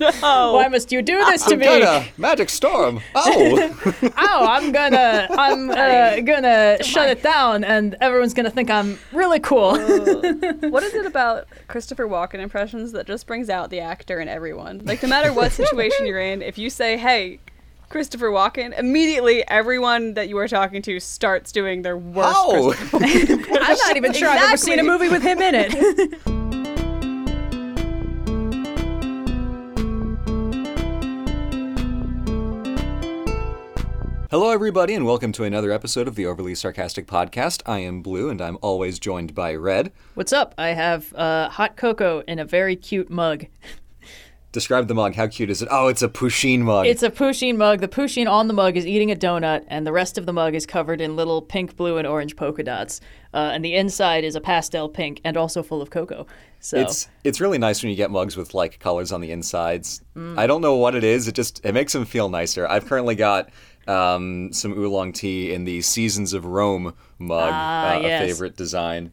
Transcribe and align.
No. 0.00 0.54
Why 0.54 0.66
must 0.66 0.90
you 0.90 1.02
do 1.02 1.24
this 1.26 1.44
to 1.44 1.56
me? 1.56 1.66
Gonna 1.66 2.04
magic 2.18 2.50
storm. 2.50 3.00
Oh, 3.14 3.92
Oh, 4.18 4.46
I'm 4.50 4.72
gonna, 4.72 5.28
I'm 5.30 5.70
uh, 5.70 6.18
gonna 6.18 6.82
shut 6.82 7.10
it 7.10 7.22
down, 7.22 7.62
and 7.62 7.94
everyone's 8.00 8.34
gonna 8.34 8.50
think 8.50 8.70
I'm 8.70 8.98
really 9.12 9.38
cool. 9.38 9.78
What 10.74 10.82
is 10.82 10.94
it 10.94 11.06
about 11.06 11.46
Christopher 11.68 12.08
Walken 12.08 12.40
impressions 12.40 12.90
that 12.90 13.06
just 13.06 13.28
brings 13.28 13.48
out 13.48 13.70
the 13.70 13.78
actor 13.78 14.18
in 14.18 14.26
everyone? 14.26 14.82
Like, 14.84 15.00
no 15.00 15.08
matter 15.08 15.32
what 15.32 15.52
situation 15.52 16.06
you're 16.06 16.20
in, 16.20 16.42
if 16.42 16.58
you 16.58 16.70
say, 16.70 16.96
hey, 16.96 17.38
Christopher 17.88 18.30
Walken, 18.30 18.76
immediately 18.76 19.46
everyone 19.46 20.14
that 20.14 20.28
you 20.28 20.36
are 20.38 20.48
talking 20.48 20.82
to 20.82 20.98
starts 20.98 21.52
doing 21.52 21.82
their 21.82 21.96
worst. 21.96 22.34
oh. 22.36 22.74
I'm 22.92 23.76
not 23.76 23.96
even 23.96 24.12
sure 24.12 24.28
I've 24.28 24.42
ever 24.42 24.56
seen 24.56 24.80
a 24.80 24.82
movie 24.82 25.08
with 25.08 25.22
him 25.22 25.40
in 25.40 25.54
it. 25.54 26.33
Hello, 34.34 34.50
everybody, 34.50 34.94
and 34.94 35.06
welcome 35.06 35.30
to 35.30 35.44
another 35.44 35.70
episode 35.70 36.08
of 36.08 36.16
the 36.16 36.26
Overly 36.26 36.56
Sarcastic 36.56 37.06
Podcast. 37.06 37.62
I 37.66 37.78
am 37.78 38.02
Blue, 38.02 38.30
and 38.30 38.40
I'm 38.42 38.58
always 38.62 38.98
joined 38.98 39.32
by 39.32 39.54
Red. 39.54 39.92
What's 40.14 40.32
up? 40.32 40.56
I 40.58 40.70
have 40.70 41.14
uh, 41.14 41.48
hot 41.50 41.76
cocoa 41.76 42.24
in 42.26 42.40
a 42.40 42.44
very 42.44 42.74
cute 42.74 43.08
mug. 43.08 43.46
Describe 44.50 44.88
the 44.88 44.94
mug. 44.94 45.14
How 45.14 45.28
cute 45.28 45.50
is 45.50 45.62
it? 45.62 45.68
Oh, 45.70 45.86
it's 45.86 46.02
a 46.02 46.08
Pusheen 46.08 46.62
mug. 46.62 46.86
It's 46.86 47.04
a 47.04 47.10
Pusheen 47.10 47.56
mug. 47.56 47.80
The 47.80 47.86
Pusheen 47.86 48.28
on 48.28 48.48
the 48.48 48.54
mug 48.54 48.76
is 48.76 48.88
eating 48.88 49.12
a 49.12 49.16
donut, 49.16 49.66
and 49.68 49.86
the 49.86 49.92
rest 49.92 50.18
of 50.18 50.26
the 50.26 50.32
mug 50.32 50.56
is 50.56 50.66
covered 50.66 51.00
in 51.00 51.14
little 51.14 51.40
pink, 51.40 51.76
blue, 51.76 51.98
and 51.98 52.06
orange 52.06 52.34
polka 52.34 52.64
dots. 52.64 53.00
Uh, 53.32 53.50
and 53.52 53.64
the 53.64 53.76
inside 53.76 54.24
is 54.24 54.34
a 54.34 54.40
pastel 54.40 54.88
pink 54.88 55.20
and 55.24 55.36
also 55.36 55.62
full 55.62 55.80
of 55.80 55.90
cocoa. 55.90 56.26
So 56.58 56.78
It's 56.78 57.08
it's 57.24 57.42
really 57.42 57.58
nice 57.58 57.82
when 57.82 57.90
you 57.90 57.96
get 57.96 58.10
mugs 58.10 58.36
with 58.36 58.54
like 58.54 58.78
colors 58.80 59.12
on 59.12 59.20
the 59.20 59.30
insides. 59.30 60.00
Mm. 60.16 60.38
I 60.38 60.46
don't 60.46 60.62
know 60.62 60.76
what 60.76 60.94
it 60.94 61.04
is. 61.04 61.28
It 61.28 61.34
just 61.34 61.60
it 61.62 61.72
makes 61.72 61.92
them 61.92 62.06
feel 62.06 62.30
nicer. 62.30 62.66
I've 62.66 62.86
currently 62.86 63.14
got 63.14 63.50
um, 63.86 64.52
some 64.52 64.72
oolong 64.78 65.12
tea 65.12 65.52
in 65.52 65.64
the 65.64 65.80
Seasons 65.82 66.32
of 66.32 66.44
Rome 66.46 66.94
mug, 67.18 67.50
Ah, 67.52 67.96
uh, 67.96 68.00
yes. 68.00 68.22
a 68.22 68.26
favorite 68.26 68.56
design. 68.56 69.12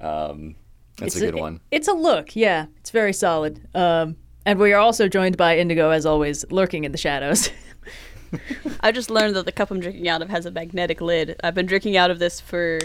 Um, 0.00 0.56
that's 0.98 1.14
it's 1.14 1.22
a 1.22 1.26
good 1.26 1.34
one. 1.40 1.60
It's 1.70 1.88
a 1.88 1.92
look, 1.92 2.34
yeah. 2.34 2.66
It's 2.80 2.90
very 2.90 3.12
solid. 3.12 3.60
Um, 3.74 4.16
and 4.44 4.58
we 4.58 4.72
are 4.72 4.80
also 4.80 5.08
joined 5.08 5.36
by 5.36 5.58
Indigo, 5.58 5.90
as 5.90 6.06
always, 6.06 6.44
lurking 6.50 6.84
in 6.84 6.92
the 6.92 6.98
shadows. 6.98 7.50
I 8.80 8.92
just 8.92 9.10
learned 9.10 9.36
that 9.36 9.44
the 9.46 9.52
cup 9.52 9.70
I'm 9.70 9.80
drinking 9.80 10.08
out 10.08 10.22
of 10.22 10.28
has 10.28 10.44
a 10.46 10.50
magnetic 10.50 11.00
lid. 11.00 11.36
I've 11.42 11.54
been 11.54 11.66
drinking 11.66 11.96
out 11.96 12.10
of 12.10 12.18
this 12.18 12.40
for 12.40 12.78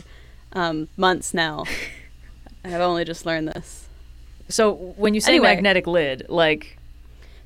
um, 0.53 0.87
months 0.97 1.33
now. 1.33 1.65
I've 2.65 2.73
only 2.81 3.03
just 3.03 3.25
learned 3.25 3.49
this. 3.49 3.87
so 4.47 4.71
when 4.97 5.13
you 5.13 5.19
say 5.21 5.31
Anyway. 5.33 5.47
magnetic 5.53 5.85
lid, 5.87 6.25
like 6.29 6.77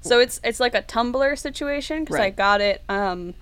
So 0.02 0.19
it's 0.19 0.40
it's 0.44 0.59
like 0.59 0.75
a 0.75 0.81
tumbler 0.84 1.36
situation 1.36 2.03
because 2.03 2.19
I 2.19 2.30
got 2.30 2.62
it 2.62 2.84
um, 2.88 3.34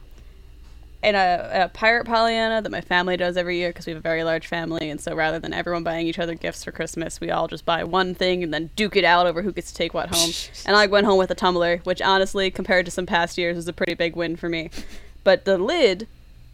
in 1.06 1.16
a, 1.16 1.66
a 1.66 1.70
pirate 1.70 2.06
Pollyanna 2.06 2.61
that 2.61 2.72
my 2.72 2.81
family 2.81 3.16
does 3.16 3.38
every 3.38 3.58
year 3.58 3.70
because 3.70 3.86
we 3.86 3.92
have 3.92 4.00
a 4.00 4.02
very 4.02 4.23
large 4.23 4.48
family, 4.48 4.89
and 4.89 5.00
so 5.00 5.14
rather 5.16 5.39
than 5.39 5.53
everyone 5.53 5.84
buying 5.84 6.08
each 6.08 6.20
other 6.20 6.34
gifts 6.34 6.64
for 6.64 6.72
Christmas, 6.72 7.22
we 7.22 7.30
all 7.30 7.48
just 7.48 7.66
buy 7.66 7.84
one 7.84 8.16
thing 8.16 8.44
and 8.44 8.53
then 8.53 8.72
duke 8.75 8.95
it 8.95 9.06
out 9.06 9.28
over 9.28 9.44
who 9.44 9.52
gets 9.52 9.72
to 9.72 9.78
take 9.78 9.94
what 9.94 10.14
home. 10.14 10.31
and 10.66 10.76
I 10.76 10.88
went 10.88 11.06
home 11.06 11.20
with 11.20 11.30
a 11.30 11.36
tumbler, 11.36 11.78
which 11.83 12.02
honestly, 12.02 12.50
compared 12.50 12.86
to 12.86 12.92
some 12.92 13.06
past 13.06 13.38
years, 13.38 13.56
is 13.56 13.67
a 13.67 13.73
pretty 13.73 13.94
big 13.94 14.16
win 14.16 14.36
for 14.36 14.50
me. 14.50 14.72
But 15.23 15.45
the 15.45 15.58
lid, 15.58 16.08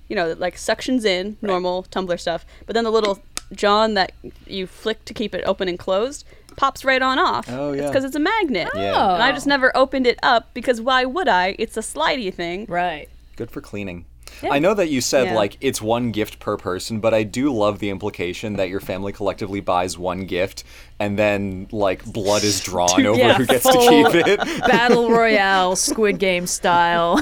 you 0.09 0.15
know, 0.15 0.33
like 0.37 0.55
suctions 0.55 1.05
in 1.05 1.37
normal 1.41 1.83
tumbler 1.83 2.17
stuff, 2.17 2.45
but 2.65 2.73
then 2.73 2.83
the 2.83 2.91
little 2.91 3.19
John 3.53 3.93
that 3.95 4.11
you 4.45 4.67
flick 4.67 5.03
to 5.05 5.13
keep 5.13 5.33
it 5.33 5.43
open 5.45 5.67
and 5.67 5.79
closed 5.79 6.25
pops 6.57 6.83
right 6.83 7.01
on 7.01 7.17
off. 7.17 7.49
Oh, 7.49 7.71
yeah. 7.71 7.83
It's 7.83 7.91
because 7.91 8.03
it's 8.03 8.15
a 8.15 8.19
magnet. 8.19 8.69
Yeah. 8.75 9.13
And 9.13 9.23
I 9.23 9.31
just 9.31 9.47
never 9.47 9.75
opened 9.75 10.05
it 10.05 10.19
up 10.21 10.53
because 10.53 10.81
why 10.81 11.05
would 11.05 11.27
I? 11.27 11.55
It's 11.57 11.77
a 11.77 11.81
slidey 11.81 12.33
thing. 12.33 12.65
right. 12.67 13.07
Good 13.37 13.49
for 13.49 13.61
cleaning. 13.61 14.05
I 14.49 14.59
know 14.59 14.73
that 14.73 14.89
you 14.89 15.01
said 15.01 15.25
Yeah. 15.27 15.35
like 15.35 15.57
it's 15.61 15.81
one 15.81 16.11
gift 16.11 16.39
per 16.39 16.57
person, 16.57 16.99
but 16.99 17.13
I 17.13 17.23
do 17.23 17.53
love 17.53 17.79
the 17.79 17.89
implication 17.89 18.55
that 18.55 18.69
your 18.69 18.79
family 18.79 19.11
collectively 19.11 19.59
buys 19.61 19.97
one 19.97 20.25
gift 20.25 20.63
and 20.99 21.17
then 21.17 21.67
like 21.71 22.03
blood 22.05 22.43
is 22.43 22.59
drawn 22.61 23.05
over 23.05 23.17
yeah, 23.19 23.33
who 23.35 23.45
gets 23.45 23.65
to 23.65 23.71
keep 23.77 24.15
it. 24.27 24.39
Battle 24.67 25.09
Royale, 25.09 25.75
Squid 25.87 26.17
Game 26.19 26.47
style. 26.47 27.19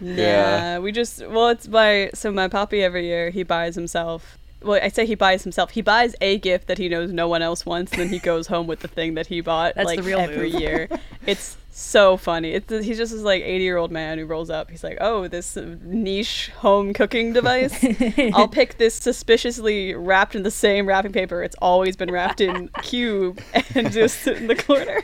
Yeah. 0.00 0.78
We 0.78 0.92
just 0.92 1.26
well, 1.26 1.48
it's 1.48 1.68
my 1.68 2.10
so 2.14 2.30
my 2.32 2.48
poppy 2.48 2.82
every 2.82 3.06
year 3.06 3.30
he 3.30 3.42
buys 3.42 3.74
himself. 3.74 4.38
Well, 4.64 4.80
I 4.82 4.88
say 4.88 5.06
he 5.06 5.14
buys 5.14 5.42
himself. 5.42 5.70
He 5.70 5.82
buys 5.82 6.14
a 6.20 6.38
gift 6.38 6.66
that 6.68 6.78
he 6.78 6.88
knows 6.88 7.12
no 7.12 7.28
one 7.28 7.42
else 7.42 7.64
wants, 7.66 7.92
and 7.92 8.00
then 8.00 8.08
he 8.08 8.18
goes 8.32 8.46
home 8.46 8.66
with 8.66 8.80
the 8.80 8.88
thing 8.88 9.14
that 9.14 9.26
he 9.26 9.40
bought. 9.40 9.74
That's 9.74 9.86
like 9.86 9.98
the 9.98 10.04
real 10.04 10.18
every 10.18 10.50
move. 10.52 10.60
year. 10.60 10.88
It's 11.24 11.56
so 11.70 12.16
funny. 12.16 12.50
It's 12.50 12.68
he's 12.68 12.98
just 12.98 13.12
this 13.12 13.22
like 13.22 13.44
eighty 13.44 13.62
year 13.62 13.76
old 13.76 13.92
man 13.92 14.18
who 14.18 14.26
rolls 14.26 14.50
up. 14.50 14.70
He's 14.70 14.82
like, 14.82 14.98
oh, 15.00 15.28
this 15.28 15.56
uh, 15.56 15.76
niche 15.84 16.50
home 16.56 16.92
cooking 16.92 17.32
device. 17.32 17.72
I'll 18.34 18.48
pick 18.48 18.78
this 18.78 18.96
suspiciously 18.96 19.94
wrapped 19.94 20.34
in 20.34 20.42
the 20.42 20.50
same 20.50 20.84
wrapping 20.86 21.12
paper 21.12 21.44
it's 21.44 21.54
always 21.62 21.94
been 21.94 22.10
wrapped 22.10 22.40
in 22.40 22.68
cube, 22.82 23.40
and 23.76 23.92
just 23.92 24.26
in 24.26 24.48
the 24.48 24.56
corner. 24.56 25.02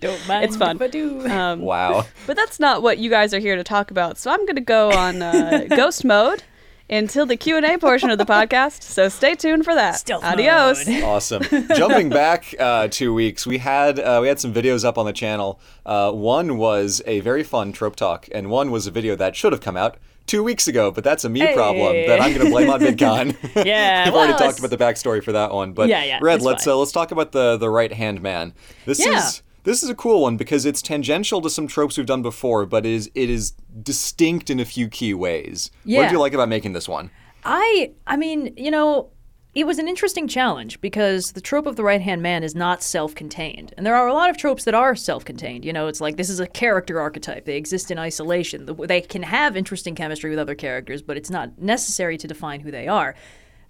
Don't 0.00 0.26
mind 0.26 0.44
It's 0.44 0.56
fun. 0.56 0.80
if 0.80 0.90
do. 0.90 1.28
Um, 1.28 1.60
Wow. 1.60 2.06
But 2.26 2.36
that's 2.36 2.58
not 2.58 2.82
what 2.82 2.96
you 2.98 3.10
guys 3.10 3.34
are 3.34 3.38
here 3.38 3.56
to 3.56 3.64
talk 3.64 3.90
about. 3.90 4.16
So 4.18 4.30
I'm 4.30 4.40
going 4.46 4.56
to 4.56 4.60
go 4.62 4.90
on 4.90 5.20
uh, 5.22 5.66
ghost 5.68 6.04
mode 6.04 6.42
until 6.88 7.26
the 7.26 7.36
Q&A 7.36 7.78
portion 7.78 8.10
of 8.10 8.18
the 8.18 8.24
podcast. 8.24 8.82
So 8.82 9.08
stay 9.08 9.34
tuned 9.34 9.64
for 9.64 9.74
that. 9.74 9.96
Stealth 9.96 10.24
Adios. 10.24 10.86
mode. 10.86 11.02
Awesome. 11.02 11.42
Jumping 11.74 12.08
back 12.08 12.54
uh, 12.58 12.88
two 12.88 13.12
weeks, 13.14 13.46
we 13.46 13.58
had 13.58 13.98
uh, 13.98 14.18
we 14.22 14.28
had 14.28 14.38
some 14.40 14.52
videos 14.52 14.84
up 14.84 14.98
on 14.98 15.06
the 15.06 15.12
channel. 15.12 15.60
Uh, 15.84 16.12
one 16.12 16.56
was 16.58 17.02
a 17.06 17.20
very 17.20 17.42
fun 17.42 17.72
trope 17.72 17.96
talk, 17.96 18.28
and 18.32 18.50
one 18.50 18.70
was 18.70 18.86
a 18.86 18.90
video 18.90 19.16
that 19.16 19.36
should 19.36 19.52
have 19.52 19.60
come 19.60 19.76
out 19.76 19.96
two 20.26 20.42
weeks 20.42 20.68
ago. 20.68 20.90
But 20.90 21.04
that's 21.04 21.24
a 21.24 21.28
me 21.28 21.52
problem 21.54 21.94
that 22.06 22.20
I'm 22.20 22.32
going 22.34 22.44
to 22.46 22.50
blame 22.50 22.70
on 22.70 22.80
VidCon. 22.80 23.36
Yeah, 23.66 24.04
I've 24.06 24.14
already 24.14 24.32
well, 24.32 24.38
talked 24.38 24.58
about 24.58 24.70
the 24.70 24.76
backstory 24.76 25.22
for 25.22 25.32
that 25.32 25.52
one. 25.52 25.72
But 25.72 25.88
Yeah, 25.88 26.04
yeah, 26.04 26.18
Red, 26.20 26.42
let's 26.42 26.66
uh, 26.66 26.76
let's 26.76 26.92
talk 26.92 27.10
about 27.10 27.32
the 27.32 27.56
the 27.56 27.70
right 27.70 27.92
hand 27.92 28.20
man. 28.20 28.54
This 28.84 29.04
Yeah. 29.04 29.18
is. 29.18 29.42
This 29.66 29.82
is 29.82 29.88
a 29.90 29.96
cool 29.96 30.22
one 30.22 30.36
because 30.36 30.64
it's 30.64 30.80
tangential 30.80 31.40
to 31.42 31.50
some 31.50 31.66
tropes 31.66 31.96
we've 31.98 32.06
done 32.06 32.22
before, 32.22 32.66
but 32.66 32.86
it 32.86 32.92
is 32.92 33.10
it 33.16 33.28
is 33.28 33.50
distinct 33.82 34.48
in 34.48 34.60
a 34.60 34.64
few 34.64 34.86
key 34.88 35.12
ways. 35.12 35.72
What 35.82 35.90
Yeah. 35.92 36.02
did 36.02 36.12
you 36.12 36.20
like 36.20 36.34
about 36.34 36.48
making 36.48 36.72
this 36.72 36.88
one? 36.88 37.10
I 37.44 37.90
I 38.06 38.16
mean, 38.16 38.54
you 38.56 38.70
know, 38.70 39.10
it 39.56 39.66
was 39.66 39.80
an 39.80 39.88
interesting 39.88 40.28
challenge 40.28 40.80
because 40.80 41.32
the 41.32 41.40
trope 41.40 41.66
of 41.66 41.74
the 41.74 41.82
right-hand 41.82 42.22
man 42.22 42.44
is 42.44 42.54
not 42.54 42.80
self-contained. 42.80 43.74
And 43.76 43.84
there 43.84 43.96
are 43.96 44.06
a 44.06 44.12
lot 44.12 44.30
of 44.30 44.36
tropes 44.36 44.62
that 44.64 44.74
are 44.74 44.94
self-contained. 44.94 45.64
You 45.64 45.72
know, 45.72 45.88
it's 45.88 46.00
like 46.00 46.16
this 46.16 46.30
is 46.30 46.38
a 46.38 46.46
character 46.46 47.00
archetype. 47.00 47.44
They 47.44 47.56
exist 47.56 47.90
in 47.90 47.98
isolation. 47.98 48.68
They 48.86 49.00
can 49.00 49.24
have 49.24 49.56
interesting 49.56 49.96
chemistry 49.96 50.30
with 50.30 50.38
other 50.38 50.54
characters, 50.54 51.02
but 51.02 51.16
it's 51.16 51.30
not 51.30 51.58
necessary 51.58 52.16
to 52.18 52.28
define 52.28 52.60
who 52.60 52.70
they 52.70 52.86
are. 52.86 53.16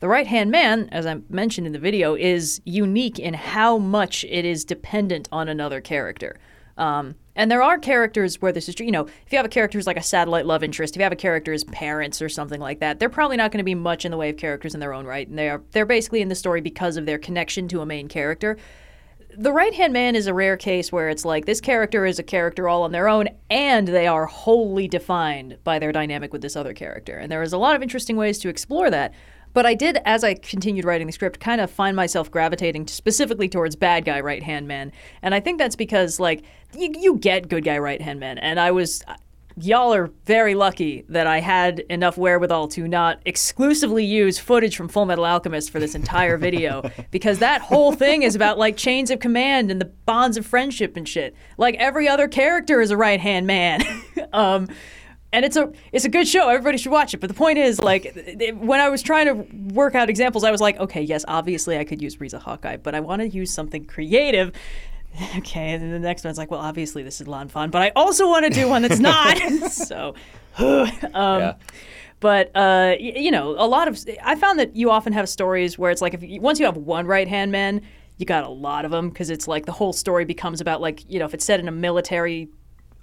The 0.01 0.09
right-hand 0.09 0.51
man, 0.51 0.89
as 0.93 1.07
I 1.07 1.17
mentioned 1.31 1.67
in 1.67 1.73
the 1.73 1.79
video, 1.79 2.15
is 2.15 2.61
unique 2.65 3.19
in 3.19 3.35
how 3.35 3.79
much 3.79 4.25
it 4.25 4.45
is 4.45 4.65
dependent 4.65 5.29
on 5.33 5.49
another 5.49 5.81
character. 5.81 6.39
Um, 6.77 7.15
and 7.35 7.51
there 7.51 7.63
are 7.63 7.79
characters 7.79 8.41
where 8.41 8.53
this 8.53 8.69
is 8.69 8.75
true. 8.75 8.87
You 8.87 8.93
know, 8.93 9.07
if 9.07 9.33
you 9.33 9.37
have 9.37 9.47
a 9.47 9.51
character 9.51 9.79
who's 9.79 9.87
like 9.87 9.97
a 9.97 10.03
satellite 10.03 10.47
love 10.47 10.63
interest, 10.63 10.95
if 10.95 11.01
you 11.01 11.05
have 11.05 11.13
a 11.13 11.17
character 11.17 11.53
as 11.53 11.65
parents 11.65 12.21
or 12.21 12.29
something 12.29 12.61
like 12.61 12.81
that, 12.81 12.99
they're 12.99 13.09
probably 13.09 13.37
not 13.37 13.53
going 13.53 13.59
to 13.59 13.65
be 13.65 13.75
much 13.75 14.05
in 14.05 14.11
the 14.11 14.17
way 14.17 14.31
of 14.31 14.37
characters 14.37 14.75
in 14.75 14.81
their 14.81 14.93
own 14.93 15.07
right. 15.07 15.27
And 15.27 15.39
they 15.39 15.49
are 15.49 15.63
they're 15.73 15.87
basically 15.87 16.21
in 16.21 16.29
the 16.29 16.35
story 16.35 16.61
because 16.61 16.97
of 16.97 17.07
their 17.07 17.19
connection 17.19 17.69
to 17.69 17.81
a 17.81 17.87
main 17.87 18.09
character. 18.09 18.57
The 19.39 19.53
right 19.53 19.75
hand 19.75 19.93
man 19.93 20.17
is 20.17 20.27
a 20.27 20.35
rare 20.35 20.57
case 20.57 20.91
where 20.91 21.11
it's 21.11 21.25
like 21.25 21.45
this 21.45 21.61
character 21.61 22.07
is 22.07 22.19
a 22.19 22.23
character 22.23 22.69
all 22.69 22.85
on 22.85 22.93
their 22.93 23.09
own, 23.09 23.29
and 23.51 23.87
they 23.89 24.07
are 24.07 24.25
wholly 24.25 24.89
defined 24.89 25.59
by 25.63 25.79
their 25.79 25.93
dynamic 25.93 26.33
with 26.33 26.41
this 26.41 26.57
other 26.57 26.73
character. 26.73 27.19
And 27.19 27.31
there 27.31 27.43
is 27.43 27.53
a 27.53 27.59
lot 27.59 27.77
of 27.77 27.83
interesting 27.83 28.17
ways 28.17 28.39
to 28.39 28.49
explore 28.49 28.91
that. 28.91 29.13
But 29.57 29.65
I 29.65 29.73
did, 29.73 30.01
as 30.05 30.23
I 30.23 30.35
continued 30.35 30.85
writing 30.85 31.07
the 31.07 31.15
script, 31.15 31.41
kind 31.41 31.63
of 31.63 31.71
find 31.71 31.97
myself 31.97 32.31
gravitating 32.31 32.89
specifically 32.89 33.49
towards 33.49 33.75
bad 33.75 34.05
guy 34.05 34.21
right 34.21 34.43
hand 34.43 34.69
men. 34.69 34.93
And 35.23 35.35
I 35.35 35.41
think 35.41 35.57
that's 35.57 35.77
because, 35.77 36.21
like, 36.21 36.43
you, 36.77 36.93
you 36.95 37.17
get 37.17 37.49
good 37.49 37.65
guy 37.65 37.79
right 37.79 38.03
hand 38.03 38.21
men. 38.21 38.37
And 38.37 38.61
I 38.61 38.71
was. 38.71 39.03
Y'all 39.59 39.95
are 39.95 40.11
very 40.27 40.55
lucky 40.55 41.07
that 41.09 41.27
I 41.27 41.41
had 41.41 41.81
enough 41.89 42.19
wherewithal 42.19 42.69
to 42.69 42.87
not 42.87 43.23
exclusively 43.25 44.05
use 44.05 44.39
footage 44.39 44.77
from 44.77 44.89
Full 44.89 45.07
Metal 45.07 45.25
Alchemist 45.25 45.71
for 45.71 45.81
this 45.81 45.95
entire 45.95 46.37
video 46.37 46.91
because 47.11 47.39
that 47.39 47.63
whole 47.63 47.93
thing 47.93 48.25
is 48.25 48.35
about 48.35 48.59
like 48.59 48.77
chains 48.77 49.11
of 49.11 49.21
command 49.21 49.71
and 49.71 49.81
the 49.81 49.87
bonds 49.87 50.37
of 50.37 50.45
friendship 50.45 50.95
and 50.99 51.09
shit. 51.09 51.35
Like 51.57 51.75
every 51.77 52.07
other 52.07 52.29
character 52.29 52.83
is 52.83 52.91
a 52.91 52.99
right 52.99 53.19
hand 53.19 53.47
man. 53.47 53.83
um, 54.35 54.69
and 55.33 55.45
it's 55.45 55.57
a 55.57 55.73
it's 55.93 56.05
a 56.05 56.09
good 56.09 56.27
show. 56.29 56.49
Everybody 56.49 56.79
should 56.79 56.93
watch 56.93 57.15
it. 57.15 57.19
But 57.21 57.29
the 57.29 57.35
point 57.35 57.59
is, 57.59 57.81
like, 57.81 58.07
it- 58.17 58.57
when 58.57 58.81
I 58.81 58.89
was 58.89 59.03
trying 59.03 59.27
to 59.27 59.73
work 59.75 59.95
out 59.95 60.09
examples, 60.09 60.45
I 60.45 60.51
was 60.51 60.61
like, 60.61 60.79
okay, 60.79 61.03
yes, 61.03 61.25
obviously 61.29 61.79
I 61.79 61.85
could 61.85 62.01
use 62.03 62.21
Riza 62.21 62.39
Hawkeye, 62.39 62.77
but 62.79 62.95
I 62.95 63.01
want 63.01 63.23
to 63.23 63.29
use 63.29 63.53
something 63.53 63.85
creative. 63.85 64.53
Okay, 65.39 65.71
and 65.71 65.83
then 65.83 65.93
the 65.93 65.99
next 65.99 66.25
one's 66.25 66.37
like, 66.37 66.51
well, 66.51 66.61
obviously 66.61 67.03
this 67.03 67.23
is 67.23 67.27
Lan 67.27 67.49
Fan, 67.49 67.71
but 67.71 67.81
I 67.81 67.91
also 67.97 68.29
want 68.29 68.45
to 68.45 68.51
do 68.51 68.69
one 68.69 68.83
that's 68.83 68.99
not. 68.99 69.39
so, 69.71 70.15
um, 70.59 70.91
yeah. 71.15 71.55
but 72.21 72.49
uh, 72.49 72.97
y- 73.01 73.15
you 73.17 73.31
know, 73.31 73.53
a 73.53 73.65
lot 73.67 73.89
of 73.89 73.99
I 74.23 74.35
found 74.35 74.59
that 74.59 74.77
you 74.77 74.91
often 74.91 75.15
have 75.15 75.27
stories 75.31 75.79
where 75.79 75.91
it's 75.91 76.03
like 76.03 76.13
if 76.13 76.23
you, 76.23 76.43
once 76.43 76.59
you 76.61 76.67
have 76.67 76.77
one 76.77 77.07
right 77.07 77.29
hand 77.29 77.51
man, 77.51 77.81
you 78.19 78.27
got 78.27 78.45
a 78.45 78.49
lot 78.51 78.85
of 78.85 78.91
them 78.91 79.09
because 79.09 79.31
it's 79.31 79.49
like 79.49 79.65
the 79.65 79.73
whole 79.73 79.95
story 79.95 80.27
becomes 80.27 80.61
about 80.61 80.83
like 80.83 81.11
you 81.11 81.19
know 81.19 81.25
if 81.25 81.33
it's 81.33 81.47
set 81.47 81.61
in 81.61 81.69
a 81.69 81.73
military 81.73 82.49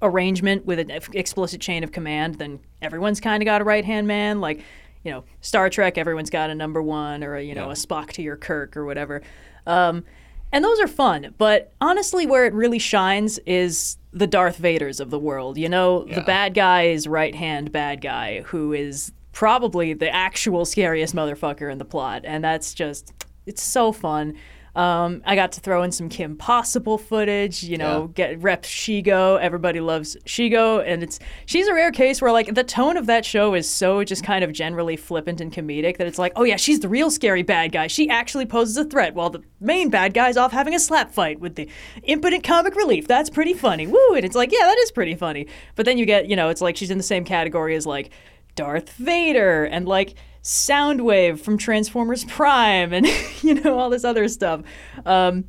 arrangement 0.01 0.65
with 0.65 0.79
an 0.79 0.91
explicit 1.13 1.61
chain 1.61 1.83
of 1.83 1.91
command, 1.91 2.35
then 2.35 2.59
everyone's 2.81 3.19
kind 3.19 3.41
of 3.41 3.45
got 3.45 3.61
a 3.61 3.63
right 3.63 3.85
hand 3.85 4.07
man. 4.07 4.41
Like, 4.41 4.61
you 5.03 5.11
know, 5.11 5.23
Star 5.41 5.69
Trek, 5.69 5.97
everyone's 5.97 6.29
got 6.29 6.49
a 6.49 6.55
number 6.55 6.81
one 6.81 7.23
or 7.23 7.35
a, 7.35 7.41
you 7.41 7.55
know 7.55 7.65
Yeah. 7.67 7.71
a 7.73 7.75
Spock 7.75 8.11
to 8.13 8.21
your 8.21 8.35
Kirk 8.37 8.75
or 8.77 8.85
whatever. 8.85 9.21
Um, 9.65 10.03
and 10.51 10.63
those 10.63 10.79
are 10.79 10.87
fun, 10.87 11.33
but 11.37 11.73
honestly, 11.81 12.25
where 12.27 12.45
it 12.45 12.53
really 12.53 12.77
shines 12.79 13.39
is 13.39 13.97
the 14.11 14.27
Darth 14.27 14.61
Vaders 14.61 14.99
of 14.99 15.09
the 15.09 15.17
world. 15.17 15.57
You 15.57 15.67
know, 15.67 16.03
the 16.03 16.21
bad 16.21 16.53
guy 16.53 16.83
is 16.83 17.07
right 17.07 17.33
hand 17.33 17.71
bad 17.71 18.01
guy 18.01 18.41
who 18.41 18.71
is 18.71 19.11
probably 19.31 19.93
the 19.93 20.13
actual 20.13 20.63
scariest 20.63 21.15
motherfucker 21.15 21.71
in 21.71 21.79
the 21.79 21.85
plot, 21.85 22.21
and 22.23 22.43
that's 22.43 22.73
just 22.75 23.13
it's 23.47 23.63
so 23.63 23.91
fun. 23.91 24.35
Um, 24.75 25.21
I 25.23 25.35
got 25.35 25.51
to 25.51 25.61
throw 25.61 25.83
in 25.83 25.91
some 25.91 26.09
Kim 26.09 26.35
Possible 26.35 26.97
footage, 26.97 27.63
you 27.63 27.77
know, 27.77 28.07
get 28.07 28.41
rep 28.41 28.63
Shego. 28.63 29.39
Everybody 29.39 29.79
loves 29.79 30.17
Shego, 30.25 30.83
and 30.83 31.03
it's 31.03 31.19
she's 31.45 31.67
a 31.67 31.73
rare 31.75 31.91
case 31.91 32.21
where 32.21 32.31
like 32.31 32.55
the 32.55 32.63
tone 32.63 32.97
of 32.97 33.05
that 33.05 33.23
show 33.23 33.53
is 33.53 33.69
so 33.69 34.03
just 34.03 34.23
kind 34.23 34.43
of 34.43 34.51
generally 34.51 34.95
flippant 34.95 35.41
and 35.41 35.53
comedic 35.53 35.97
that 35.97 36.07
it's 36.07 36.17
like, 36.17 36.33
oh 36.35 36.43
yeah, 36.43 36.55
she's 36.55 36.79
the 36.79 36.89
real 36.89 37.11
scary 37.11 37.43
bad 37.43 37.71
guy. 37.71 37.85
She 37.85 38.09
actually 38.09 38.47
poses 38.47 38.75
a 38.77 38.85
threat, 38.85 39.13
while 39.13 39.29
the 39.29 39.43
main 39.59 39.91
bad 39.91 40.15
guy's 40.15 40.37
off 40.37 40.51
having 40.51 40.73
a 40.73 40.79
slap 40.79 41.11
fight 41.11 41.39
with 41.39 41.53
the 41.53 41.69
impotent 42.03 42.43
comic 42.43 42.75
relief. 42.75 43.07
That's 43.07 43.29
pretty 43.29 43.53
funny. 43.53 43.85
Woo! 43.85 44.15
And 44.15 44.25
it's 44.25 44.35
like, 44.35 44.51
yeah, 44.51 44.65
that 44.65 44.77
is 44.79 44.91
pretty 44.91 45.13
funny. 45.13 45.45
But 45.75 45.85
then 45.85 45.99
you 45.99 46.07
get, 46.07 46.27
you 46.27 46.35
know, 46.35 46.49
it's 46.49 46.61
like 46.61 46.77
she's 46.77 46.89
in 46.89 46.97
the 46.97 47.03
same 47.03 47.25
category 47.25 47.75
as 47.75 47.85
like 47.85 48.09
Darth 48.55 48.93
Vader 48.93 49.65
and 49.65 49.87
like 49.87 50.15
Soundwave 50.43 51.39
from 51.39 51.57
Transformers 51.57 52.25
Prime 52.25 52.93
and 52.93 53.07
you 53.41 53.55
know 53.55 53.79
all 53.79 53.89
this 53.89 54.03
other 54.03 54.27
stuff. 54.27 54.61
Um, 55.05 55.45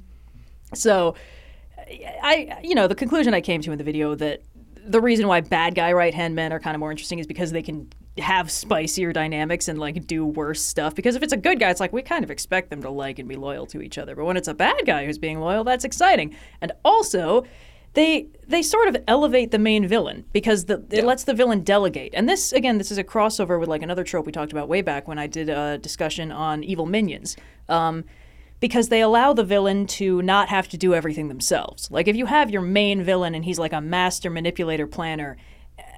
so 0.73 1.17
I 2.23 2.59
you 2.63 2.75
know 2.75 2.87
the 2.87 2.95
conclusion 2.95 3.35
I 3.35 3.41
came 3.41 3.61
to 3.63 3.73
in 3.73 3.79
the 3.79 3.85
video 3.85 4.15
that 4.15 4.43
the 4.87 5.01
reason 5.01 5.27
why 5.27 5.41
bad 5.41 5.75
guy 5.75 5.93
right 5.93 6.15
hand 6.15 6.35
men 6.35 6.53
are 6.53 6.61
kind 6.61 6.75
of 6.75 6.81
more 6.81 6.91
interesting 6.91 7.19
is 7.19 7.27
because 7.27 7.53
they 7.53 7.63
can 7.63 7.91
have 8.19 8.51
spicier 8.51 9.13
dynamics 9.13 9.67
and 9.67 9.79
like 9.79 10.07
do 10.07 10.25
worse 10.25 10.63
stuff. 10.63 10.95
Because 10.95 11.17
if 11.17 11.23
it's 11.23 11.33
a 11.33 11.39
good 11.39 11.59
guy 11.59 11.71
it's 11.71 11.81
like 11.81 11.93
we 11.93 12.01
kind 12.03 12.23
of 12.23 12.31
expect 12.31 12.71
them 12.71 12.81
to 12.83 12.91
like 12.91 13.19
and 13.19 13.29
be 13.29 13.35
loyal 13.35 13.67
to 13.67 13.83
each 13.83 13.99
other. 13.99 14.15
But 14.15 14.27
when 14.27 14.37
it's 14.37 14.49
a 14.49 14.55
bad 14.55 14.87
guy 14.87 15.07
who's 15.07 15.19
being 15.19 15.41
loyal 15.41 15.65
that's 15.65 15.85
exciting. 15.85 16.37
And 16.61 16.71
also 16.85 17.45
they 17.95 18.29
they 18.47 18.63
sort 18.63 18.89
of 18.89 18.97
elevate 19.09 19.51
the 19.51 19.59
main 19.59 19.87
villain 19.87 20.25
because 20.33 20.67
the, 20.67 20.85
it 20.91 21.05
lets 21.05 21.25
the 21.25 21.33
villain 21.33 21.63
delegate. 21.63 22.13
And 22.15 22.29
this 22.29 22.53
again, 22.53 22.79
this 22.79 22.91
is 22.91 22.99
a 22.99 23.05
crossover 23.05 23.59
with 23.59 23.69
like 23.69 23.83
another 23.83 24.05
trope 24.05 24.27
we 24.27 24.33
talked 24.33 24.53
about 24.53 24.69
way 24.69 24.83
back 24.83 25.09
when 25.09 25.19
I 25.19 25.27
did 25.27 25.49
a 25.49 25.79
discussion 25.79 26.31
on 26.31 26.63
evil 26.63 26.87
minions. 26.87 27.37
Um, 27.69 28.05
because 28.61 28.89
they 28.89 29.03
allow 29.03 29.35
the 29.35 29.45
villain 29.45 29.87
to 29.87 30.23
not 30.23 30.49
have 30.49 30.69
to 30.69 30.79
do 30.79 30.95
everything 30.95 31.29
themselves. 31.29 31.91
Like 31.91 32.09
if 32.09 32.17
you 32.17 32.25
have 32.27 32.51
your 32.51 32.63
main 32.63 33.03
villain 33.03 33.35
and 33.35 33.45
he's 33.45 33.59
like 33.59 33.75
a 33.75 33.81
master 33.81 34.31
manipulator 34.31 34.87
planner, 34.87 35.37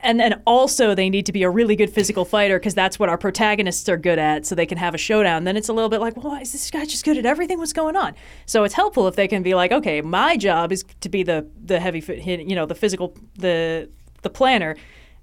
and 0.03 0.21
then 0.21 0.43
also 0.47 0.95
they 0.95 1.11
need 1.11 1.27
to 1.27 1.33
be 1.33 1.43
a 1.43 1.51
really 1.51 1.77
good 1.77 1.91
physical 1.91 2.25
fighter 2.25 2.59
because 2.59 2.75
that's 2.75 2.99
what 2.99 3.09
our 3.09 3.19
protagonists 3.19 3.89
are 3.89 3.97
good 3.97 4.19
at, 4.19 4.47
so 4.47 4.55
they 4.55 4.67
can 4.67 4.79
have 4.79 4.95
a 4.95 4.99
showdown. 4.99 5.45
Then 5.45 5.57
it's 5.57 5.69
a 5.69 5.73
little 5.73 5.91
bit 5.91 6.01
like, 6.01 6.17
well, 6.17 6.33
why 6.33 6.41
is 6.41 6.53
this 6.53 6.71
guy 6.71 6.85
just 6.85 7.05
good 7.05 7.19
at 7.19 7.27
everything? 7.27 7.59
What's 7.59 7.73
going 7.73 7.97
on? 7.97 8.15
So 8.47 8.65
it's 8.65 8.75
helpful 8.75 9.09
if 9.09 9.17
they 9.17 9.29
can 9.29 9.43
be 9.43 9.55
like, 9.55 9.73
okay, 9.73 10.01
my 10.01 10.37
job 10.37 10.73
is 10.73 10.85
to 11.01 11.09
be 11.09 11.23
the 11.23 11.47
the 11.65 11.81
heavy, 11.81 12.01
you 12.25 12.55
know, 12.55 12.67
the 12.67 12.75
physical, 12.75 13.15
the 13.37 13.89
the 14.23 14.31
planner. 14.31 14.77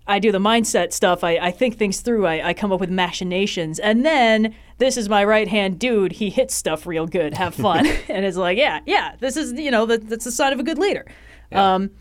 I 0.05 0.19
do 0.19 0.31
the 0.33 0.39
mindset 0.39 0.91
stuff. 0.91 1.23
I, 1.23 1.37
I 1.37 1.51
think 1.51 1.77
things 1.77 2.01
through. 2.01 2.25
I, 2.25 2.49
I 2.49 2.53
come 2.53 2.73
up 2.73 2.81
with 2.81 2.89
machinations. 2.89 3.79
And 3.79 4.05
then 4.05 4.53
this 4.77 4.97
is 4.97 5.07
my 5.07 5.23
right 5.23 5.47
hand 5.47 5.79
dude. 5.79 6.11
He 6.11 6.29
hits 6.29 6.53
stuff 6.53 6.85
real 6.85 7.07
good. 7.07 7.33
Have 7.33 7.55
fun. 7.55 7.85
and 8.09 8.25
it's 8.25 8.35
like, 8.35 8.57
yeah, 8.57 8.81
yeah, 8.85 9.15
this 9.19 9.37
is, 9.37 9.53
you 9.53 9.71
know, 9.71 9.85
that, 9.85 10.09
that's 10.09 10.25
the 10.25 10.31
sign 10.31 10.51
of 10.51 10.59
a 10.59 10.63
good 10.63 10.77
leader. 10.77 11.05
Um, 11.53 11.91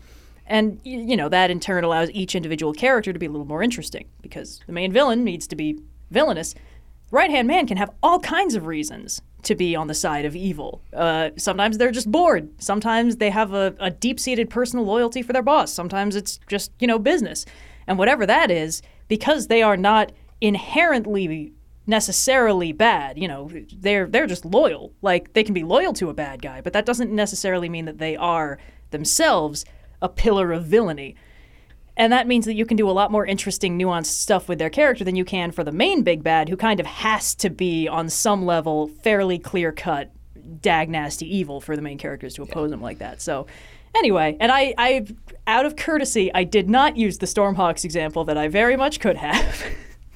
and, 0.45 0.79
you 0.83 1.15
know, 1.15 1.29
that 1.29 1.49
in 1.49 1.59
turn 1.59 1.83
allows 1.83 2.09
each 2.11 2.35
individual 2.35 2.73
character 2.73 3.13
to 3.13 3.19
be 3.19 3.25
a 3.25 3.29
little 3.29 3.47
more 3.47 3.63
interesting 3.63 4.05
because 4.21 4.59
the 4.67 4.73
main 4.73 4.91
villain 4.91 5.23
needs 5.23 5.47
to 5.47 5.55
be 5.55 5.79
villainous. 6.11 6.53
Right 7.11 7.29
hand 7.29 7.47
man 7.47 7.67
can 7.67 7.77
have 7.77 7.91
all 8.01 8.19
kinds 8.19 8.55
of 8.55 8.65
reasons 8.65 9.21
to 9.43 9.55
be 9.55 9.75
on 9.75 9.87
the 9.87 9.93
side 9.93 10.25
of 10.25 10.35
evil. 10.35 10.81
Uh, 10.93 11.29
sometimes 11.37 11.77
they're 11.77 11.91
just 11.91 12.11
bored. 12.11 12.49
Sometimes 12.61 13.17
they 13.17 13.29
have 13.29 13.53
a, 13.53 13.75
a 13.79 13.91
deep 13.91 14.19
seated 14.19 14.49
personal 14.49 14.85
loyalty 14.85 15.21
for 15.21 15.33
their 15.33 15.41
boss. 15.41 15.71
Sometimes 15.71 16.15
it's 16.15 16.39
just, 16.47 16.71
you 16.79 16.87
know, 16.87 16.99
business. 16.99 17.45
And 17.87 17.97
whatever 17.97 18.25
that 18.25 18.49
is, 18.49 18.81
because 19.07 19.47
they 19.47 19.61
are 19.61 19.77
not 19.77 20.11
inherently 20.41 21.53
necessarily 21.85 22.71
bad, 22.71 23.17
you 23.17 23.27
know, 23.27 23.51
they're 23.73 24.07
they're 24.07 24.27
just 24.27 24.45
loyal. 24.45 24.93
Like 25.01 25.33
they 25.33 25.43
can 25.43 25.53
be 25.53 25.63
loyal 25.63 25.93
to 25.93 26.09
a 26.09 26.13
bad 26.13 26.41
guy, 26.41 26.61
but 26.61 26.73
that 26.73 26.85
doesn't 26.85 27.11
necessarily 27.11 27.67
mean 27.69 27.85
that 27.85 27.97
they 27.97 28.15
are 28.15 28.57
themselves 28.91 29.65
a 30.03 30.09
pillar 30.09 30.51
of 30.51 30.65
villainy. 30.65 31.15
And 31.95 32.11
that 32.11 32.27
means 32.27 32.45
that 32.45 32.55
you 32.55 32.65
can 32.65 32.77
do 32.77 32.89
a 32.89 32.91
lot 32.91 33.11
more 33.11 33.25
interesting, 33.25 33.77
nuanced 33.77 34.07
stuff 34.07 34.49
with 34.49 34.59
their 34.59 34.69
character 34.69 35.03
than 35.03 35.15
you 35.15 35.25
can 35.25 35.51
for 35.51 35.63
the 35.63 35.71
main 35.71 36.03
big 36.03 36.23
bad, 36.23 36.49
who 36.49 36.57
kind 36.57 36.79
of 36.79 36.85
has 36.85 37.35
to 37.35 37.49
be, 37.49 37.87
on 37.87 38.09
some 38.09 38.45
level, 38.45 38.87
fairly 38.87 39.37
clear 39.37 39.71
cut, 39.71 40.11
dag 40.61 40.89
nasty 40.89 41.35
evil 41.35 41.61
for 41.61 41.75
the 41.75 41.81
main 41.81 41.97
characters 41.97 42.33
to 42.35 42.43
oppose 42.43 42.71
him 42.71 42.81
like 42.81 42.97
that. 42.97 43.21
So, 43.21 43.45
anyway, 43.95 44.35
and 44.39 44.51
I, 44.51 44.73
I, 44.77 45.05
out 45.45 45.65
of 45.65 45.75
courtesy, 45.75 46.33
I 46.33 46.43
did 46.43 46.67
not 46.69 46.97
use 46.97 47.19
the 47.19 47.27
Stormhawks 47.27 47.85
example 47.85 48.25
that 48.25 48.37
I 48.37 48.47
very 48.47 48.75
much 48.75 48.99
could 48.99 49.17
have. 49.17 49.63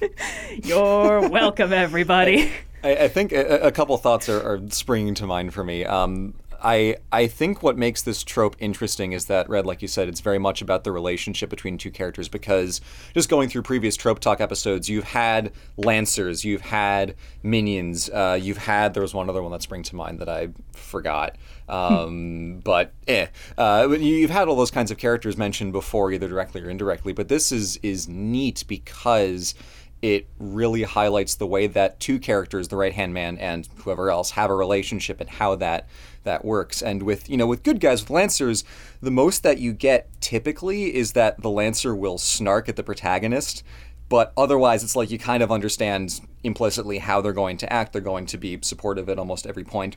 You're 0.64 1.28
welcome, 1.28 1.72
everybody. 1.72 2.50
I, 2.82 2.96
I 2.96 3.08
think 3.08 3.32
a, 3.32 3.58
a 3.60 3.72
couple 3.72 3.96
thoughts 3.98 4.28
are, 4.28 4.40
are 4.40 4.60
springing 4.70 5.14
to 5.14 5.26
mind 5.26 5.54
for 5.54 5.62
me. 5.62 5.84
Um, 5.84 6.34
I 6.62 6.96
I 7.12 7.26
think 7.26 7.62
what 7.62 7.76
makes 7.76 8.02
this 8.02 8.22
trope 8.24 8.56
interesting 8.58 9.12
is 9.12 9.26
that 9.26 9.48
Red, 9.48 9.66
like 9.66 9.82
you 9.82 9.88
said, 9.88 10.08
it's 10.08 10.20
very 10.20 10.38
much 10.38 10.60
about 10.60 10.84
the 10.84 10.92
relationship 10.92 11.50
between 11.50 11.78
two 11.78 11.90
characters. 11.90 12.28
Because 12.28 12.80
just 13.14 13.28
going 13.28 13.48
through 13.48 13.62
previous 13.62 13.96
trope 13.96 14.18
talk 14.20 14.40
episodes, 14.40 14.88
you've 14.88 15.04
had 15.04 15.52
lancers, 15.76 16.44
you've 16.44 16.62
had 16.62 17.14
minions, 17.42 18.10
uh, 18.10 18.38
you've 18.40 18.58
had 18.58 18.94
there 18.94 19.02
was 19.02 19.14
one 19.14 19.28
other 19.28 19.42
one 19.42 19.52
that 19.52 19.62
sprang 19.62 19.82
to 19.84 19.96
mind 19.96 20.18
that 20.20 20.28
I 20.28 20.48
forgot. 20.72 21.36
Um, 21.68 22.60
but 22.64 22.92
eh, 23.06 23.26
uh, 23.56 23.86
you- 23.90 23.98
you've 24.16 24.30
had 24.30 24.48
all 24.48 24.56
those 24.56 24.70
kinds 24.70 24.90
of 24.90 24.98
characters 24.98 25.36
mentioned 25.36 25.72
before, 25.72 26.10
either 26.12 26.28
directly 26.28 26.62
or 26.62 26.70
indirectly. 26.70 27.12
But 27.12 27.28
this 27.28 27.52
is 27.52 27.78
is 27.82 28.08
neat 28.08 28.64
because 28.66 29.54
it 30.00 30.28
really 30.38 30.84
highlights 30.84 31.34
the 31.34 31.46
way 31.46 31.66
that 31.66 31.98
two 31.98 32.20
characters, 32.20 32.68
the 32.68 32.76
right 32.76 32.92
hand 32.92 33.12
man 33.12 33.36
and 33.38 33.68
whoever 33.78 34.10
else, 34.10 34.30
have 34.30 34.48
a 34.48 34.54
relationship 34.54 35.20
and 35.20 35.28
how 35.28 35.56
that 35.56 35.88
that 36.24 36.44
works. 36.44 36.82
And 36.82 37.02
with 37.02 37.28
you 37.28 37.36
know 37.36 37.46
with 37.46 37.62
good 37.62 37.80
guys 37.80 38.02
with 38.02 38.10
lancers, 38.10 38.64
the 39.00 39.10
most 39.10 39.42
that 39.42 39.58
you 39.58 39.72
get 39.72 40.08
typically 40.20 40.94
is 40.94 41.12
that 41.12 41.40
the 41.42 41.50
lancer 41.50 41.94
will 41.94 42.18
snark 42.18 42.68
at 42.68 42.76
the 42.76 42.82
protagonist. 42.82 43.62
But 44.08 44.32
otherwise, 44.36 44.82
it's 44.82 44.96
like 44.96 45.10
you 45.10 45.18
kind 45.18 45.42
of 45.42 45.52
understand 45.52 46.20
implicitly 46.42 46.98
how 46.98 47.20
they're 47.20 47.32
going 47.32 47.58
to 47.58 47.72
act. 47.72 47.92
They're 47.92 48.00
going 48.00 48.26
to 48.26 48.38
be 48.38 48.58
supportive 48.62 49.08
at 49.08 49.18
almost 49.18 49.46
every 49.46 49.64
point. 49.64 49.96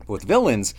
But 0.00 0.08
with 0.08 0.24
villains, 0.24 0.74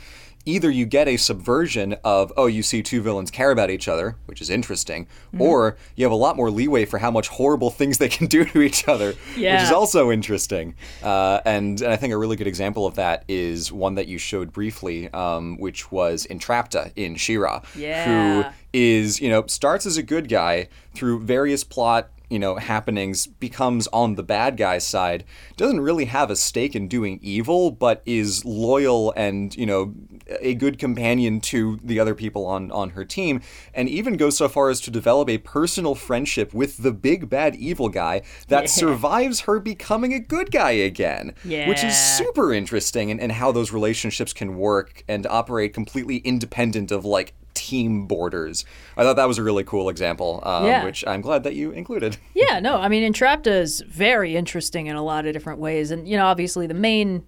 either 0.45 0.69
you 0.71 0.85
get 0.85 1.07
a 1.07 1.17
subversion 1.17 1.95
of, 2.03 2.31
oh, 2.37 2.47
you 2.47 2.63
see 2.63 2.81
two 2.81 3.01
villains 3.01 3.29
care 3.29 3.51
about 3.51 3.69
each 3.69 3.87
other, 3.87 4.15
which 4.25 4.41
is 4.41 4.49
interesting, 4.49 5.05
or 5.37 5.77
you 5.95 6.05
have 6.05 6.11
a 6.11 6.15
lot 6.15 6.35
more 6.35 6.49
leeway 6.49 6.85
for 6.85 6.97
how 6.97 7.11
much 7.11 7.27
horrible 7.27 7.69
things 7.79 7.97
they 7.97 8.09
can 8.09 8.27
do 8.27 8.45
to 8.45 8.61
each 8.61 8.87
other, 8.87 9.13
which 9.55 9.63
is 9.63 9.71
also 9.71 10.11
interesting. 10.11 10.75
Uh, 11.03 11.39
and, 11.45 11.81
and 11.81 11.91
I 11.91 11.95
think 11.97 12.13
a 12.13 12.17
really 12.17 12.35
good 12.35 12.47
example 12.47 12.85
of 12.87 12.95
that 12.95 13.25
is 13.27 13.71
one 13.71 13.95
that 13.95 14.07
you 14.07 14.17
showed 14.17 14.51
briefly, 14.53 15.09
um, 15.13 15.57
which 15.57 15.91
was 15.91 16.25
Entrapta 16.29 16.91
in 16.95 17.15
She-Ra, 17.15 17.61
Yeah. 17.75 18.05
who 18.43 18.49
is, 18.73 19.19
you 19.19 19.29
know, 19.29 19.45
starts 19.47 19.85
as 19.85 19.97
a 19.97 20.03
good 20.03 20.29
guy 20.29 20.69
through 20.95 21.19
various 21.19 21.63
plot 21.63 22.09
you 22.29 22.39
know 22.39 22.55
happenings 22.55 23.25
becomes 23.27 23.87
on 23.87 24.15
the 24.15 24.23
bad 24.23 24.55
guy's 24.57 24.85
side 24.85 25.23
doesn't 25.57 25.79
really 25.81 26.05
have 26.05 26.29
a 26.29 26.35
stake 26.35 26.75
in 26.75 26.87
doing 26.87 27.19
evil 27.21 27.71
but 27.71 28.01
is 28.05 28.45
loyal 28.45 29.11
and 29.15 29.55
you 29.55 29.65
know 29.65 29.93
a 30.39 30.53
good 30.53 30.77
companion 30.77 31.41
to 31.41 31.79
the 31.83 31.99
other 31.99 32.13
people 32.13 32.45
on 32.45 32.71
on 32.71 32.91
her 32.91 33.03
team 33.03 33.41
and 33.73 33.89
even 33.89 34.15
goes 34.15 34.37
so 34.37 34.47
far 34.47 34.69
as 34.69 34.79
to 34.79 34.91
develop 34.91 35.27
a 35.27 35.39
personal 35.39 35.95
friendship 35.95 36.53
with 36.53 36.77
the 36.77 36.91
big 36.91 37.29
bad 37.29 37.55
evil 37.55 37.89
guy 37.89 38.21
that 38.47 38.63
Yeah. 38.63 38.67
survives 38.67 39.41
her 39.41 39.59
becoming 39.59 40.13
a 40.13 40.19
good 40.19 40.51
guy 40.51 40.71
again 40.71 41.33
which 41.67 41.83
is 41.83 41.97
super 41.97 42.53
interesting 42.53 43.09
and, 43.11 43.19
and 43.19 43.31
how 43.31 43.51
those 43.51 43.71
relationships 43.71 44.33
can 44.33 44.55
work 44.57 45.03
and 45.07 45.25
operate 45.27 45.73
completely 45.73 46.17
independent 46.17 46.91
of 46.91 47.03
like 47.05 47.33
team 47.69 48.05
borders 48.07 48.65
i 48.97 49.03
thought 49.03 49.15
that 49.15 49.27
was 49.27 49.37
a 49.37 49.43
really 49.43 49.63
cool 49.63 49.89
example 49.89 50.41
um, 50.43 50.65
Yeah. 50.65 50.83
which 50.85 51.03
i'm 51.07 51.21
glad 51.21 51.43
that 51.43 51.55
you 51.55 51.71
included 51.71 52.17
Yeah, 52.33 52.59
no, 52.59 52.75
I 52.77 52.87
mean, 52.87 53.03
Entrapta 53.11 53.47
is 53.61 53.81
very 53.87 54.35
interesting 54.35 54.87
in 54.87 54.95
a 54.95 55.03
lot 55.03 55.25
of 55.25 55.33
different 55.33 55.59
ways. 55.59 55.91
And, 55.91 56.07
you 56.07 56.15
know, 56.17 56.25
obviously 56.25 56.67
the 56.67 56.73
main. 56.73 57.23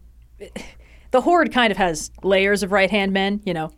The 1.12 1.20
Horde 1.20 1.52
kind 1.52 1.72
of 1.72 1.78
has 1.78 2.10
layers 2.24 2.64
of 2.64 2.72
right 2.72 2.90
hand 2.90 3.12
men, 3.12 3.42
you 3.46 3.54
know, 3.54 3.72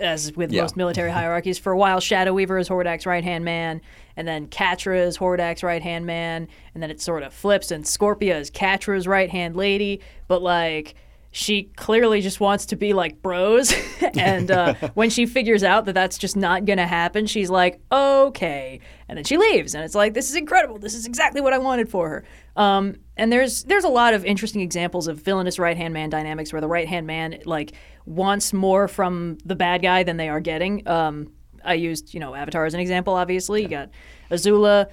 as 0.00 0.32
with 0.34 0.50
Yeah. 0.50 0.62
most 0.62 0.78
military 0.78 1.10
hierarchies. 1.10 1.58
For 1.58 1.72
a 1.72 1.76
while, 1.76 2.00
Shadow 2.00 2.32
Weaver 2.32 2.56
is 2.58 2.68
Hordak's 2.70 3.04
right 3.04 3.22
hand 3.22 3.44
man, 3.44 3.82
and 4.16 4.26
then 4.26 4.46
Catra 4.46 5.06
is 5.06 5.18
Hordak's 5.18 5.62
right 5.62 5.82
hand 5.82 6.06
man, 6.06 6.48
and 6.74 6.82
then 6.82 6.90
it 6.90 7.00
sort 7.02 7.22
of 7.22 7.34
flips, 7.34 7.70
and 7.70 7.84
Scorpia 7.84 8.40
is 8.40 8.50
Catra's 8.50 9.06
right 9.06 9.28
hand 9.28 9.56
lady. 9.56 10.00
But, 10.26 10.40
like, 10.42 10.94
she 11.32 11.64
clearly 11.76 12.20
just 12.20 12.40
wants 12.40 12.66
to 12.66 12.76
be 12.76 12.92
like 12.92 13.22
bros. 13.22 13.72
and 14.16 14.50
uh, 14.50 14.74
when 14.94 15.10
she 15.10 15.26
figures 15.26 15.62
out 15.62 15.84
that 15.84 15.92
that's 15.92 16.18
just 16.18 16.36
not 16.36 16.64
going 16.64 16.78
to 16.78 16.86
happen, 16.86 17.26
she's 17.26 17.50
like, 17.50 17.80
okay. 17.92 18.80
And 19.08 19.16
then 19.16 19.24
she 19.24 19.36
leaves. 19.36 19.74
And 19.74 19.84
it's 19.84 19.94
like, 19.94 20.14
this 20.14 20.28
is 20.28 20.36
incredible. 20.36 20.78
This 20.78 20.94
is 20.94 21.06
exactly 21.06 21.40
what 21.40 21.52
I 21.52 21.58
wanted 21.58 21.88
for 21.88 22.08
her. 22.08 22.24
Um, 22.56 22.96
and 23.16 23.32
there's 23.32 23.64
there's 23.64 23.84
a 23.84 23.88
lot 23.88 24.14
of 24.14 24.24
interesting 24.24 24.60
examples 24.60 25.06
of 25.06 25.18
villainous 25.22 25.58
right 25.58 25.76
hand 25.76 25.94
man 25.94 26.10
dynamics 26.10 26.52
where 26.52 26.60
the 26.60 26.68
right 26.68 26.88
hand 26.88 27.06
man 27.06 27.38
like 27.44 27.72
wants 28.06 28.52
more 28.52 28.88
from 28.88 29.38
the 29.44 29.54
bad 29.54 29.82
guy 29.82 30.02
than 30.02 30.16
they 30.16 30.28
are 30.28 30.40
getting. 30.40 30.86
Um, 30.88 31.32
I 31.64 31.74
used 31.74 32.12
you 32.12 32.20
know 32.20 32.34
Avatar 32.34 32.64
as 32.66 32.74
an 32.74 32.80
example. 32.80 33.14
Obviously, 33.14 33.62
you 33.62 33.68
got 33.68 33.90
Azula, 34.30 34.90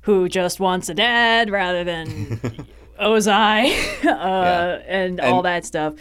who 0.00 0.28
just 0.28 0.60
wants 0.60 0.88
a 0.88 0.94
dad 0.94 1.50
rather 1.50 1.84
than 1.84 2.40
Ozai, 3.00 4.04
uh, 4.04 4.82
and, 4.86 5.20
all 5.20 5.42
that 5.42 5.64
stuff. 5.64 5.94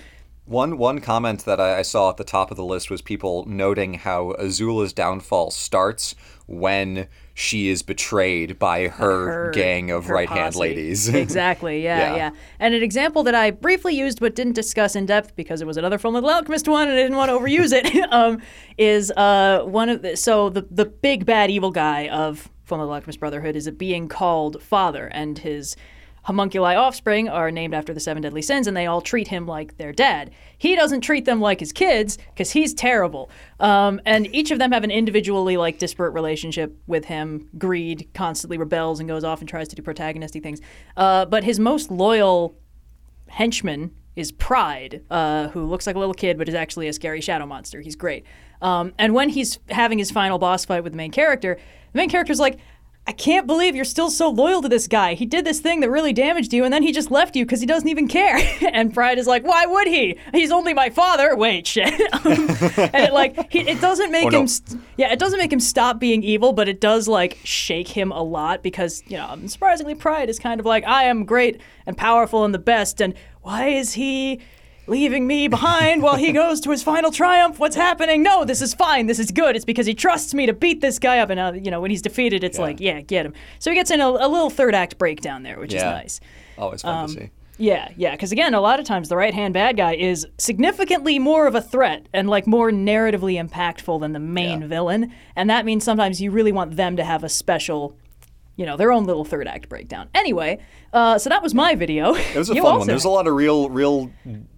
One 0.45 0.77
one 0.77 1.00
comment 1.00 1.45
that 1.45 1.59
I, 1.62 1.79
I 1.79 1.81
saw 1.83 2.09
at 2.09 2.17
the 2.17 2.25
top 2.25 2.51
of 2.51 2.57
the 2.57 2.65
list 2.65 2.89
was 2.89 3.01
people 3.01 3.45
noting 3.45 3.93
how 3.93 4.33
Azula's 4.38 4.91
downfall 4.91 5.51
starts 5.51 6.15
when 6.47 7.07
she 7.33 7.69
is 7.69 7.81
betrayed 7.81 8.59
by 8.59 8.89
her, 8.89 9.45
her- 9.45 9.51
gang 9.51 9.89
of 9.89 10.05
her 10.05 10.13
right 10.13 10.29
hand 10.29 10.55
ladies. 10.55 11.07
exactly. 11.13 11.81
Yeah, 11.81 11.97
Yeah. 11.97 12.15
yeah, 12.15 12.29
And 12.59 12.73
an 12.75 12.83
example 12.83 13.23
that 13.23 13.33
I 13.33 13.51
briefly 13.51 13.95
used 13.95 14.19
but 14.19 14.35
didn't 14.35 14.53
discuss 14.53 14.95
in 14.95 15.05
depth 15.05 15.35
because 15.35 15.62
it 15.62 15.65
was 15.65 15.77
another 15.77 15.97
Full 15.97 16.12
Metal 16.12 16.29
Alchemist 16.29 16.67
one 16.67 16.89
and 16.89 16.97
I 16.97 17.01
didn't 17.01 17.17
want 17.17 17.29
to 17.29 17.38
overuse 17.38 17.71
it. 17.71 18.07
um, 18.12 18.41
is 18.77 19.12
uh, 19.12 19.63
one 19.63 19.88
of 19.89 20.01
the, 20.01 20.17
so 20.17 20.50
the 20.50 20.67
the 20.69 20.85
big 20.85 21.25
bad 21.25 21.50
evil 21.50 21.71
guy 21.71 22.09
of 22.09 22.50
Full 22.65 22.77
Metal 22.77 22.93
Alchemist 22.93 23.19
Brotherhood 23.19 23.55
is 23.55 23.65
a 23.65 23.71
being 23.71 24.07
called 24.07 24.62
Father, 24.62 25.07
and 25.07 25.39
his 25.39 25.75
homunculi 26.24 26.75
offspring 26.75 27.27
are 27.30 27.51
named 27.51 27.74
after 27.74 27.94
the 27.94 28.00
seven 28.00 28.24
deadly 28.24 28.42
sins, 28.42 28.68
and 28.68 28.75
they 28.75 28.86
all 28.86 29.01
treat 29.01 29.27
him 29.27 29.46
like 29.46 29.77
their 29.77 29.92
dad. 29.92 30.32
He 30.58 30.75
doesn't 30.75 31.01
treat 31.01 31.25
them 31.25 31.42
like 31.42 31.60
his 31.60 31.72
kids 31.72 32.18
because 32.30 32.51
he's 32.51 32.74
terrible. 32.74 33.30
Um, 33.60 34.01
and 34.06 34.34
each 34.34 34.51
of 34.51 34.60
them 34.60 34.72
have 34.72 34.84
an 34.84 34.92
individually 34.92 35.58
like 35.58 35.80
disparate 35.80 36.13
relationship 36.13 36.77
with 36.88 37.06
him. 37.06 37.50
Greed 37.58 38.10
constantly 38.13 38.58
rebels 38.58 39.00
and 39.00 39.10
goes 39.10 39.24
off 39.24 39.39
and 39.39 39.50
tries 39.50 39.68
to 39.70 39.75
do 39.75 39.82
protagonisty 39.82 40.39
things. 40.39 40.62
Uh, 40.96 41.25
but 41.25 41.44
his 41.44 41.60
most 41.60 41.92
loyal 41.92 42.58
henchman 43.27 43.92
is 44.15 44.32
Pride, 44.32 45.03
uh, 45.10 45.48
who 45.50 45.65
looks 45.65 45.88
like 45.88 45.96
a 45.96 46.00
little 46.00 46.13
kid 46.13 46.38
but 46.38 46.48
is 46.48 46.56
actually 46.56 46.88
a 46.88 46.94
scary 46.94 47.20
shadow 47.22 47.46
monster. 47.46 47.82
He's 47.82 47.96
great. 47.96 48.25
Um, 48.62 48.94
and 48.98 49.13
when 49.13 49.30
he's 49.30 49.60
having 49.70 49.98
his 49.98 50.12
final 50.12 50.38
boss 50.38 50.65
fight 50.65 50.84
with 50.84 50.94
the 50.94 50.98
main 50.98 51.12
character, 51.12 51.58
the 51.92 51.98
main 51.98 52.10
character's 52.10 52.39
like, 52.39 52.60
I 53.05 53.12
can't 53.12 53.45
believe 53.45 53.75
you're 53.75 53.83
still 53.83 54.10
so 54.10 54.29
loyal 54.29 54.62
to 54.62 54.69
this 54.69 54.88
guy. 54.88 55.13
He 55.13 55.25
did 55.25 55.43
this 55.45 55.60
thing 55.60 55.81
that 55.81 55.89
really 55.89 56.13
damaged 56.13 56.53
you, 56.53 56.63
and 56.63 56.74
then 56.74 56.83
he 56.83 56.93
just 56.93 57.12
left 57.12 57.36
you 57.36 57.43
because 57.45 57.60
he 57.60 57.65
doesn't 57.65 57.89
even 57.89 58.07
care. 58.07 58.38
and 58.72 58.93
Pride 58.93 59.17
is 59.17 59.27
like, 59.27 59.43
Why 59.43 59.65
would 59.65 59.88
he? 59.88 60.17
He's 60.31 60.51
only 60.51 60.74
my 60.74 60.89
father. 60.89 61.36
Wait, 61.36 61.67
shit. 61.67 61.93
Um, 62.25 62.25
and 62.93 62.95
it 63.07 63.13
like 63.13 63.51
he, 63.51 63.60
it 63.60 63.81
doesn't 63.81 64.10
make 64.12 64.27
Oh, 64.27 64.29
no. 64.29 64.39
him. 64.41 64.48
St- 64.48 64.81
yeah, 64.95 65.12
it 65.12 65.19
doesn't 65.19 65.38
make 65.38 65.51
him 65.51 65.60
stop 65.60 66.00
being 66.00 66.24
evil, 66.24 66.53
but 66.53 66.69
it 66.69 66.79
does 66.79 67.10
like 67.10 67.38
shake 67.43 67.89
him 67.89 68.12
a 68.13 68.24
lot 68.24 68.63
because 68.63 69.03
you 69.07 69.17
know, 69.17 69.38
surprisingly, 69.48 69.95
Pride 69.95 70.29
is 70.29 70.39
kind 70.39 70.62
of 70.62 70.65
like, 70.65 70.86
I 70.86 71.03
am 71.03 71.25
great 71.25 71.60
and 71.86 71.98
powerful 71.98 72.45
and 72.45 72.53
the 72.53 72.60
best, 72.60 73.01
and 73.01 73.15
why 73.41 73.67
is 73.67 73.93
he? 73.93 74.39
Leaving 74.86 75.25
me 75.25 75.48
behind 75.48 76.02
while 76.04 76.18
he 76.18 76.34
goes 76.34 76.60
to 76.62 76.70
his 76.72 76.84
final 76.84 77.10
triumph. 77.10 77.58
What's 77.58 77.75
happening? 77.78 78.22
No, 78.22 78.44
this 78.44 78.62
is 78.62 78.74
fine. 78.74 79.06
This 79.06 79.18
is 79.18 79.32
good. 79.32 79.56
It's 79.56 79.63
because 79.63 79.86
he 79.86 79.94
trusts 79.94 80.34
me 80.34 80.46
to 80.46 80.52
beat 80.54 80.82
this 80.82 81.00
guy 81.00 81.20
up. 81.20 81.30
And 81.30 81.40
uh, 81.40 81.54
you 81.56 81.72
know, 81.72 81.80
when 81.80 81.90
he's 81.90 82.02
defeated, 82.02 82.44
it's 82.44 82.58
Yeah. 82.58 82.63
like, 82.63 82.80
yeah, 82.82 83.00
get 83.00 83.25
him. 83.25 83.34
So 83.60 83.72
he 83.72 83.75
gets 83.75 83.92
in 83.92 84.02
a, 84.02 84.08
a 84.08 84.28
little 84.28 84.50
third 84.50 84.75
act 84.75 84.98
breakdown 84.98 85.44
there, 85.44 85.58
which 85.58 85.74
is 85.74 85.82
nice. 85.84 86.20
Always 86.58 86.82
fun 86.82 87.08
to 87.08 87.13
see. 87.13 87.30
Yeah, 87.60 87.90
yeah, 87.96 88.12
because 88.12 88.32
again, 88.32 88.56
a 88.56 88.60
lot 88.60 88.80
of 88.80 88.86
times 88.86 89.10
the 89.10 89.16
right 89.16 89.34
hand 89.34 89.54
bad 89.54 89.78
guy 89.78 89.94
is 89.96 90.25
significantly 90.40 91.20
more 91.20 91.46
of 91.46 91.54
a 91.56 91.62
threat 91.62 92.08
and 92.12 92.28
like 92.28 92.48
more 92.48 92.72
narratively 92.72 93.42
impactful 93.42 94.02
than 94.02 94.12
the 94.12 94.20
main 94.20 94.62
Yeah. 94.62 94.68
villain. 94.68 95.13
And 95.36 95.50
that 95.52 95.63
means 95.63 95.84
sometimes 95.84 96.20
you 96.20 96.32
really 96.32 96.52
want 96.52 96.75
them 96.75 96.98
to 96.98 97.04
have 97.04 97.24
a 97.24 97.30
special, 97.30 97.96
you 98.56 98.66
know, 98.66 98.75
their 98.75 98.92
own 98.92 99.06
little 99.06 99.24
third 99.24 99.48
act 99.48 99.70
breakdown. 99.70 100.10
Anyway, 100.16 100.60
uh, 100.94 101.20
so 101.20 101.30
that 101.30 101.44
was 101.44 101.54
my 101.54 101.75
video. 101.75 102.16
It 102.16 102.36
was 102.36 102.50
a 102.50 102.56
you 102.56 102.62
fun 102.63 102.72
also- 102.72 102.80
one. 102.80 102.88
There's 102.88 103.06
a 103.06 103.10
lot 103.10 103.28
of 103.28 103.36
real, 103.36 103.70
real 103.70 104.12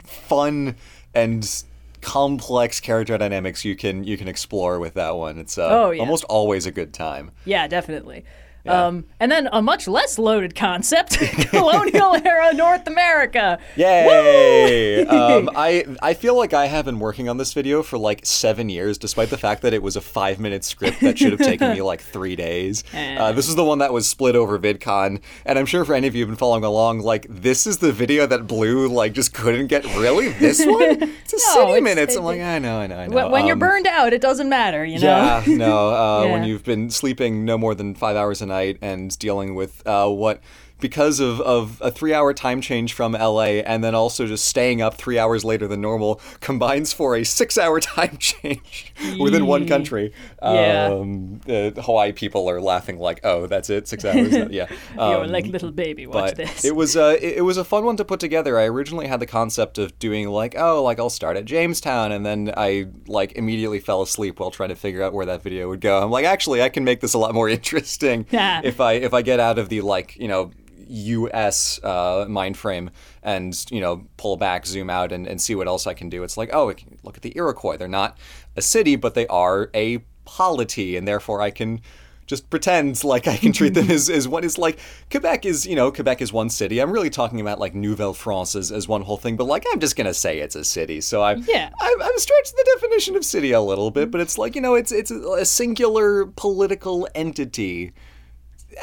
fun 0.05 0.75
and 1.13 1.63
complex 2.01 2.79
character 2.79 3.17
dynamics 3.17 3.65
you 3.65 3.75
can 3.75 4.03
you 4.03 4.15
can 4.17 4.27
explore 4.27 4.79
with 4.79 4.93
that 4.93 5.15
one. 5.15 5.39
It's 5.39 5.57
uh, 5.57 5.67
Oh, 5.69 5.91
yeah. 5.91 6.01
almost 6.01 6.23
always 6.25 6.65
a 6.65 6.71
good 6.71 6.93
time. 6.93 7.31
Yeah, 7.45 7.67
definitely. 7.67 8.23
Um, 8.67 9.05
and 9.19 9.31
then 9.31 9.47
a 9.51 9.61
much 9.61 9.87
less 9.87 10.17
loaded 10.17 10.55
concept, 10.55 11.17
colonial 11.49 12.15
era 12.15 12.53
North 12.53 12.87
America. 12.87 13.59
Yay! 13.75 15.05
um, 15.05 15.49
I 15.55 15.85
I 16.01 16.13
feel 16.13 16.35
like 16.37 16.53
I 16.53 16.65
have 16.67 16.85
been 16.85 16.99
working 16.99 17.29
on 17.29 17.37
this 17.37 17.53
video 17.53 17.83
for 17.83 17.97
like 17.97 18.25
seven 18.25 18.69
years, 18.69 18.97
despite 18.97 19.29
the 19.29 19.37
fact 19.37 19.61
that 19.61 19.73
it 19.73 19.81
was 19.83 19.95
a 19.95 20.01
five 20.01 20.39
minute 20.39 20.63
script 20.63 20.99
that 21.01 21.17
should 21.17 21.31
have 21.31 21.41
taken 21.41 21.71
me 21.73 21.81
like 21.81 22.01
three 22.01 22.35
days. 22.35 22.83
Uh, 23.15 23.31
this 23.31 23.47
is 23.47 23.55
the 23.55 23.63
one 23.63 23.77
that 23.79 23.93
was 23.93 24.09
split 24.09 24.35
over 24.35 24.57
VidCon, 24.59 25.21
and 25.45 25.59
I'm 25.59 25.65
sure 25.65 25.85
for 25.85 25.93
any 25.93 26.07
of 26.07 26.15
you 26.15 26.21
who've 26.23 26.29
been 26.29 26.37
following 26.37 26.63
along, 26.63 26.99
like 26.99 27.25
this 27.29 27.65
is 27.67 27.77
the 27.77 27.91
video 27.93 28.25
that 28.25 28.45
Blue 28.47 28.87
like 28.87 29.13
just 29.13 29.33
couldn't 29.33 29.67
get. 29.67 29.85
Really, 29.95 30.29
this 30.29 30.59
one? 30.65 30.81
It's 31.03 31.33
a 31.33 31.37
No, 31.59 31.67
city 31.67 31.81
minutes. 31.81 32.15
it- 32.15 32.17
I'm 32.19 32.25
like, 32.25 32.41
I 32.41 32.59
know, 32.59 32.79
I 32.79 32.87
know, 32.87 32.97
I 32.97 33.07
know. 33.07 33.15
When, 33.15 33.31
when 33.31 33.45
you're 33.45 33.53
Um, 33.53 33.59
burned 33.59 33.87
out, 33.87 34.11
it 34.11 34.21
doesn't 34.21 34.49
matter, 34.49 34.83
you 34.83 34.99
know? 34.99 35.07
yeah, 35.07 35.43
no. 35.47 35.89
Uh, 35.89 36.27
When 36.31 36.43
you've 36.43 36.63
been 36.63 36.89
sleeping 36.89 37.45
no 37.45 37.57
more 37.57 37.75
than 37.75 37.95
five 37.95 38.15
hours 38.15 38.41
a 38.41 38.45
night 38.45 38.54
and 38.81 39.17
dealing 39.19 39.55
with 39.55 39.85
uh, 39.85 40.09
what, 40.09 40.41
because 40.79 41.19
of, 41.19 41.39
of 41.41 41.81
a 41.81 41.89
three 41.89 42.13
hour 42.13 42.33
time 42.33 42.59
change 42.61 42.93
from 42.93 43.13
LA 43.13 43.61
and 43.65 43.83
then 43.83 43.95
also 43.95 44.25
just 44.27 44.45
staying 44.45 44.81
up 44.81 44.95
three 44.95 45.17
hours 45.17 45.45
later 45.45 45.67
than 45.67 45.79
normal 45.81 46.19
combines 46.41 46.91
for 46.91 47.15
a 47.15 47.23
six 47.23 47.57
hour 47.57 47.79
time 47.95 48.17
change 48.17 48.93
within 49.19 49.45
one 49.45 49.67
country. 49.67 50.13
Yeah. 50.41 50.87
Um, 50.91 51.39
the 51.45 51.73
Hawaii 51.83 52.11
people 52.11 52.49
are 52.49 52.59
laughing 52.59 52.99
like, 52.99 53.21
oh, 53.23 53.47
that's 53.47 53.69
it, 53.69 53.87
six 53.87 54.03
hours? 54.03 54.33
yeah. 54.51 54.67
You're 54.95 55.23
Um, 55.23 55.29
like 55.31 55.45
little 55.47 55.71
baby, 55.71 56.07
watch 56.07 56.31
but 56.31 56.35
this. 56.37 56.65
it 56.65 56.75
was 56.75 56.97
uh, 56.97 57.17
it, 57.21 57.37
it 57.37 57.41
was 57.41 57.57
a 57.57 57.63
fun 57.63 57.85
one 57.85 57.97
to 57.97 58.05
put 58.05 58.19
together. 58.19 58.59
I 58.59 58.65
originally 58.65 59.07
had 59.07 59.19
the 59.19 59.25
concept 59.25 59.77
of 59.77 59.97
doing 59.99 60.27
like 60.29 60.55
oh 60.57 60.83
like 60.83 60.99
I'll 60.99 61.09
start 61.09 61.37
at 61.37 61.45
Jamestown 61.45 62.11
and 62.11 62.25
then 62.25 62.53
I 62.57 62.87
like 63.07 63.31
immediately 63.33 63.79
fell 63.79 64.01
asleep 64.01 64.39
while 64.39 64.51
trying 64.51 64.69
to 64.69 64.75
figure 64.75 65.01
out 65.03 65.13
where 65.13 65.25
that 65.25 65.41
video 65.41 65.69
would 65.69 65.81
go. 65.81 66.01
I'm 66.03 66.11
like 66.11 66.25
actually 66.25 66.61
I 66.61 66.69
can 66.69 66.83
make 66.83 66.99
this 66.99 67.13
a 67.13 67.17
lot 67.17 67.33
more 67.33 67.47
interesting 67.59 68.25
Yeah. 68.29 68.61
if 68.63 68.79
I 68.81 68.93
if 68.93 69.13
I 69.13 69.21
get 69.21 69.39
out 69.39 69.57
of 69.57 69.69
the 69.69 69.81
like 69.81 70.15
you 70.17 70.27
know 70.27 70.51
U.S. 70.87 71.79
Uh, 71.83 72.25
mind 72.27 72.57
frame 72.57 72.89
and 73.23 73.65
you 73.69 73.81
know 73.81 74.05
pull 74.17 74.37
back, 74.37 74.65
zoom 74.65 74.89
out, 74.89 75.11
and, 75.11 75.27
and 75.27 75.41
see 75.41 75.55
what 75.55 75.67
else 75.67 75.87
I 75.87 75.93
can 75.93 76.09
do. 76.09 76.23
It's 76.23 76.37
like 76.37 76.49
oh, 76.53 76.73
look 77.03 77.17
at 77.17 77.23
the 77.23 77.33
Iroquois. 77.35 77.77
They're 77.77 77.87
not 77.87 78.17
a 78.55 78.61
city, 78.61 78.95
but 78.95 79.13
they 79.13 79.27
are 79.27 79.69
a 79.73 79.99
polity, 80.25 80.97
and 80.97 81.07
therefore 81.07 81.41
I 81.41 81.51
can 81.51 81.81
just 82.27 82.49
pretend 82.49 83.03
like 83.03 83.27
I 83.27 83.37
can 83.37 83.51
treat 83.51 83.73
them 83.73 83.89
as, 83.91 84.09
as 84.09 84.27
one 84.27 84.43
is 84.43 84.57
like 84.57 84.79
Quebec 85.11 85.45
is 85.45 85.65
you 85.65 85.75
know 85.75 85.91
Quebec 85.91 86.21
is 86.21 86.33
one 86.33 86.49
city. 86.49 86.79
I'm 86.79 86.91
really 86.91 87.09
talking 87.09 87.39
about 87.39 87.59
like 87.59 87.75
Nouvelle 87.75 88.13
France 88.13 88.55
as, 88.55 88.71
as 88.71 88.87
one 88.87 89.01
whole 89.01 89.17
thing, 89.17 89.35
but 89.35 89.45
like 89.45 89.65
I'm 89.71 89.79
just 89.79 89.95
gonna 89.95 90.13
say 90.13 90.39
it's 90.39 90.55
a 90.55 90.63
city. 90.63 91.01
So 91.01 91.23
I'm 91.23 91.43
Yeah. 91.47 91.69
I'm, 91.79 92.01
I'm 92.01 92.17
stretching 92.17 92.55
the 92.57 92.77
definition 92.79 93.15
of 93.15 93.25
city 93.25 93.51
a 93.51 93.61
little 93.61 93.91
bit, 93.91 94.11
but 94.11 94.21
it's 94.21 94.37
like 94.37 94.55
you 94.55 94.61
know 94.61 94.75
it's 94.75 94.91
it's 94.91 95.11
a 95.11 95.45
singular 95.45 96.25
political 96.25 97.07
entity. 97.15 97.93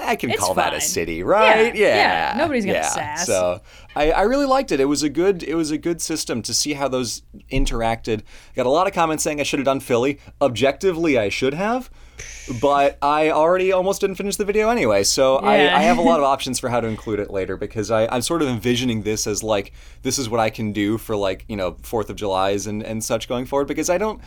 I 0.00 0.16
can 0.16 0.30
It's 0.30 0.40
call 0.40 0.54
that 0.54 0.74
a 0.74 0.80
city, 0.80 1.22
right? 1.22 1.74
Yeah, 1.74 1.86
Yeah, 1.88 1.96
yeah, 1.96 2.34
nobody's 2.38 2.64
gonna 2.64 2.82
sass. 2.84 3.26
So 3.26 3.60
I, 3.94 4.10
I 4.12 4.22
really 4.22 4.46
liked 4.46 4.72
it. 4.72 4.80
It 4.80 4.86
was 4.86 5.02
a 5.02 5.08
good 5.08 5.42
it 5.42 5.54
was 5.54 5.70
a 5.70 5.78
good 5.78 6.00
system 6.00 6.42
to 6.42 6.54
see 6.54 6.72
how 6.74 6.88
those 6.88 7.22
interacted. 7.50 8.22
Got 8.56 8.66
a 8.66 8.70
lot 8.70 8.86
of 8.86 8.92
comments 8.92 9.22
saying 9.22 9.40
I 9.40 9.42
should 9.42 9.58
have 9.58 9.66
done 9.66 9.80
Philly. 9.80 10.18
Objectively, 10.40 11.18
I 11.18 11.28
should 11.28 11.54
have, 11.54 11.90
but 12.60 12.98
I 13.02 13.30
already 13.30 13.72
almost 13.72 14.00
didn't 14.00 14.16
finish 14.16 14.36
the 14.36 14.44
video 14.44 14.70
anyway. 14.70 15.02
So 15.04 15.40
Yeah. 15.42 15.48
I, 15.48 15.54
I 15.78 15.82
have 15.82 15.98
a 15.98 16.02
lot 16.02 16.20
of 16.20 16.24
options 16.34 16.58
for 16.58 16.68
how 16.68 16.80
to 16.80 16.86
include 16.86 17.20
it 17.20 17.30
later 17.30 17.56
because 17.56 17.90
I, 17.90 18.06
I'm 18.06 18.22
sort 18.22 18.42
of 18.42 18.48
envisioning 18.48 19.02
this 19.02 19.26
as 19.26 19.42
like 19.42 19.72
this 20.02 20.18
is 20.18 20.28
what 20.28 20.40
I 20.40 20.50
can 20.50 20.72
do 20.72 20.96
for 20.98 21.16
like 21.16 21.44
you 21.48 21.56
know 21.56 21.76
Fourth 21.82 22.08
of 22.10 22.16
July's 22.16 22.66
and 22.66 22.82
and 22.82 23.02
such 23.04 23.28
going 23.28 23.44
forward 23.46 23.68
because 23.68 23.90
I 23.90 23.98
don't. 23.98 24.20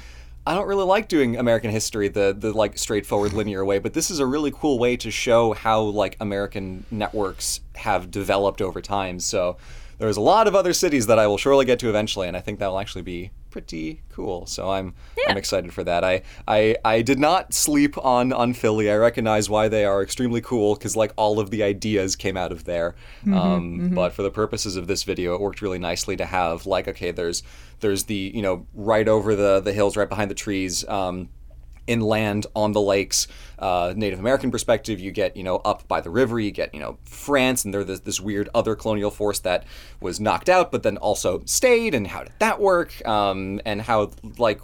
I 0.47 0.53
don't 0.53 0.67
really 0.67 0.85
like 0.85 1.07
doing 1.07 1.37
American 1.37 1.71
history 1.71 2.07
the 2.07 2.35
the 2.37 2.53
like 2.53 2.77
straightforward 2.77 3.33
linear 3.33 3.65
way, 3.65 3.79
but 3.79 3.93
this 3.93 4.11
is 4.11 4.19
a 4.19 4.25
really 4.25 4.51
cool 4.51 4.77
way 4.77 4.95
to 4.97 5.09
show 5.09 5.53
how 5.53 5.81
like 5.81 6.17
American 6.19 6.85
networks 6.91 7.61
have 7.75 8.11
developed 8.11 8.61
over 8.61 8.79
time. 8.79 9.19
So 9.19 9.57
there's 9.97 10.17
a 10.17 10.21
lot 10.21 10.47
of 10.47 10.55
other 10.55 10.73
cities 10.73 11.07
that 11.07 11.19
I 11.19 11.27
will 11.27 11.37
surely 11.37 11.65
get 11.65 11.79
to 11.79 11.89
eventually, 11.89 12.27
and 12.27 12.35
I 12.35 12.41
think 12.41 12.59
that 12.59 12.67
will 12.67 12.79
actually 12.79 13.01
be 13.03 13.31
pretty 13.49 14.01
cool. 14.11 14.45
So 14.45 14.69
I'm 14.69 14.93
I'm 15.29 15.37
excited 15.37 15.73
for 15.73 15.83
that. 15.85 16.03
I 16.03 16.23
I, 16.47 16.75
I 16.83 17.01
did 17.01 17.19
not 17.19 17.53
sleep 17.53 17.97
on 18.03 18.33
on 18.33 18.53
Philly. 18.53 18.91
I 18.91 18.95
recognize 18.97 19.49
why 19.49 19.69
they 19.69 19.85
are 19.85 20.03
extremely 20.03 20.41
cool 20.41 20.75
because 20.75 20.95
like 20.97 21.13
all 21.15 21.39
of 21.39 21.49
the 21.51 21.63
ideas 21.63 22.15
came 22.15 22.35
out 22.35 22.51
of 22.51 22.65
there. 22.65 22.95
um, 23.31 23.89
But 23.95 24.11
for 24.13 24.23
the 24.23 24.31
purposes 24.31 24.75
of 24.75 24.87
this 24.87 25.03
video, 25.03 25.33
it 25.35 25.41
worked 25.41 25.61
really 25.61 25.79
nicely 25.79 26.17
to 26.17 26.25
have 26.25 26.65
like 26.65 26.87
okay, 26.89 27.11
there's 27.11 27.43
there's 27.79 28.03
the 28.05 28.31
you 28.35 28.41
know 28.41 28.65
right 28.73 29.07
over 29.07 29.35
the 29.35 29.61
the 29.61 29.71
hills, 29.73 29.95
right 29.95 30.09
behind 30.09 30.29
the 30.29 30.35
trees. 30.35 30.85
Um, 30.89 31.29
inland 31.87 32.47
on 32.55 32.71
the 32.71 32.81
lakes. 32.81 33.27
Uh, 33.57 33.93
Native 33.95 34.19
American 34.19 34.51
perspective, 34.51 34.99
you 34.99 35.11
get 35.11 35.37
you 35.37 35.43
know 35.43 35.57
up 35.57 35.87
by 35.87 36.01
the 36.01 36.09
river, 36.09 36.39
you 36.39 36.51
get 36.51 36.73
you 36.73 36.79
know 36.79 36.97
France, 37.05 37.63
and 37.65 37.73
they're 37.73 37.83
this, 37.83 38.01
this 38.01 38.19
weird 38.19 38.49
other 38.53 38.75
colonial 38.75 39.11
force 39.11 39.39
that 39.39 39.65
was 39.99 40.19
knocked 40.19 40.49
out, 40.49 40.71
but 40.71 40.83
then 40.83 40.97
also 40.97 41.41
stayed. 41.45 41.95
And 41.95 42.07
how 42.07 42.23
did 42.23 42.33
that 42.39 42.59
work? 42.59 43.05
Um, 43.07 43.61
and 43.65 43.81
how 43.81 44.11
like 44.37 44.59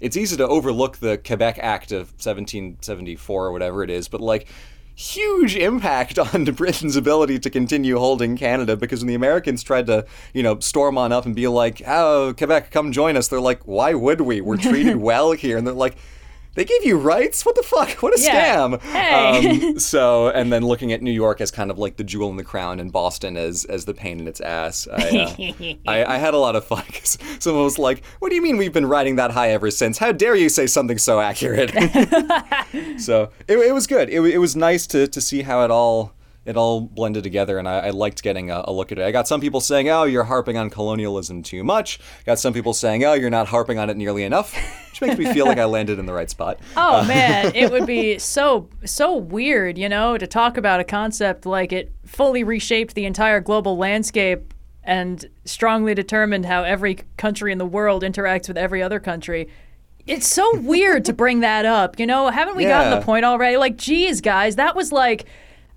it's 0.00 0.16
easy 0.16 0.36
to 0.36 0.46
overlook 0.46 0.98
the 0.98 1.18
Quebec 1.18 1.58
Act 1.60 1.92
of 1.92 2.10
1774 2.12 3.46
or 3.46 3.52
whatever 3.52 3.82
it 3.82 3.90
is, 3.90 4.08
but 4.08 4.20
like 4.20 4.48
huge 4.94 5.56
impact 5.56 6.18
on 6.34 6.44
Britain's 6.44 6.96
ability 6.96 7.38
to 7.40 7.50
continue 7.50 7.98
holding 7.98 8.36
Canada 8.36 8.76
because 8.76 9.00
when 9.00 9.08
the 9.08 9.14
Americans 9.14 9.62
tried 9.62 9.86
to, 9.86 10.06
you 10.32 10.42
know, 10.42 10.58
storm 10.60 10.98
on 10.98 11.12
up 11.12 11.26
and 11.26 11.34
be 11.34 11.48
like, 11.48 11.82
"Oh, 11.86 12.34
Quebec, 12.36 12.70
come 12.70 12.92
join 12.92 13.16
us," 13.16 13.28
they're 13.28 13.40
like, 13.40 13.66
"Why 13.66 13.94
would 13.94 14.20
we? 14.20 14.40
We're 14.40 14.56
treated 14.56 14.96
well 15.10 15.32
here," 15.32 15.56
and 15.58 15.66
they're 15.66 15.74
like. 15.74 15.96
They 16.54 16.64
gave 16.66 16.84
you 16.84 16.98
rights? 16.98 17.46
What 17.46 17.54
the 17.54 17.62
fuck? 17.62 17.90
What 18.02 18.18
a 18.18 18.20
Yeah. 18.22 18.56
scam! 18.58 18.80
Hey. 18.82 19.62
Um, 19.70 19.78
so, 19.78 20.28
and 20.28 20.52
then 20.52 20.62
looking 20.66 20.92
at 20.92 21.00
New 21.00 21.10
York 21.10 21.40
as 21.40 21.50
kind 21.50 21.70
of 21.70 21.78
like 21.78 21.96
the 21.96 22.04
jewel 22.04 22.28
in 22.30 22.36
the 22.36 22.44
crown, 22.44 22.78
and 22.78 22.92
Boston 22.92 23.36
as 23.38 23.64
as 23.64 23.86
the 23.86 23.94
pain 23.94 24.20
in 24.20 24.28
its 24.28 24.40
ass. 24.40 24.86
I, 24.92 25.08
uh, 25.08 25.74
I, 25.90 26.04
I 26.14 26.16
had 26.18 26.34
a 26.34 26.38
lot 26.38 26.54
of 26.54 26.64
fun 26.64 26.84
because 26.86 27.16
someone 27.38 27.64
was 27.64 27.78
like, 27.78 28.04
"What 28.18 28.28
do 28.28 28.34
you 28.34 28.42
mean 28.42 28.58
we've 28.58 28.72
been 28.72 28.86
riding 28.86 29.16
that 29.16 29.30
high 29.30 29.50
ever 29.50 29.70
since? 29.70 29.96
How 29.98 30.12
dare 30.12 30.36
you 30.36 30.48
say 30.50 30.66
something 30.66 30.98
so 30.98 31.20
accurate?" 31.20 31.70
so 32.98 33.30
it, 33.48 33.56
it 33.58 33.72
was 33.72 33.86
good. 33.86 34.08
It, 34.10 34.20
it 34.22 34.38
was 34.38 34.54
nice 34.56 34.86
to 34.88 35.06
to 35.06 35.20
see 35.20 35.42
how 35.42 35.64
it 35.64 35.70
all 35.70 36.12
it 36.44 36.56
all 36.56 36.80
blended 36.80 37.22
together, 37.22 37.58
and 37.58 37.68
I, 37.68 37.78
I 37.78 37.90
liked 37.90 38.22
getting 38.22 38.50
a, 38.50 38.64
a 38.66 38.72
look 38.72 38.90
at 38.90 38.98
it. 38.98 39.04
I 39.04 39.12
got 39.12 39.28
some 39.28 39.40
people 39.40 39.60
saying, 39.60 39.88
"Oh, 39.88 40.04
you're 40.04 40.24
harping 40.24 40.56
on 40.56 40.70
colonialism 40.70 41.42
too 41.42 41.62
much." 41.62 42.00
Got 42.26 42.38
some 42.38 42.52
people 42.52 42.74
saying, 42.74 43.04
"Oh, 43.04 43.14
you're 43.14 43.30
not 43.30 43.48
harping 43.48 43.78
on 43.78 43.90
it 43.90 43.96
nearly 43.96 44.24
enough," 44.24 44.54
which 44.90 45.00
makes 45.00 45.18
me 45.18 45.32
feel 45.32 45.46
like 45.46 45.58
I 45.58 45.64
landed 45.64 45.98
in 45.98 46.06
the 46.06 46.12
right 46.12 46.30
spot. 46.30 46.58
Oh 46.76 47.00
uh, 47.00 47.04
man, 47.04 47.54
it 47.54 47.70
would 47.70 47.86
be 47.86 48.18
so 48.18 48.68
so 48.84 49.16
weird, 49.16 49.78
you 49.78 49.88
know, 49.88 50.18
to 50.18 50.26
talk 50.26 50.56
about 50.56 50.80
a 50.80 50.84
concept 50.84 51.46
like 51.46 51.72
it 51.72 51.92
fully 52.04 52.42
reshaped 52.42 52.94
the 52.94 53.04
entire 53.04 53.40
global 53.40 53.76
landscape 53.76 54.52
and 54.84 55.28
strongly 55.44 55.94
determined 55.94 56.46
how 56.46 56.64
every 56.64 56.98
country 57.16 57.52
in 57.52 57.58
the 57.58 57.66
world 57.66 58.02
interacts 58.02 58.48
with 58.48 58.58
every 58.58 58.82
other 58.82 58.98
country. 58.98 59.48
It's 60.06 60.26
so 60.26 60.58
weird 60.58 61.04
to 61.04 61.12
bring 61.12 61.40
that 61.40 61.64
up, 61.64 62.00
you 62.00 62.06
know? 62.06 62.28
Haven't 62.28 62.56
we 62.56 62.64
gotten 62.64 62.98
the 62.98 63.04
point 63.04 63.24
already? 63.24 63.56
Like, 63.56 63.76
geez, 63.76 64.20
guys, 64.20 64.56
that 64.56 64.74
was 64.74 64.90
like 64.90 65.26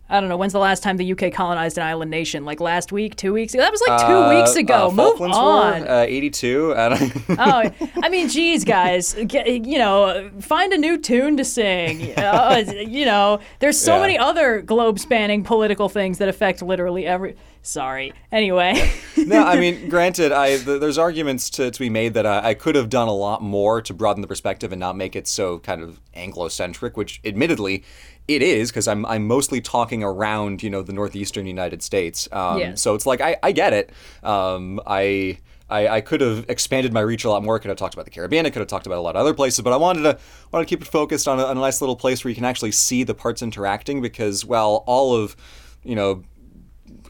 I 0.07 0.19
don't 0.19 0.29
know, 0.29 0.37
when's 0.37 0.53
the 0.53 0.59
last 0.59 0.83
time 0.83 0.97
the 0.97 1.11
UK 1.13 1.33
colonized 1.33 1.77
an 1.79 1.83
island 1.83 2.11
nation? 2.11 2.45
Like 2.45 2.59
last 2.59 2.91
week, 2.91 3.15
two 3.15 3.33
weeks 3.33 3.55
ago? 3.55 3.63
That 3.63 3.71
was 3.71 3.81
like 3.87 4.01
two 4.01 4.13
Uh, 4.13 4.39
weeks 4.39 4.55
ago. 4.55 4.89
uh, 4.89 4.91
Move 4.91 5.19
on. 5.19 5.81
War, 5.81 5.89
uh, 5.91 6.05
82. 6.07 6.75
I 6.77 6.89
don't- 6.89 7.13
oh, 7.39 7.87
I 8.03 8.09
mean, 8.09 8.29
geez, 8.29 8.63
guys, 8.63 9.15
get, 9.27 9.47
you 9.47 9.79
know, 9.79 10.29
find 10.41 10.73
a 10.73 10.77
new 10.77 10.97
tune 10.99 11.37
to 11.37 11.43
sing. 11.45 12.13
Uh, 12.25 12.63
you 12.87 13.05
know, 13.05 13.39
there's 13.59 13.79
so 13.79 13.95
Yeah. 13.95 14.01
many 14.01 14.17
other 14.17 14.61
globe-spanning 14.61 15.43
political 15.43 15.89
things 15.89 16.17
that 16.19 16.27
affect 16.29 16.61
literally 16.61 17.05
every. 17.07 17.35
Sorry. 17.61 18.13
Anyway, 18.31 18.91
no, 19.17 19.43
I 19.43 19.59
mean, 19.59 19.89
granted, 19.89 20.31
I 20.31 20.57
th- 20.57 20.79
there's 20.79 20.97
arguments 20.99 21.49
to, 21.51 21.71
to 21.71 21.79
be 21.79 21.89
made 21.89 22.13
that 22.13 22.25
I, 22.27 22.49
I 22.49 22.53
could 22.53 22.75
have 22.75 22.89
done 22.89 23.07
a 23.07 23.13
lot 23.13 23.41
more 23.41 23.81
to 23.81 23.93
broaden 23.93 24.21
the 24.21 24.27
perspective 24.27 24.71
and 24.71 24.79
not 24.79 24.95
make 24.95 25.15
it 25.15 25.27
so 25.27 25.57
kind 25.59 25.81
of 25.81 25.99
Anglo-centric, 26.13 26.95
which 26.95 27.21
admittedly 27.25 27.83
it 28.27 28.41
is 28.41 28.71
because 28.71 28.87
I'm 28.87 29.05
I'm 29.05 29.27
mostly 29.27 29.61
talking 29.61 30.03
around 30.03 30.63
you 30.63 30.69
know 30.69 30.81
the 30.81 30.93
northeastern 30.93 31.45
United 31.45 31.81
States. 31.83 32.27
Um, 32.31 32.59
Yes. 32.59 32.81
So 32.81 32.95
it's 32.95 33.05
like 33.05 33.21
I, 33.21 33.37
I 33.43 33.51
get 33.51 33.73
it. 33.73 33.91
Um, 34.23 34.79
I. 34.85 35.39
I, 35.67 35.87
I 35.87 36.01
could 36.01 36.21
have 36.21 36.45
expanded 36.47 36.93
my 36.93 36.99
reach 36.99 37.25
a 37.25 37.29
lot 37.31 37.43
more. 37.43 37.55
I 37.55 37.59
could 37.59 37.69
have 37.69 37.77
talked 37.77 37.95
about 37.95 38.05
the 38.05 38.11
Caribbean. 38.11 38.45
I 38.45 38.51
could 38.51 38.59
have 38.59 38.67
talked 38.67 38.85
about 38.85 38.99
a 38.99 39.01
lot 39.01 39.15
of 39.15 39.21
other 39.21 39.33
places, 39.33 39.61
but 39.61 39.73
I 39.73 39.77
wanted 39.77 40.03
to 40.03 40.19
wanted 40.51 40.65
to 40.65 40.69
keep 40.69 40.83
it 40.83 40.87
focused 40.87 41.27
on 41.27 41.39
a, 41.39 41.43
on 41.43 41.57
a 41.57 41.59
nice 41.59 41.81
little 41.81 41.95
place 41.95 42.23
where 42.23 42.29
you 42.29 42.35
can 42.35 42.45
actually 42.45 42.71
see 42.71 43.03
the 43.03 43.15
parts 43.15 43.41
interacting. 43.41 43.99
Because 43.99 44.45
well, 44.45 44.83
all 44.85 45.15
of 45.15 45.35
you 45.83 45.95
know 45.95 46.23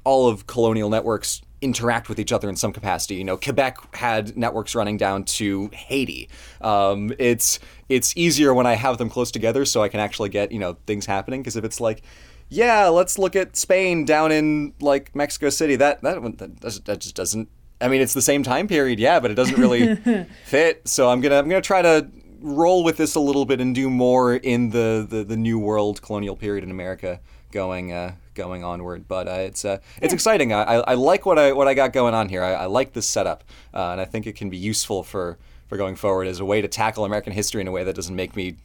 all 0.06 0.30
of 0.30 0.48
colonial 0.48 0.90
networks 0.90 1.42
interact 1.66 2.08
with 2.08 2.20
each 2.20 2.32
other 2.32 2.48
in 2.48 2.56
some 2.56 2.72
capacity. 2.72 3.16
You 3.16 3.24
know, 3.26 3.36
Quebec 3.36 3.96
had 3.96 4.38
networks 4.38 4.74
running 4.76 4.96
down 4.98 5.26
to 5.40 5.70
Haiti. 5.74 6.30
Um, 6.62 7.12
it's 7.20 7.60
it's 7.90 8.16
easier 8.16 8.54
when 8.54 8.66
I 8.66 8.76
have 8.76 8.98
them 8.98 9.10
close 9.10 9.32
together, 9.32 9.66
so 9.66 9.84
I 9.84 9.90
can 9.90 10.00
actually 10.00 10.30
get 10.30 10.52
you 10.54 10.60
know 10.60 10.78
things 10.86 11.06
happening. 11.08 11.42
Because 11.42 11.56
if 11.58 11.66
it's 11.66 11.82
like, 11.82 12.04
yeah, 12.50 12.88
let's 12.88 13.18
look 13.18 13.36
at 13.36 13.58
Spain 13.58 14.06
down 14.06 14.32
in 14.32 14.74
like 14.80 15.14
Mexico 15.16 15.50
City, 15.50 15.76
that 15.76 16.02
that 16.04 16.22
one- 16.22 16.36
that, 16.38 16.62
that 16.86 17.00
just 17.02 17.16
doesn't. 17.16 17.50
I 17.82 17.90
mean, 17.90 18.00
it's 18.00 18.14
the 18.14 18.22
same 18.22 18.42
time 18.44 18.68
period, 18.70 19.00
yeah, 19.00 19.20
but 19.20 19.32
it 19.32 19.36
doesn't 19.36 19.60
really 19.60 19.96
fit. 20.46 20.88
So 20.88 21.10
I'm 21.10 21.20
gonna 21.20 21.40
I'm 21.40 21.50
gonna 21.50 21.62
try 21.62 21.82
to 21.82 22.08
roll 22.40 22.84
with 22.84 22.98
this 22.98 23.16
a 23.16 23.20
little 23.20 23.46
bit 23.46 23.60
and 23.60 23.74
do 23.74 23.90
more 23.90 24.36
in 24.36 24.70
the 24.70 25.06
the, 25.10 25.24
the 25.24 25.36
new 25.36 25.58
world 25.60 26.02
colonial 26.02 26.36
period 26.36 26.64
in 26.64 26.70
America 26.72 27.20
going 27.56 27.92
uh, 27.92 28.14
going 28.36 28.64
onward. 28.64 29.08
But 29.08 29.28
uh, 29.28 29.32
it's 29.50 29.66
uh, 29.66 29.80
it's 30.02 30.14
exciting. 30.14 30.54
I, 30.54 30.62
I, 30.64 30.76
I 30.92 30.94
like 30.94 31.26
what 31.26 31.40
I 31.40 31.54
what 31.54 31.68
I 31.68 31.74
got 31.74 31.92
going 31.94 32.14
on 32.14 32.30
here. 32.30 32.44
I, 32.44 32.54
I 32.54 32.66
like 32.68 32.94
this 32.94 33.08
setup, 33.08 33.44
uh, 33.74 33.90
and 33.94 34.00
I 34.02 34.06
think 34.06 34.28
it 34.28 34.36
can 34.36 34.50
be 34.52 34.58
useful 34.58 35.02
for 35.02 35.40
for 35.68 35.78
going 35.78 35.96
forward 35.96 36.28
as 36.28 36.40
a 36.40 36.46
way 36.46 36.62
to 36.62 36.68
tackle 36.68 37.06
American 37.06 37.34
history 37.34 37.62
in 37.62 37.68
a 37.68 37.72
way 37.72 37.84
that 37.84 37.96
doesn't 37.96 38.16
make 38.16 38.36
me 38.36 38.58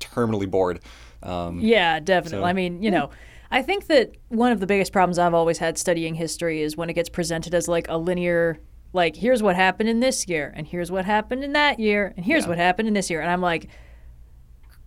terminally 0.00 0.50
bored. 0.50 0.80
Um, 1.22 1.60
yeah, 1.60 2.00
definitely. 2.00 2.40
So- 2.40 2.44
I 2.44 2.52
mean, 2.52 2.82
you 2.82 2.90
know, 2.90 3.10
I 3.50 3.62
think 3.62 3.86
that 3.86 4.12
one 4.28 4.50
of 4.50 4.58
the 4.58 4.66
biggest 4.66 4.92
problems 4.92 5.18
I've 5.18 5.34
always 5.34 5.58
had 5.58 5.78
studying 5.78 6.14
history 6.16 6.60
is 6.62 6.76
when 6.76 6.90
it 6.90 6.94
gets 6.94 7.08
presented 7.08 7.54
as 7.54 7.68
like 7.68 7.86
a 7.88 7.96
linear. 7.96 8.58
Like 8.92 9.16
here's 9.16 9.42
what 9.42 9.56
happened 9.56 9.88
in 9.88 10.00
this 10.00 10.28
year, 10.28 10.52
and 10.56 10.66
here's 10.66 10.90
what 10.90 11.04
happened 11.04 11.42
in 11.44 11.52
that 11.52 11.78
year, 11.80 12.14
and 12.16 12.24
here's 12.24 12.44
Yeah. 12.44 12.50
what 12.50 12.58
happened 12.58 12.88
in 12.88 12.94
this 12.94 13.10
year, 13.10 13.20
and 13.20 13.28
I'm 13.30 13.40
like, 13.40 13.68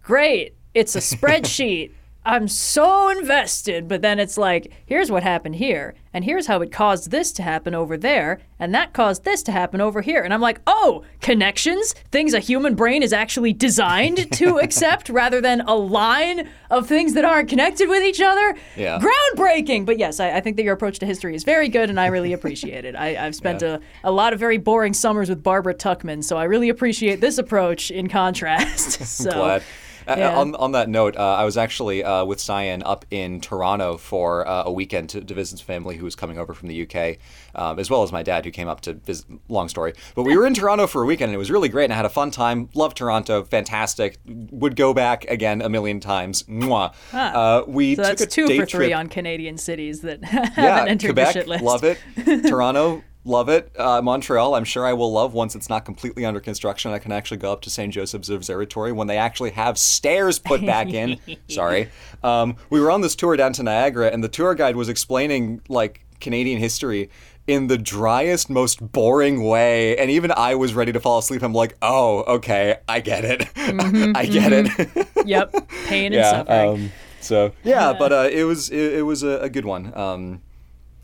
great, 0.04 0.56
it's 0.74 0.96
a 0.96 1.00
spreadsheet. 1.16 1.92
I'm 2.28 2.50
so 2.50 3.08
invested, 3.08 3.88
but 3.88 4.02
then 4.02 4.20
it's 4.20 4.38
like, 4.38 4.74
here's 4.86 5.10
what 5.10 5.24
happened 5.24 5.56
here, 5.56 5.96
and 6.14 6.26
here's 6.26 6.46
how 6.46 6.62
it 6.62 6.74
caused 6.74 7.10
this 7.10 7.32
to 7.34 7.42
happen 7.42 7.74
over 7.74 7.96
there, 7.96 8.42
and 8.60 8.76
that 8.76 8.92
caused 8.92 9.24
this 9.24 9.42
to 9.44 9.54
happen 9.54 9.80
over 9.80 10.02
here. 10.02 10.24
And 10.24 10.34
I'm 10.34 10.42
like, 10.42 10.60
oh, 10.68 11.06
connections? 11.22 11.94
Things 12.12 12.34
a 12.34 12.42
human 12.42 12.76
brain 12.76 13.02
is 13.02 13.14
actually 13.14 13.54
designed 13.54 14.30
to 14.34 14.60
accept 14.64 15.08
rather 15.08 15.40
than 15.40 15.62
a 15.62 15.76
line 15.76 16.50
of 16.70 16.86
things 16.86 17.14
that 17.14 17.24
aren't 17.24 17.48
connected 17.48 17.88
with 17.88 18.04
each 18.04 18.20
other? 18.20 18.58
Yeah. 18.76 19.00
Groundbreaking! 19.00 19.86
But 19.86 19.98
yes, 19.98 20.20
I, 20.20 20.32
I 20.32 20.42
think 20.42 20.58
that 20.58 20.64
your 20.64 20.74
approach 20.74 21.00
to 21.00 21.06
history 21.06 21.34
is 21.34 21.46
very 21.46 21.70
good, 21.70 21.90
and 21.90 21.98
I 21.98 22.08
really 22.08 22.34
appreciate 22.34 22.84
it. 22.84 22.94
I, 22.94 23.26
I've 23.26 23.36
spent 23.36 23.62
a, 23.62 23.80
a 24.04 24.12
lot 24.12 24.34
of 24.34 24.40
very 24.40 24.58
boring 24.58 24.94
summers 24.94 25.30
with 25.30 25.42
Barbara 25.42 25.76
Tuchman, 25.76 26.22
so 26.22 26.36
I 26.36 26.44
really 26.44 26.68
appreciate 26.68 27.22
this 27.22 27.38
approach 27.38 27.90
in 27.90 28.10
contrast. 28.10 29.06
so, 29.06 29.32
glad. 29.32 29.64
Uh, 30.08 30.34
on, 30.40 30.56
on 30.56 30.72
that 30.72 30.90
note, 30.90 31.16
uh, 31.18 31.22
I 31.36 31.44
was 31.46 31.58
actually 31.58 32.04
uh, 32.04 32.24
with 32.26 32.40
Cyan 32.40 32.82
up 32.84 33.06
in 33.12 33.42
Toronto 33.42 33.98
for 33.98 34.48
uh, 34.48 34.64
a 34.66 34.72
weekend 34.72 35.10
to, 35.10 35.22
to 35.22 35.34
visit 35.34 35.60
some 35.60 35.66
family 35.66 35.98
who 35.98 36.06
was 36.06 36.16
coming 36.16 36.38
over 36.38 36.54
from 36.54 36.68
the 36.70 36.84
UK, 36.90 37.18
um, 37.56 37.80
as 37.80 37.90
well 37.90 38.04
as 38.04 38.12
my 38.12 38.24
dad 38.24 38.46
who 38.46 38.52
came 38.52 38.68
up 38.68 38.82
to 38.82 38.94
visit. 38.94 39.26
Long 39.50 39.68
story, 39.70 39.94
but 40.16 40.24
we 40.24 40.38
were 40.38 40.46
in 40.46 40.54
Toronto 40.54 40.88
for 40.88 41.04
a 41.04 41.06
weekend 41.06 41.30
and 41.30 41.36
it 41.36 41.40
was 41.40 41.52
really 41.52 41.70
great 41.70 41.86
and 41.86 41.94
I 41.94 41.98
had 41.98 42.06
a 42.06 42.10
fun 42.10 42.32
time. 42.32 42.70
Love 42.74 42.94
Toronto, 42.96 43.44
fantastic. 43.44 44.18
Would 44.26 44.76
go 44.76 44.94
back 44.94 45.26
again 45.26 45.62
a 45.62 45.70
million 45.70 46.00
times. 46.00 46.44
Mwah. 46.44 46.94
Uh, 47.14 47.64
we 47.68 47.96
So 47.96 48.04
took 48.04 48.10
that's 48.18 48.22
a 48.22 48.28
two 48.28 48.48
day 48.48 48.60
for 48.60 48.66
three 48.66 48.88
trip. 48.88 48.98
on 49.00 49.08
Canadian 49.10 49.58
cities 49.58 50.02
that 50.02 50.24
haven't 50.26 50.54
yeah, 50.64 50.86
entered 50.88 51.08
Quebec, 51.08 51.28
the 51.28 51.34
shit 51.34 51.48
list. 51.48 51.64
love 51.64 51.84
it. 51.84 51.98
Toronto, 52.48 53.04
love 53.28 53.50
it. 53.50 53.72
Uh, 53.78 54.02
Montreal, 54.02 54.56
I'm 54.56 54.64
sure 54.64 54.86
I 54.86 54.94
will 54.94 55.12
love 55.12 55.34
once 55.34 55.56
it's 55.56 55.70
not 55.70 55.86
completely 55.86 56.26
under 56.26 56.40
construction. 56.40 56.92
I 56.92 57.00
can 57.00 57.12
actually 57.12 57.38
go 57.38 57.52
up 57.52 57.62
to 57.62 57.70
St. 57.70 57.94
Joseph's 57.94 58.30
Observatory 58.30 58.92
when 58.92 59.08
they 59.08 59.18
actually 59.18 59.52
have 59.52 59.78
stairs 59.78 60.40
put 60.40 60.66
back 60.66 60.88
in. 60.94 61.20
Sorry. 61.50 61.90
Um, 62.24 62.56
we 62.70 62.80
were 62.80 62.90
on 62.90 63.02
this 63.02 63.16
tour 63.16 63.36
down 63.36 63.54
to 63.54 63.64
Niagara, 63.64 64.08
and 64.08 64.24
the 64.24 64.30
tour 64.30 64.56
guide 64.56 64.76
was 64.76 64.90
explaining 64.90 65.62
like 65.68 66.06
Canadian 66.20 66.60
history 66.60 67.10
in 67.46 67.68
the 67.68 67.78
driest, 67.78 68.50
most 68.50 68.92
boring 68.92 69.44
way. 69.44 69.98
And 69.98 70.12
even 70.12 70.32
I 70.32 70.56
was 70.56 70.74
ready 70.74 70.92
to 70.92 71.00
fall 71.00 71.20
asleep. 71.20 71.42
I'm 71.44 71.54
like, 71.54 71.78
oh, 71.82 72.24
okay, 72.36 72.78
I 72.88 73.00
get 73.00 73.24
it. 73.24 73.48
I 73.56 74.26
get 74.26 74.52
it. 74.54 75.08
Yep, 75.26 75.70
pain 75.86 76.14
and 76.14 76.26
suffering. 76.48 76.70
Um, 76.70 76.92
so 77.22 77.52
yeah, 77.64 77.94
but 77.98 78.14
uh, 78.14 78.30
it 78.32 78.44
was 78.44 78.70
it, 78.70 78.96
it 78.96 79.02
was 79.02 79.24
a, 79.24 79.40
a 79.40 79.50
good 79.50 79.66
one. 79.66 79.98
Um, 79.98 80.42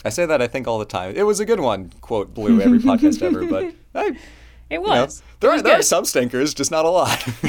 I 0.05 0.09
say 0.09 0.25
that 0.25 0.41
I 0.41 0.47
think 0.47 0.67
all 0.67 0.79
the 0.79 0.85
time. 0.85 1.15
It 1.15 1.23
was 1.23 1.39
a 1.39 1.45
good 1.45 1.59
one. 1.59 1.91
Quote 2.01 2.33
Blue 2.33 2.59
every 2.61 2.79
podcast 2.79 3.21
ever, 3.21 3.45
but 3.45 3.73
I, 3.95 4.05
you 4.07 4.15
it 4.69 4.75
know, 4.77 4.81
was. 4.81 5.21
there 5.39 5.49
It 5.49 5.53
are 5.53 5.55
was 5.55 5.63
there 5.63 5.79
are 5.79 5.83
some 5.83 6.05
stinkers, 6.05 6.53
just 6.53 6.71
not 6.71 6.85
a 6.85 6.89
lot. 6.89 7.23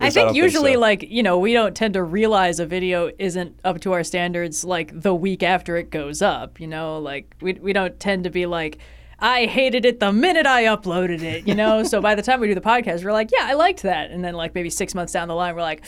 I 0.00 0.10
think 0.10 0.34
usually, 0.34 0.74
so. 0.74 0.80
like 0.80 1.02
you 1.02 1.22
know, 1.22 1.38
we 1.38 1.52
don't 1.52 1.74
tend 1.74 1.94
to 1.94 2.02
realize 2.02 2.60
a 2.60 2.66
video 2.66 3.10
isn't 3.18 3.58
up 3.64 3.80
to 3.80 3.92
our 3.92 4.04
standards 4.04 4.64
like 4.64 4.98
the 4.98 5.14
week 5.14 5.42
after 5.42 5.76
it 5.76 5.90
goes 5.90 6.22
up. 6.22 6.60
You 6.60 6.66
know, 6.66 6.98
like 6.98 7.34
we 7.40 7.54
we 7.54 7.72
don't 7.72 7.98
tend 8.00 8.24
to 8.24 8.30
be 8.30 8.46
like. 8.46 8.78
I 9.18 9.46
hated 9.46 9.86
it 9.86 9.98
the 9.98 10.12
minute 10.12 10.44
I 10.44 10.64
uploaded 10.64 11.22
it, 11.22 11.48
you 11.48 11.54
know? 11.54 11.82
so 11.84 12.02
by 12.02 12.14
the 12.14 12.20
time 12.20 12.38
we 12.38 12.48
do 12.48 12.54
the 12.54 12.60
podcast, 12.60 13.02
we're 13.02 13.14
like, 13.14 13.30
yeah, 13.32 13.46
I 13.46 13.54
liked 13.54 13.80
that. 13.84 14.10
And 14.10 14.22
then, 14.22 14.34
like, 14.34 14.54
maybe 14.54 14.68
six 14.68 14.94
months 14.94 15.10
down 15.14 15.26
the 15.28 15.34
line, 15.34 15.54
we're 15.54 15.62
like, 15.62 15.86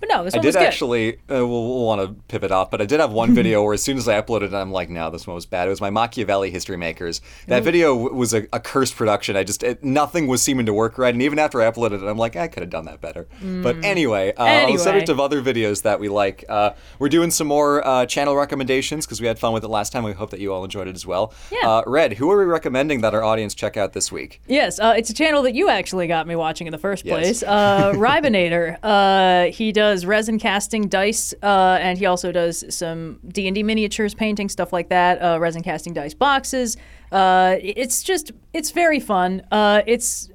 But 0.00 0.08
no, 0.08 0.24
this 0.24 0.34
I 0.34 0.38
one 0.38 0.42
did 0.42 0.48
was 0.48 0.56
good. 0.56 0.62
actually. 0.66 1.12
Uh, 1.14 1.18
we'll, 1.28 1.46
we'll 1.48 1.84
want 1.84 2.00
to 2.00 2.14
pivot 2.28 2.50
off, 2.50 2.70
but 2.70 2.80
I 2.80 2.86
did 2.86 3.00
have 3.00 3.12
one 3.12 3.34
video 3.40 3.62
where, 3.62 3.74
as 3.74 3.82
soon 3.82 3.98
as 3.98 4.08
I 4.08 4.20
uploaded 4.20 4.44
it, 4.44 4.54
I'm 4.54 4.72
like, 4.72 4.88
"No, 4.90 5.10
this 5.10 5.26
one 5.26 5.34
was 5.34 5.44
bad." 5.46 5.66
It 5.68 5.70
was 5.70 5.80
my 5.80 5.90
Machiavelli 5.90 6.50
History 6.50 6.76
Makers. 6.78 7.20
That 7.48 7.62
video 7.62 7.94
w- 7.96 8.14
was 8.14 8.32
a, 8.32 8.46
a 8.52 8.60
cursed 8.60 8.96
production. 8.96 9.36
I 9.36 9.44
just 9.44 9.62
it, 9.62 9.84
nothing 9.84 10.26
was 10.26 10.42
seeming 10.42 10.64
to 10.66 10.72
work 10.72 10.96
right, 10.98 11.12
and 11.14 11.22
even 11.22 11.38
after 11.38 11.60
I 11.60 11.70
uploaded 11.70 12.02
it, 12.02 12.06
I'm 12.08 12.16
like, 12.16 12.34
I 12.34 12.48
could 12.48 12.62
have 12.62 12.70
done 12.70 12.86
that 12.86 13.00
better. 13.02 13.28
But 13.42 13.84
anyway, 13.84 14.32
uh, 14.36 14.42
on 14.42 14.46
the 14.46 14.62
Anyway. 14.62 14.78
subject 14.78 15.08
of 15.10 15.20
other 15.20 15.42
videos 15.42 15.82
that 15.82 16.00
we 16.00 16.08
like, 16.08 16.44
uh, 16.48 16.70
we're 16.98 17.08
doing 17.10 17.30
some 17.30 17.46
more 17.46 17.86
uh, 17.86 18.06
channel 18.06 18.34
recommendations 18.36 19.04
because 19.04 19.20
we 19.20 19.26
had 19.26 19.38
fun 19.38 19.52
with 19.52 19.64
it 19.64 19.68
last 19.68 19.92
time. 19.92 20.04
We 20.04 20.12
hope 20.12 20.30
that 20.30 20.40
you 20.40 20.52
all 20.52 20.64
enjoyed 20.64 20.88
it 20.88 20.94
as 20.94 21.04
well. 21.06 21.34
Yeah. 21.52 21.68
Uh, 21.68 21.82
Red, 21.86 22.14
who 22.14 22.30
are 22.30 22.38
we 22.38 22.44
recommending 22.44 23.02
that 23.02 23.12
our 23.14 23.22
audience 23.22 23.54
check 23.54 23.76
out 23.76 23.92
this 23.92 24.10
week? 24.10 24.40
Yes, 24.46 24.78
uh, 24.80 24.94
it's 24.96 25.10
a 25.10 25.14
channel 25.14 25.42
that 25.42 25.54
you 25.54 25.68
actually 25.68 26.06
got 26.06 26.26
me 26.26 26.36
watching 26.36 26.66
in 26.66 26.70
the 26.70 26.78
first 26.78 27.04
Yes. 27.04 27.14
place. 27.14 27.42
Uh, 27.42 27.92
Rybonator. 27.96 28.78
Uh, 28.82 29.50
he 29.52 29.72
does 29.72 29.89
resin 30.06 30.38
casting 30.38 30.88
dice, 30.88 31.34
uh, 31.42 31.78
and 31.80 31.98
he 31.98 32.06
also 32.06 32.32
does 32.32 32.64
some 32.74 33.20
D 33.28 33.46
and 33.46 33.54
D 33.54 33.62
miniatures, 33.62 34.14
painting 34.14 34.48
stuff 34.48 34.72
like 34.72 34.88
that. 34.88 35.20
Uh, 35.22 35.38
resin 35.38 35.62
casting 35.62 35.92
dice 35.92 36.14
boxes. 36.14 36.76
Uh, 37.12 37.56
it's 37.60 38.02
just 38.02 38.32
it's 38.52 38.70
very 38.70 39.00
fun. 39.00 39.42
Uh, 39.50 39.82
it's 39.86 40.30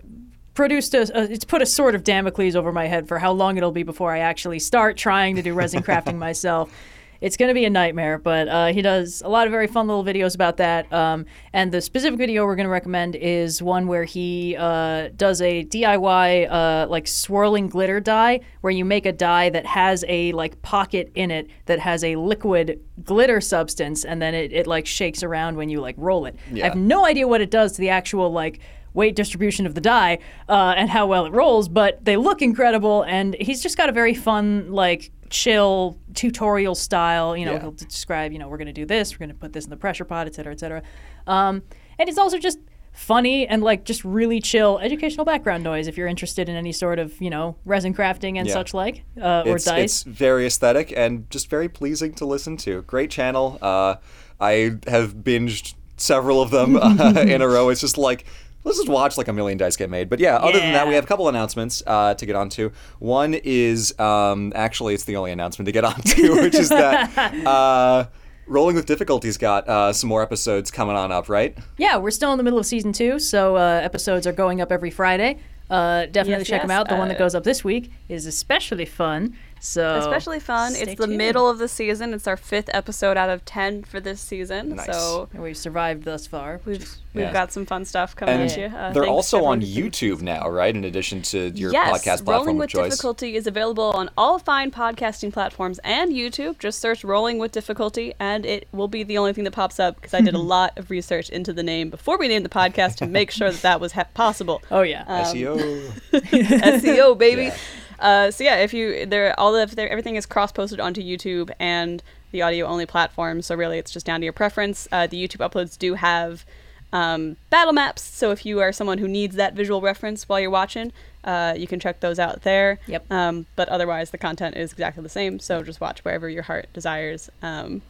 produced 0.53 0.93
a, 0.93 1.01
a 1.17 1.23
it's 1.31 1.45
put 1.45 1.61
a 1.61 1.65
sort 1.65 1.95
of 1.95 2.03
Damocles 2.03 2.55
over 2.55 2.71
my 2.71 2.87
head 2.87 3.07
for 3.07 3.19
how 3.19 3.31
long 3.31 3.57
it'll 3.57 3.71
be 3.71 3.83
before 3.83 4.13
I 4.13 4.19
actually 4.19 4.59
start 4.59 4.97
trying 4.97 5.35
to 5.35 5.41
do 5.41 5.53
resin 5.53 5.83
crafting 5.83 6.17
myself. 6.27 6.71
It's 7.21 7.37
going 7.37 7.49
to 7.49 7.53
be 7.53 7.65
a 7.65 7.69
nightmare, 7.69 8.17
but 8.17 8.47
uh, 8.47 8.67
he 8.67 8.81
does 8.81 9.21
a 9.23 9.29
lot 9.29 9.47
of 9.47 9.51
very 9.51 9.67
fun 9.67 9.87
little 9.87 10.03
videos 10.03 10.35
about 10.35 10.57
that. 10.57 10.91
Um, 10.91 11.25
and 11.53 11.71
the 11.71 11.81
specific 11.81 12.17
video 12.17 12.45
we're 12.45 12.55
going 12.55 12.65
to 12.65 12.71
recommend 12.71 13.15
is 13.15 13.61
one 13.61 13.87
where 13.87 14.03
he 14.03 14.55
uh, 14.57 15.09
does 15.15 15.41
a 15.41 15.65
DIY 15.65 16.51
uh, 16.51 16.87
like 16.89 17.07
swirling 17.07 17.67
glitter 17.69 17.99
die, 17.99 18.41
where 18.61 18.71
you 18.71 18.85
make 18.85 19.05
a 19.05 19.11
die 19.11 19.49
that 19.49 19.65
has 19.65 20.03
a 20.07 20.31
like 20.33 20.61
pocket 20.61 21.11
in 21.15 21.31
it 21.31 21.47
that 21.65 21.79
has 21.79 22.03
a 22.03 22.15
liquid 22.15 22.79
glitter 23.03 23.41
substance, 23.41 24.05
and 24.05 24.21
then 24.21 24.33
it, 24.33 24.51
it 24.51 24.67
like 24.67 24.85
shakes 24.85 25.23
around 25.23 25.57
when 25.57 25.69
you 25.69 25.81
like 25.81 25.95
roll 25.97 26.25
it. 26.25 26.35
I 26.53 26.67
have 26.69 26.77
no 26.77 27.05
idea 27.05 27.27
what 27.27 27.41
it 27.41 27.51
does 27.51 27.73
to 27.73 27.81
the 27.81 27.89
actual 27.89 28.31
like 28.31 28.59
weight 28.95 29.15
distribution 29.15 29.65
of 29.65 29.75
the 29.75 29.81
die 29.81 30.17
uh, 30.47 30.73
and 30.77 30.89
how 30.89 31.05
well 31.05 31.25
it 31.25 31.33
rolls, 31.33 31.67
but 31.67 32.03
they 32.05 32.15
look 32.17 32.41
incredible. 32.41 33.03
And 33.03 33.35
he's 33.39 33.61
just 33.61 33.77
got 33.77 33.89
a 33.89 33.91
very 33.91 34.13
fun, 34.13 34.71
like, 34.71 35.11
chill 35.29 35.97
tutorial 36.13 36.75
style. 36.75 37.35
You 37.35 37.45
know, 37.45 37.53
Yeah. 37.53 37.61
he'll 37.61 37.71
describe, 37.71 38.31
you 38.31 38.39
know, 38.39 38.47
we're 38.47 38.57
going 38.57 38.67
to 38.67 38.73
do 38.73 38.85
this, 38.85 39.13
we're 39.13 39.25
going 39.25 39.29
to 39.29 39.35
put 39.35 39.53
this 39.53 39.63
in 39.65 39.69
the 39.69 39.77
pressure 39.77 40.05
pot, 40.05 40.27
et 40.27 40.35
cetera, 40.35 40.53
et 40.53 40.59
cetera. 40.59 40.81
Um, 41.27 41.63
and 41.99 42.07
it's 42.09 42.17
also 42.17 42.37
just 42.37 42.59
funny 42.91 43.45
and 43.45 43.61
like 43.61 43.83
just 43.83 44.05
really 44.05 44.39
chill 44.39 44.79
educational 44.79 45.25
background 45.25 45.61
noise 45.61 45.85
if 45.87 45.97
you're 45.97 46.07
interested 46.07 46.47
in 46.47 46.55
any 46.55 46.71
sort 46.71 46.97
of 46.97 47.19
you 47.21 47.29
know 47.29 47.57
resin 47.65 47.93
crafting 47.93 48.37
and 48.37 48.47
Yeah. 48.47 48.53
such 48.53 48.73
like 48.73 49.03
uh, 49.21 49.43
or 49.45 49.57
it's, 49.57 49.65
dice 49.65 49.83
it's 49.83 50.03
very 50.03 50.45
aesthetic 50.45 50.93
and 50.95 51.29
just 51.29 51.49
very 51.49 51.67
pleasing 51.67 52.13
to 52.13 52.25
listen 52.25 52.55
to. 52.57 52.83
Great 52.83 53.11
channel. 53.11 53.57
Uh, 53.61 53.95
I 54.39 54.77
have 54.87 55.15
binged 55.15 55.73
several 55.97 56.41
of 56.41 56.51
them 56.51 56.77
uh, 56.77 57.13
in 57.27 57.41
a 57.41 57.47
row. 57.47 57.67
It's 57.69 57.81
just 57.81 57.97
like 57.97 58.25
let's 58.65 58.77
just 58.77 58.89
watch 58.89 59.17
like 59.17 59.29
a 59.29 59.33
million 59.33 59.57
dice 59.57 59.77
get 59.77 59.89
made. 59.89 60.09
But 60.09 60.19
yeah, 60.19 60.35
other 60.35 60.59
than 60.59 60.73
that, 60.73 60.87
we 60.87 60.95
have 60.95 61.05
a 61.05 61.07
couple 61.07 61.29
announcements 61.29 61.81
uh, 61.87 62.15
to 62.15 62.25
get 62.25 62.35
onto. 62.35 62.71
One 62.99 63.33
is 63.33 63.97
um, 63.99 64.51
actually 64.55 64.93
it's 64.95 65.05
the 65.05 65.15
only 65.15 65.31
announcement 65.31 65.67
to 65.67 65.71
get 65.71 65.83
onto, 65.85 66.41
which 66.41 66.55
is 66.55 66.69
that. 66.69 67.05
Uh, 67.45 68.05
Rolling 68.47 68.75
with 68.75 68.85
Difficulty's 68.85 69.37
got 69.37 69.67
uh, 69.67 69.91
some 69.91 70.07
more 70.07 70.21
episodes 70.21 70.69
coming 70.69 70.95
on 70.95 71.11
up, 71.11 71.29
right? 71.29 71.57
Yeah, 71.77 71.97
we're 71.97 72.11
still 72.11 72.31
in 72.31 72.37
the 72.37 72.43
middle 72.43 72.59
of 72.59 72.65
season 72.65 72.93
two, 72.93 73.17
so 73.17 73.55
uh, 73.55 73.81
episodes 73.83 74.27
are 74.27 74.31
going 74.31 74.61
up 74.61 74.71
every 74.71 74.91
Friday. 74.91 75.39
Uh, 75.69 76.05
definitely 76.05 76.41
Yes, 76.41 76.47
check 76.47 76.61
them 76.61 76.71
out. 76.71 76.87
The 76.87 76.95
one 76.95 77.07
that 77.07 77.15
uh, 77.15 77.19
goes 77.19 77.33
up 77.33 77.43
this 77.43 77.63
week 77.63 77.91
is 78.07 78.25
especially 78.27 78.85
fun. 78.85 79.35
So 79.65 79.97
Especially 79.97 80.39
fun. 80.39 80.73
stay 80.73 80.83
It's 80.83 80.95
the 80.99 81.07
tuned. 81.07 81.17
middle 81.17 81.49
of 81.49 81.57
the 81.57 81.67
season. 81.67 82.13
It's 82.13 82.27
our 82.27 82.37
fifth 82.37 82.69
episode 82.73 83.17
out 83.17 83.29
of 83.29 83.43
ten 83.45 83.83
for 83.83 83.99
this 83.99 84.21
season. 84.21 84.75
Nice. 84.75 84.85
So 84.85 85.27
And 85.33 85.41
we've 85.41 85.57
survived 85.57 86.03
thus 86.03 86.27
far. 86.27 86.61
we've 86.65 86.87
we've 87.13 87.23
Yeah. 87.25 87.33
got 87.33 87.51
some 87.51 87.65
fun 87.65 87.83
stuff 87.85 88.15
coming 88.15 88.35
And 88.41 88.51
at 88.51 88.57
you. 88.57 88.65
Uh, 88.65 88.91
they're 88.93 89.07
also 89.07 89.43
on 89.45 89.61
YouTube 89.61 90.21
now, 90.21 90.47
right? 90.49 90.75
In 90.75 90.83
addition 90.83 91.21
to 91.23 91.49
your 91.49 91.71
yes, 91.71 91.89
podcast 91.91 92.25
platform 92.25 92.37
Rolling 92.45 92.57
with 92.57 92.69
choice. 92.69 92.91
Difficulty 92.91 93.35
is 93.35 93.47
available 93.47 93.91
on 93.95 94.09
all 94.17 94.37
fine 94.37 94.69
podcasting 94.69 95.33
platforms 95.33 95.79
and 95.83 96.11
YouTube. 96.11 96.59
Just 96.59 96.79
search 96.79 97.03
Rolling 97.03 97.39
with 97.39 97.51
Difficulty, 97.51 98.13
and 98.19 98.45
it 98.45 98.67
will 98.71 98.87
be 98.89 99.03
the 99.03 99.17
only 99.17 99.33
thing 99.33 99.45
that 99.45 99.51
pops 99.51 99.79
up 99.79 99.95
because 99.95 100.13
I 100.13 100.21
did 100.21 100.35
a 100.35 100.39
lot 100.55 100.77
of 100.77 100.91
research 100.91 101.29
into 101.29 101.53
the 101.53 101.63
name 101.63 101.89
before 101.89 102.17
we 102.17 102.27
named 102.27 102.45
the 102.45 102.49
podcast 102.49 102.97
to 102.97 103.07
make 103.07 103.31
sure 103.31 103.49
that 103.49 103.61
that 103.61 103.79
was 103.79 103.93
ha- 103.93 104.05
possible. 104.13 104.61
Oh 104.69 104.81
yeah. 104.81 105.03
Um, 105.07 105.25
SEO. 105.25 105.91
SEO 106.13 107.17
baby. 107.17 107.43
Yeah. 107.45 107.57
Uh, 107.99 108.31
so 108.31 108.43
yeah, 108.43 108.57
if 108.57 108.73
you 108.73 109.05
there 109.05 109.37
all 109.39 109.55
of 109.55 109.75
there, 109.75 109.89
everything 109.89 110.15
is 110.15 110.25
cross 110.25 110.51
posted 110.51 110.79
onto 110.79 111.01
YouTube 111.01 111.51
and 111.59 112.03
the 112.31 112.41
audio 112.41 112.65
only 112.65 112.85
platform. 112.85 113.41
So 113.41 113.55
really, 113.55 113.77
it's 113.77 113.91
just 113.91 114.05
down 114.05 114.19
to 114.21 114.23
your 114.25 114.33
preference. 114.33 114.87
Uh, 114.91 115.07
the 115.07 115.21
YouTube 115.21 115.47
uploads 115.47 115.77
do 115.77 115.93
have 115.95 116.45
um, 116.93 117.37
battle 117.49 117.73
maps, 117.73 118.01
so 118.01 118.31
if 118.31 118.45
you 118.45 118.59
are 118.61 118.71
someone 118.71 118.97
who 118.97 119.07
needs 119.07 119.35
that 119.35 119.53
visual 119.53 119.81
reference 119.81 120.29
while 120.29 120.39
you're 120.39 120.49
watching, 120.49 120.93
uh, 121.23 121.53
you 121.57 121.67
can 121.67 121.79
check 121.79 121.99
those 121.99 122.19
out 122.19 122.43
there. 122.43 122.79
Yep. 122.87 123.11
Um, 123.11 123.45
but 123.55 123.67
otherwise, 123.69 124.11
the 124.11 124.17
content 124.17 124.55
is 124.55 124.71
exactly 124.71 125.03
the 125.03 125.09
same. 125.09 125.39
So 125.39 125.63
just 125.63 125.81
watch 125.81 126.05
wherever 126.05 126.29
your 126.29 126.43
heart 126.43 126.67
desires. 126.73 127.29
Um, 127.41 127.81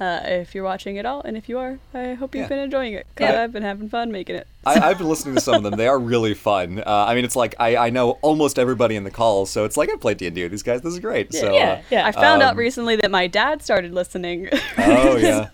uh, 0.00 0.20
if 0.24 0.54
you're 0.54 0.64
watching 0.64 0.96
it 0.96 1.06
all, 1.06 1.20
and 1.22 1.36
if 1.36 1.48
you 1.48 1.58
are, 1.58 1.78
I 1.94 2.14
hope 2.14 2.34
you've 2.34 2.42
Yeah. 2.42 2.48
been 2.48 2.58
enjoying 2.58 2.94
it. 2.94 3.06
'cause 3.14 3.28
Yeah. 3.30 3.42
I've 3.42 3.52
been 3.52 3.62
having 3.62 3.88
fun 3.88 4.10
making 4.10 4.34
it. 4.36 4.46
I, 4.66 4.80
I've 4.90 4.98
been 4.98 5.08
listening 5.08 5.34
to 5.36 5.40
some 5.40 5.54
of 5.54 5.62
them. 5.62 5.76
They 5.76 5.86
are 5.86 5.98
really 5.98 6.34
fun. 6.34 6.80
Uh, 6.84 7.04
I 7.08 7.14
mean, 7.14 7.24
it's 7.24 7.36
like 7.36 7.54
I, 7.60 7.76
I 7.76 7.90
know 7.90 8.12
almost 8.22 8.58
everybody 8.58 8.96
in 8.96 9.04
the 9.04 9.10
call, 9.10 9.46
so 9.46 9.64
it's 9.64 9.76
like 9.76 9.90
I 9.92 9.96
played 9.96 10.16
D 10.16 10.26
and 10.26 10.34
D 10.34 10.42
with 10.42 10.50
these 10.50 10.62
guys. 10.64 10.80
This 10.82 10.94
is 10.94 10.98
great. 11.00 11.32
So, 11.32 11.54
yeah, 11.54 11.70
uh, 11.72 11.82
yeah. 11.90 12.06
I 12.06 12.12
found 12.12 12.42
out 12.42 12.52
Um, 12.52 12.58
recently 12.58 12.96
that 12.96 13.10
my 13.10 13.26
dad 13.26 13.62
started 13.62 13.92
listening. 13.94 14.48
Oh 14.78 15.16
yeah. 15.18 15.48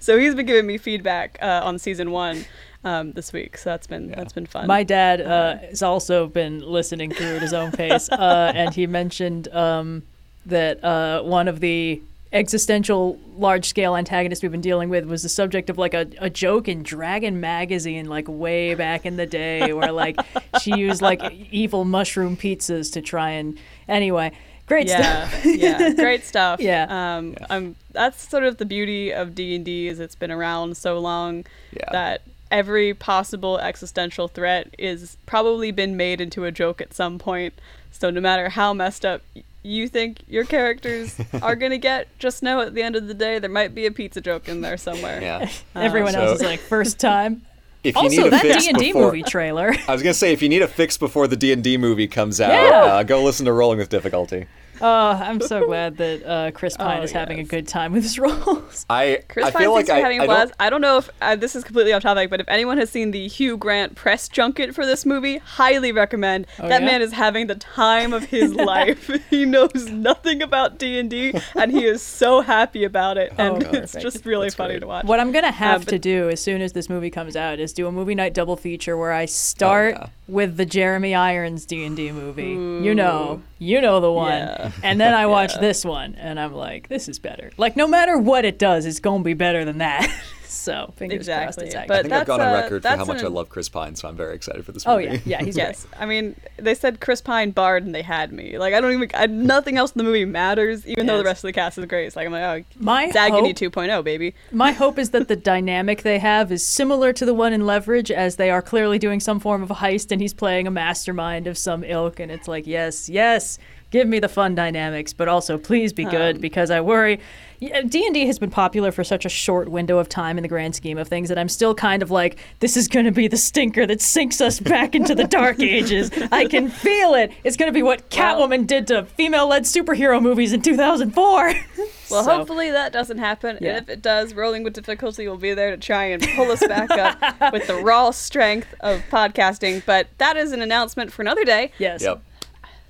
so 0.00 0.18
he's 0.18 0.34
been 0.34 0.46
giving 0.46 0.66
me 0.66 0.76
feedback 0.78 1.38
uh, 1.40 1.60
on 1.64 1.78
season 1.78 2.10
one 2.10 2.44
um, 2.84 3.12
this 3.12 3.32
week. 3.32 3.56
So 3.58 3.70
that's 3.70 3.86
been 3.86 4.10
that's 4.10 4.32
been 4.34 4.46
fun. 4.46 4.66
My 4.66 4.82
dad 4.82 5.20
uh, 5.22 5.56
has 5.70 5.82
also 5.82 6.26
been 6.26 6.60
listening 6.60 7.12
through 7.12 7.36
at 7.36 7.42
his 7.42 7.54
own 7.54 7.72
pace, 7.72 8.08
uh, 8.10 8.52
and 8.54 8.74
he 8.74 8.86
mentioned 8.86 9.48
um, 9.54 10.02
that 10.44 10.82
uh, 10.84 11.22
one 11.22 11.48
of 11.48 11.60
the 11.60 12.02
existential 12.36 13.18
large-scale 13.36 13.96
antagonist 13.96 14.42
we've 14.42 14.52
been 14.52 14.60
dealing 14.60 14.88
with 14.88 15.04
was 15.06 15.22
the 15.22 15.28
subject 15.28 15.70
of 15.70 15.78
like 15.78 15.94
a, 15.94 16.06
a 16.18 16.30
joke 16.30 16.68
in 16.68 16.82
Dragon 16.82 17.40
magazine, 17.40 18.06
like 18.06 18.26
way 18.28 18.74
back 18.74 19.04
in 19.06 19.16
the 19.16 19.26
day, 19.26 19.72
where 19.72 19.92
like 19.92 20.16
she 20.60 20.76
used 20.76 21.02
like 21.02 21.20
evil 21.50 21.84
mushroom 21.84 22.36
pizzas 22.36 22.92
to 22.92 23.00
try 23.02 23.30
and 23.30 23.58
anyway, 23.88 24.32
great 24.66 24.86
yeah, 24.88 25.28
stuff. 25.28 25.44
yeah, 25.46 25.92
great 25.94 26.24
stuff. 26.32 26.60
Yeah. 26.60 26.86
um, 27.16 27.34
um, 27.50 27.76
that's 27.92 28.28
sort 28.28 28.44
of 28.44 28.58
the 28.58 28.66
beauty 28.66 29.12
of 29.12 29.34
D 29.34 29.56
and 29.56 29.64
D 29.64 29.88
is 29.88 29.98
it's 30.00 30.14
been 30.14 30.30
around 30.30 30.76
so 30.76 30.98
long 30.98 31.44
Yeah. 31.72 31.88
that 31.92 32.22
every 32.50 32.94
possible 32.94 33.58
existential 33.58 34.28
threat 34.28 34.72
is 34.78 35.16
probably 35.26 35.72
been 35.72 35.96
made 35.96 36.20
into 36.20 36.44
a 36.44 36.52
joke 36.52 36.80
at 36.80 36.94
some 36.94 37.18
point. 37.18 37.54
So 37.90 38.10
no 38.10 38.20
matter 38.20 38.50
how 38.50 38.72
messed 38.74 39.04
up 39.04 39.22
y- 39.34 39.42
you 39.66 39.88
think 39.88 40.18
your 40.28 40.44
characters 40.44 41.18
are 41.42 41.56
gonna 41.62 41.78
get, 41.78 42.08
just 42.18 42.42
know 42.42 42.60
at 42.60 42.74
the 42.74 42.82
end 42.82 42.96
of 42.96 43.08
the 43.08 43.14
day 43.14 43.38
there 43.38 43.50
might 43.50 43.74
be 43.74 43.86
a 43.86 43.90
pizza 43.90 44.20
joke 44.20 44.48
in 44.48 44.60
there 44.60 44.76
somewhere. 44.76 45.20
Yeah. 45.20 45.50
Everyone 45.74 46.12
So- 46.12 46.20
else 46.20 46.40
is 46.40 46.46
like 46.46 46.60
first 46.60 46.98
time. 47.00 47.42
If 47.84 47.94
you 47.94 48.02
Also, 48.02 48.16
need 48.22 48.26
a 48.26 48.30
that 48.30 48.42
fix 48.42 48.64
D 48.64 48.68
and 48.70 48.78
D 48.78 48.92
movie 48.92 49.22
trailer. 49.22 49.72
I 49.86 49.92
was 49.92 50.02
gonna 50.02 50.12
say 50.14 50.32
if 50.32 50.42
you 50.42 50.48
need 50.48 50.62
a 50.62 50.66
fix 50.66 50.98
before 50.98 51.28
the 51.28 51.36
D 51.36 51.52
and 51.52 51.62
D 51.62 51.76
movie 51.76 52.08
comes 52.08 52.40
out, 52.40 52.50
Yeah. 52.50 52.80
uh, 52.94 53.02
go 53.04 53.22
listen 53.22 53.46
to 53.46 53.52
Rolling 53.52 53.78
with 53.78 53.90
Difficulty. 53.90 54.46
Oh, 54.80 55.10
I'm 55.10 55.40
so 55.40 55.66
glad 55.66 55.96
that 55.98 56.24
uh, 56.24 56.50
Chris 56.52 56.76
Pine 56.78 57.00
Oh, 57.00 57.02
is 57.04 57.12
having 57.12 57.38
a 57.38 57.44
good 57.44 57.66
time 57.68 57.92
with 57.92 58.02
his 58.02 58.18
roles. 58.18 58.84
I 58.90 59.22
Chris 59.28 59.46
I 59.46 59.50
Pine 59.50 59.62
feel 59.62 59.72
like 59.72 59.88
I, 59.90 59.98
having 60.00 60.20
a 60.20 60.24
I 60.24 60.26
blast. 60.26 60.48
don't, 60.50 60.66
I 60.66 60.70
don't 60.70 60.80
know 60.80 60.98
if 60.98 61.10
uh, 61.20 61.36
this 61.36 61.54
is 61.56 61.64
completely 61.64 61.92
off 61.92 62.02
topic, 62.02 62.30
but 62.30 62.40
if 62.40 62.48
anyone 62.48 62.78
has 62.78 62.90
seen 62.90 63.10
the 63.10 63.28
Hugh 63.28 63.56
Grant 63.56 63.94
press 63.94 64.28
junket 64.28 64.74
for 64.74 64.84
this 64.86 65.06
movie, 65.06 65.38
highly 65.38 65.92
recommend. 65.92 66.46
Oh, 66.58 66.68
that 66.68 66.82
yeah? 66.82 66.86
man 66.86 67.02
is 67.02 67.12
having 67.12 67.46
the 67.46 67.54
time 67.56 68.12
of 68.12 68.24
his 68.24 68.54
life. 68.54 69.10
he 69.30 69.44
knows 69.44 69.88
nothing 69.90 70.42
about 70.42 70.78
D 70.78 70.98
and 70.98 71.08
D, 71.10 71.32
and 71.54 71.70
he 71.72 71.84
is 71.84 72.02
so 72.02 72.40
happy 72.40 72.84
about 72.84 73.16
it, 73.18 73.32
and 73.38 73.64
Oh, 73.64 73.70
it's 73.70 73.92
just 73.94 74.24
really 74.26 74.46
That's 74.46 74.54
funny 74.56 74.74
great. 74.74 74.80
to 74.80 74.86
watch. 74.86 75.04
What 75.04 75.20
I'm 75.20 75.32
gonna 75.32 75.50
have 75.52 75.84
but- 75.84 75.90
to 75.92 75.98
do 75.98 76.28
as 76.28 76.40
soon 76.40 76.60
as 76.60 76.72
this 76.72 76.88
movie 76.88 77.10
comes 77.10 77.36
out 77.36 77.58
is 77.58 77.72
do 77.72 77.86
a 77.86 77.92
movie 77.92 78.14
night 78.14 78.34
double 78.34 78.56
feature 78.56 78.96
where 78.96 79.12
I 79.12 79.24
start 79.26 79.94
yeah. 79.94 80.08
with 80.28 80.56
the 80.56 80.66
Jeremy 80.66 81.14
Irons 81.14 81.64
D 81.66 81.84
and 81.84 81.96
D 81.96 82.12
movie. 82.12 82.50
You 82.84 82.94
know, 82.94 83.42
you 83.58 83.80
know 83.80 84.00
the 84.00 84.12
one, 84.12 84.32
Yeah. 84.32 84.65
and 84.82 85.00
then 85.00 85.14
I 85.14 85.26
watch 85.26 85.54
Yeah. 85.54 85.60
this 85.60 85.84
one, 85.84 86.14
and 86.16 86.38
I'm 86.38 86.52
like, 86.54 86.88
this 86.88 87.08
is 87.08 87.18
better. 87.18 87.50
Like 87.56 87.76
no 87.76 87.86
matter 87.86 88.18
what 88.18 88.44
it 88.44 88.58
does, 88.58 88.86
it's 88.86 89.00
gonna 89.00 89.24
be 89.24 89.34
better 89.34 89.64
than 89.64 89.78
that. 89.78 90.08
so 90.46 90.92
fingers 90.96 91.26
crossed. 91.26 91.58
Exactly. 91.60 91.66
It's 91.66 91.74
accurate. 91.74 91.88
But 91.88 91.98
I 91.98 92.02
think 92.02 92.12
I've 92.14 92.26
gone 92.26 92.38
that's, 92.40 92.48
on 92.48 92.58
uh, 92.58 92.62
record 92.62 92.82
for 92.82 92.88
how 92.88 92.96
that's 92.96 93.08
much 93.08 93.22
I 93.22 93.28
love 93.28 93.48
Chris 93.48 93.68
Pine, 93.68 93.94
so 93.94 94.08
I'm 94.08 94.16
very 94.16 94.34
excited 94.34 94.64
for 94.64 94.72
this 94.72 94.86
movie. 94.86 95.08
oh 95.08 95.12
yeah, 95.12 95.18
yeah, 95.24 95.42
he's 95.44 95.56
yes, 95.64 95.86
I 95.98 96.06
mean 96.06 96.34
they 96.56 96.74
said 96.74 97.00
Chris 97.00 97.20
Pine 97.20 97.50
Bard, 97.50 97.84
and 97.84 97.94
they 97.94 98.02
had 98.02 98.32
me. 98.32 98.58
Like 98.58 98.74
I 98.74 98.80
don't 98.80 98.92
even. 98.92 99.10
I, 99.14 99.26
nothing 99.26 99.76
else 99.76 99.92
in 99.92 99.98
the 99.98 100.04
movie 100.04 100.24
matters, 100.24 100.86
even 100.86 101.06
though 101.06 101.18
the 101.18 101.24
rest 101.24 101.44
of 101.44 101.48
the 101.48 101.52
cast 101.52 101.78
is 101.78 101.84
great. 101.86 102.06
It's 102.06 102.16
like 102.16 102.26
I'm 102.26 102.32
like, 102.32 102.64
oh, 102.64 102.76
My 102.78 103.08
Dagony 103.10 103.58
hope- 103.58 103.74
2.0, 103.74 104.02
baby. 104.04 104.34
My 104.50 104.72
hope 104.72 104.98
is 104.98 105.10
that 105.10 105.28
the 105.28 105.36
dynamic 105.36 106.02
they 106.02 106.18
have 106.18 106.50
is 106.50 106.64
similar 106.66 107.12
to 107.12 107.24
the 107.24 107.34
one 107.34 107.52
in 107.52 107.66
Leverage, 107.66 108.10
as 108.10 108.36
they 108.36 108.50
are 108.50 108.62
clearly 108.62 108.98
doing 108.98 109.20
some 109.20 109.38
form 109.40 109.62
of 109.62 109.70
a 109.70 109.74
heist, 109.74 110.10
and 110.10 110.20
he's 110.20 110.34
playing 110.34 110.66
a 110.66 110.70
mastermind 110.70 111.46
of 111.46 111.56
some 111.58 111.84
ilk, 111.84 112.18
and 112.18 112.32
it's 112.32 112.48
like, 112.48 112.66
yes, 112.66 113.08
yes, 113.08 113.58
Give 113.96 114.08
me 114.08 114.18
the 114.18 114.28
fun 114.28 114.54
dynamics, 114.54 115.12
but 115.14 115.26
also 115.28 115.56
please 115.56 115.92
be 115.94 116.04
good 116.04 116.36
Um, 116.36 116.40
because 116.42 116.70
I 116.70 116.80
worry. 116.82 117.18
D 117.58 117.70
and 117.72 117.90
D 117.90 118.26
has 118.26 118.38
been 118.38 118.50
popular 118.50 118.92
for 118.92 119.02
such 119.02 119.24
a 119.24 119.30
short 119.30 119.70
window 119.70 119.96
of 119.98 120.10
time 120.10 120.36
in 120.36 120.42
the 120.42 120.48
grand 120.48 120.74
scheme 120.74 120.98
of 120.98 121.08
things 121.08 121.30
that 121.30 121.38
I'm 121.38 121.48
still 121.48 121.74
kind 121.74 122.02
of 122.02 122.10
like, 122.10 122.36
this 122.60 122.76
is 122.76 122.86
going 122.86 123.06
to 123.06 123.12
be 123.12 123.28
the 123.28 123.38
stinker 123.38 123.86
that 123.86 124.02
sinks 124.02 124.42
us 124.42 124.60
back 124.60 124.94
into 124.94 125.14
the 125.14 125.24
dark 125.24 125.58
ages. 125.76 126.10
I 126.30 126.44
can 126.44 126.68
feel 126.68 127.14
it. 127.14 127.32
It's 127.44 127.56
going 127.56 127.68
to 127.68 127.72
be 127.72 127.82
what 127.82 128.02
Well- 128.14 128.36
Catwoman 128.48 128.66
did 128.66 128.86
to 128.88 129.06
female-led 129.06 129.62
superhero 129.62 130.20
movies 130.20 130.52
in 130.52 130.60
2004. 130.60 131.54
Well, 132.08 132.22
So- 132.22 132.36
hopefully 132.36 132.70
that 132.70 132.92
doesn't 132.92 133.18
happen. 133.18 133.58
Yeah. 133.60 133.70
And 133.70 133.78
if 133.78 133.88
it 133.88 134.00
does, 134.00 134.32
Rolling 134.32 134.62
with 134.62 134.74
Difficulty 134.74 135.26
will 135.26 135.38
be 135.38 135.54
there 135.54 135.72
to 135.72 135.76
try 135.76 136.04
and 136.04 136.22
pull 136.36 136.52
us 136.52 136.64
back 136.64 136.88
up 136.92 137.18
with 137.52 137.66
the 137.66 137.74
raw 137.74 138.12
strength 138.12 138.72
of 138.78 139.02
podcasting. 139.10 139.82
But 139.84 140.06
that 140.18 140.36
is 140.36 140.52
an 140.52 140.62
announcement 140.62 141.10
for 141.12 141.22
another 141.22 141.42
day. 141.44 141.72
yes. 141.78 142.02
Yep. 142.02 142.22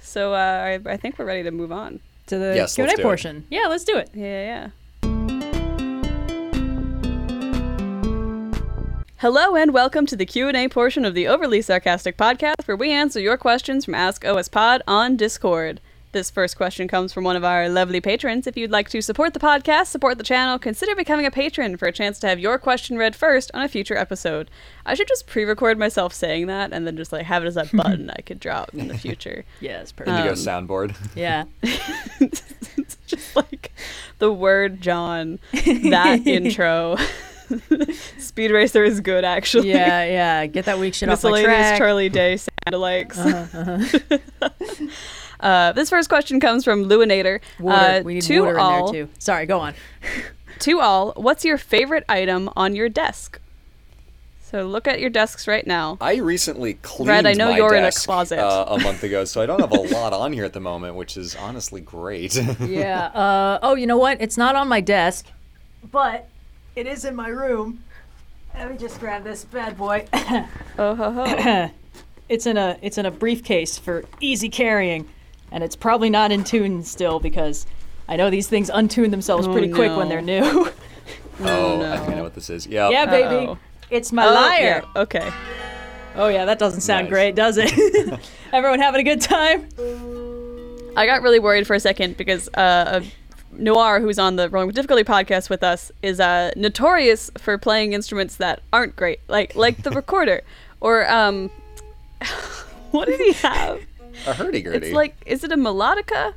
So 0.07 0.35
uh, 0.35 0.79
I, 0.87 0.93
I 0.93 0.97
think 0.97 1.19
we're 1.19 1.25
ready 1.25 1.43
to 1.43 1.51
move 1.51 1.73
on. 1.73 1.99
To 2.29 2.39
the 2.39 2.55
Yes, 2.55 2.75
Q&A 2.77 2.87
let's 2.87 2.99
it. 3.01 3.03
portion. 3.03 3.45
Yeah, 3.51 3.67
let's 3.69 3.85
do 3.85 3.97
it. 3.97 4.09
Yeah, 4.15 4.71
yeah. 5.03 5.77
Hello 9.19 9.57
and 9.57 9.73
welcome 9.73 10.07
to 10.07 10.15
the 10.17 10.25
Q&A 10.27 10.69
portion 10.69 11.05
of 11.05 11.15
the 11.15 11.27
Overly 11.27 11.61
Sarcastic 11.61 12.17
podcast 12.17 12.67
where 12.67 12.77
we 12.77 12.93
answer 12.93 13.19
your 13.19 13.37
questions 13.37 13.85
from 13.85 13.95
Ask 13.95 14.25
OS 14.25 14.49
Pod 14.49 14.83
on 14.87 15.17
Discord. 15.17 15.81
This 16.13 16.31
first 16.31 16.57
question 16.57 16.89
comes 16.89 17.13
from 17.13 17.25
one 17.25 17.37
of 17.37 17.45
our 17.45 17.69
lovely 17.69 18.01
patrons. 18.01 18.47
If 18.47 18.57
you'd 18.57 18.71
like 18.71 18.89
to 18.91 19.03
support 19.03 19.35
the 19.35 19.41
podcast, 19.41 19.89
support 19.89 20.17
the 20.17 20.25
channel, 20.25 20.59
consider 20.59 20.95
becoming 20.95 21.27
a 21.27 21.31
patron 21.31 21.77
for 21.77 21.87
a 21.89 21.93
chance 21.93 22.19
to 22.21 22.27
have 22.27 22.39
your 22.39 22.59
question 22.59 22.97
read 22.97 23.15
first 23.15 23.51
on 23.53 23.63
a 23.63 23.69
future 23.69 23.97
episode. 23.97 24.51
I 24.87 24.95
should 24.95 25.09
just 25.09 25.27
pre-record 25.27 25.79
myself 25.79 26.15
saying 26.15 26.47
that 26.47 26.73
and 26.73 26.87
then 26.87 26.97
just 26.97 27.13
like 27.13 27.27
have 27.27 27.45
it 27.45 27.49
as 27.49 27.59
a 27.59 27.65
button 27.75 28.09
I 28.11 28.23
could 28.23 28.41
drop 28.41 28.71
in 28.73 28.89
the 28.89 28.97
future. 28.97 29.45
Yes, 29.61 29.93
perfect. 29.93 30.17
Indigo 30.17 30.31
Um, 30.31 30.37
soundboard. 30.37 30.97
yeah. 31.15 31.45
it's 31.63 32.97
just 33.07 33.37
like 33.37 33.73
the 34.19 34.33
word 34.33 34.81
John, 34.81 35.39
that 35.53 36.23
intro. 36.27 36.97
Speed 38.19 38.51
Racer 38.51 38.83
is 38.85 39.01
good, 39.01 39.25
actually. 39.25 39.71
Yeah, 39.71 40.05
yeah. 40.05 40.47
Get 40.47 40.65
that 40.65 40.79
weak 40.81 40.95
shit 40.95 41.09
off 41.09 41.23
my 41.23 41.43
track. 41.45 41.67
Uh-huh, 41.75 41.79
Charlie 41.79 42.09
Day 42.09 42.37
sound 42.39 42.51
alikes. 42.73 44.21
Uh, 45.47 45.71
this 45.73 45.91
first 45.91 46.09
question 46.09 46.41
comes 46.41 46.65
from 46.65 46.87
Luinator. 46.87 47.41
Water. 47.61 48.01
Uh, 48.01 48.03
we 48.03 48.15
need 48.15 48.23
to 48.23 48.41
water 48.41 48.59
all, 48.59 48.89
in 48.89 48.93
there 48.93 49.05
too. 49.07 49.13
Sorry, 49.19 49.47
go 49.47 49.61
on. 49.61 49.75
To 50.61 50.81
all, 50.81 51.13
what's 51.17 51.45
your 51.45 51.59
favorite 51.59 52.05
item 52.09 52.49
on 52.57 52.75
your 52.75 52.89
desk? 52.89 53.39
So 54.41 54.63
look 54.63 54.89
at 54.89 55.01
your 55.01 55.11
desks 55.11 55.47
right 55.47 55.67
now. 55.67 55.99
I 56.01 56.17
recently 56.17 56.75
cleaned 56.75 57.11
Red, 57.11 57.27
I 57.27 57.35
know 57.35 57.51
my 57.51 57.59
you're 57.59 57.75
in 57.75 57.83
a 57.83 57.89
desk, 57.89 58.07
closet. 58.07 58.39
uh, 58.39 58.65
a 58.67 58.79
month 58.79 59.05
ago, 59.05 59.27
so 59.27 59.43
I 59.43 59.45
don't 59.45 59.61
have 59.61 59.73
a 59.73 59.75
lot 59.95 60.15
on 60.15 60.33
here 60.33 60.47
at 60.47 60.55
the 60.55 60.61
moment, 60.61 60.95
which 60.95 61.19
is 61.19 61.37
honestly 61.37 61.83
great. 61.83 62.35
Yeah. 62.61 63.09
Uh, 63.09 63.59
oh, 63.63 63.75
you 63.75 63.87
know 63.87 63.99
what? 63.99 64.23
It's 64.23 64.39
not 64.39 64.57
on 64.57 64.67
my 64.67 64.81
desk, 64.81 65.27
but 65.93 66.27
it 66.75 66.87
is 66.87 67.05
in 67.05 67.15
my 67.15 67.29
room. 67.29 67.85
Let 68.55 68.71
me 68.71 68.79
just 68.79 68.99
grab 68.99 69.25
this 69.25 69.45
bad 69.45 69.77
boy. 69.77 70.07
Oh 70.79 70.95
ho 70.95 71.11
ho. 71.11 71.71
it's 72.31 72.47
in 72.47 72.57
a 72.57 72.79
it's 72.81 72.97
in 72.97 73.05
a 73.05 73.11
briefcase 73.11 73.77
for 73.77 74.05
easy 74.21 74.49
carrying, 74.49 75.07
and 75.53 75.63
it's 75.65 75.77
probably 75.77 76.11
not 76.11 76.33
in 76.33 76.45
tune 76.45 76.83
still 76.85 77.21
because 77.21 77.67
I 78.09 78.17
know 78.17 78.31
these 78.31 78.49
things 78.49 78.71
untune 78.71 79.11
themselves 79.11 79.47
Oh, 79.49 79.53
pretty 79.53 79.71
quick 79.71 79.97
when 79.97 80.09
they're 80.09 80.23
new. 80.23 80.43
oh, 80.45 80.73
no. 81.41 81.93
I 81.93 81.97
think 81.99 82.11
I 82.11 82.15
know 82.15 82.23
what 82.23 82.35
this 82.35 82.51
is. 82.51 82.67
Yeah. 82.67 82.89
yeah, 82.91 83.07
baby. 83.07 83.47
Uh-oh. 83.47 83.59
It's 83.91 84.13
my 84.13 84.27
Oh, 84.27 84.33
liar. 84.35 84.83
yeah, 84.85 85.03
Okay. 85.03 85.31
Oh 86.19 86.29
yeah, 86.29 86.47
that 86.47 86.59
doesn't 86.59 86.81
sound 86.81 87.05
Nice. 87.05 87.11
great, 87.13 87.35
does 87.35 87.59
it? 87.59 87.71
Everyone 88.53 88.81
having 88.81 89.01
a 89.01 89.05
good 89.05 89.21
time? 89.21 89.69
I 90.97 91.05
got 91.05 91.21
really 91.23 91.39
worried 91.39 91.67
for 91.67 91.75
a 91.75 91.81
second 91.81 92.17
because 92.17 92.49
uh, 92.55 93.03
Noir, 93.53 94.01
who's 94.01 94.19
on 94.19 94.37
the 94.37 94.49
Rolling 94.49 94.67
with 94.67 94.77
Difficulty 94.77 95.05
podcast 95.05 95.51
with 95.51 95.63
us, 95.63 95.93
is 96.03 96.19
uh, 96.19 96.53
notorious 96.57 97.31
for 97.37 97.59
playing 97.59 97.93
instruments 97.93 98.37
that 98.37 98.63
aren't 98.73 98.97
great, 98.97 99.21
like 99.29 99.55
like 99.57 99.83
the 99.83 99.91
recorder, 99.91 100.41
or 100.81 101.07
um, 101.11 101.51
what 102.93 103.09
did 103.09 103.21
he 103.21 103.33
have? 103.35 103.81
A 104.27 104.33
hurdy-gurdy. 104.35 104.87
It's 104.89 104.95
like, 104.95 105.15
is 105.27 105.45
it 105.45 105.53
a 105.53 105.57
melodica? 105.57 106.35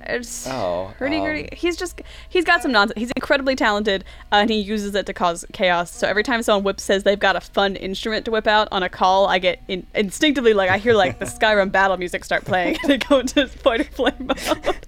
It's 0.00 0.46
Oh, 0.46 0.92
hurdy-gurdy. 0.98 1.42
um, 1.50 1.56
He's 1.56 1.76
just 1.76 2.00
he's 2.28 2.44
got 2.44 2.62
some 2.62 2.70
nonsense. 2.70 2.98
He's 2.98 3.10
incredibly 3.16 3.56
talented, 3.56 4.04
uh, 4.30 4.36
and 4.36 4.48
he 4.50 4.60
uses 4.60 4.94
it 4.94 5.06
to 5.06 5.12
cause 5.12 5.44
chaos. 5.52 5.90
So 5.92 6.06
every 6.06 6.22
time 6.22 6.40
someone 6.42 6.62
whip 6.62 6.78
says 6.78 7.02
they've 7.02 7.18
got 7.18 7.34
a 7.34 7.40
fun 7.40 7.74
instrument 7.74 8.24
to 8.26 8.30
whip 8.30 8.46
out 8.46 8.68
on 8.70 8.84
a 8.84 8.88
call, 8.88 9.26
I 9.26 9.38
get 9.40 9.60
in, 9.66 9.86
instinctively 9.96 10.54
like 10.54 10.70
I 10.70 10.78
hear 10.78 10.94
like 10.94 11.18
the 11.18 11.24
Skyrim 11.24 11.72
battle 11.72 11.96
music 11.96 12.24
start 12.24 12.44
playing, 12.44 12.78
and 12.84 12.92
I 12.92 12.96
go 12.98 13.18
into 13.18 13.48
fight 13.48 13.80
or 13.80 13.84
flight 13.84 14.20
mode. 14.20 14.38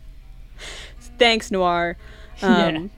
Thanks, 1.19 1.51
Noir. 1.51 1.97
Um, 2.43 2.75
Yeah. 2.75 2.89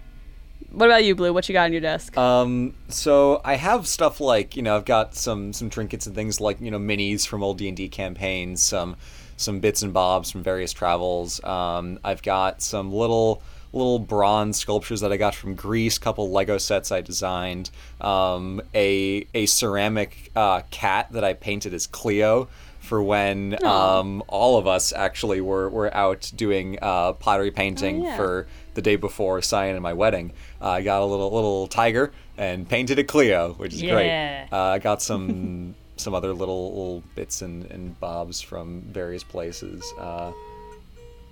What 0.73 0.87
about 0.87 1.05
you, 1.05 1.15
Blue? 1.15 1.35
What 1.35 1.49
you 1.49 1.53
got 1.53 1.65
on 1.65 1.73
your 1.73 1.83
desk? 1.83 2.17
Um, 2.17 2.73
so 2.89 3.43
I 3.45 3.57
have 3.57 3.87
stuff 3.87 4.21
like 4.21 4.57
you 4.57 4.63
know 4.63 4.75
I've 4.75 4.87
got 4.87 5.15
some 5.15 5.53
some 5.53 5.69
trinkets 5.69 6.07
and 6.07 6.15
things 6.15 6.41
like 6.41 6.61
you 6.63 6.71
know 6.71 6.79
minis 6.79 7.27
from 7.27 7.43
old 7.43 7.59
D 7.59 7.69
and 7.69 7.77
D 7.77 7.91
campaigns, 7.91 8.63
some 8.63 8.97
some 9.37 9.61
bits 9.61 9.83
and 9.83 9.93
bobs 9.93 10.31
from 10.31 10.43
various 10.43 10.73
travels. 10.73 11.45
Um, 11.45 11.99
I've 12.03 12.23
got 12.23 12.63
some 12.63 12.91
little 12.91 13.43
little 13.75 13.99
bronze 13.99 14.59
sculptures 14.59 15.03
that 15.03 15.13
I 15.13 15.19
got 15.19 15.35
from 15.35 15.55
Greece, 15.55 15.99
couple 15.99 16.31
Lego 16.31 16.57
sets 16.57 16.91
I 16.91 17.03
designed, 17.03 17.71
um, 18.01 18.63
a 18.75 19.27
a 19.35 19.45
ceramic 19.47 20.31
uh, 20.35 20.63
cat 20.71 21.09
that 21.13 21.23
I 21.23 21.35
painted 21.35 21.75
as 21.75 21.87
Cleo 21.87 22.49
for 22.93 23.03
when 23.03 23.65
um, 23.65 24.23
all 24.29 24.59
of 24.59 24.67
us 24.67 24.93
actually 24.93 25.41
were, 25.41 25.67
were 25.71 25.97
out 25.97 26.31
doing 26.37 26.79
uh, 26.83 27.15
pottery 27.15 27.51
painting 27.51 28.03
yeah. 28.05 28.17
for 28.19 28.47
the 28.75 28.83
day 28.83 28.97
before 28.97 29.41
Cyan 29.41 29.77
and 29.77 29.83
my 29.83 29.95
wedding. 29.95 30.35
Uh, 30.61 30.73
I 30.73 30.83
got 30.83 31.01
a 31.01 31.07
little 31.07 31.33
little 31.33 31.69
tiger 31.69 32.13
and 32.37 32.69
painted 32.69 32.99
a 32.99 33.05
Cleo, 33.05 33.55
which 33.55 33.73
is 33.73 33.81
Yeah. 33.81 33.95
great. 33.95 34.49
Uh, 34.53 34.73
I 34.73 34.79
got 34.79 35.01
some 35.01 35.75
some 35.97 36.15
other 36.15 36.35
little, 36.35 36.69
little 36.69 37.03
bits 37.15 37.41
and, 37.41 37.65
and 37.71 37.99
bobs 37.99 38.43
from 38.43 38.83
various 38.83 39.25
places, 39.25 39.91
uh, 39.99 40.33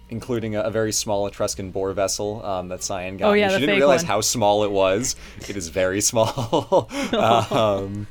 including 0.09 0.57
a, 0.57 0.63
a 0.63 0.71
very 0.71 0.93
small 0.93 1.27
Etruscan 1.27 1.73
boar 1.73 1.93
vessel 1.93 2.43
um, 2.43 2.69
that 2.69 2.83
Cyan 2.83 3.19
got. 3.19 3.29
Oh, 3.29 3.33
yeah, 3.35 3.51
she 3.51 3.61
didn't 3.61 3.77
realize 3.77 4.01
one. 4.01 4.09
how 4.09 4.21
small 4.23 4.65
it 4.65 4.71
was. 4.71 5.15
It 5.47 5.59
is 5.59 5.69
very 5.69 6.01
small. 6.11 6.89
um, 7.13 8.07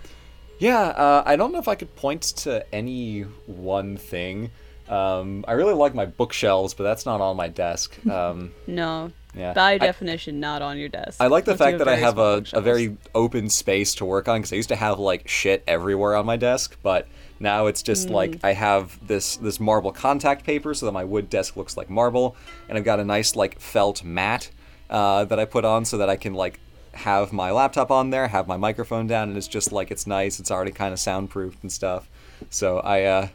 yeah, 0.60 0.80
uh, 0.82 1.24
I 1.26 1.36
don't 1.36 1.52
know 1.52 1.60
if 1.60 1.67
I 1.67 1.76
could 1.76 1.95
point 1.95 2.22
to 2.43 2.65
any 2.74 3.22
one 3.48 3.98
thing. 3.98 4.52
Um, 4.88 5.45
I 5.48 5.54
really 5.54 5.74
like 5.74 5.93
my 5.93 6.06
bookshelves, 6.06 6.74
but 6.74 6.84
that's 6.84 7.06
not 7.06 7.22
on 7.22 7.36
my 7.38 7.48
desk. 7.48 7.95
Um, 8.10 8.52
no. 8.67 9.12
yeah. 9.36 9.54
By 9.54 9.74
I- 9.74 9.78
definition, 9.78 10.39
not 10.39 10.62
on 10.62 10.78
your 10.80 10.89
desk. 10.89 11.22
I 11.22 11.28
like 11.28 11.45
the 11.45 11.56
fact 11.58 11.78
that 11.78 11.88
I 11.88 11.95
have 11.95 12.17
a, 12.17 12.43
a 12.54 12.62
very 12.62 12.98
open 13.13 13.50
space 13.50 13.93
to 13.95 14.06
work 14.06 14.28
on 14.28 14.39
because 14.39 14.52
I 14.52 14.56
used 14.56 14.69
to 14.69 14.76
have 14.76 14.98
like 15.00 15.28
shit 15.28 15.63
everywhere 15.67 16.15
on 16.15 16.26
my 16.26 16.38
desk, 16.38 16.76
but 16.82 17.08
now 17.39 17.67
it's 17.67 17.82
just 17.84 18.10
like 18.10 18.32
Mm. 18.32 18.39
I 18.43 18.54
have 18.54 19.00
this 19.08 19.38
this 19.38 19.60
marble 19.60 19.91
contact 19.93 20.43
paper 20.43 20.74
so 20.74 20.88
that 20.88 20.91
my 20.91 21.04
wood 21.06 21.30
desk 21.30 21.56
looks 21.56 21.78
like 21.78 21.89
marble, 21.89 22.36
and 22.67 22.78
I've 22.78 22.84
got 22.84 23.00
a 23.00 23.06
nice 23.06 23.36
like 23.36 23.60
felt 23.60 24.04
mat 24.04 24.50
uh, 24.89 25.24
that 25.26 25.39
I 25.39 25.45
put 25.45 25.63
on 25.65 25.86
so 25.86 26.00
that 26.00 26.10
I 26.10 26.15
can 26.17 26.34
like 26.34 26.60
have 27.00 27.34
my 27.34 27.52
laptop 27.52 27.92
on 27.92 28.10
there, 28.10 28.28
have 28.28 28.48
my 28.48 28.58
microphone 28.58 29.08
down, 29.08 29.30
and 29.30 29.38
it's 29.38 29.48
just 29.48 29.72
like 29.72 29.92
it's 29.92 30.06
nice. 30.08 30.40
It's 30.40 30.52
already 30.52 30.72
kind 30.72 30.94
of 30.94 31.00
soundproofed 31.00 31.58
and 31.62 31.72
stuff. 31.72 32.10
So 32.50 32.80
I 32.80 33.04
uh, 33.04 33.28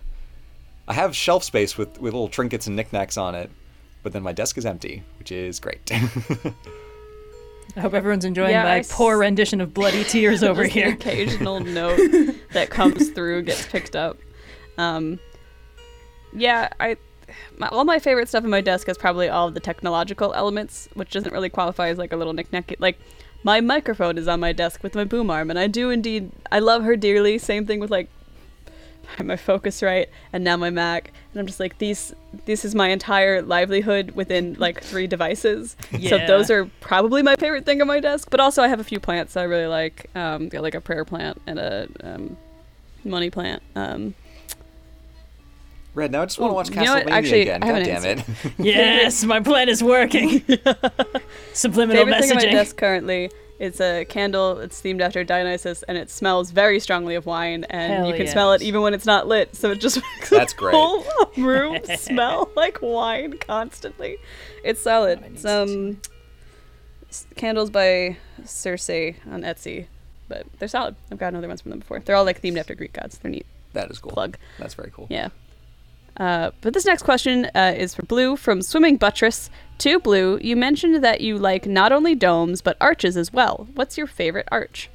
I 0.88 0.94
have 0.94 1.14
shelf 1.16 1.44
space 1.44 1.76
with 1.76 1.88
with 2.00 2.12
little 2.14 2.28
trinkets 2.28 2.66
and 2.66 2.76
knickknacks 2.76 3.16
on 3.16 3.34
it, 3.34 3.50
but 4.02 4.12
then 4.12 4.22
my 4.22 4.32
desk 4.32 4.56
is 4.58 4.64
empty, 4.66 5.02
which 5.18 5.32
is 5.32 5.60
great. 5.60 5.90
I 7.76 7.80
hope 7.80 7.92
everyone's 7.94 8.24
enjoying 8.24 8.50
Yeah, 8.52 8.62
my 8.64 8.74
I 8.74 8.78
s- 8.78 8.92
poor 8.92 9.18
rendition 9.18 9.60
of 9.60 9.74
Bloody 9.74 10.04
Tears 10.04 10.42
over 10.44 10.62
Just 10.62 10.74
the 10.74 10.80
here. 10.82 10.92
occasional 10.92 11.58
note 11.60 11.98
that 12.52 12.70
comes 12.70 13.10
through 13.10 13.42
gets 13.42 13.66
picked 13.66 13.96
up. 13.96 14.16
Um, 14.78 15.18
yeah, 16.32 16.68
I 16.78 16.96
my, 17.58 17.66
all 17.68 17.84
my 17.84 17.98
favorite 17.98 18.28
stuff 18.28 18.44
in 18.44 18.50
my 18.50 18.60
desk 18.60 18.88
is 18.88 18.96
probably 18.98 19.28
all 19.28 19.48
of 19.48 19.54
the 19.54 19.60
technological 19.60 20.32
elements, 20.34 20.88
which 20.94 21.10
doesn't 21.10 21.32
really 21.32 21.48
qualify 21.48 21.88
as 21.88 21.98
like 21.98 22.12
a 22.12 22.16
little 22.16 22.32
knickknack. 22.32 22.74
Like 22.78 22.98
my 23.44 23.60
microphone 23.60 24.18
is 24.18 24.26
on 24.26 24.40
my 24.40 24.52
desk 24.52 24.82
with 24.82 24.94
my 24.94 25.04
boom 25.04 25.30
arm, 25.30 25.50
and 25.50 25.58
I 25.58 25.66
do 25.68 25.90
indeed 25.90 26.32
I 26.50 26.58
love 26.58 26.82
her 26.82 26.96
dearly. 26.96 27.38
Same 27.38 27.66
thing 27.66 27.78
with 27.78 27.90
like 27.90 28.08
my 29.22 29.36
Focusrite 29.36 30.06
and 30.32 30.42
now 30.42 30.56
my 30.56 30.70
Mac, 30.70 31.12
and 31.32 31.40
I'm 31.40 31.46
just 31.46 31.60
like 31.60 31.78
these. 31.78 32.14
This 32.46 32.64
is 32.64 32.74
my 32.74 32.88
entire 32.88 33.42
livelihood 33.42 34.12
within 34.12 34.54
like 34.54 34.82
three 34.82 35.06
devices. 35.06 35.76
Yeah. 35.92 36.10
So 36.10 36.26
those 36.26 36.50
are 36.50 36.66
probably 36.80 37.22
my 37.22 37.36
favorite 37.36 37.66
thing 37.66 37.80
on 37.80 37.86
my 37.86 38.00
desk. 38.00 38.28
But 38.30 38.40
also 38.40 38.62
I 38.62 38.68
have 38.68 38.80
a 38.80 38.84
few 38.84 38.98
plants 38.98 39.34
that 39.34 39.40
I 39.40 39.44
really 39.44 39.66
like. 39.66 40.10
Um, 40.14 40.48
got 40.48 40.62
like 40.62 40.74
a 40.74 40.80
prayer 40.80 41.04
plant 41.04 41.40
and 41.46 41.58
a 41.58 41.88
um, 42.02 42.36
money 43.04 43.30
plant. 43.30 43.62
Um, 43.76 44.14
Red, 45.94 46.10
now 46.12 46.22
I 46.22 46.24
just 46.26 46.38
want 46.40 46.50
to 46.50 46.52
Ooh, 46.52 46.56
watch 46.56 46.70
you 46.70 46.76
know 46.76 46.94
what? 46.94 47.06
Castlevania 47.06 47.10
Actually, 47.12 47.42
again. 47.42 47.62
I 47.62 47.66
have 47.66 47.76
God 47.76 47.86
an 47.86 48.02
damn 48.02 48.18
it. 48.18 48.52
Yes, 48.58 49.24
my 49.24 49.40
plan 49.40 49.68
is 49.68 49.82
working. 49.82 50.40
Subliminal 51.52 52.04
favorite 52.04 52.20
thing 52.22 52.30
on 52.32 52.36
my 52.36 52.42
messaging. 52.42 52.50
desk 52.52 52.76
currently 52.76 53.30
It's 53.60 53.80
a 53.80 54.04
candle. 54.04 54.58
It's 54.58 54.80
themed 54.82 55.00
after 55.00 55.22
Dionysus, 55.22 55.84
and 55.84 55.96
it 55.96 56.10
smells 56.10 56.50
very 56.50 56.80
strongly 56.80 57.14
of 57.14 57.26
wine. 57.26 57.64
And 57.70 57.92
Hell 57.92 58.08
you 58.08 58.14
can 58.14 58.26
smell 58.26 58.52
it 58.52 58.62
even 58.62 58.82
when 58.82 58.92
it's 58.94 59.06
not 59.06 59.28
lit. 59.28 59.54
So 59.54 59.70
it 59.70 59.80
just 59.80 59.96
makes 60.18 60.30
That's 60.30 60.52
the 60.52 60.58
great. 60.58 60.74
whole 60.74 61.04
room 61.36 61.78
smell 61.96 62.50
like 62.56 62.82
wine 62.82 63.38
constantly. 63.38 64.16
It's 64.64 64.80
solid. 64.82 65.22
It's 65.26 65.44
um, 65.44 66.00
s- 67.08 67.26
candles 67.36 67.70
by 67.70 68.16
Circe 68.44 68.90
on 68.90 69.42
Etsy, 69.42 69.86
but 70.28 70.44
they're 70.58 70.66
solid. 70.66 70.96
I've 71.12 71.18
got 71.18 71.34
other 71.36 71.46
ones 71.46 71.60
from 71.60 71.70
them 71.70 71.78
before. 71.78 72.00
They're 72.00 72.16
all 72.16 72.24
like 72.24 72.42
themed 72.42 72.58
after 72.58 72.74
Greek 72.74 72.94
gods. 72.94 73.18
They're 73.18 73.30
neat. 73.30 73.46
That 73.74 73.90
is 73.92 74.00
cool. 74.00 74.10
Plug. 74.10 74.36
That's 74.58 74.74
very 74.74 74.90
cool. 74.90 75.06
Yeah. 75.08 75.28
Uh, 76.16 76.50
but 76.60 76.74
this 76.74 76.84
next 76.84 77.02
question 77.02 77.50
uh, 77.54 77.74
is 77.76 77.94
for 77.94 78.02
Blue 78.02 78.36
from 78.36 78.62
Swimming 78.62 78.96
Buttress. 78.96 79.50
To 79.78 79.98
Blue, 79.98 80.38
you 80.40 80.54
mentioned 80.54 81.02
that 81.02 81.20
you 81.20 81.36
like 81.36 81.66
not 81.66 81.90
only 81.90 82.14
domes 82.14 82.62
but 82.62 82.76
arches 82.80 83.16
as 83.16 83.32
well. 83.32 83.66
What's 83.74 83.98
your 83.98 84.06
favorite 84.06 84.48
arch? 84.52 84.88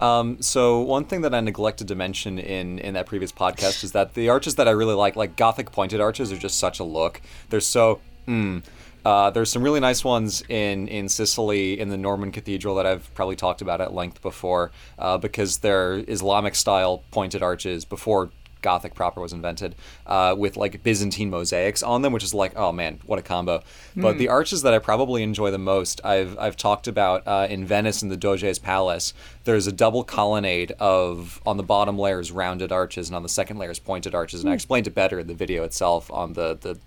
Um, 0.00 0.42
so 0.42 0.80
one 0.80 1.04
thing 1.04 1.20
that 1.20 1.32
I 1.32 1.40
neglected 1.40 1.86
to 1.88 1.94
mention 1.94 2.38
in 2.38 2.80
in 2.80 2.94
that 2.94 3.06
previous 3.06 3.30
podcast 3.30 3.84
is 3.84 3.92
that 3.92 4.14
the 4.14 4.30
arches 4.30 4.56
that 4.56 4.66
I 4.66 4.72
really 4.72 4.94
like, 4.94 5.14
like 5.14 5.36
Gothic 5.36 5.70
pointed 5.70 6.00
arches, 6.00 6.32
are 6.32 6.36
just 6.36 6.58
such 6.58 6.80
a 6.80 6.84
look. 6.84 7.20
They're 7.50 7.60
so. 7.60 8.00
Mm, 8.26 8.62
uh, 9.04 9.30
there's 9.30 9.50
some 9.50 9.62
really 9.62 9.80
nice 9.80 10.04
ones 10.04 10.42
in 10.48 10.88
in 10.88 11.08
Sicily 11.08 11.78
in 11.78 11.88
the 11.88 11.96
Norman 11.96 12.32
Cathedral 12.32 12.74
that 12.76 12.86
I've 12.86 13.12
probably 13.14 13.36
talked 13.36 13.62
about 13.62 13.80
at 13.80 13.94
length 13.94 14.22
before, 14.22 14.72
uh, 14.98 15.18
because 15.18 15.58
they're 15.58 16.04
Islamic 16.08 16.56
style 16.56 17.04
pointed 17.12 17.42
arches 17.42 17.84
before 17.84 18.30
Gothic 18.62 18.94
proper 18.94 19.20
was 19.20 19.32
invented, 19.32 19.74
uh, 20.06 20.34
with 20.38 20.56
like 20.56 20.82
Byzantine 20.82 21.30
mosaics 21.30 21.82
on 21.82 22.02
them, 22.02 22.12
which 22.12 22.24
is 22.24 22.32
like, 22.32 22.52
oh 22.56 22.72
man, 22.72 23.00
what 23.04 23.18
a 23.18 23.22
combo. 23.22 23.62
But 23.94 24.18
the 24.18 24.28
arches 24.28 24.62
that 24.62 24.72
I 24.72 24.78
probably 24.78 25.22
enjoy 25.22 25.50
the 25.50 25.58
most, 25.58 26.00
I've 26.04 26.38
I've 26.38 26.56
talked 26.56 26.88
about 26.88 27.26
uh, 27.26 27.46
in 27.50 27.66
Venice 27.66 28.02
in 28.02 28.08
the 28.08 28.16
Doge's 28.16 28.58
Palace. 28.58 29.12
There's 29.44 29.66
a 29.66 29.72
double 29.72 30.04
colonnade 30.04 30.72
of 30.78 31.40
on 31.44 31.56
the 31.56 31.62
bottom 31.62 31.98
layers 31.98 32.32
rounded 32.32 32.72
arches, 32.72 33.08
and 33.08 33.16
on 33.16 33.22
the 33.22 33.28
second 33.28 33.58
layers 33.58 33.78
pointed 33.78 34.14
arches. 34.14 34.42
And 34.42 34.50
I 34.50 34.54
explained 34.54 34.86
it 34.86 34.94
better 34.94 35.18
in 35.18 35.26
the 35.26 35.34
video 35.34 35.64
itself 35.64 36.10
on 36.10 36.32
the 36.32 36.56
the 36.60 36.78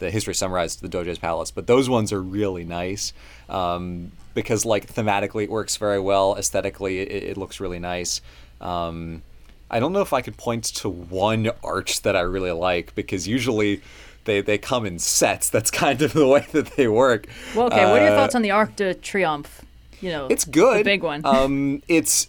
the 0.00 0.10
history 0.10 0.34
summarized 0.34 0.78
to 0.78 0.82
the 0.82 0.88
Doge's 0.88 1.18
Palace. 1.18 1.50
But 1.50 1.66
those 1.66 1.88
ones 1.88 2.12
are 2.12 2.22
really 2.22 2.64
nice 2.64 3.12
um, 3.48 4.12
because 4.34 4.64
like 4.64 4.92
thematically 4.92 5.44
it 5.44 5.50
works 5.50 5.76
very 5.76 6.00
well. 6.00 6.36
Aesthetically, 6.36 7.00
it, 7.00 7.22
it 7.30 7.36
looks 7.36 7.60
really 7.60 7.78
nice. 7.78 8.20
Um, 8.60 9.22
I 9.70 9.80
don't 9.80 9.92
know 9.92 10.00
if 10.02 10.12
I 10.12 10.20
could 10.22 10.36
point 10.36 10.64
to 10.64 10.88
one 10.88 11.50
arch 11.62 12.02
that 12.02 12.16
I 12.16 12.20
really 12.20 12.50
like 12.50 12.94
because 12.94 13.28
usually 13.28 13.80
they, 14.24 14.40
they 14.40 14.58
come 14.58 14.84
in 14.86 14.98
sets. 14.98 15.48
That's 15.54 15.70
kind 15.70 16.02
of 16.02 16.12
the 16.12 16.26
way 16.26 16.46
that 16.52 16.66
they 16.76 16.88
work. 16.88 17.26
Well, 17.54 17.66
okay. 17.66 17.84
what 17.90 18.00
are 18.02 18.04
your 18.06 18.14
Uh, 18.14 18.16
thoughts 18.16 18.34
on 18.34 18.42
the 18.42 18.50
Arc 18.50 18.76
de 18.76 18.94
Triomphe? 18.94 19.60
You 20.00 20.10
know, 20.10 20.26
It's 20.30 20.44
good. 20.44 20.80
The 20.80 20.84
big 20.84 21.02
one. 21.02 21.20
um, 21.24 21.82
it's 21.86 22.28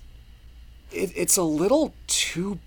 it, 0.91 1.11
it's 1.15 1.37
a 1.37 1.43
little 1.43 1.93
too 2.07 2.59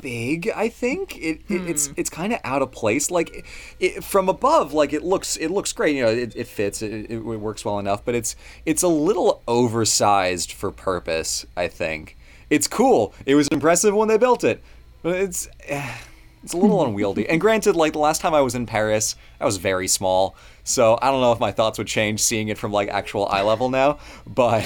big. 0.00 0.50
I 0.56 0.68
think 0.70 1.16
it, 1.18 1.40
it 1.48 1.68
it's 1.68 1.90
it's 1.96 2.08
kind 2.08 2.32
of 2.32 2.40
out 2.42 2.62
of 2.62 2.72
place. 2.72 3.10
Like 3.10 3.44
it, 3.80 4.02
from 4.02 4.30
above, 4.30 4.72
like 4.72 4.94
it 4.94 5.02
looks 5.04 5.36
it 5.36 5.50
looks 5.50 5.74
great. 5.74 5.94
You 5.94 6.04
know, 6.04 6.10
it, 6.10 6.34
it 6.34 6.46
fits. 6.46 6.80
It, 6.80 6.90
it, 6.92 7.10
it 7.10 7.20
works 7.20 7.64
well 7.66 7.78
enough. 7.78 8.02
But 8.02 8.14
it's 8.14 8.34
it's 8.64 8.82
a 8.82 8.88
little 8.88 9.42
oversized 9.46 10.52
for 10.52 10.70
purpose. 10.70 11.44
I 11.54 11.68
think 11.68 12.15
it's 12.50 12.68
cool. 12.68 13.12
It 13.26 13.34
was 13.34 13.48
impressive 13.48 13.94
when 13.94 14.08
they 14.08 14.18
built 14.18 14.44
it, 14.44 14.62
but 15.02 15.16
it's. 15.16 15.48
eh, 15.64 15.96
It's 16.42 16.52
a 16.52 16.56
little 16.56 16.84
unwieldy. 16.86 17.28
And 17.28 17.40
granted, 17.40 17.74
like 17.76 17.92
the 17.92 17.98
last 17.98 18.20
time 18.20 18.32
I 18.34 18.40
was 18.40 18.54
in 18.54 18.66
Paris, 18.66 19.16
I 19.40 19.44
was 19.44 19.56
very 19.56 19.88
small. 19.88 20.36
So 20.64 20.98
I 21.02 21.10
don't 21.10 21.20
know 21.20 21.32
if 21.32 21.40
my 21.40 21.50
thoughts 21.52 21.76
would 21.78 21.86
change 21.88 22.20
seeing 22.20 22.48
it 22.48 22.56
from 22.58 22.70
like 22.72 22.88
actual 22.88 23.26
eye 23.26 23.42
level 23.42 23.68
now. 23.68 23.98
But 24.26 24.62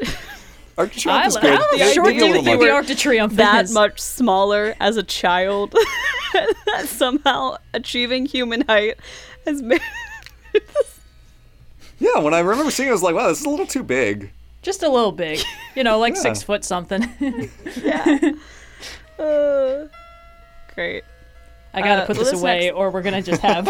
Arc 0.78 0.92
de 0.92 1.00
Triomphe 1.00 1.22
I, 1.22 1.26
is 1.26 1.36
good. 1.36 1.58
how 1.58 1.70
The 1.76 1.92
short 1.92 2.08
idea 2.08 2.20
do 2.20 2.26
you 2.26 2.32
that 2.34 2.44
think 2.44 2.60
you 2.60 2.66
the 2.66 2.72
Arc 2.72 2.86
de 2.86 2.94
Triomphe 2.94 3.36
That 3.36 3.64
is? 3.66 3.72
much 3.74 4.00
smaller 4.00 4.74
as 4.80 4.96
a 4.96 5.02
child, 5.02 5.74
somehow 6.86 7.56
achieving 7.74 8.26
human 8.26 8.62
height 8.62 8.96
has 9.46 9.62
made. 9.62 9.80
Yeah, 11.98 12.18
when 12.18 12.34
I 12.34 12.40
remember 12.40 12.70
seeing 12.72 12.88
it, 12.88 12.90
I 12.90 12.94
was 12.94 13.02
like, 13.02 13.14
wow, 13.14 13.28
this 13.28 13.38
is 13.40 13.46
a 13.46 13.50
little 13.50 13.66
too 13.66 13.84
big. 13.84 14.32
Just 14.62 14.82
a 14.82 14.88
little 14.88 15.12
big. 15.12 15.40
You 15.74 15.84
know, 15.84 15.98
like 15.98 16.14
Yeah. 16.16 16.20
six 16.22 16.42
foot 16.42 16.64
something. 16.64 17.08
yeah. 17.82 18.18
Uh, 19.18 19.86
great. 20.74 21.04
I 21.74 21.80
gotta 21.80 22.02
Uh, 22.02 22.06
put 22.06 22.16
this 22.18 22.30
this 22.30 22.40
away, 22.40 22.66
next- 22.66 22.76
or 22.76 22.90
we're 22.90 23.02
gonna 23.02 23.22
just 23.22 23.40
have 23.50 23.66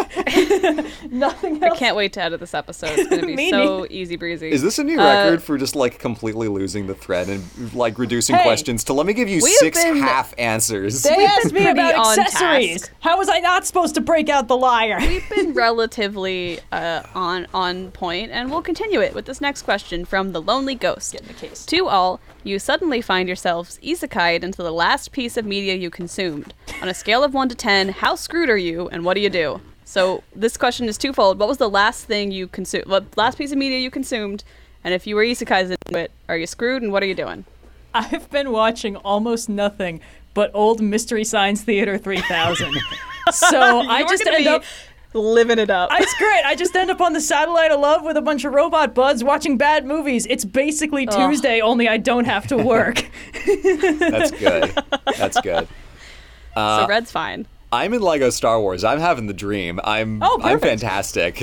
nothing 1.11 1.62
I 1.62 1.71
can't 1.71 1.97
wait 1.97 2.12
to 2.15 2.23
edit 2.23 2.41
this 2.41 2.55
episode. 2.55 2.91
It's 2.99 3.09
gonna 3.09 3.27
be 3.37 3.51
so 3.51 3.79
neither. 3.83 3.87
easy 3.91 4.17
breezy. 4.17 4.51
Is 4.51 4.62
this 4.62 4.79
a 4.79 4.85
new 4.85 4.99
Uh, 5.01 5.05
record 5.05 5.43
for 5.43 5.57
just 5.59 5.77
like 5.77 5.99
completely 5.99 6.49
losing 6.49 6.87
the 6.87 6.95
thread 6.95 7.29
and 7.29 7.45
like 7.75 7.99
reducing 7.99 8.37
Hey. 8.37 8.43
questions 8.43 8.85
to 8.85 8.93
let 8.93 9.07
me 9.07 9.12
give 9.12 9.29
you 9.29 9.41
six 9.41 9.83
been- 9.83 9.97
half 9.99 10.35
answers? 10.38 11.03
They 11.03 11.25
asked 11.25 11.53
me 11.53 11.67
about 11.69 12.19
accessories. 12.19 12.83
task. 12.83 12.93
How 13.01 13.19
was 13.19 13.29
I 13.29 13.38
not 13.41 13.67
supposed 13.67 13.95
to 13.95 14.01
break 14.01 14.29
out 14.29 14.49
the 14.49 14.57
liar? 14.57 14.99
We've 15.01 15.29
been 15.31 15.55
relatively 15.55 16.61
uh, 16.73 17.03
on 17.15 17.47
on 17.55 17.91
point, 17.93 18.31
and 18.33 18.51
we'll 18.51 18.62
continue 18.62 19.01
it 19.01 19.15
with 19.15 19.27
this 19.27 19.41
next 19.41 19.62
question 19.62 20.05
from 20.05 20.33
the 20.33 20.41
Lonely 20.43 20.75
Ghost. 20.75 21.12
Get 21.12 21.23
in 21.23 21.29
the 21.29 21.35
case. 21.35 21.65
To 21.67 21.88
all, 21.88 22.21
you 22.44 22.59
suddenly 22.59 23.00
find 23.00 23.28
yourselves 23.28 23.78
isekai'd 23.83 24.44
into 24.44 24.62
the 24.62 24.72
last 24.72 25.12
piece 25.12 25.37
of 25.37 25.44
media 25.44 25.74
you 25.74 25.90
consumed. 25.90 26.55
On 26.81 26.88
a 26.88 26.94
scale 26.94 27.22
of 27.22 27.35
1 27.35 27.48
to 27.50 27.55
10, 27.55 27.90
how 27.90 28.14
screwed 28.14 28.50
are 28.50 28.57
you, 28.57 28.88
and 28.88 29.05
what 29.05 29.14
do 29.14 29.20
you 29.20 29.31
do? 29.31 29.61
So, 29.85 30.22
this 30.35 30.57
question 30.57 30.88
is 30.88 30.96
twofold. 30.96 31.38
What 31.38 31.48
was 31.48 31.59
the 31.59 31.68
last 31.70 32.07
thing 32.07 32.31
you 32.33 32.46
consumed, 32.46 32.87
what 32.87 33.16
last 33.16 33.38
piece 33.38 33.52
of 33.52 33.59
media 33.59 33.78
you 33.78 33.90
consumed? 33.90 34.42
And 34.85 34.92
if 34.94 35.07
you 35.07 35.14
were 35.14 35.24
isekai'd 35.24 35.76
into 35.87 35.98
it, 35.98 36.11
are 36.28 36.37
you 36.37 36.46
screwed, 36.46 36.83
and 36.83 36.92
what 36.92 37.02
are 37.02 37.07
you 37.07 37.14
doing? 37.14 37.44
I've 37.94 38.31
been 38.31 38.50
watching 38.50 38.96
almost 38.96 39.48
nothing 39.48 40.00
but 40.35 40.50
old 40.55 40.81
Mystery 40.81 41.24
Science 41.24 41.62
Theater 41.62 41.98
3000. 41.98 42.74
so 43.33 43.81
I 43.81 44.02
just 44.05 44.26
end 44.26 44.37
be 44.37 44.48
up. 44.48 44.64
Living 45.14 45.59
it 45.59 45.70
up. 45.70 45.90
It's 45.92 46.14
great. 46.14 46.42
I 46.44 46.55
just 46.55 46.75
end 46.75 46.90
up 46.90 47.01
on 47.01 47.12
the 47.12 47.20
satellite 47.20 47.70
of 47.70 47.81
love 47.81 48.03
with 48.03 48.16
a 48.16 48.22
bunch 48.22 48.44
of 48.44 48.53
robot 48.53 48.94
buds 48.94 49.22
watching 49.22 49.57
bad 49.59 49.85
movies. 49.87 50.27
It's 50.27 50.44
basically 50.44 51.07
Tuesday, 51.07 51.61
only 51.61 51.88
I 51.88 51.96
don't 51.98 52.25
have 52.25 52.46
to 52.48 52.57
work. 52.57 53.05
That's 53.46 54.31
good. 54.31 54.75
That's 55.16 55.40
good. 55.40 55.68
so, 56.55 56.61
uh, 56.61 56.87
Red's 56.88 57.12
fine. 57.12 57.46
I'm 57.72 57.94
in 57.94 58.03
Lego 58.03 58.29
Star 58.31 58.61
Wars. 58.61 58.85
I'm 58.85 59.01
having 59.01 59.27
the 59.27 59.33
dream. 59.33 59.81
I'm 59.83 60.22
Oh, 60.22 60.38
I'm 60.42 60.61
fantastic. 60.61 61.37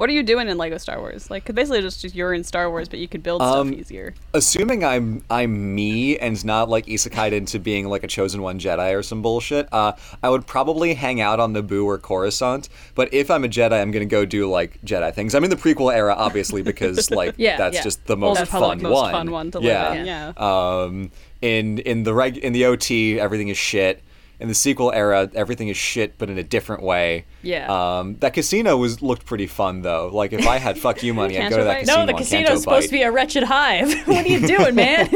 What 0.00 0.08
are 0.08 0.14
you 0.14 0.22
doing 0.22 0.48
in 0.48 0.56
Lego 0.56 0.78
Star 0.78 0.98
Wars? 0.98 1.30
Like, 1.30 1.44
'cause 1.44 1.54
basically, 1.54 1.82
just, 1.82 2.00
just 2.00 2.14
you're 2.14 2.32
in 2.32 2.42
Star 2.42 2.70
Wars, 2.70 2.88
but 2.88 3.00
you 3.00 3.06
could 3.06 3.22
build 3.22 3.42
Um, 3.42 3.68
stuff 3.68 3.80
easier. 3.80 4.14
Assuming 4.32 4.82
I'm 4.82 5.22
I'm 5.28 5.74
me 5.74 6.16
and 6.16 6.42
not 6.42 6.70
like 6.70 6.86
isekai 6.86 7.32
into 7.32 7.58
being 7.58 7.86
like 7.86 8.02
a 8.02 8.06
chosen 8.06 8.40
one 8.40 8.58
Jedi 8.58 8.96
or 8.96 9.02
some 9.02 9.20
bullshit, 9.20 9.68
uh, 9.70 9.92
I 10.22 10.30
would 10.30 10.46
probably 10.46 10.94
hang 10.94 11.20
out 11.20 11.38
on 11.38 11.52
Naboo 11.52 11.84
or 11.84 11.98
Coruscant. 11.98 12.70
But 12.94 13.12
if 13.12 13.30
I'm 13.30 13.44
a 13.44 13.48
Jedi, 13.48 13.78
I'm 13.78 13.90
gonna 13.90 14.06
go 14.06 14.24
do 14.24 14.48
like 14.50 14.80
Jedi 14.86 15.12
things. 15.14 15.34
I'm 15.34 15.44
in 15.44 15.50
the 15.50 15.56
prequel 15.56 15.92
era, 15.94 16.14
obviously, 16.16 16.62
because 16.62 17.10
like 17.10 17.34
Yeah, 17.36 17.58
that's 17.58 17.76
yeah. 17.76 17.82
just 17.82 18.06
the 18.06 18.16
most 18.16 18.46
fun 18.46 18.80
most 18.80 18.94
one. 18.94 19.12
fun 19.12 19.30
one 19.30 19.50
to 19.50 19.58
live 19.58 19.66
yeah. 19.66 19.92
in, 19.92 20.06
yeah. 20.06 20.32
Um, 20.38 21.10
in 21.42 21.76
in 21.80 22.04
the 22.04 22.14
reg 22.14 22.38
in 22.38 22.54
the 22.54 22.64
OT, 22.64 23.20
everything 23.20 23.48
is 23.48 23.58
shit. 23.58 24.02
In 24.40 24.48
the 24.48 24.54
sequel 24.54 24.90
era, 24.92 25.30
everything 25.34 25.68
is 25.68 25.76
shit, 25.76 26.16
but 26.18 26.30
in 26.30 26.38
a 26.38 26.42
different 26.42 26.82
way. 26.82 27.26
Yeah. 27.42 27.66
Um, 27.98 28.16
that 28.20 28.32
casino 28.34 28.76
was 28.76 29.02
looked 29.02 29.26
pretty 29.26 29.46
fun 29.46 29.82
though. 29.82 30.08
Like 30.12 30.32
if 30.32 30.46
I 30.46 30.58
had 30.58 30.78
fuck 30.78 31.02
you 31.02 31.12
money, 31.22 31.38
I'd 31.38 31.50
go 31.50 31.58
to 31.58 31.64
that 31.64 31.80
casino 31.80 32.00
no, 32.00 32.06
the 32.06 32.14
casino's 32.14 32.62
supposed 32.62 32.86
to 32.86 32.92
be 32.92 33.02
a 33.02 33.10
wretched 33.10 33.42
hive. 33.44 33.92
what 34.08 34.24
are 34.24 34.28
you 34.28 34.46
doing, 34.46 34.74
man? 34.74 35.08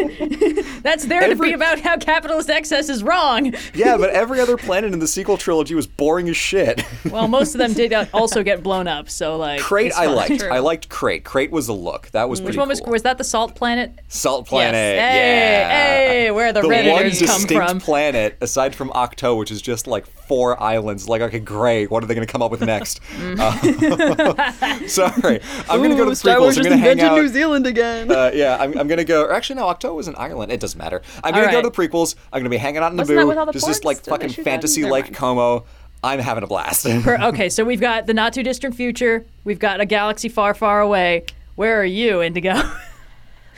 That's 0.83 1.07
there 1.07 1.21
to 1.21 1.27
Every- 1.29 1.49
be 1.51 1.55
about 1.55 1.81
how 1.81 1.97
capitalist 1.97 2.51
excess 2.51 2.89
is 2.89 3.03
wrong. 3.03 3.55
Yeah, 3.75 3.97
but 3.97 4.11
every 4.11 4.41
other 4.41 4.57
planet 4.57 4.93
in 4.93 4.99
the 4.99 5.09
sequel 5.09 5.37
trilogy 5.37 5.75
was 5.75 5.87
boring 5.87 6.29
as 6.29 6.37
shit. 6.37 6.85
Well, 7.11 7.29
most 7.29 7.55
of 7.55 7.59
them 7.59 7.73
did 7.73 7.93
also 8.13 8.43
get 8.43 8.63
blown 8.63 8.87
up, 8.89 9.09
so 9.09 9.37
like. 9.37 9.61
Crait, 9.61 9.93
I 9.95 10.07
liked. 10.07 10.41
True. 10.41 10.51
I 10.51 10.59
liked 10.59 10.89
Crait. 10.89 11.25
Crait 11.25 11.51
was 11.51 11.69
a 11.69 11.73
look. 11.73 12.11
That 12.11 12.29
was 12.29 12.41
Which 12.41 12.47
pretty 12.49 12.59
one 12.59 12.69
was 12.69 12.81
cool. 12.81 12.93
was 12.93 13.03
that? 13.03 13.19
The 13.19 13.25
salt 13.25 13.55
planet? 13.55 13.99
Salt 14.09 14.47
Planet. 14.47 14.75
Yes. 14.75 15.13
Hey, 15.13 15.59
yeah. 15.59 16.23
hey, 16.25 16.31
where 16.31 16.53
the, 16.53 16.61
the 16.63 16.69
one 16.69 16.77
redditors 16.77 17.27
come 17.27 17.41
distinct 17.41 17.69
from. 17.69 17.81
planet 17.81 18.37
aside 18.41 18.75
from 18.75 18.91
Ahch-To, 19.15 19.37
which 19.37 19.51
is 19.51 19.63
just 19.63 19.87
like 19.87 20.07
four 20.07 20.61
islands. 20.63 21.09
Like, 21.09 21.23
okay, 21.23 21.39
great. 21.39 21.91
What 21.91 22.03
are 22.03 22.07
they 22.07 22.15
going 22.15 22.27
to 22.27 22.31
come 22.33 22.43
up 22.43 22.51
with 22.51 22.61
next? 22.63 23.01
Uh, 23.21 23.53
sorry, 24.87 25.41
I'm 25.69 25.79
going 25.79 25.91
to 25.91 25.97
go 25.97 26.05
to 26.05 26.11
the 26.11 26.17
Star 26.17 26.37
prequels. 26.37 26.41
Wars 26.41 26.59
I'm 26.59 26.65
going 26.65 26.77
to 26.77 26.85
hang 26.85 27.01
out. 27.01 27.17
New 27.17 27.29
Zealand 27.29 27.67
again. 27.67 28.11
Uh, 28.11 28.31
yeah, 28.35 28.57
I'm, 28.59 28.77
I'm 28.79 28.89
gonna 28.89 29.05
go. 29.05 29.23
Or 29.25 29.33
actually, 29.33 29.57
no. 29.57 29.67
Ahch-To 29.67 29.95
was 29.95 30.09
in 30.09 30.15
Ireland. 30.17 30.53
It 30.53 30.61
doesn't 30.61 30.79
matter. 30.79 31.03
I'm 31.23 31.35
gonna 31.35 31.51
go 31.51 31.63
to 31.63 31.69
the 31.69 31.75
prequels. 31.75 32.15
I'm 32.33 32.41
gonna 32.41 32.51
be 32.51 32.57
hanging 32.57 32.83
out 32.83 32.93
in 32.93 32.99
Wasn't 32.99 33.17
that 33.19 33.27
with 33.27 33.39
all 33.39 33.47
Naboo. 33.47 33.53
the 33.53 33.61
Just 33.61 33.85
like 33.85 34.05
fucking 34.05 34.31
fantasy 34.31 34.85
like 34.85 35.13
Como. 35.15 35.65
I'm 36.03 36.19
having 36.21 36.45
a 36.45 36.47
blast. 36.47 36.85
Per- 36.85 37.17
okay, 37.23 37.49
so 37.49 37.65
we've 37.65 37.81
got 37.81 38.07
the 38.07 38.13
not 38.15 38.35
too 38.35 38.43
distant 38.43 38.75
future. 38.75 39.25
We've 39.45 39.59
got 39.59 39.81
a 39.81 39.87
galaxy 39.87 40.29
far, 40.29 40.53
far 40.53 40.81
away. 40.81 41.25
Where 41.55 41.81
are 41.81 41.85
you, 41.85 42.21
Indigo? 42.23 42.55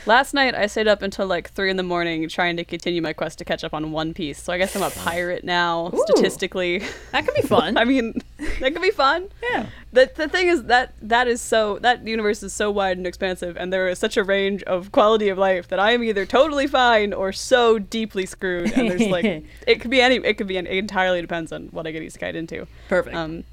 Last 0.07 0.33
night 0.33 0.55
I 0.55 0.67
stayed 0.67 0.87
up 0.87 1.01
until 1.01 1.27
like 1.27 1.51
three 1.51 1.69
in 1.69 1.75
the 1.75 1.83
morning 1.83 2.29
trying 2.29 2.55
to 2.55 2.63
continue 2.63 3.01
my 3.01 3.11
quest 3.11 3.39
to 3.39 3.45
catch 3.45 3.65
up 3.65 3.73
on 3.73 3.91
One 3.91 4.13
Piece. 4.13 4.41
So 4.41 4.53
I 4.53 4.57
guess 4.57 4.73
I'm 4.73 4.81
a 4.81 4.89
pirate 4.89 5.43
now, 5.43 5.91
Ooh. 5.93 6.01
statistically. 6.05 6.81
that 7.11 7.25
could 7.25 7.35
be 7.35 7.41
fun. 7.41 7.75
I 7.77 7.83
mean, 7.83 8.13
that 8.61 8.71
could 8.71 8.81
be 8.81 8.91
fun. 8.91 9.27
yeah. 9.51 9.65
the 9.91 10.09
the 10.15 10.29
thing 10.29 10.47
is 10.47 10.63
that 10.63 10.93
that 11.01 11.27
is 11.27 11.41
so 11.41 11.77
that 11.79 12.07
universe 12.07 12.41
is 12.41 12.53
so 12.53 12.71
wide 12.71 12.95
and 12.95 13.05
expansive, 13.05 13.57
and 13.57 13.73
there 13.73 13.89
is 13.89 13.99
such 13.99 14.15
a 14.15 14.23
range 14.23 14.63
of 14.63 14.93
quality 14.93 15.27
of 15.27 15.37
life 15.37 15.67
that 15.67 15.79
I 15.79 15.91
am 15.91 16.01
either 16.05 16.25
totally 16.25 16.67
fine 16.67 17.11
or 17.11 17.33
so 17.33 17.77
deeply 17.77 18.25
screwed. 18.25 18.71
And 18.71 18.89
there's 18.89 19.07
like 19.07 19.25
it 19.67 19.81
could 19.81 19.91
be 19.91 19.99
any 19.99 20.15
it 20.15 20.37
could 20.37 20.47
be 20.47 20.55
it 20.55 20.67
entirely 20.67 21.19
depends 21.19 21.51
on 21.51 21.67
what 21.71 21.85
I 21.85 21.91
get 21.91 22.01
isekai 22.01 22.33
into. 22.33 22.65
Perfect. 22.87 23.13
Um, 23.13 23.43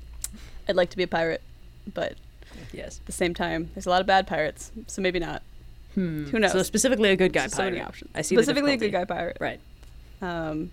I'd 0.68 0.76
like 0.76 0.90
to 0.90 0.96
be 0.96 1.02
a 1.02 1.08
pirate, 1.08 1.42
but 1.92 2.14
yes. 2.72 3.00
at 3.00 3.06
the 3.06 3.12
same 3.12 3.34
time, 3.34 3.70
there's 3.74 3.86
a 3.86 3.90
lot 3.90 4.00
of 4.00 4.06
bad 4.06 4.28
pirates, 4.28 4.70
so 4.86 5.02
maybe 5.02 5.18
not. 5.18 5.42
Who 5.94 6.38
knows? 6.38 6.52
So 6.52 6.62
specifically 6.62 7.10
a 7.10 7.16
good 7.16 7.32
guy 7.32 7.46
so 7.46 7.58
pirate. 7.58 7.70
many 7.72 7.82
options. 7.84 8.10
I 8.14 8.22
see. 8.22 8.36
the 8.36 8.42
Specifically 8.42 8.72
a 8.74 8.76
good 8.76 8.92
guy 8.92 9.00
difficulty. 9.04 9.34
pirate. 9.38 9.38
Right. 9.40 9.60
Um, 10.22 10.70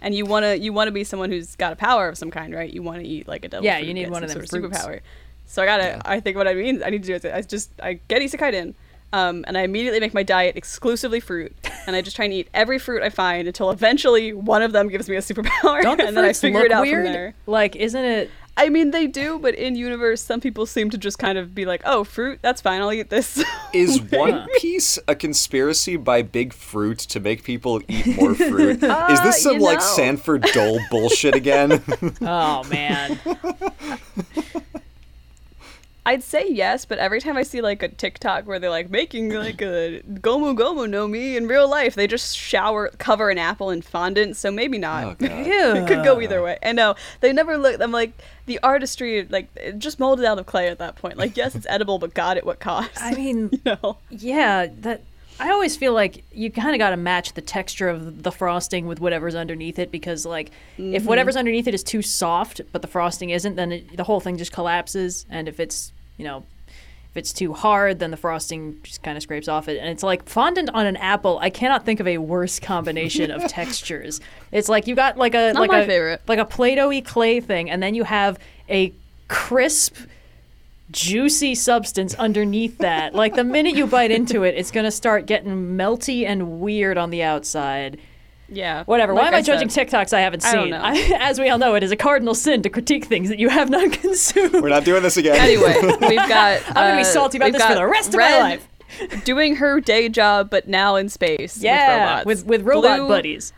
and 0.00 0.14
you 0.14 0.26
wanna 0.26 0.54
you 0.56 0.72
wanna 0.72 0.90
be 0.92 1.04
someone 1.04 1.30
who's 1.30 1.56
got 1.56 1.72
a 1.72 1.76
power 1.76 2.08
of 2.08 2.18
some 2.18 2.30
kind, 2.30 2.54
right? 2.54 2.70
You 2.70 2.82
want 2.82 3.00
to 3.00 3.06
eat 3.08 3.26
like 3.26 3.44
a 3.44 3.48
devil. 3.48 3.64
Yeah, 3.64 3.78
fruit, 3.78 3.88
you 3.88 3.94
need 3.94 4.10
one 4.10 4.22
of 4.22 4.28
them 4.30 4.44
sort 4.46 4.62
fruits. 4.62 4.78
superpower. 4.78 5.00
So 5.46 5.62
I 5.62 5.66
gotta. 5.66 5.84
Yeah. 5.84 6.02
I 6.04 6.20
think 6.20 6.36
what 6.36 6.46
I 6.48 6.54
mean 6.54 6.82
I 6.82 6.90
need 6.90 7.02
to 7.04 7.06
do 7.06 7.14
is 7.14 7.24
I 7.24 7.40
just 7.42 7.70
I 7.82 7.94
get 8.08 8.20
isekai 8.22 8.52
in. 8.52 8.74
Um, 9.12 9.44
and 9.46 9.56
I 9.56 9.60
immediately 9.62 10.00
make 10.00 10.12
my 10.12 10.24
diet 10.24 10.56
exclusively 10.56 11.20
fruit, 11.20 11.54
and 11.86 11.94
I 11.94 12.02
just 12.02 12.16
try 12.16 12.24
and 12.24 12.34
eat 12.34 12.48
every 12.52 12.80
fruit 12.80 13.00
I 13.00 13.10
find 13.10 13.46
until 13.46 13.70
eventually 13.70 14.32
one 14.32 14.60
of 14.60 14.72
them 14.72 14.88
gives 14.88 15.08
me 15.08 15.14
a 15.14 15.20
superpower, 15.20 15.82
Don't 15.82 15.98
the 15.98 16.06
and 16.08 16.16
then 16.16 16.24
I 16.24 16.32
figure 16.32 16.64
it 16.64 16.72
out 16.72 16.82
weird? 16.82 17.04
from 17.06 17.12
there. 17.12 17.34
Like, 17.46 17.76
isn't 17.76 18.04
it? 18.04 18.28
I 18.56 18.68
mean, 18.68 18.92
they 18.92 19.08
do, 19.08 19.38
but 19.40 19.54
in 19.56 19.74
universe, 19.74 20.22
some 20.22 20.40
people 20.40 20.64
seem 20.64 20.88
to 20.90 20.98
just 20.98 21.18
kind 21.18 21.38
of 21.38 21.54
be 21.54 21.64
like, 21.64 21.82
"Oh, 21.84 22.04
fruit, 22.04 22.38
that's 22.40 22.60
fine. 22.60 22.80
I'll 22.80 22.92
eat 22.92 23.10
this." 23.10 23.42
Is 23.74 24.00
One 24.00 24.46
Piece 24.58 24.96
a 25.08 25.16
conspiracy 25.16 25.96
by 25.96 26.22
Big 26.22 26.52
Fruit 26.52 26.98
to 27.00 27.18
make 27.18 27.42
people 27.42 27.82
eat 27.88 28.06
more 28.16 28.34
fruit? 28.34 28.82
Is 28.82 29.20
this 29.22 29.42
some 29.42 29.56
Uh, 29.56 29.58
you 29.58 29.60
like 29.64 29.78
know. 29.80 29.84
Sanford 29.84 30.42
Dole 30.52 30.78
bullshit 30.90 31.34
again? 31.34 31.82
Oh 32.20 32.62
man. 32.70 33.18
I'd 36.06 36.22
say 36.22 36.46
yes, 36.50 36.84
but 36.84 36.98
every 36.98 37.20
time 37.20 37.36
I 37.36 37.42
see 37.44 37.60
like 37.62 37.82
a 37.82 37.88
TikTok 37.88 38.46
where 38.46 38.58
they're 38.58 38.68
like 38.70 38.90
making 38.90 39.30
like 39.32 39.62
a 39.62 40.02
Gomu 40.02 40.54
Gomu 40.56 40.88
no 40.88 41.08
Mi 41.08 41.36
in 41.36 41.46
real 41.48 41.68
life, 41.68 41.94
they 41.94 42.06
just 42.06 42.36
shower 42.36 42.88
cover 42.98 43.30
an 43.30 43.38
apple 43.38 43.70
in 43.70 43.80
fondant, 43.80 44.36
so 44.36 44.50
maybe 44.50 44.76
not. 44.76 45.04
Oh, 45.04 45.14
God. 45.18 45.30
it 45.46 45.86
could 45.88 46.04
go 46.04 46.20
either 46.20 46.42
way. 46.42 46.58
And 46.62 46.76
no, 46.76 46.94
they 47.20 47.32
never 47.32 47.56
look. 47.56 47.80
I'm 47.80 47.90
like 47.92 48.12
the 48.46 48.58
artistry, 48.62 49.24
like 49.30 49.48
it 49.56 49.78
just 49.78 49.98
molded 49.98 50.26
out 50.26 50.38
of 50.38 50.44
clay 50.46 50.68
at 50.68 50.78
that 50.78 50.96
point. 50.96 51.16
Like 51.16 51.36
yes, 51.36 51.54
it's 51.54 51.66
edible, 51.70 51.98
but 51.98 52.12
God, 52.12 52.36
at 52.36 52.44
what 52.44 52.60
cost? 52.60 52.90
I 53.00 53.14
mean, 53.14 53.48
you 53.52 53.60
know. 53.64 53.96
yeah. 54.10 54.66
That 54.80 55.00
I 55.40 55.50
always 55.50 55.74
feel 55.76 55.94
like 55.94 56.22
you 56.32 56.48
kind 56.50 56.74
of 56.76 56.78
got 56.78 56.90
to 56.90 56.96
match 56.96 57.32
the 57.32 57.40
texture 57.40 57.88
of 57.88 58.22
the 58.22 58.30
frosting 58.30 58.86
with 58.86 59.00
whatever's 59.00 59.34
underneath 59.34 59.80
it 59.80 59.90
because, 59.90 60.24
like, 60.24 60.50
Mm-hmm. 60.78 60.94
if 60.94 61.04
whatever's 61.06 61.34
underneath 61.36 61.66
it 61.66 61.74
is 61.74 61.82
too 61.82 62.02
soft, 62.02 62.60
but 62.72 62.82
the 62.82 62.88
frosting 62.88 63.30
isn't, 63.30 63.56
then 63.56 63.72
it, 63.72 63.96
the 63.96 64.04
whole 64.04 64.20
thing 64.20 64.36
just 64.38 64.52
collapses. 64.52 65.24
And 65.30 65.48
if 65.48 65.58
it's, 65.58 65.92
you 66.16 66.24
know. 66.24 66.44
If 67.10 67.18
it's 67.18 67.32
too 67.32 67.52
hard, 67.52 68.00
then 68.00 68.10
the 68.10 68.16
frosting 68.16 68.80
just 68.82 69.04
kind 69.04 69.16
of 69.16 69.22
scrapes 69.22 69.46
off 69.46 69.68
it. 69.68 69.78
And 69.78 69.88
it's 69.88 70.02
like 70.02 70.28
fondant 70.28 70.70
on 70.74 70.84
an 70.84 70.96
apple. 70.96 71.38
I 71.38 71.48
cannot 71.48 71.84
think 71.84 72.00
of 72.00 72.08
a 72.08 72.18
worse 72.18 72.58
combination 72.58 73.30
of 73.30 73.46
textures. 73.48 74.20
It's 74.50 74.68
like 74.68 74.88
you 74.88 74.96
got 74.96 75.16
like 75.16 75.32
a 75.36 75.52
not 75.52 75.60
like 75.60 75.70
my 75.70 75.78
a 75.82 75.86
favorite. 75.86 76.22
like 76.26 76.40
a 76.40 76.44
Play-Doh-y 76.44 77.02
clay 77.02 77.38
thing, 77.38 77.70
and 77.70 77.80
then 77.80 77.94
you 77.94 78.02
have 78.02 78.40
a 78.68 78.92
crisp, 79.28 79.94
juicy 80.90 81.54
substance 81.54 82.16
underneath 82.16 82.78
that. 82.78 83.14
like 83.14 83.34
the 83.36 83.44
minute 83.44 83.76
you 83.76 83.86
bite 83.86 84.10
into 84.10 84.42
it, 84.42 84.56
it's 84.56 84.72
gonna 84.72 84.90
start 84.90 85.26
getting 85.26 85.76
melty 85.76 86.26
and 86.26 86.60
weird 86.60 86.98
on 86.98 87.10
the 87.10 87.22
outside. 87.22 87.98
Yeah. 88.48 88.84
Whatever. 88.84 89.14
Why 89.14 89.28
am 89.28 89.34
I, 89.34 89.42
said, 89.42 89.60
judging 89.60 89.68
TikToks 89.68 90.12
I 90.12 90.20
haven't 90.20 90.44
I 90.44 90.52
don't 90.52 90.64
seen? 90.64 90.70
know. 90.70 91.16
as 91.18 91.38
we 91.40 91.48
all 91.48 91.58
know, 91.58 91.74
it 91.74 91.82
is 91.82 91.90
a 91.90 91.96
cardinal 91.96 92.34
sin 92.34 92.62
to 92.62 92.68
critique 92.68 93.06
things 93.06 93.28
that 93.28 93.38
you 93.38 93.48
have 93.48 93.70
not 93.70 93.92
consumed. 94.00 94.54
We're 94.54 94.68
not 94.68 94.84
doing 94.84 95.02
this 95.02 95.16
again. 95.16 95.36
Anyway, 95.36 95.74
we've 96.08 96.28
got. 96.28 96.62
I'm 96.68 96.74
gonna 96.74 96.96
be 96.96 97.00
uh, 97.02 97.04
salty 97.04 97.38
about 97.38 97.52
this 97.52 97.64
for 97.64 97.74
the 97.74 97.86
rest 97.86 98.10
of 98.10 98.16
my 98.16 98.38
life. 98.40 98.68
Doing 99.24 99.56
her 99.56 99.80
day 99.80 100.08
job, 100.08 100.50
but 100.50 100.68
now 100.68 100.94
in 100.96 101.08
space. 101.08 101.60
Yeah, 101.60 102.22
with 102.24 102.44
robots. 102.44 102.44
with 102.44 102.46
with 102.46 102.62
robot 102.62 102.98
Blue 102.98 103.08
buddies. 103.08 103.52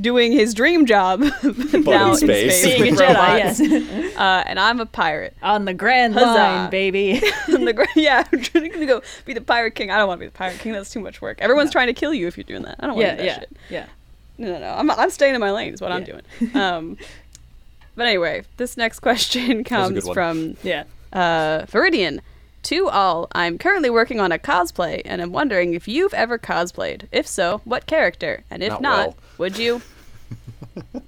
Doing 0.00 0.30
his 0.30 0.54
dream 0.54 0.86
job, 0.86 1.20
but 1.42 1.84
now 1.84 2.12
in 2.12 2.16
space. 2.18 2.64
Being 2.64 2.82
a 2.82 2.90
with 2.90 2.98
Jedi, 3.00 3.38
yes. 3.38 4.14
Uh, 4.18 4.42
and 4.46 4.58
I'm 4.60 4.78
a 4.80 4.86
pirate. 4.86 5.36
On 5.42 5.64
the 5.64 5.74
Grand 5.74 6.14
Huzzah. 6.14 6.26
Line, 6.26 6.70
baby. 6.70 7.20
On 7.52 7.64
the 7.64 7.72
gr- 7.72 7.84
yeah, 7.96 8.24
I'm 8.32 8.40
trying 8.42 8.70
to 8.72 8.86
go 8.86 9.02
be 9.24 9.32
the 9.34 9.40
pirate 9.40 9.74
king. 9.76 9.90
I 9.90 9.96
don't 9.98 10.08
want 10.08 10.18
to 10.18 10.26
be 10.26 10.26
the 10.26 10.32
pirate 10.36 10.58
king. 10.60 10.72
That's 10.72 10.90
too 10.90 11.00
much 11.00 11.20
work. 11.20 11.40
Everyone's 11.40 11.70
trying 11.72 11.86
to 11.88 11.92
kill 11.92 12.12
you 12.14 12.26
if 12.28 12.36
you're 12.36 12.44
doing 12.44 12.62
that. 12.62 12.76
I 12.80 12.86
don't 12.86 12.96
want 12.96 13.08
to 13.08 13.08
yeah, 13.08 13.16
do 13.16 13.22
that 13.22 13.26
yeah, 13.26 13.38
shit. 13.38 13.56
yeah. 13.70 13.86
No, 14.38 14.52
no, 14.52 14.58
no. 14.60 14.70
I'm, 14.74 14.90
I'm 14.90 15.10
staying 15.10 15.34
in 15.34 15.40
my 15.40 15.50
lane. 15.52 15.74
Is 15.74 15.80
what 15.80 15.90
I'm 15.92 16.04
doing. 16.04 16.22
Um, 16.54 16.96
but 17.96 18.06
anyway, 18.06 18.44
this 18.56 18.76
next 18.76 19.00
question 19.00 19.64
comes 19.64 20.08
from 20.08 20.56
Yeah. 20.62 20.84
uh, 21.12 21.66
Viridian. 21.66 22.20
To 22.68 22.86
all, 22.90 23.28
I'm 23.32 23.56
currently 23.56 23.88
working 23.88 24.20
on 24.20 24.30
a 24.30 24.38
cosplay, 24.38 25.00
and 25.06 25.22
I'm 25.22 25.32
wondering 25.32 25.72
if 25.72 25.88
you've 25.88 26.12
ever 26.12 26.38
cosplayed. 26.38 27.08
If 27.10 27.26
so, 27.26 27.62
what 27.64 27.86
character? 27.86 28.44
And 28.50 28.62
if 28.62 28.72
Not 28.72 28.82
not, 28.82 29.06
well. 29.06 29.16
would 29.38 29.56
you? 29.58 29.80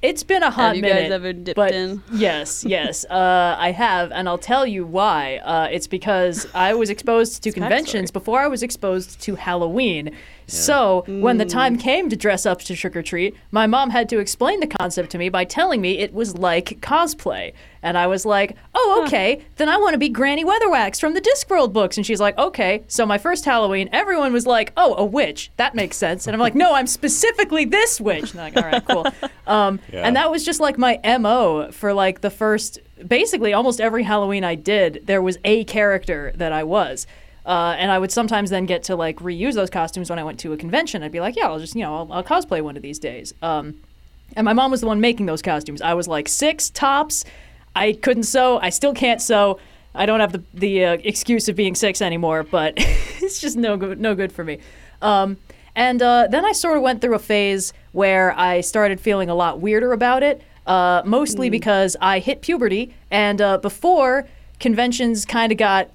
It's 0.00 0.22
been 0.22 0.42
a 0.42 0.50
hot 0.50 0.76
minute. 0.76 0.76
have 0.76 0.76
you 0.76 0.82
minute. 0.82 1.02
guys 1.04 1.12
ever 1.12 1.32
dipped 1.32 1.56
but 1.56 1.72
in? 1.72 2.02
Yes, 2.12 2.62
yes, 2.62 3.06
uh, 3.10 3.56
I 3.58 3.72
have, 3.72 4.12
and 4.12 4.28
I'll 4.28 4.36
tell 4.36 4.66
you 4.66 4.84
why. 4.84 5.38
Uh, 5.38 5.68
it's 5.72 5.86
because 5.86 6.46
I 6.54 6.74
was 6.74 6.90
exposed 6.90 7.42
to 7.42 7.48
It's 7.48 7.54
conventions 7.54 8.10
before 8.10 8.40
I 8.40 8.46
was 8.48 8.62
exposed 8.62 9.18
to 9.22 9.34
Halloween. 9.36 10.14
So 10.46 11.04
when 11.08 11.38
the 11.38 11.44
Mm. 11.46 11.50
time 11.50 11.78
came 11.78 12.08
to 12.10 12.16
dress 12.16 12.44
up 12.46 12.60
to 12.62 12.74
trick 12.76 12.94
or 12.96 13.02
treat, 13.02 13.34
my 13.50 13.66
mom 13.66 13.90
had 13.90 14.08
to 14.10 14.18
explain 14.18 14.60
the 14.60 14.66
concept 14.66 15.10
to 15.10 15.18
me 15.18 15.28
by 15.28 15.44
telling 15.44 15.80
me 15.80 15.98
it 15.98 16.12
was 16.12 16.36
like 16.36 16.80
cosplay. 16.80 17.52
And 17.82 17.98
I 17.98 18.06
was 18.06 18.24
like, 18.24 18.56
oh, 18.74 19.02
okay, 19.06 19.42
then 19.56 19.68
I 19.68 19.76
want 19.76 19.92
to 19.92 19.98
be 19.98 20.08
Granny 20.08 20.42
Weatherwax 20.44 20.98
from 20.98 21.12
the 21.12 21.20
Discworld 21.20 21.72
books. 21.74 21.96
And 21.98 22.06
she's 22.06 22.20
like, 22.20 22.36
okay. 22.38 22.82
So 22.88 23.04
my 23.04 23.18
first 23.18 23.44
Halloween, 23.44 23.90
everyone 23.92 24.32
was 24.32 24.46
like, 24.46 24.72
oh, 24.76 24.94
a 24.96 25.04
witch. 25.04 25.50
That 25.58 25.74
makes 25.74 25.96
sense. 25.98 26.26
And 26.26 26.34
I'm 26.34 26.40
like, 26.40 26.54
no, 26.54 26.74
I'm 26.74 26.86
specifically 26.86 27.64
this 27.66 28.00
witch. 28.00 28.32
And 28.32 28.40
I'm 28.40 28.54
like, 28.54 28.64
all 28.64 28.70
right, 28.70 28.84
cool. 28.86 29.06
Um, 29.46 29.80
Yeah. 29.92 30.00
And 30.06 30.16
that 30.16 30.30
was 30.30 30.42
just 30.42 30.58
like 30.60 30.78
my 30.78 30.98
MO 31.20 31.70
for 31.70 31.92
like 31.92 32.22
the 32.22 32.30
first, 32.30 32.78
basically 33.06 33.52
almost 33.52 33.78
every 33.78 34.02
Halloween 34.02 34.42
I 34.44 34.54
did, 34.54 35.02
there 35.04 35.20
was 35.20 35.36
a 35.44 35.64
character 35.64 36.32
that 36.36 36.50
I 36.52 36.64
was. 36.64 37.06
Uh, 37.46 37.74
and 37.78 37.90
I 37.90 37.98
would 37.98 38.10
sometimes 38.10 38.50
then 38.50 38.64
get 38.66 38.84
to 38.84 38.96
like 38.96 39.18
reuse 39.18 39.54
those 39.54 39.70
costumes 39.70 40.08
when 40.08 40.18
I 40.18 40.24
went 40.24 40.38
to 40.40 40.52
a 40.52 40.56
convention. 40.56 41.02
I'd 41.02 41.12
be 41.12 41.20
like, 41.20 41.36
yeah, 41.36 41.46
I'll 41.46 41.58
just, 41.58 41.74
you 41.74 41.82
know, 41.82 41.94
I'll, 41.94 42.12
I'll 42.12 42.24
cosplay 42.24 42.62
one 42.62 42.76
of 42.76 42.82
these 42.82 42.98
days. 42.98 43.34
Um, 43.42 43.80
and 44.34 44.44
my 44.44 44.52
mom 44.52 44.70
was 44.70 44.80
the 44.80 44.86
one 44.86 45.00
making 45.00 45.26
those 45.26 45.42
costumes. 45.42 45.82
I 45.82 45.94
was 45.94 46.08
like 46.08 46.28
six 46.28 46.70
tops. 46.70 47.24
I 47.76 47.92
couldn't 47.92 48.22
sew. 48.24 48.58
I 48.60 48.70
still 48.70 48.94
can't 48.94 49.20
sew. 49.20 49.58
I 49.94 50.06
don't 50.06 50.20
have 50.20 50.32
the 50.32 50.42
the 50.54 50.84
uh, 50.84 50.96
excuse 51.04 51.48
of 51.48 51.56
being 51.56 51.74
six 51.74 52.02
anymore, 52.02 52.42
but 52.42 52.74
it's 52.76 53.40
just 53.40 53.56
no 53.56 53.76
good 53.76 54.00
no 54.00 54.14
good 54.14 54.32
for 54.32 54.42
me. 54.42 54.58
Um, 55.02 55.36
and 55.76 56.00
uh, 56.02 56.28
then 56.28 56.44
I 56.44 56.52
sort 56.52 56.76
of 56.76 56.82
went 56.82 57.00
through 57.00 57.14
a 57.14 57.20
phase 57.20 57.72
where 57.92 58.36
I 58.38 58.60
started 58.60 59.00
feeling 59.00 59.28
a 59.28 59.34
lot 59.34 59.60
weirder 59.60 59.92
about 59.92 60.22
it, 60.22 60.42
uh, 60.66 61.02
mostly 61.04 61.50
because 61.50 61.96
I 62.00 62.20
hit 62.20 62.42
puberty, 62.42 62.94
and 63.10 63.40
uh, 63.40 63.58
before 63.58 64.26
conventions 64.60 65.24
kind 65.24 65.52
of 65.52 65.58
got 65.58 65.90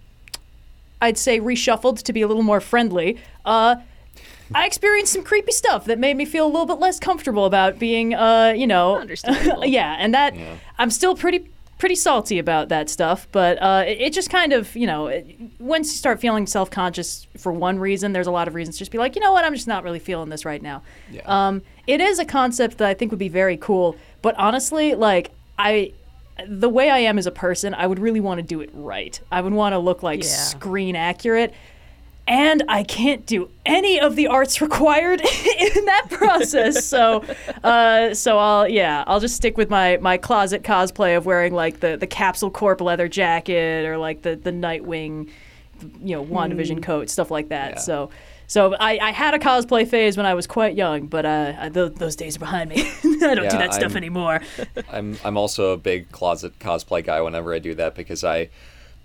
I'd 1.02 1.18
say 1.18 1.40
reshuffled 1.40 2.04
to 2.04 2.14
be 2.14 2.22
a 2.22 2.28
little 2.28 2.44
more 2.44 2.60
friendly. 2.60 3.18
Uh, 3.46 3.78
I 4.54 4.66
experienced 4.66 5.14
some 5.14 5.24
creepy 5.24 5.52
stuff 5.52 5.86
that 5.86 6.00
made 6.00 6.18
me 6.18 6.26
feel 6.26 6.46
a 6.46 6.50
little 6.50 6.66
bit 6.66 6.80
less 6.80 7.00
comfortable 7.00 7.46
about 7.46 7.78
being, 7.80 8.14
uh, 8.16 8.54
you 8.58 8.66
know, 8.68 8.98
Understandable. 9.00 9.66
yeah, 9.66 9.96
and 10.00 10.14
that 10.14 10.36
Yeah. 10.36 10.56
I'm 10.78 10.90
still 10.92 11.16
pretty 11.16 11.50
pretty 11.78 11.96
salty 11.96 12.40
about 12.40 12.68
that 12.68 12.90
stuff, 12.90 13.26
but 13.32 13.58
uh, 13.62 13.86
it, 13.88 14.02
it 14.02 14.14
just 14.14 14.30
kind 14.30 14.52
of, 14.52 14.76
you 14.76 14.86
know, 14.86 15.08
it, 15.08 15.26
once 15.60 15.88
you 15.94 15.98
start 15.98 16.20
feeling 16.20 16.46
self 16.46 16.70
conscious 16.70 17.26
for 17.38 17.54
one 17.54 17.80
reason, 17.80 18.12
there's 18.12 18.28
a 18.28 18.32
lot 18.32 18.48
of 18.50 18.54
reasons 18.56 18.76
to 18.76 18.80
just 18.80 18.92
be 18.92 18.98
like, 18.98 19.16
you 19.16 19.22
know 19.22 19.32
what, 19.32 19.46
I'm 19.46 19.54
just 19.54 19.68
not 19.68 19.84
really 19.86 20.00
feeling 20.00 20.28
this 20.28 20.44
right 20.44 20.62
now. 20.62 20.82
Yeah. 21.10 21.22
Um, 21.26 21.62
it 21.88 22.02
is 22.02 22.20
a 22.20 22.26
concept 22.26 22.80
that 22.80 22.88
I 22.90 22.94
think 22.94 23.12
would 23.12 23.20
be 23.20 23.30
very 23.30 23.56
cool, 23.56 23.96
but 24.22 24.36
honestly, 24.38 24.94
like 24.96 25.32
I. 25.58 25.94
The 26.48 26.70
way 26.70 26.90
I 26.90 27.00
am 27.00 27.18
as 27.18 27.26
a 27.28 27.32
person, 27.32 27.74
I 27.74 27.88
would 27.88 28.00
really 28.00 28.20
want 28.20 28.40
to 28.40 28.44
do 28.44 28.62
it 28.62 28.70
right. 28.74 29.20
I 29.32 29.42
would 29.42 29.54
want 29.54 29.74
to 29.74 29.80
look 29.80 30.04
like 30.04 30.20
Yeah. 30.24 30.30
screen 30.30 30.96
accurate 30.96 31.54
and 32.28 32.64
I 32.70 32.84
can't 32.84 33.26
do 33.26 33.50
any 33.66 34.00
of 34.00 34.16
the 34.16 34.28
arts 34.28 34.62
required 34.68 35.20
in 35.60 35.86
that 35.86 36.08
process. 36.12 36.86
So, 36.86 37.24
uh, 37.64 38.14
so 38.14 38.38
I'll 38.38 38.68
yeah, 38.70 39.04
I'll 39.08 39.20
just 39.20 39.36
stick 39.36 39.58
with 39.58 39.70
my 39.70 39.98
my 39.98 40.18
closet 40.18 40.64
cosplay 40.64 41.18
of 41.18 41.26
wearing 41.26 41.54
like 41.54 41.80
the 41.80 41.98
the 41.98 42.08
Capsule 42.08 42.52
Corp 42.52 42.82
leather 42.82 43.08
jacket 43.08 43.86
or 43.86 43.98
like 43.98 44.22
the 44.22 44.36
the 44.36 44.52
Nightwing, 44.52 45.30
you 46.04 46.16
know, 46.16 46.24
WandaVision 46.24 46.84
coat, 46.84 47.10
stuff 47.10 47.32
like 47.32 47.50
that. 47.50 47.72
Yeah. 47.72 47.80
So. 47.80 48.10
So 48.50 48.74
I, 48.80 48.98
I 48.98 49.12
had 49.12 49.36
a 49.36 49.40
cosplay 49.40 49.88
phase 49.88 50.18
when 50.18 50.26
I 50.26 50.34
was 50.34 50.48
quite 50.48 50.76
young, 50.76 51.06
but 51.06 51.24
uh, 51.24 51.54
I, 51.60 51.70
th- 51.70 51.94
those 51.94 52.16
days 52.16 52.36
are 52.36 52.40
behind 52.40 52.72
me. 52.72 52.82
I 53.22 53.36
don't 53.36 53.48
do 53.48 53.58
that 53.58 53.76
stuff 53.76 53.92
I'm- 53.92 53.98
anymore. 53.98 54.42
I'm 54.92 55.18
I'm 55.24 55.38
also 55.38 55.72
a 55.72 55.78
big 55.78 56.12
closet 56.12 56.58
cosplay 56.58 57.04
guy 57.06 57.22
whenever 57.22 57.54
I 57.54 57.60
do 57.60 57.76
that 57.76 57.94
because 57.94 58.24
I 58.24 58.50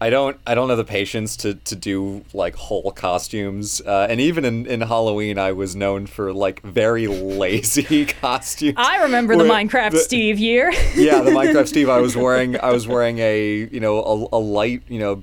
I 0.01 0.09
don't 0.09 0.39
I 0.47 0.55
don't 0.55 0.71
have 0.71 0.79
the 0.79 0.85
patience 0.85 1.37
to, 1.39 1.55
to 1.57 1.77
do 1.77 2.25
like 2.33 2.55
whole 2.57 2.91
costumes. 2.91 3.83
Uh, 3.83 4.07
and 4.09 4.19
even 4.19 4.47
in, 4.47 4.65
in 4.67 4.81
Halloween 4.81 5.39
I 5.39 5.53
was 5.53 5.77
known 5.77 6.07
for 6.07 6.33
like 6.33 6.63
very 6.63 7.07
lazy 7.07 8.07
costumes. 8.23 8.75
I 8.79 9.03
remember 9.03 9.37
the 9.37 9.45
Minecraft 9.45 9.91
the- 9.91 9.99
Steve 9.99 10.39
year. 10.39 10.73
Yeah, 10.97 11.21
the 11.21 11.33
Minecraft 11.33 11.69
Steve 11.69 11.91
I 11.91 12.01
was 12.01 12.17
wearing 12.17 12.59
I 12.59 12.71
was 12.73 12.89
wearing 12.89 13.19
a, 13.19 13.69
you 13.71 13.81
know, 13.81 14.03
a, 14.03 14.37
a 14.37 14.41
light, 14.41 14.83
you 14.89 15.01
know, 15.01 15.23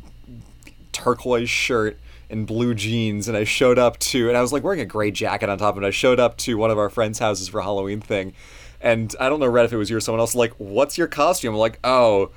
turquoise 0.91 1.49
shirt 1.49 1.97
and 2.31 2.47
blue 2.47 2.73
jeans 2.73 3.27
and 3.27 3.37
I 3.37 3.43
showed 3.43 3.77
up 3.77 3.99
to 3.99 4.29
and 4.29 4.37
I 4.37 4.41
was 4.41 4.53
like 4.53 4.63
wearing 4.63 4.79
a 4.79 4.85
gray 4.85 5.11
jacket 5.11 5.49
on 5.49 5.57
top 5.57 5.77
of 5.77 5.83
it. 5.83 5.85
I 5.85 5.91
showed 5.91 6.19
up 6.19 6.37
to 6.37 6.57
one 6.57 6.71
of 6.71 6.77
our 6.77 6.89
friends' 6.89 7.19
houses 7.19 7.49
for 7.49 7.59
a 7.59 7.63
Halloween 7.63 8.01
thing. 8.01 8.33
And 8.79 9.15
I 9.19 9.29
don't 9.29 9.39
know 9.39 9.47
Red 9.47 9.65
if 9.65 9.73
it 9.73 9.77
was 9.77 9.89
you 9.89 9.97
or 9.97 9.99
someone 9.99 10.19
else 10.19 10.33
like, 10.33 10.53
"What's 10.57 10.97
your 10.97 11.07
costume?" 11.07 11.53
I'm 11.53 11.59
like, 11.59 11.77
"Oh, 11.83 12.31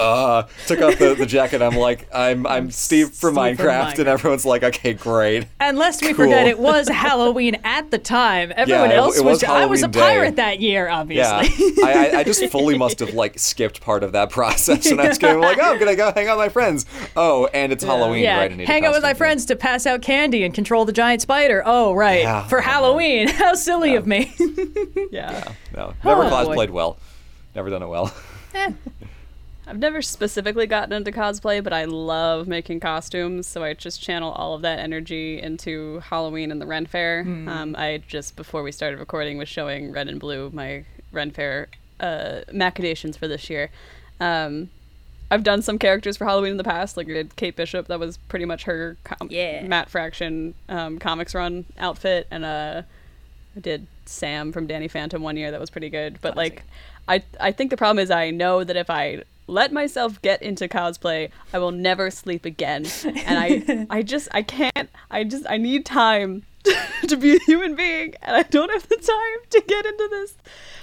uh, 0.00 0.42
took 0.66 0.80
off 0.80 0.98
the, 0.98 1.14
the 1.14 1.26
jacket. 1.26 1.62
I'm 1.62 1.76
like, 1.76 2.08
I'm 2.14 2.46
I'm 2.46 2.70
Steve 2.72 3.08
from 3.10 3.14
Steve 3.14 3.20
from 3.20 3.34
Minecraft, 3.36 3.56
Minecraft. 3.92 3.98
and 4.00 4.08
everyone's 4.08 4.44
like, 4.44 4.62
okay, 4.64 4.92
great. 4.94 5.46
And 5.60 5.78
lest 5.78 6.02
we 6.02 6.08
Cool. 6.08 6.24
forget, 6.26 6.46
it 6.46 6.58
was 6.58 6.88
Halloween 6.88 7.56
at 7.64 7.90
the 7.90 7.98
time. 7.98 8.52
Everyone 8.56 8.90
it- 8.90 8.94
else 8.96 9.18
it 9.18 9.24
was. 9.24 9.42
was 9.42 9.44
I 9.44 9.66
was 9.66 9.82
a 9.82 9.86
Halloween 9.86 9.92
day. 9.92 10.00
pirate 10.00 10.36
that 10.36 10.60
year, 10.60 10.86
Yeah, 10.86 10.96
obviously. 10.98 11.84
I, 11.84 12.10
I, 12.14 12.18
I 12.18 12.24
just 12.24 12.44
fully 12.50 12.76
must 12.76 12.98
have 13.00 13.14
like 13.14 13.38
skipped 13.38 13.80
part 13.80 14.02
of 14.02 14.12
that 14.12 14.30
process, 14.30 14.86
and 14.90 15.00
I 15.00 15.08
was 15.08 15.18
going 15.18 15.40
like, 15.40 15.58
oh, 15.60 15.72
I'm 15.72 15.78
gonna 15.78 15.96
go 15.96 16.12
hang 16.12 16.28
out 16.28 16.38
with 16.38 16.46
my 16.46 16.48
friends. 16.50 16.86
Oh, 17.16 17.46
and 17.54 17.72
it's 17.72 17.84
Halloween, 17.84 18.22
Yeah, 18.24 18.38
right? 18.38 18.50
I 18.52 18.54
need 18.54 18.64
a 18.64 18.66
hang 18.66 18.84
out 18.84 18.92
with 18.94 19.02
my 19.02 19.14
friends 19.14 19.44
to 19.46 19.56
pass 19.56 19.86
out 19.86 20.02
candy 20.02 20.42
and 20.44 20.52
control 20.54 20.84
the 20.84 20.92
giant 20.92 21.22
spider. 21.22 21.62
Oh, 21.64 21.92
right, 21.94 22.22
Yeah. 22.22 22.46
for 22.48 22.60
Halloween. 22.60 23.28
How 23.28 23.54
silly 23.54 23.94
of 23.94 24.06
me. 24.06 24.34
Yeah. 25.10 25.52
No, 25.76 25.94
never 26.04 26.22
Oh, 26.24 26.30
cosplayed 26.30 26.70
well. 26.70 26.98
Never 27.54 27.70
done 27.70 27.82
it 27.82 27.88
well. 27.88 28.12
Eh, 28.54 28.70
I've 29.66 29.78
never 29.78 30.02
specifically 30.02 30.66
gotten 30.66 30.92
into 30.92 31.10
cosplay, 31.10 31.62
but 31.64 31.72
I 31.72 31.84
love 31.86 32.46
making 32.46 32.80
costumes, 32.80 33.46
so 33.46 33.64
I 33.64 33.72
just 33.74 34.02
channel 34.02 34.30
all 34.32 34.54
of 34.54 34.62
that 34.62 34.78
energy 34.78 35.40
into 35.40 36.00
Halloween 36.00 36.50
and 36.50 36.60
the 36.60 36.66
Ren 36.66 36.84
Fair. 36.86 37.22
Um, 37.48 37.74
I 37.78 38.02
just 38.06 38.36
before 38.36 38.62
we 38.62 38.72
started 38.72 38.98
recording 38.98 39.38
was 39.38 39.48
showing 39.48 39.90
Red 39.92 40.08
and 40.08 40.20
Blue 40.20 40.50
my 40.52 40.84
Ren 41.12 41.30
Fair 41.30 41.68
uh, 42.00 42.40
machinations 42.52 43.16
for 43.16 43.26
this 43.26 43.48
year. 43.48 43.70
Um, 44.20 44.68
I've 45.30 45.42
done 45.42 45.62
some 45.62 45.78
characters 45.78 46.18
for 46.18 46.26
Halloween 46.26 46.52
in 46.52 46.56
the 46.58 46.64
past, 46.64 46.96
like 46.98 47.08
I 47.08 47.12
did 47.14 47.36
Kate 47.36 47.56
Bishop. 47.56 47.86
That 47.88 47.98
was 47.98 48.18
pretty 48.28 48.44
much 48.44 48.64
her 48.64 48.98
com- 49.04 49.28
Yeah. 49.30 49.62
Matt 49.66 49.88
Fraction 49.88 50.54
um, 50.68 50.98
comics 50.98 51.34
run 51.34 51.64
outfit, 51.78 52.26
and 52.30 52.44
uh, 52.44 52.82
I 53.56 53.60
did 53.60 53.86
Sam 54.04 54.52
from 54.52 54.66
Danny 54.66 54.88
Phantom 54.88 55.22
one 55.22 55.36
year. 55.38 55.50
That 55.50 55.60
was 55.60 55.70
pretty 55.70 55.88
good. 55.88 56.18
But 56.20 56.36
like, 56.36 56.64
I 57.08 57.22
I 57.40 57.50
think 57.52 57.70
the 57.70 57.76
problem 57.78 57.98
is 58.02 58.10
I 58.10 58.30
know 58.30 58.62
that 58.62 58.76
if 58.76 58.90
I 58.90 59.22
let 59.46 59.72
myself 59.72 60.20
get 60.22 60.42
into 60.42 60.68
cosplay, 60.68 61.30
I 61.52 61.58
will 61.58 61.72
never 61.72 62.10
sleep 62.10 62.44
again. 62.44 62.86
And 63.04 63.38
I 63.38 63.86
I 63.98 64.02
just 64.02 64.28
I 64.32 64.42
can't. 64.42 64.88
I 65.10 65.24
just 65.24 65.44
I 65.48 65.56
need 65.58 65.84
time 65.84 66.44
to 67.08 67.16
be 67.16 67.36
a 67.36 67.38
human 67.46 67.74
being, 67.74 68.14
and 68.22 68.36
I 68.36 68.42
don't 68.42 68.70
have 68.70 68.88
the 68.88 68.96
time 68.96 69.46
to 69.50 69.60
get 69.66 69.84
into 69.86 70.08
this. 70.10 70.34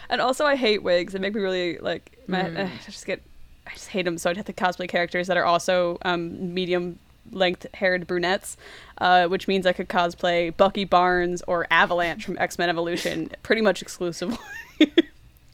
And 0.09 0.21
also, 0.21 0.45
I 0.45 0.55
hate 0.55 0.83
wigs. 0.83 1.13
They 1.13 1.19
make 1.19 1.33
me 1.33 1.41
really 1.41 1.77
like. 1.79 2.17
My, 2.27 2.43
Mm. 2.43 2.67
I 2.67 2.71
just 2.85 3.05
get. 3.05 3.21
I 3.65 3.71
just 3.73 3.87
hate 3.89 4.03
them. 4.05 4.17
So 4.17 4.29
I'd 4.29 4.37
have 4.37 4.45
to 4.47 4.53
cosplay 4.53 4.87
characters 4.89 5.27
that 5.27 5.37
are 5.37 5.45
also 5.45 5.97
um, 6.03 6.53
medium 6.53 6.99
length 7.31 7.65
haired 7.75 8.07
brunettes, 8.07 8.57
uh, 8.97 9.27
which 9.27 9.47
means 9.47 9.65
I 9.65 9.73
could 9.73 9.87
cosplay 9.87 10.55
Bucky 10.55 10.83
Barnes 10.83 11.41
or 11.47 11.65
Avalanche 11.71 12.25
from 12.25 12.37
X 12.39 12.57
Men 12.57 12.69
Evolution 12.69 13.29
pretty 13.43 13.61
much 13.61 13.81
exclusively. 13.81 14.37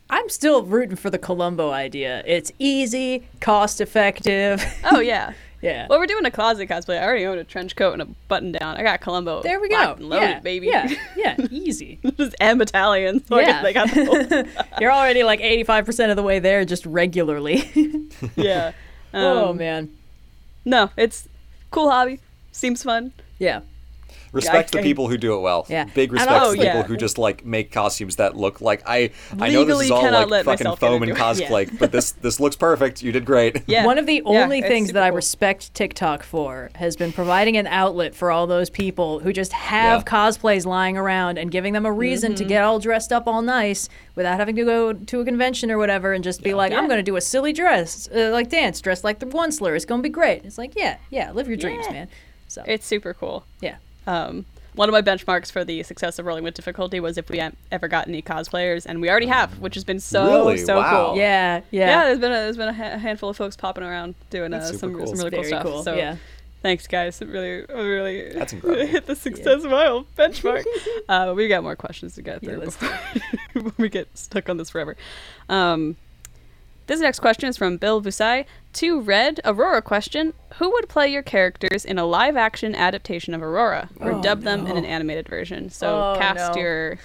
I'm 0.10 0.30
still 0.30 0.64
rooting 0.64 0.96
for 0.96 1.10
the 1.10 1.18
Columbo 1.18 1.72
idea. 1.72 2.24
It's 2.26 2.52
easy, 2.60 3.28
cost 3.42 3.82
effective. 3.82 4.64
oh 4.86 5.00
yeah. 5.00 5.34
yeah. 5.62 5.88
Well, 5.90 6.00
we're 6.00 6.06
doing 6.08 6.26
a 6.26 6.32
closet 6.32 6.70
cosplay. 6.70 7.00
I 7.00 7.04
already 7.04 7.26
own 7.26 7.38
a 7.38 7.44
trench 7.44 7.76
coat 7.76 7.94
and 7.94 8.02
a 8.02 8.06
button 8.28 8.52
down. 8.52 8.78
I 8.78 8.84
got 8.84 9.02
Columbo. 9.02 9.42
there 9.44 9.60
we 9.60 9.68
go. 9.70 9.94
and 9.94 10.08
loaded, 10.08 10.30
yeah, 10.30 10.40
baby. 10.40 10.68
Yeah, 10.68 10.88
yeah, 11.18 11.36
easy. 11.52 12.00
just 12.18 12.36
am 12.40 12.62
Italian. 12.62 13.26
So 13.26 13.40
Yeah. 13.40 13.62
I 13.66 13.74
got 13.74 13.90
the 13.90 14.48
You're 14.80 14.92
already 14.94 15.24
like 15.24 15.40
85% 15.42 16.10
of 16.12 16.16
the 16.16 16.24
way 16.24 16.40
there 16.40 16.64
just 16.64 16.86
regularly. 16.86 18.08
yeah. 18.36 18.72
oh, 19.14 19.50
Um, 19.50 19.58
man. 19.58 19.90
No, 20.64 20.90
it's 20.96 21.28
cool 21.72 21.90
hobby. 21.90 22.20
Seems 22.52 22.84
fun. 22.84 23.14
Yeah. 23.40 23.62
Respect 24.32 24.76
I- 24.76 24.80
the 24.80 24.84
people 24.84 25.08
who 25.08 25.18
do 25.18 25.36
it 25.36 25.40
well. 25.42 25.66
Yeah. 25.70 25.86
Big 25.94 26.12
respect 26.12 26.32
also- 26.32 26.52
to 26.54 26.58
people 26.58 26.66
yeah. 26.80 26.84
who 26.84 26.98
just 26.98 27.18
like 27.18 27.46
make 27.46 27.72
costumes 27.72 28.18
that 28.18 28.36
look 28.36 28.62
like 28.62 28.84
I. 28.86 29.12
I 29.40 29.50
know 29.50 29.64
this 29.64 29.82
is 29.82 29.92
all 29.92 30.28
like 30.28 30.46
fucking 30.46 30.76
foam 30.78 31.02
and 31.04 31.12
into 31.12 31.22
it. 31.22 31.24
cosplay, 31.24 31.80
but 31.80 31.92
this 31.92 32.12
this 32.12 32.40
looks 32.40 32.56
perfect. 32.56 33.02
You 33.02 33.12
did 33.12 33.26
great. 33.26 33.62
Yeah. 33.68 33.86
One 33.86 33.98
of 33.98 34.06
the 34.06 34.22
only 34.24 34.60
it's 34.60 34.68
things 34.68 34.88
super 34.90 35.00
that 35.00 35.04
I 35.04 35.08
respect 35.08 35.74
TikTok 35.74 36.24
for 36.24 36.70
has 36.76 36.96
been 36.96 37.12
providing 37.12 37.58
an 37.58 37.68
outlet 37.68 38.16
for 38.16 38.32
all 38.32 38.48
those 38.48 38.70
people 38.70 39.20
who 39.20 39.34
just 39.34 39.52
have 39.54 40.02
Yeah. 40.02 40.04
cosplays 40.06 40.66
lying 40.66 40.98
around 40.98 41.38
and 41.38 41.52
giving 41.52 41.74
them 41.74 41.86
a 41.86 41.92
reason 41.92 42.32
Mm-hmm. 42.34 42.36
to 42.38 42.46
get 42.46 42.64
all 42.64 42.80
dressed 42.80 43.12
up 43.14 43.28
all 43.28 43.42
nice 43.42 43.90
without 44.16 44.38
having 44.40 44.56
to 44.56 44.64
go 44.66 44.94
to 44.94 45.20
a 45.22 45.26
convention 45.26 45.70
or 45.72 45.78
whatever 45.78 46.14
and 46.14 46.24
just 46.24 46.42
be 46.44 46.54
like, 46.54 46.72
I'm 46.74 46.88
going 46.88 46.98
to 46.98 47.04
do 47.04 47.16
a 47.18 47.22
silly 47.22 47.54
dress, 47.54 48.10
uh, 48.16 48.30
like 48.32 48.50
dance, 48.50 48.82
dressed 48.82 49.04
like 49.04 49.20
the 49.20 49.26
Onceler. 49.28 49.76
It's 49.76 49.86
going 49.86 50.00
to 50.02 50.04
be 50.04 50.10
great. 50.10 50.44
It's 50.46 50.58
like, 50.58 50.74
yeah, 50.76 50.98
yeah, 51.10 51.32
live 51.32 51.48
your 51.48 51.58
dreams, 51.58 51.86
Yeah. 51.88 51.94
man. 51.94 52.08
So, 52.48 52.64
It's 52.66 52.86
super 52.86 53.14
cool. 53.14 53.46
yeah. 53.62 53.76
Um, 54.08 54.46
one 54.74 54.88
of 54.90 54.94
my 54.94 55.02
benchmarks 55.02 55.52
for 55.52 55.64
the 55.66 55.82
success 55.84 56.20
of 56.20 56.26
rolling 56.28 56.44
with 56.44 56.54
difficulty 56.54 57.00
was 57.00 57.18
if 57.18 57.30
we 57.30 57.42
ever 57.72 57.88
got 57.88 58.08
any 58.08 58.22
cosplayers, 58.22 58.86
and 58.86 59.02
we 59.02 59.10
already 59.10 59.26
have, 59.26 59.58
which 59.60 59.74
has 59.76 59.84
been 59.84 60.00
so 60.00 60.26
Really? 60.46 60.58
so 60.58 60.78
Wow. 60.78 61.06
cool. 61.08 61.18
Yeah, 61.18 61.62
Yeah, 61.72 61.88
yeah. 61.88 62.04
there's 62.06 62.20
been 62.20 62.32
a, 62.32 62.36
there's 62.36 62.58
been 62.58 62.70
a 62.70 62.74
ha- 62.74 62.98
handful 63.00 63.30
of 63.30 63.38
folks 63.38 63.56
popping 63.56 63.84
around 63.84 64.14
doing 64.30 64.54
uh, 64.54 64.62
some 64.74 64.94
cool. 64.94 65.08
some 65.08 65.18
really 65.18 65.32
cool 65.32 65.44
stuff. 65.46 65.64
cool, 65.64 65.84
So 65.84 65.96
yeah. 65.96 66.18
thanks 66.62 66.86
guys, 66.86 67.20
it 67.24 67.28
really 67.28 67.66
really 67.74 68.34
That's 68.34 68.54
incredible. 68.54 68.86
hit 68.86 69.08
the 69.08 69.16
success 69.16 69.64
mile 69.64 70.06
benchmark. 70.18 70.64
uh, 71.10 71.34
we 71.36 71.48
got 71.48 71.64
more 71.64 71.76
questions 71.76 72.14
to 72.16 72.22
get 72.22 72.42
through 72.44 72.58
let's 72.58 72.78
before, 72.78 73.00
before 73.56 73.74
we 73.80 73.90
get 73.90 74.16
stuck 74.16 74.48
on 74.48 74.58
this 74.58 74.70
forever. 74.70 74.96
Um, 75.50 75.96
this 76.88 77.00
next 77.00 77.20
question 77.20 77.48
is 77.50 77.58
from 77.58 77.78
Bill 77.78 78.02
Vusai. 78.02 78.46
To 78.74 79.00
Red 79.02 79.40
Aurora 79.46 79.82
question: 79.82 80.34
Who 80.56 80.72
would 80.72 80.90
play 80.90 81.08
your 81.08 81.24
characters 81.24 81.86
in 81.86 81.98
a 81.98 82.06
live-action 82.06 82.76
adaptation 82.76 83.34
of 83.34 83.42
Aurora, 83.42 83.90
or 84.00 84.14
Oh, 84.14 84.22
dub 84.22 84.42
them 84.42 84.68
in 84.68 84.78
an 84.78 84.86
animated 84.86 85.28
version? 85.30 85.70
So 85.70 85.88
Oh, 85.88 86.16
cast 86.20 86.56
no. 86.56 86.62
your 86.62 86.98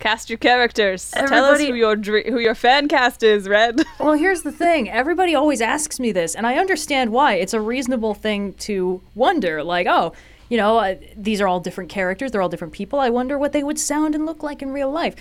cast 0.00 0.28
your 0.28 0.36
characters. 0.38 1.10
Tell 1.12 1.44
us 1.46 1.60
who 1.60 1.74
your 1.74 1.96
dr- 1.96 2.26
who 2.26 2.38
your 2.38 2.54
fan 2.54 2.88
cast 2.88 3.22
is. 3.22 3.48
Red. 3.48 3.82
Well, 4.00 4.14
here's 4.14 4.42
the 4.42 4.52
thing. 4.52 4.90
Everybody 4.90 5.34
always 5.34 5.62
asks 5.62 5.98
me 5.98 6.12
this, 6.12 6.34
and 6.34 6.46
I 6.46 6.56
understand 6.56 7.10
why. 7.10 7.34
It's 7.34 7.54
a 7.54 7.60
reasonable 7.60 8.12
thing 8.12 8.52
to 8.54 9.00
wonder. 9.14 9.62
Like, 9.64 9.86
oh, 9.86 10.12
you 10.50 10.58
know, 10.58 10.76
uh, 10.76 10.96
these 11.16 11.40
are 11.40 11.48
all 11.48 11.58
different 11.60 11.88
characters. 11.88 12.32
They're 12.32 12.42
all 12.42 12.50
different 12.50 12.74
people. 12.74 12.98
I 13.00 13.08
wonder 13.08 13.38
what 13.38 13.52
they 13.52 13.62
would 13.64 13.78
sound 13.78 14.14
and 14.14 14.26
look 14.26 14.42
like 14.42 14.60
in 14.60 14.70
real 14.72 14.90
life. 14.90 15.14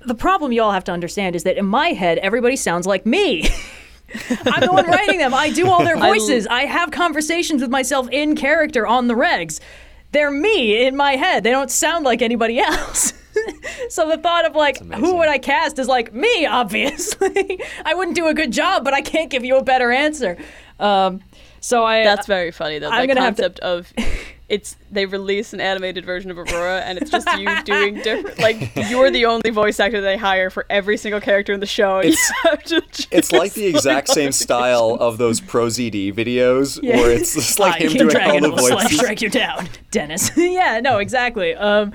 The 0.00 0.14
problem 0.14 0.52
you 0.52 0.62
all 0.62 0.72
have 0.72 0.84
to 0.84 0.92
understand 0.92 1.36
is 1.36 1.44
that 1.44 1.56
in 1.56 1.66
my 1.66 1.88
head, 1.88 2.18
everybody 2.18 2.56
sounds 2.56 2.86
like 2.86 3.04
me. 3.04 3.48
I'm 4.46 4.60
the 4.60 4.72
one 4.72 4.86
writing 4.86 5.18
them. 5.18 5.34
I 5.34 5.50
do 5.50 5.68
all 5.68 5.84
their 5.84 5.96
voices. 6.10 6.46
I 6.46 6.64
have 6.64 6.90
conversations 6.90 7.62
with 7.62 7.70
myself 7.70 8.08
in 8.10 8.34
character 8.34 8.86
on 8.86 9.08
the 9.08 9.14
regs. 9.14 9.60
They're 10.12 10.30
me 10.30 10.86
in 10.86 10.96
my 10.96 11.16
head. 11.16 11.44
They 11.44 11.50
don't 11.50 11.70
sound 11.70 12.04
like 12.04 12.22
anybody 12.22 12.58
else. 12.58 13.12
so 13.88 14.08
the 14.08 14.16
thought 14.16 14.44
of 14.44 14.56
like, 14.56 14.78
who 14.78 15.16
would 15.16 15.28
I 15.28 15.38
cast 15.38 15.78
is 15.78 15.86
like 15.86 16.12
me, 16.12 16.46
obviously. 16.46 17.60
I 17.84 17.94
wouldn't 17.94 18.16
do 18.16 18.26
a 18.26 18.34
good 18.34 18.52
job, 18.52 18.84
but 18.84 18.94
I 18.94 19.02
can't 19.02 19.30
give 19.30 19.44
you 19.44 19.56
a 19.56 19.62
better 19.62 19.92
answer. 19.92 20.36
Um, 20.80 21.20
so 21.60 21.84
I 21.84 22.02
That's 22.04 22.26
very 22.26 22.50
funny 22.50 22.78
though. 22.78 22.88
I'm 22.90 23.02
the 23.02 23.06
gonna 23.14 23.20
have 23.20 23.36
to- 23.36 23.42
concept 23.42 23.60
of 23.60 23.92
it's 24.48 24.74
they 24.90 25.06
release 25.06 25.52
an 25.52 25.60
animated 25.60 26.04
version 26.04 26.28
of 26.32 26.36
Aurora 26.36 26.80
and 26.80 26.98
it's 26.98 27.08
just 27.08 27.24
you 27.38 27.48
doing 27.64 27.94
different 28.02 28.36
like 28.40 28.72
you're 28.90 29.08
the 29.10 29.24
only 29.26 29.50
voice 29.50 29.78
actor 29.78 30.00
they 30.00 30.16
hire 30.16 30.50
for 30.50 30.66
every 30.68 30.96
single 30.96 31.20
character 31.20 31.52
in 31.52 31.60
the 31.60 31.66
show. 31.66 31.98
And 32.00 32.08
It's- 32.08 32.30
you 32.44 32.50
have 32.50 32.62
to 32.64 33.06
It's 33.12 33.30
like 33.32 33.52
the 33.54 33.66
exact 33.66 34.08
like 34.08 34.14
same 34.14 34.32
style 34.32 34.96
of 34.98 35.18
those 35.18 35.40
ProZD 35.40 36.12
videos 36.14 36.80
Yeah. 36.82 36.96
where 36.96 37.12
it's 37.12 37.34
just 37.34 37.58
like 37.60 37.74
I, 37.76 37.78
him 37.78 37.88
King 37.90 37.98
doing 37.98 38.08
Dragon 38.10 38.44
all 38.44 38.50
the 38.50 38.56
will 38.56 38.68
slash 38.68 38.82
voices. 38.84 38.98
strike 38.98 39.22
you 39.22 39.30
down, 39.30 39.68
Dennis. 39.92 40.30
yeah, 40.36 40.80
no, 40.80 40.98
exactly. 40.98 41.54
Um, 41.54 41.92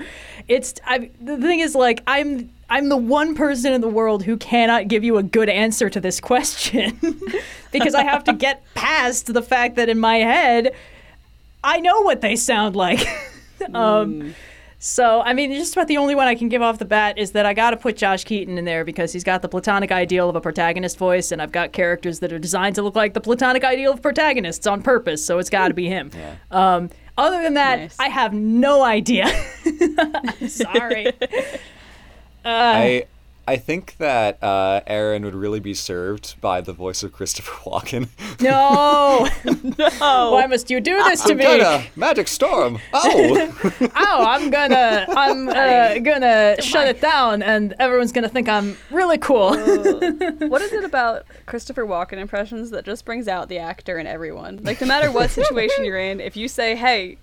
it's 0.48 0.74
I. 0.86 1.10
The 1.20 1.36
thing 1.38 1.58
is, 1.60 1.74
like, 1.74 2.02
I'm 2.06 2.50
I'm 2.68 2.88
the 2.88 2.96
one 2.96 3.34
person 3.34 3.72
in 3.72 3.80
the 3.80 3.88
world 3.88 4.24
who 4.24 4.36
cannot 4.36 4.88
give 4.88 5.04
you 5.04 5.18
a 5.18 5.22
good 5.22 5.48
answer 5.48 5.88
to 5.88 6.00
this 6.00 6.20
question 6.20 6.98
because 7.72 7.94
I 7.94 8.02
have 8.02 8.24
to 8.24 8.32
get 8.46 8.62
past 8.74 9.32
the 9.32 9.42
fact 9.42 9.76
that 9.76 9.88
in 9.88 9.98
my 10.00 10.16
head, 10.16 10.74
I 11.62 11.78
know 11.80 12.00
what 12.02 12.20
they 12.22 12.34
sound 12.36 12.74
like. 12.74 13.06
um, 13.74 14.34
So, 14.78 15.22
I 15.22 15.32
mean, 15.32 15.52
just 15.54 15.74
about 15.74 15.88
the 15.88 15.96
only 15.96 16.14
one 16.14 16.28
I 16.28 16.34
can 16.34 16.48
give 16.50 16.60
off 16.60 16.78
the 16.78 16.84
bat 16.84 17.16
is 17.18 17.32
that 17.32 17.46
I 17.46 17.54
got 17.54 17.70
to 17.70 17.76
put 17.78 17.96
Josh 17.96 18.24
Keaton 18.24 18.58
in 18.58 18.66
there 18.66 18.84
because 18.84 19.10
he's 19.12 19.24
got 19.24 19.40
the 19.40 19.48
platonic 19.48 19.90
ideal 19.90 20.28
of 20.28 20.36
a 20.36 20.40
protagonist 20.40 20.98
voice, 20.98 21.32
and 21.32 21.40
I've 21.40 21.50
got 21.50 21.72
characters 21.72 22.18
that 22.20 22.30
are 22.32 22.38
designed 22.38 22.74
to 22.74 22.82
look 22.82 22.94
like 22.94 23.14
the 23.14 23.20
platonic 23.22 23.64
ideal 23.64 23.92
of 23.92 24.02
protagonists 24.02 24.66
on 24.66 24.82
purpose, 24.82 25.24
so 25.24 25.38
it's 25.38 25.48
got 25.50 25.68
to 25.68 25.74
be 25.74 25.88
him. 25.88 26.10
Um, 26.50 26.90
other 27.16 27.42
than 27.42 27.54
that, 27.54 27.78
Nice. 27.78 27.96
I 27.98 28.08
have 28.08 28.34
no 28.34 28.82
idea. 28.84 29.26
Sorry. 30.46 31.12
I 32.46 33.06
I 33.48 33.56
think 33.58 33.96
that 33.98 34.42
uh, 34.42 34.80
Aaron 34.88 35.24
would 35.24 35.34
really 35.36 35.60
be 35.60 35.72
served 35.72 36.40
by 36.40 36.60
the 36.60 36.72
voice 36.72 37.04
of 37.04 37.12
Christopher 37.12 37.52
Walken. 37.70 38.08
No! 38.40 39.28
Oh, 40.00 40.32
Why 40.32 40.46
must 40.46 40.68
you 40.68 40.80
do 40.80 40.96
this 41.04 41.22
to 41.24 41.32
I'm 41.32 41.36
me? 41.38 41.44
gonna 41.44 41.84
magic 41.94 42.26
storm. 42.28 42.78
Oh, 42.92 43.52
Oh, 43.96 44.24
I'm 44.26 44.50
gonna, 44.50 45.06
I'm 45.10 45.48
uh, 45.48 45.98
gonna 46.00 46.60
shut 46.60 46.88
it 46.88 47.00
down, 47.00 47.42
and 47.42 47.74
everyone's 47.78 48.10
gonna 48.12 48.28
think 48.28 48.48
I'm 48.48 48.76
really 48.90 49.18
cool. 49.18 49.50
what 49.56 50.62
is 50.62 50.72
it 50.72 50.84
about 50.84 51.24
Christopher 51.46 51.86
Walken 51.86 52.14
impressions 52.18 52.70
that 52.70 52.84
just 52.84 53.04
brings 53.04 53.28
out 53.28 53.48
the 53.48 53.58
actor 53.58 53.98
in 53.98 54.06
everyone? 54.08 54.60
Like, 54.64 54.80
no 54.80 54.86
matter 54.88 55.10
what 55.12 55.30
situation 55.30 55.84
you're 55.84 55.98
in, 55.98 56.20
if 56.20 56.36
you 56.36 56.48
say, 56.48 56.74
"Hey, 56.74 57.18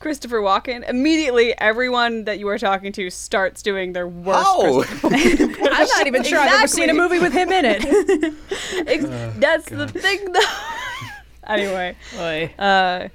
Christopher 0.00 0.40
Walken," 0.40 0.88
immediately 0.88 1.56
everyone 1.58 2.24
that 2.24 2.38
you 2.38 2.48
are 2.48 2.58
talking 2.58 2.92
to 2.92 3.10
starts 3.10 3.62
doing 3.62 3.92
their 3.92 4.06
worst. 4.08 4.44
oh. 4.48 4.84
I'm 5.04 5.86
not 5.88 6.06
even 6.06 6.22
sure 6.22 6.38
I've 6.38 6.52
ever 6.52 6.66
seen 6.68 6.90
a 6.90 6.94
movie 6.94 7.18
with 7.18 7.32
him 7.32 7.50
in 7.50 7.64
it. 7.64 7.84
Ex- 8.86 9.04
That's 9.38 9.68
the 9.68 9.88
thing, 9.88 10.32
though. 10.32 10.40
anyway, 11.52 11.96
Oy. 12.18 12.52
uh, 12.58 13.08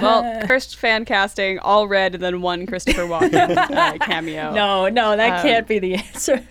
well, 0.00 0.46
first 0.46 0.76
fan 0.76 1.04
casting, 1.04 1.58
all 1.60 1.86
red, 1.88 2.14
and 2.14 2.22
then 2.22 2.42
one 2.42 2.66
Christopher 2.66 3.02
Walken 3.02 3.56
uh, 3.56 3.98
cameo. 4.04 4.52
No, 4.52 4.88
no, 4.88 5.16
that 5.16 5.38
Um, 5.40 5.42
can't 5.42 5.66
be 5.68 5.78
the 5.78 5.94
answer. 5.94 6.44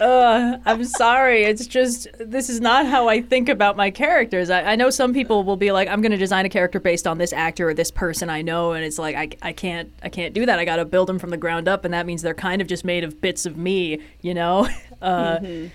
Uh, 0.00 0.58
I'm 0.64 0.84
sorry. 0.84 1.44
It's 1.44 1.66
just 1.66 2.08
this 2.18 2.48
is 2.48 2.60
not 2.60 2.86
how 2.86 3.08
I 3.08 3.22
think 3.22 3.48
about 3.48 3.76
my 3.76 3.90
characters. 3.90 4.50
I, 4.50 4.62
I 4.62 4.76
know 4.76 4.90
some 4.90 5.12
people 5.12 5.44
will 5.44 5.56
be 5.56 5.72
like, 5.72 5.88
I'm 5.88 6.00
going 6.00 6.12
to 6.12 6.18
design 6.18 6.46
a 6.46 6.48
character 6.48 6.80
based 6.80 7.06
on 7.06 7.18
this 7.18 7.32
actor 7.32 7.68
or 7.68 7.74
this 7.74 7.90
person 7.90 8.30
I 8.30 8.42
know, 8.42 8.72
and 8.72 8.84
it's 8.84 8.98
like 8.98 9.16
I, 9.16 9.30
I 9.48 9.52
can't 9.52 9.92
I 10.02 10.08
can't 10.08 10.34
do 10.34 10.46
that. 10.46 10.58
I 10.58 10.64
got 10.64 10.76
to 10.76 10.84
build 10.84 11.08
them 11.08 11.18
from 11.18 11.30
the 11.30 11.36
ground 11.36 11.68
up, 11.68 11.84
and 11.84 11.94
that 11.94 12.06
means 12.06 12.22
they're 12.22 12.34
kind 12.34 12.60
of 12.62 12.68
just 12.68 12.84
made 12.84 13.04
of 13.04 13.20
bits 13.20 13.46
of 13.46 13.56
me, 13.56 14.00
you 14.22 14.34
know. 14.34 14.68
Uh, 15.02 15.68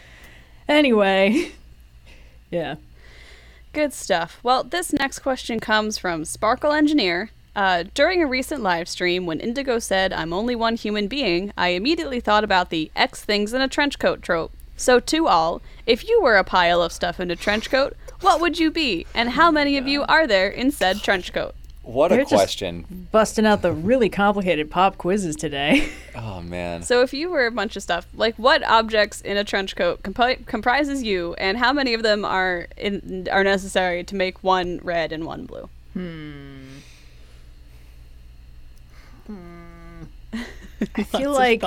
Anyway, 0.71 1.51
yeah. 2.49 2.75
Good 3.73 3.93
stuff. 3.93 4.39
Well, 4.41 4.63
this 4.63 4.93
next 4.93 5.19
question 5.19 5.59
comes 5.59 5.97
from 5.97 6.23
Sparkle 6.23 6.71
Engineer. 6.71 7.29
Uh, 7.55 7.83
during 7.93 8.21
a 8.23 8.27
recent 8.27 8.61
live 8.63 8.87
stream, 8.87 9.25
when 9.25 9.39
Indigo 9.39 9.77
said, 9.79 10.13
I'm 10.13 10.31
only 10.31 10.55
one 10.55 10.75
human 10.75 11.07
being, 11.07 11.51
I 11.57 11.69
immediately 11.69 12.19
thought 12.21 12.43
about 12.45 12.69
the 12.69 12.89
X 12.95 13.23
things 13.23 13.53
in 13.53 13.61
a 13.61 13.67
trench 13.67 13.99
coat 13.99 14.21
trope. 14.21 14.51
So, 14.77 14.99
to 14.99 15.27
all, 15.27 15.61
if 15.85 16.07
you 16.07 16.21
were 16.21 16.37
a 16.37 16.43
pile 16.43 16.81
of 16.81 16.91
stuff 16.93 17.19
in 17.19 17.29
a 17.29 17.35
trench 17.35 17.69
coat, 17.69 17.95
what 18.21 18.39
would 18.41 18.57
you 18.57 18.71
be? 18.71 19.05
And 19.13 19.31
how 19.31 19.51
many 19.51 19.77
of 19.77 19.87
you 19.87 20.03
are 20.03 20.25
there 20.25 20.47
in 20.49 20.71
said 20.71 21.01
trench 21.03 21.33
coat? 21.33 21.53
What 21.83 22.11
a 22.11 22.15
They're 22.15 22.23
just- 22.23 22.33
question. 22.35 23.07
Busting 23.11 23.45
out 23.45 23.61
the 23.63 23.71
really 23.73 24.07
complicated 24.09 24.71
pop 24.71 24.97
quizzes 24.97 25.35
today. 25.35 25.89
Oh 26.13 26.41
man. 26.41 26.83
So, 26.83 27.01
if 27.03 27.13
you 27.13 27.29
were 27.29 27.45
a 27.45 27.51
bunch 27.51 27.75
of 27.77 27.83
stuff, 27.83 28.05
like 28.15 28.35
what 28.35 28.63
objects 28.67 29.21
in 29.21 29.37
a 29.37 29.45
trench 29.45 29.77
coat 29.77 30.03
compi- 30.03 30.45
comprises 30.45 31.03
you, 31.03 31.35
and 31.35 31.57
how 31.57 31.71
many 31.71 31.93
of 31.93 32.03
them 32.03 32.25
are 32.25 32.67
in- 32.75 33.29
are 33.31 33.45
necessary 33.45 34.03
to 34.03 34.15
make 34.15 34.43
one 34.43 34.81
red 34.83 35.13
and 35.13 35.25
one 35.25 35.45
blue? 35.45 35.69
I 40.95 41.03
feel 41.03 41.31
like 41.33 41.63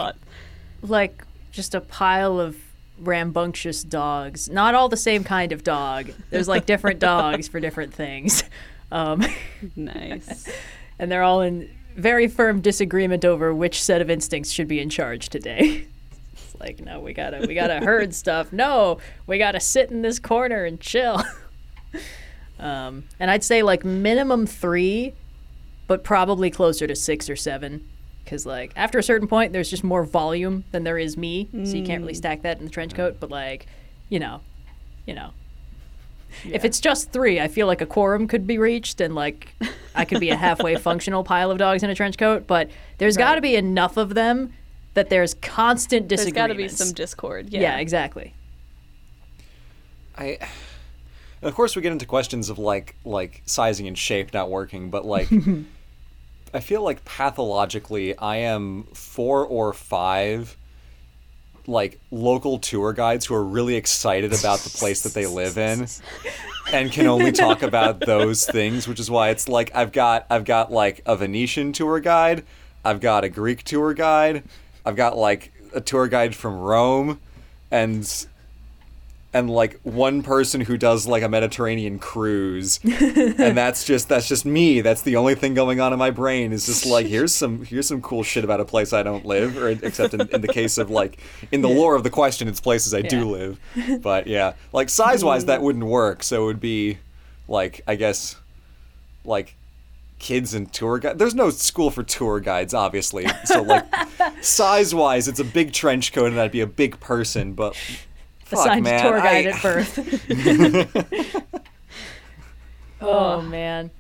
like 0.83 1.25
just 1.53 1.75
a 1.75 1.81
pile 1.81 2.41
of 2.41 2.57
rambunctious 2.99 3.83
dogs. 3.83 4.49
Not 4.49 4.75
all 4.75 4.89
the 4.89 4.97
same 4.97 5.25
kind 5.25 5.53
of 5.53 5.65
dog. 5.65 6.11
There's 6.31 6.49
like 6.49 6.67
different 6.67 6.99
dogs 7.01 7.49
for 7.49 7.61
different 7.61 7.95
things. 7.95 8.45
Um, 8.91 9.25
nice. 9.77 10.49
and 10.99 11.11
they're 11.11 11.23
all 11.23 11.41
in 11.41 11.71
very 11.97 12.29
firm 12.29 12.61
disagreement 12.61 13.25
over 13.25 13.55
which 13.55 13.83
set 13.83 14.01
of 14.01 14.11
instincts 14.11 14.51
should 14.51 14.69
be 14.69 14.81
in 14.81 14.91
charge 14.91 15.29
today. 15.29 15.87
It's 16.33 16.55
like, 16.61 16.81
no, 16.81 17.01
we 17.01 17.13
gotta 17.13 17.45
we 17.47 17.55
gotta 17.55 17.81
herd 17.81 18.15
stuff. 18.15 18.53
No, 18.53 18.99
we 19.27 19.39
gotta 19.39 19.61
sit 19.61 19.91
in 19.91 20.03
this 20.03 20.19
corner 20.19 20.65
and 20.65 20.81
chill. 20.81 21.23
um, 22.59 23.05
and 23.19 23.31
I'd 23.31 23.45
say 23.45 23.63
like 23.63 23.85
minimum 23.85 24.47
three, 24.47 25.15
but 25.87 26.05
probably 26.05 26.51
closer 26.51 26.87
to 26.87 26.97
six 26.97 27.31
or 27.31 27.37
seven. 27.37 27.89
Because 28.25 28.47
like 28.47 28.73
after 28.75 28.99
a 28.99 29.03
certain 29.03 29.29
point, 29.29 29.53
there's 29.53 29.71
just 29.71 29.85
more 29.85 30.05
volume 30.05 30.65
than 30.73 30.85
there 30.85 30.99
is 30.99 31.17
me, 31.17 31.49
so 31.53 31.77
you 31.77 31.85
can't 31.85 32.01
really 32.01 32.15
mm. 32.15 32.19
stack 32.19 32.43
that 32.43 32.59
in 32.59 32.65
the 32.65 32.71
trench 32.71 32.95
coat. 32.95 33.19
But 33.21 33.31
like, 33.31 33.67
you 34.09 34.19
know, 34.19 34.41
you 35.07 35.15
know, 35.15 35.31
if 36.45 36.65
it's 36.65 36.81
just 36.81 37.13
three, 37.13 37.41
I 37.41 37.49
feel 37.49 37.67
like 37.67 37.81
a 37.81 37.87
quorum 37.87 38.27
could 38.27 38.47
be 38.47 38.59
reached, 38.59 39.01
and 39.01 39.15
like 39.15 39.55
I 39.95 40.05
could 40.05 40.21
be 40.21 40.31
a 40.31 40.37
halfway 40.37 40.77
functional 40.89 41.23
pile 41.23 41.51
of 41.51 41.59
dogs 41.59 41.83
in 41.83 41.91
a 41.91 41.95
trench 41.95 42.17
coat. 42.17 42.47
But 42.47 42.71
there's 42.99 43.17
got 43.17 43.35
to 43.35 43.41
be 43.41 43.57
enough 43.57 43.97
of 43.97 44.15
them 44.15 44.55
that 44.95 45.11
there's 45.11 45.35
constant 45.35 46.09
discord. 46.09 46.27
There's 46.27 46.35
got 46.35 46.47
to 46.49 46.55
be 46.55 46.69
some 46.69 46.93
discord. 46.93 47.51
Yeah, 47.51 47.61
yeah. 47.61 47.79
exactly. 47.79 48.35
I 50.17 50.39
of 51.43 51.55
course 51.55 51.77
we 51.77 51.83
get 51.83 51.93
into 51.93 52.07
questions 52.07 52.49
of 52.49 52.59
like 52.59 52.97
like 53.05 53.43
sizing 53.45 53.87
and 53.87 53.97
shape 53.97 54.33
not 54.33 54.51
working, 54.51 54.91
but 54.91 55.05
like 55.05 55.29
I 56.55 56.61
feel 56.61 56.83
like 56.83 57.05
pathologically 57.05 58.17
I 58.17 58.37
am 58.37 58.85
four 58.95 59.45
or 59.45 59.73
five 59.73 60.57
like 61.67 61.99
local 62.11 62.59
tour 62.59 62.93
guides 62.93 63.27
who 63.27 63.35
are 63.35 63.45
really 63.45 63.75
excited 63.75 64.33
about 64.33 64.61
the 64.61 64.71
place 64.71 65.03
that 65.03 65.15
they 65.15 65.27
live 65.27 65.59
in 65.59 65.87
and 66.73 66.93
can 66.93 67.07
only 67.07 67.33
talk 67.33 67.63
about 67.63 68.01
those 68.01 68.47
things, 68.47 68.87
which 68.87 69.01
is 69.01 69.11
why 69.11 69.31
it's 69.31 69.49
like 69.49 69.75
I've 69.75 69.91
got 69.91 70.27
I've 70.31 70.45
got 70.45 70.71
like 70.71 71.03
a 71.07 71.17
Venetian 71.17 71.73
tour 71.73 71.99
guide, 71.99 72.45
I've 72.85 73.01
got 73.01 73.25
a 73.25 73.29
Greek 73.29 73.65
tour 73.65 73.93
guide, 73.93 74.45
I've 74.87 74.97
got 74.97 75.17
like 75.17 75.53
a 75.75 75.81
tour 75.81 76.07
guide 76.07 76.37
from 76.37 76.61
Rome 76.61 77.21
and 77.71 78.27
and 79.35 79.51
like 79.51 79.81
one 79.83 80.23
person 80.23 80.61
who 80.61 80.79
does 80.79 81.09
like 81.09 81.25
a 81.25 81.29
Mediterranean 81.29 81.99
cruise, 81.99 82.79
and 82.85 83.57
that's 83.57 83.85
just 83.85 84.09
that's 84.09 84.29
just 84.29 84.47
me. 84.47 84.81
That's 84.81 85.03
the 85.03 85.17
only 85.17 85.35
thing 85.35 85.55
going 85.55 85.81
on 85.81 85.93
in 85.93 85.99
my 85.99 86.13
brain 86.13 86.53
is 86.53 86.67
just 86.67 86.87
like 86.87 87.07
here's 87.07 87.35
some 87.35 87.65
here's 87.65 87.89
some 87.89 88.01
cool 88.01 88.23
shit 88.23 88.45
about 88.45 88.61
a 88.61 88.65
place 88.65 88.93
I 88.93 89.03
don't 89.03 89.27
live, 89.27 89.59
or 89.59 89.69
except 89.71 90.15
in, 90.15 90.21
in 90.29 90.41
the 90.41 90.49
case 90.49 90.79
of 90.79 90.89
like 90.89 91.19
in 91.51 91.63
the 91.63 91.69
lore 91.69 91.97
of 91.97 92.05
the 92.05 92.11
question, 92.11 92.47
it's 92.47 92.61
places 92.61 92.95
I 92.95 93.03
do 93.03 93.29
live. 93.31 93.61
But 94.05 94.27
yeah, 94.27 94.55
like 94.73 94.89
size 94.89 95.25
wise, 95.25 95.47
that 95.47 95.61
mm. 95.61 95.65
wouldn't 95.65 95.85
work. 95.85 96.23
So 96.23 96.45
it 96.45 96.47
would 96.47 96.61
be 96.61 96.99
like 97.49 97.81
I 97.87 97.97
guess 97.97 98.37
like 99.25 99.57
kids 100.21 100.55
and 100.55 100.73
tour 100.73 100.99
guide. 100.99 101.19
There's 101.19 101.35
no 101.35 101.51
school 101.51 101.91
for 101.91 102.03
tour 102.05 102.39
guides, 102.39 102.73
obviously. 102.73 103.27
So 103.47 103.63
like 103.63 103.85
size 104.43 104.95
wise, 104.95 105.27
it's 105.27 105.41
a 105.41 105.45
big 105.45 105.73
trench 105.73 106.13
coat, 106.13 106.27
and 106.27 106.41
I'd 106.41 106.53
be 106.53 106.61
a 106.61 106.69
big 106.69 107.01
person, 107.01 107.55
but. 107.55 107.77
Fuck, 108.45 108.61
Assigned 108.61 108.85
man, 108.85 109.03
tour 109.03 109.19
guide 109.19 109.47
I- 109.47 109.51
at 109.51 109.63
birth. 109.63 111.45
oh 113.01 113.41
man. 113.43 113.91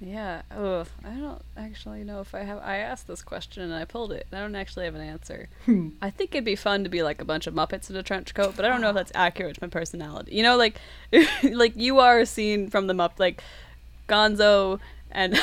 Yeah. 0.00 0.42
Oh, 0.50 0.84
I 1.04 1.10
don't 1.10 1.40
actually 1.56 2.02
know 2.02 2.20
if 2.20 2.34
I 2.34 2.40
have. 2.40 2.58
I 2.58 2.78
asked 2.78 3.06
this 3.06 3.22
question 3.22 3.62
and 3.62 3.72
I 3.72 3.84
pulled 3.84 4.10
it. 4.12 4.26
I 4.32 4.38
don't 4.40 4.56
actually 4.56 4.86
have 4.86 4.96
an 4.96 5.00
answer. 5.00 5.48
Hmm. 5.64 5.90
I 6.02 6.10
think 6.10 6.34
it'd 6.34 6.44
be 6.44 6.56
fun 6.56 6.82
to 6.82 6.90
be 6.90 7.04
like 7.04 7.20
a 7.20 7.24
bunch 7.24 7.46
of 7.46 7.54
Muppets 7.54 7.88
in 7.88 7.94
a 7.94 8.02
trench 8.02 8.34
coat, 8.34 8.54
but 8.56 8.64
I 8.64 8.68
don't 8.68 8.80
know 8.80 8.88
if 8.88 8.96
that's 8.96 9.12
accurate 9.16 9.54
to 9.54 9.62
my 9.62 9.68
personality. 9.68 10.34
You 10.34 10.42
know, 10.42 10.56
like, 10.56 10.80
like 11.44 11.76
you 11.76 12.00
are 12.00 12.18
a 12.18 12.26
scene 12.26 12.68
from 12.68 12.88
the 12.88 12.94
Mupp, 12.94 13.12
like 13.20 13.44
Gonzo 14.08 14.80
and 15.12 15.38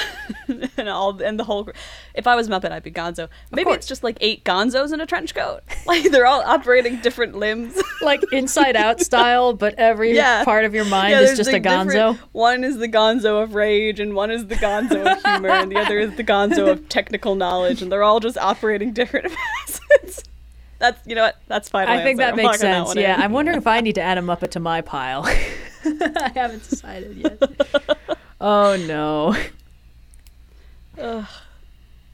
and 0.78 0.90
all 0.90 1.22
and 1.22 1.40
the 1.40 1.44
whole. 1.44 1.70
If 2.14 2.28
I 2.28 2.36
was 2.36 2.50
Muppet, 2.50 2.72
I'd 2.72 2.84
be 2.84 2.92
Gonzo. 2.92 3.30
Maybe 3.52 3.72
it's 3.72 3.88
just 3.88 4.04
like 4.04 4.18
eight 4.22 4.44
Gonzos 4.44 4.92
in 4.94 5.00
a 5.02 5.06
trench 5.06 5.34
coat. 5.36 5.62
Like 5.86 6.12
they're 6.12 6.28
all 6.28 6.42
operating 6.44 6.98
different 7.02 7.36
limbs. 7.36 7.80
Like 8.02 8.22
inside 8.32 8.78
out 8.78 9.02
style, 9.02 9.52
but 9.54 9.74
every 9.78 10.16
Yeah. 10.16 10.46
part 10.46 10.64
of 10.64 10.74
your 10.74 10.86
mind 10.86 11.12
Yeah, 11.12 11.20
is 11.22 11.36
just 11.38 11.50
a 11.50 11.54
like, 11.54 11.64
different- 11.64 11.92
gonzo. 11.92 12.18
One 12.32 12.64
is 12.64 12.78
the 12.78 12.88
gonzo 12.88 13.44
of 13.44 13.56
rage, 13.56 14.00
and 14.00 14.14
one 14.16 14.32
is 14.32 14.48
the 14.48 14.56
gonzo 14.56 15.06
of 15.06 15.22
humor, 15.22 15.50
and 15.50 15.70
the 15.70 15.76
other 15.78 16.00
is 16.00 16.16
the 16.16 16.24
gonzo 16.24 16.70
of 16.72 16.88
technical 16.88 17.36
knowledge, 17.36 17.82
and 17.82 17.92
they're 17.92 18.04
all 18.04 18.22
just 18.22 18.38
operating 18.38 18.94
different 18.94 19.30
facets. 19.66 20.24
That's 20.78 21.06
you 21.06 21.14
know 21.16 21.24
what? 21.24 21.36
That's 21.48 21.68
fine. 21.68 21.90
I 21.90 22.02
think 22.04 22.20
that 22.20 22.38
makes 22.38 22.60
sense. 22.60 22.96
yeah, 22.96 23.16
I'm 23.16 23.22
I'm 23.24 23.32
wondering 23.34 23.58
if 23.58 23.68
I 23.68 23.82
need 23.82 23.96
to 23.96 24.02
add 24.02 24.18
a 24.18 24.22
Muppet 24.22 24.52
to 24.52 24.62
my 24.62 24.80
pile. 24.80 25.24
I 25.26 26.32
haven't 26.34 26.70
decided 26.70 27.18
yet. 27.18 27.42
oh 28.40 28.78
no. 28.88 29.36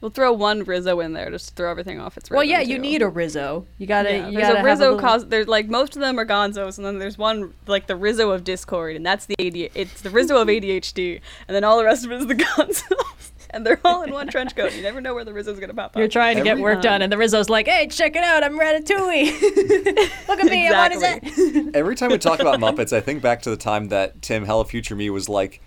We'll 0.02 0.10
throw 0.10 0.30
one 0.34 0.62
Rizzo 0.64 1.00
in 1.00 1.14
there 1.14 1.30
just 1.30 1.48
to 1.48 1.54
throw 1.54 1.70
everything 1.70 1.98
off 1.98 2.18
its 2.18 2.30
rhythm. 2.30 2.36
Well, 2.36 2.44
yeah, 2.46 2.60
you 2.60 2.78
need 2.78 3.00
a 3.00 3.08
Rizzo. 3.08 3.66
You 3.78 3.86
gotta. 3.86 4.10
Yeah, 4.10 4.28
you 4.28 4.32
there's 4.36 4.42
gotta 4.48 4.54
a 4.54 4.56
have 4.58 4.64
Rizzo 4.66 4.84
little- 4.92 5.00
cause. 5.00 5.26
There's 5.26 5.48
like 5.48 5.68
most 5.68 5.96
of 5.96 6.02
them 6.02 6.18
are 6.20 6.26
Gonzos, 6.26 6.76
and 6.76 6.86
then 6.86 6.98
there's 6.98 7.16
one 7.16 7.54
like 7.66 7.86
the 7.86 7.96
Rizzo 7.96 8.30
of 8.30 8.44
Discord, 8.44 8.94
and 8.94 9.04
that's 9.06 9.24
the 9.24 9.34
AD. 9.38 9.70
It's 9.74 10.02
the 10.02 10.10
Rizzo 10.10 10.36
of 10.36 10.48
ADHD, 10.48 11.20
and 11.48 11.54
then 11.56 11.64
all 11.64 11.78
the 11.78 11.84
rest 11.84 12.04
of 12.04 12.12
it 12.12 12.16
is 12.20 12.26
the 12.26 12.34
Gonzos, 12.36 13.30
and 13.50 13.64
they're 13.66 13.80
all 13.86 14.02
in 14.02 14.12
one 14.12 14.28
trench 14.28 14.54
coat. 14.54 14.74
You 14.76 14.82
never 14.82 15.00
know 15.00 15.14
where 15.14 15.24
the 15.24 15.32
Rizzo's 15.32 15.58
gonna 15.58 15.72
pop 15.72 15.92
up. 15.92 15.96
You're 15.96 16.08
trying 16.08 16.36
to 16.36 16.42
get 16.42 16.52
Every- 16.52 16.62
work 16.62 16.82
done, 16.82 17.00
and 17.00 17.10
the 17.10 17.16
Rizzo's 17.16 17.48
like, 17.48 17.66
"Hey, 17.66 17.86
check 17.88 18.14
it 18.16 18.22
out! 18.22 18.44
I'm 18.44 18.58
Ratatouille. 18.60 19.40
Look 20.28 20.40
at 20.40 20.44
me! 20.46 20.68
I'm 20.68 20.92
on 20.92 21.22
his 21.24 21.70
Every 21.74 21.96
time 21.96 22.10
we 22.10 22.18
talk 22.18 22.38
about 22.40 22.60
Muppets, 22.60 22.92
I 22.92 23.00
think 23.00 23.22
back 23.22 23.40
to 23.42 23.50
the 23.50 23.56
time 23.56 23.88
that 23.88 24.20
Tim 24.20 24.44
Hello 24.44 24.62
Future 24.62 24.94
Me 24.94 25.08
was 25.08 25.26
like, 25.28 25.62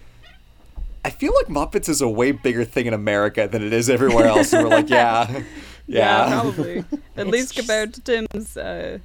I 1.06 1.10
feel 1.10 1.34
like 1.34 1.48
Muppets 1.48 1.88
is 1.90 2.02
a 2.02 2.10
way 2.10 2.32
bigger 2.32 2.66
thing 2.66 2.86
in 2.86 2.94
America 2.94 3.48
than 3.52 3.64
it 3.64 3.72
is 3.74 3.90
everywhere 3.90 4.26
else. 4.28 4.52
And 4.54 4.64
we're 4.64 4.70
like, 4.70 4.90
yeah, 4.90 5.44
Yeah. 5.88 6.28
probably. 6.30 6.80
At 6.80 6.86
It's 7.18 7.30
least 7.30 7.54
just- 7.54 7.68
compared 7.68 7.94
to 7.96 8.02
Tim's 8.02 8.58
uh, 8.58 9.00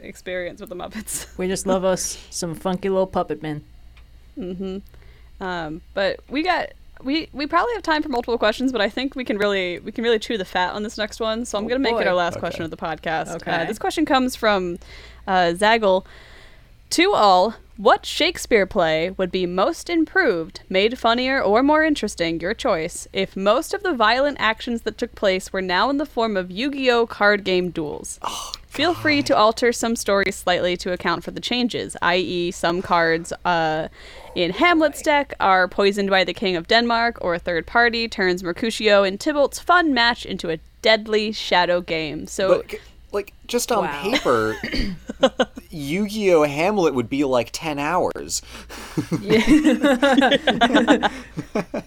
experience 0.00 0.60
with 0.60 0.70
the 0.70 0.76
Muppets. 0.76 1.26
We 1.38 1.46
just 1.46 1.66
love 1.66 1.84
us 1.84 2.18
some 2.30 2.54
funky 2.54 2.88
little 2.88 3.06
puppet 3.06 3.42
men. 3.42 3.62
Um, 5.40 5.80
but 5.94 6.20
we 6.28 6.42
got 6.42 6.70
we 7.02 7.28
we 7.32 7.46
probably 7.46 7.72
have 7.74 7.82
time 7.82 8.02
for 8.02 8.08
multiple 8.08 8.36
questions, 8.38 8.72
but 8.72 8.80
I 8.80 8.88
think 8.88 9.14
we 9.14 9.24
can 9.24 9.38
really 9.38 9.78
we 9.78 9.92
can 9.92 10.04
really 10.04 10.18
chew 10.18 10.36
the 10.38 10.44
fat 10.44 10.74
on 10.74 10.82
this 10.82 10.98
next 10.98 11.20
one. 11.20 11.44
So 11.44 11.58
I'm 11.58 11.64
Oh, 11.64 11.68
gonna 11.68 11.78
make 11.80 11.94
it 11.96 12.06
our 12.06 12.14
last 12.14 12.34
Okay. 12.34 12.40
question 12.40 12.62
of 12.64 12.70
the 12.70 12.76
podcast. 12.76 13.28
Uh, 13.32 13.34
Okay. 13.36 13.66
this 13.66 13.78
question 13.78 14.04
comes 14.04 14.36
from 14.36 14.78
uh, 15.26 15.52
Zaggle. 15.54 16.04
To 16.90 17.12
all, 17.12 17.54
what 17.80 18.04
Shakespeare 18.04 18.66
play 18.66 19.10
would 19.16 19.32
be 19.32 19.46
most 19.46 19.88
improved, 19.88 20.60
made 20.68 20.98
funnier, 20.98 21.40
or 21.42 21.62
more 21.62 21.82
interesting, 21.82 22.38
your 22.38 22.52
choice, 22.52 23.08
if 23.14 23.34
most 23.34 23.72
of 23.72 23.82
the 23.82 23.94
violent 23.94 24.36
actions 24.38 24.82
that 24.82 24.98
took 24.98 25.14
place 25.14 25.50
were 25.50 25.62
now 25.62 25.88
in 25.88 25.96
the 25.96 26.04
form 26.04 26.36
of 26.36 26.50
Yu 26.50 26.70
Gi 26.70 26.90
Oh! 26.90 27.06
card 27.06 27.42
game 27.42 27.70
duels? 27.70 28.20
Feel 28.66 28.92
free 28.92 29.22
to 29.22 29.34
alter 29.34 29.72
some 29.72 29.96
stories 29.96 30.36
slightly 30.36 30.76
to 30.76 30.92
account 30.92 31.24
for 31.24 31.30
the 31.30 31.40
changes, 31.40 31.96
i.e., 32.02 32.50
some 32.50 32.82
cards 32.82 33.32
uh, 33.46 33.88
in 34.34 34.50
Hamlet's 34.50 35.00
deck 35.00 35.32
are 35.40 35.66
poisoned 35.66 36.10
by 36.10 36.22
the 36.22 36.34
King 36.34 36.56
of 36.56 36.68
Denmark, 36.68 37.16
or 37.22 37.34
a 37.34 37.38
third 37.38 37.66
party 37.66 38.08
turns 38.08 38.44
Mercutio 38.44 39.04
and 39.04 39.18
Tybalt's 39.18 39.58
fun 39.58 39.94
match 39.94 40.26
into 40.26 40.50
a 40.50 40.58
deadly 40.82 41.32
shadow 41.32 41.80
game. 41.80 42.26
So, 42.26 42.62
But, 42.62 42.78
like, 43.12 43.32
just 43.46 43.70
on 43.72 43.84
Wow. 43.84 44.02
paper, 44.02 44.56
Yu 45.70 46.08
Gi 46.08 46.32
Oh! 46.32 46.42
Hamlet 46.44 46.94
would 46.94 47.08
be 47.10 47.24
like 47.24 47.50
10 47.52 47.78
hours. 47.78 48.42
yeah. 49.20 51.08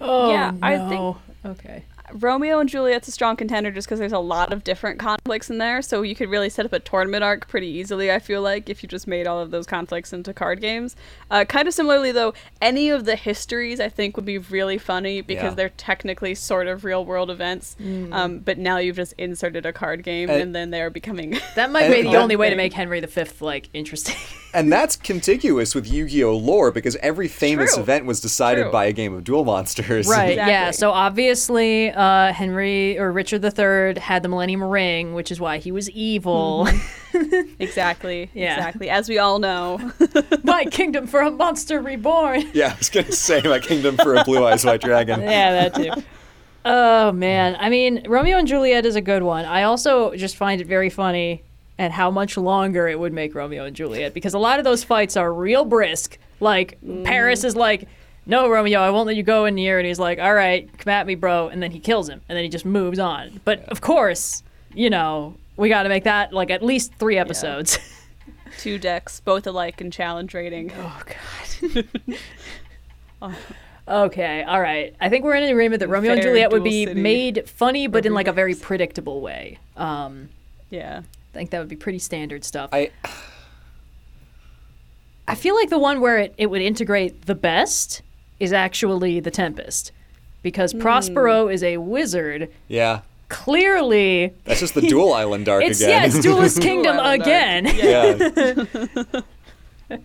Oh, 0.00 0.30
Yeah, 0.30 0.52
I 0.62 0.76
no. 0.76 1.16
Okay. 1.46 1.84
Romeo 2.14 2.60
and 2.60 2.68
Juliet's 2.68 3.08
a 3.08 3.10
strong 3.10 3.36
contender 3.36 3.70
just 3.70 3.86
because 3.88 3.98
there's 3.98 4.12
a 4.12 4.18
lot 4.18 4.52
of 4.52 4.62
different 4.64 4.98
conflicts 5.00 5.50
in 5.50 5.58
there. 5.58 5.82
So 5.82 6.02
you 6.02 6.14
could 6.14 6.30
really 6.30 6.48
set 6.48 6.64
up 6.64 6.72
a 6.72 6.78
tournament 6.78 7.24
arc 7.24 7.48
pretty 7.48 7.66
easily, 7.66 8.10
I 8.12 8.20
feel 8.20 8.40
like, 8.40 8.70
if 8.70 8.82
you 8.82 8.88
just 8.88 9.06
made 9.06 9.26
all 9.26 9.40
of 9.40 9.50
those 9.50 9.66
conflicts 9.66 10.12
into 10.12 10.32
card 10.32 10.60
games. 10.60 10.94
Uh, 11.30 11.44
kind 11.44 11.66
of 11.66 11.74
similarly, 11.74 12.12
though, 12.12 12.32
any 12.62 12.88
of 12.90 13.04
the 13.04 13.16
histories 13.16 13.80
I 13.80 13.88
think 13.88 14.16
would 14.16 14.24
be 14.24 14.38
really 14.38 14.78
funny 14.78 15.20
because 15.22 15.42
Yeah. 15.52 15.54
they're 15.54 15.68
technically 15.70 16.34
sort 16.34 16.68
of 16.68 16.84
real 16.84 17.04
world 17.04 17.30
events. 17.30 17.76
Um, 18.12 18.38
but 18.38 18.58
now 18.58 18.78
you've 18.78 18.96
just 18.96 19.14
inserted 19.18 19.66
a 19.66 19.72
card 19.72 20.02
game 20.04 20.30
And- 20.30 20.40
and 20.40 20.54
then 20.54 20.70
they're 20.70 20.90
becoming. 20.90 21.38
That 21.56 21.70
might 21.70 21.88
be 21.88 22.02
the 22.02 22.10
that 22.12 22.16
only 22.22 22.36
way 22.36 22.50
to 22.50 22.56
make 22.56 22.72
Henry 22.72 23.00
V 23.00 23.24
like 23.40 23.68
interesting. 23.74 24.16
And 24.54 24.72
that's 24.72 24.94
contiguous 24.94 25.74
with 25.74 25.90
Yu 25.92 26.06
Gi 26.08 26.22
Oh! 26.22 26.36
lore 26.36 26.70
because 26.70 26.94
every 27.02 27.26
famous 27.26 27.74
True. 27.74 27.82
event 27.82 28.06
was 28.06 28.20
decided 28.20 28.62
True. 28.62 28.70
by 28.70 28.84
a 28.84 28.92
game 28.92 29.12
of 29.12 29.24
duel 29.24 29.44
monsters. 29.44 30.06
Right. 30.06 30.36
Yeah. 30.36 30.70
So 30.70 30.92
obviously, 30.92 31.90
uh, 31.90 32.03
Uh, 32.04 32.34
Henry 32.34 32.98
or 32.98 33.10
Richard 33.10 33.42
III 33.42 33.98
had 33.98 34.22
the 34.22 34.28
Millennium 34.28 34.62
Ring, 34.62 35.14
which 35.14 35.32
is 35.32 35.40
why 35.40 35.56
he 35.56 35.72
was 35.72 35.88
evil. 35.90 36.66
Mm-hmm. 36.68 37.54
exactly. 37.58 38.30
Yeah. 38.34 38.56
Exactly. 38.56 38.90
As 38.90 39.08
we 39.08 39.16
all 39.16 39.38
know. 39.38 39.90
My 40.44 40.66
kingdom 40.66 41.06
for 41.06 41.20
a 41.20 41.30
monster 41.30 41.80
reborn. 41.80 42.42
Yeah, 42.52 42.72
I 42.74 42.78
was 42.78 42.90
going 42.90 43.06
to 43.06 43.12
say 43.12 43.40
my 43.42 43.58
kingdom 43.58 43.96
for 43.96 44.14
a 44.14 44.22
blue 44.22 44.44
eyes 44.44 44.64
white 44.64 44.80
dragon. 44.82 45.22
yeah, 45.22 45.68
that 45.68 45.74
too. 45.74 46.02
Oh 46.64 47.10
man, 47.12 47.56
I 47.58 47.68
mean, 47.68 48.06
Romeo 48.06 48.36
and 48.36 48.46
Juliet 48.46 48.84
is 48.84 48.96
a 48.96 49.00
good 49.00 49.22
one. 49.22 49.44
I 49.44 49.62
also 49.62 50.14
just 50.14 50.36
find 50.36 50.60
it 50.60 50.66
very 50.66 50.90
funny 50.90 51.42
and 51.78 51.92
how 51.92 52.10
much 52.10 52.36
longer 52.36 52.86
it 52.86 52.98
would 52.98 53.12
make 53.12 53.34
Romeo 53.34 53.64
and 53.64 53.74
Juliet 53.74 54.14
because 54.14 54.34
a 54.34 54.38
lot 54.38 54.58
of 54.58 54.64
those 54.64 54.84
fights 54.84 55.16
are 55.16 55.32
real 55.32 55.64
brisk. 55.64 56.18
Like 56.38 56.78
Paris 57.04 57.40
mm. 57.40 57.46
is 57.46 57.56
like, 57.56 57.88
"No, 58.26 58.48
Romeo, 58.48 58.80
I 58.80 58.90
won't 58.90 59.06
let 59.06 59.16
you 59.16 59.22
go 59.22 59.44
in 59.44 59.56
here," 59.56 59.78
and 59.78 59.86
he's 59.86 59.98
like, 59.98 60.18
"All 60.18 60.34
right, 60.34 60.68
come 60.78 60.90
at 60.90 61.06
me, 61.06 61.14
bro," 61.14 61.48
and 61.48 61.62
then 61.62 61.70
he 61.70 61.78
kills 61.80 62.08
him, 62.08 62.20
and 62.28 62.36
then 62.36 62.44
he 62.44 62.48
just 62.48 62.64
moves 62.64 62.98
on. 62.98 63.40
But 63.44 63.64
of 63.68 63.80
course, 63.80 64.42
you 64.74 64.90
know, 64.90 65.34
we 65.56 65.68
got 65.68 65.84
to 65.84 65.88
make 65.88 66.04
that 66.04 66.32
like 66.32 66.50
at 66.50 66.62
least 66.62 66.94
three 66.94 67.18
episodes. 67.18 67.78
Two 68.58 68.78
decks, 68.78 69.20
both 69.20 69.46
alike 69.46 69.80
in 69.80 69.90
challenge 69.90 70.32
rating. 70.34 70.72
Oh 70.78 71.02
God. 73.20 73.34
okay, 73.88 74.42
all 74.44 74.60
right. 74.60 74.94
I 75.00 75.08
think 75.08 75.24
we're 75.24 75.34
in 75.34 75.42
an 75.42 75.50
agreement 75.50 75.80
that 75.80 75.88
Romeo 75.88 76.12
and 76.12 76.22
Juliet 76.22 76.52
would 76.52 76.64
be 76.64 76.86
city. 76.86 77.00
made 77.00 77.48
funny, 77.48 77.86
but 77.88 78.06
in 78.06 78.14
like 78.14 78.28
a 78.28 78.32
very 78.32 78.54
predictable 78.54 79.20
way. 79.20 79.58
Um, 79.76 80.28
Yeah. 80.70 81.02
I 81.02 81.36
think 81.36 81.50
that 81.50 81.58
would 81.58 81.68
be 81.68 81.74
pretty 81.74 81.98
standard 81.98 82.44
stuff. 82.44 82.70
I, 82.72 82.92
I 85.26 85.34
feel 85.34 85.56
like 85.56 85.68
the 85.68 85.78
one 85.78 86.00
where 86.00 86.18
it, 86.18 86.34
it 86.38 86.46
would 86.46 86.62
integrate 86.62 87.26
the 87.26 87.34
best 87.34 88.02
is 88.40 88.52
actually 88.52 89.20
the 89.20 89.30
Tempest, 89.30 89.92
because 90.42 90.72
Hmm. 90.72 90.80
Prospero 90.80 91.48
is 91.48 91.62
a 91.62 91.76
wizard. 91.78 92.50
yeah, 92.68 93.00
Clearly, 93.28 94.32
that's 94.44 94.60
just 94.60 94.74
the 94.74 94.82
duel 94.82 95.12
island 95.12 95.48
arc 95.48 95.64
it's 95.64 95.80
again. 95.80 96.02
yeah, 96.02 96.06
it's 96.06 96.20
Duelist 96.20 96.60
Kingdom 96.68 96.98
Island 97.00 97.22
arc. 97.22 97.26
again. 97.26 97.64
yeah. 97.76 99.20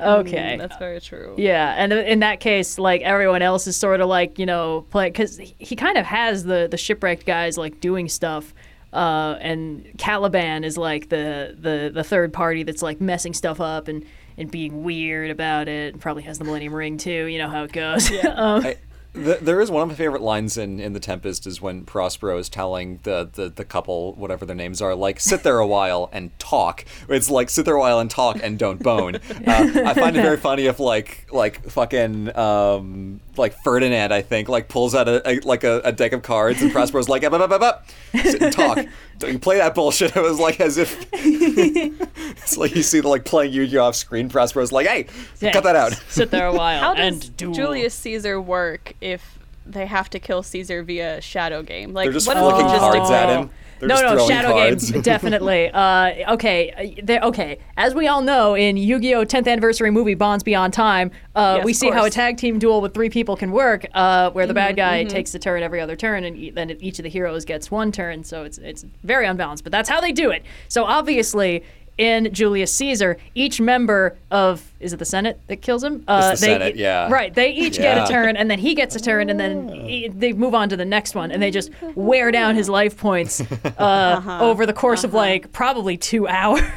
okay. 0.00 0.54
Mm, 0.54 0.58
That's 0.58 0.76
very 0.78 1.00
true. 1.00 1.34
Yeah, 1.36 1.74
and 1.76 1.92
in 1.92 2.20
that 2.20 2.40
case, 2.40 2.78
like 2.78 3.02
everyone 3.02 3.42
else 3.42 3.66
is 3.66 3.76
sort 3.76 4.00
of 4.00 4.08
like 4.08 4.38
you 4.38 4.46
know 4.46 4.86
play 4.90 5.08
because 5.10 5.38
he 5.38 5.76
kind 5.76 5.98
of 5.98 6.06
has 6.06 6.44
the 6.44 6.68
the 6.70 6.76
shipwrecked 6.76 7.26
guys 7.26 7.58
like 7.58 7.80
doing 7.80 8.08
stuff, 8.08 8.54
uh, 8.92 9.36
and 9.40 9.86
Caliban 9.98 10.64
is 10.64 10.76
like 10.78 11.08
the 11.08 11.54
the 11.58 11.90
the 11.92 12.04
third 12.04 12.32
party 12.32 12.62
that's 12.62 12.82
like 12.82 13.00
messing 13.00 13.34
stuff 13.34 13.60
up 13.60 13.88
and 13.88 14.04
and 14.38 14.50
being 14.50 14.82
weird 14.82 15.30
about 15.30 15.68
it. 15.68 15.94
And 15.94 16.00
probably 16.00 16.24
has 16.24 16.38
the 16.38 16.44
Millennium 16.44 16.74
Ring 16.74 16.98
too. 16.98 17.26
You 17.26 17.38
know 17.38 17.48
how 17.48 17.64
it 17.64 17.72
goes. 17.72 18.10
um, 18.24 18.66
I, 18.66 18.76
th- 19.16 19.40
there 19.40 19.60
is 19.60 19.70
one 19.70 19.82
of 19.82 19.88
my 19.88 19.94
favorite 19.94 20.22
lines 20.22 20.56
in, 20.56 20.78
in 20.78 20.92
the 20.92 21.00
Tempest 21.00 21.46
is 21.46 21.60
when 21.60 21.84
Prospero 21.84 22.38
is 22.38 22.48
telling 22.48 23.00
the, 23.02 23.28
the, 23.32 23.48
the 23.48 23.64
couple 23.64 24.12
whatever 24.14 24.46
their 24.46 24.56
names 24.56 24.80
are 24.80 24.94
like 24.94 25.18
sit 25.20 25.42
there 25.42 25.58
a 25.58 25.66
while 25.66 26.08
and 26.12 26.36
talk. 26.38 26.84
It's 27.08 27.28
like 27.30 27.50
sit 27.50 27.64
there 27.64 27.74
a 27.74 27.80
while 27.80 27.98
and 27.98 28.10
talk 28.10 28.38
and 28.42 28.58
don't 28.58 28.82
bone. 28.82 29.18
Uh, 29.46 29.70
I 29.86 29.94
find 29.94 30.16
it 30.16 30.22
very 30.22 30.36
funny 30.38 30.66
if 30.66 30.80
like 30.80 31.26
like 31.30 31.62
fucking 31.68 32.36
um, 32.36 33.20
like 33.36 33.52
Ferdinand 33.62 34.12
I 34.12 34.22
think 34.22 34.48
like 34.48 34.68
pulls 34.68 34.94
out 34.94 35.08
a, 35.08 35.28
a 35.28 35.40
like 35.40 35.62
a, 35.62 35.80
a 35.84 35.92
deck 35.92 36.12
of 36.12 36.22
cards 36.22 36.62
and 36.62 36.72
Prospero's 36.72 37.08
like 37.08 37.22
up 37.22 37.32
up 37.32 37.42
up 37.42 37.52
up 37.52 37.62
up 37.62 37.88
sit 38.24 38.42
and 38.42 38.52
talk. 38.52 38.78
Don't 39.18 39.32
you 39.32 39.38
play 39.38 39.58
that 39.58 39.74
bullshit. 39.74 40.16
It 40.16 40.22
was 40.22 40.38
like 40.40 40.60
as 40.60 40.78
if 40.78 41.06
it's 41.12 42.56
like 42.56 42.74
you 42.74 42.82
see 42.82 43.00
the 43.00 43.08
like 43.08 43.24
playing 43.24 43.52
Yu-Gi-Oh 43.52 43.84
off 43.84 43.94
screen. 43.94 44.28
Prospero's 44.28 44.72
like 44.72 44.86
hey 44.86 45.06
yeah, 45.40 45.52
cut 45.52 45.64
that 45.64 45.76
out. 45.76 45.92
Sit 46.08 46.30
there 46.30 46.46
a 46.46 46.52
while 46.52 46.80
How 46.80 46.94
does 46.94 47.26
and 47.26 47.36
duel. 47.36 47.52
Julius 47.54 47.94
Caesar 47.94 48.40
work 48.40 48.94
if 49.12 49.38
they 49.64 49.86
have 49.86 50.08
to 50.10 50.18
kill 50.18 50.42
Caesar 50.42 50.82
via 50.82 51.20
shadow 51.20 51.62
game? 51.62 51.92
Like, 51.92 52.04
They're 52.06 52.12
just 52.12 52.26
what 52.26 52.36
flicking 52.36 52.66
if 52.66 52.72
just 52.72 52.80
cards 52.80 53.10
at 53.10 53.28
him. 53.28 53.50
They're 53.78 53.88
no, 53.90 54.14
no, 54.14 54.26
Shadow 54.26 54.52
cards. 54.52 54.90
Game, 54.90 55.02
definitely. 55.12 55.68
Uh, 55.70 56.32
okay, 56.34 56.94
uh, 56.98 57.02
there- 57.04 57.20
okay. 57.20 57.58
As 57.76 57.94
we 57.94 58.08
all 58.08 58.22
know, 58.22 58.54
in 58.54 58.78
Yu-Gi-Oh! 58.78 59.26
10th 59.26 59.46
anniversary 59.46 59.90
movie 59.90 60.14
Bonds 60.14 60.42
Beyond 60.42 60.72
Time, 60.72 61.10
uh, 61.34 61.56
Yes, 61.58 61.64
we 61.66 61.72
of 61.72 61.76
see 61.76 61.90
how 61.90 62.04
a 62.06 62.10
tag 62.10 62.38
team 62.38 62.58
duel 62.58 62.80
with 62.80 62.94
three 62.94 63.10
people 63.10 63.36
can 63.36 63.50
work, 63.52 63.84
uh, 63.92 64.30
where 64.30 64.46
the 64.46 64.54
Mm-hmm, 64.54 64.56
bad 64.68 64.76
guy 64.76 65.04
takes 65.04 65.32
the 65.32 65.38
turn 65.38 65.62
every 65.62 65.80
other 65.82 65.94
turn, 65.94 66.24
and 66.24 66.38
e- 66.38 66.48
then 66.50 66.70
each 66.80 66.98
of 66.98 67.02
the 67.02 67.10
heroes 67.10 67.44
gets 67.44 67.70
one 67.70 67.92
turn. 67.92 68.24
So 68.24 68.44
it's 68.44 68.56
it's 68.56 68.86
very 69.04 69.26
unbalanced, 69.26 69.62
but 69.62 69.72
that's 69.72 69.90
how 69.90 70.00
they 70.00 70.12
do 70.12 70.30
it. 70.30 70.42
So 70.68 70.84
obviously. 70.84 71.62
In 71.98 72.30
Julius 72.30 72.74
Caesar, 72.74 73.16
each 73.34 73.58
member 73.58 74.18
of 74.30 74.70
is 74.86 74.92
it 74.94 74.98
the 74.98 75.04
Senate 75.04 75.38
that 75.48 75.60
kills 75.60 75.84
him? 75.84 76.04
Uh, 76.08 76.30
It's 76.32 76.40
the 76.40 76.46
they, 76.46 76.52
Senate, 76.54 76.76
yeah. 76.76 77.08
Right. 77.10 77.34
They 77.34 77.50
each 77.50 77.76
get 77.76 77.98
a 77.98 78.10
turn, 78.10 78.36
and 78.36 78.50
then 78.50 78.58
he 78.58 78.74
gets 78.74 78.96
a 78.96 79.00
turn, 79.00 79.28
and 79.28 79.38
then 79.38 79.68
he- 79.68 80.08
they 80.08 80.32
move 80.32 80.54
on 80.54 80.68
to 80.70 80.76
the 80.76 80.84
next 80.84 81.14
one, 81.14 81.30
and 81.30 81.42
they 81.42 81.50
just 81.50 81.70
wear 81.94 82.30
down 82.30 82.54
his 82.54 82.68
life 82.68 82.96
points 82.96 83.40
uh, 83.78 84.38
over 84.40 84.64
the 84.64 84.72
course 84.72 85.04
of 85.04 85.12
like 85.12 85.52
probably 85.52 85.96
two 85.98 86.26
hours. 86.26 86.62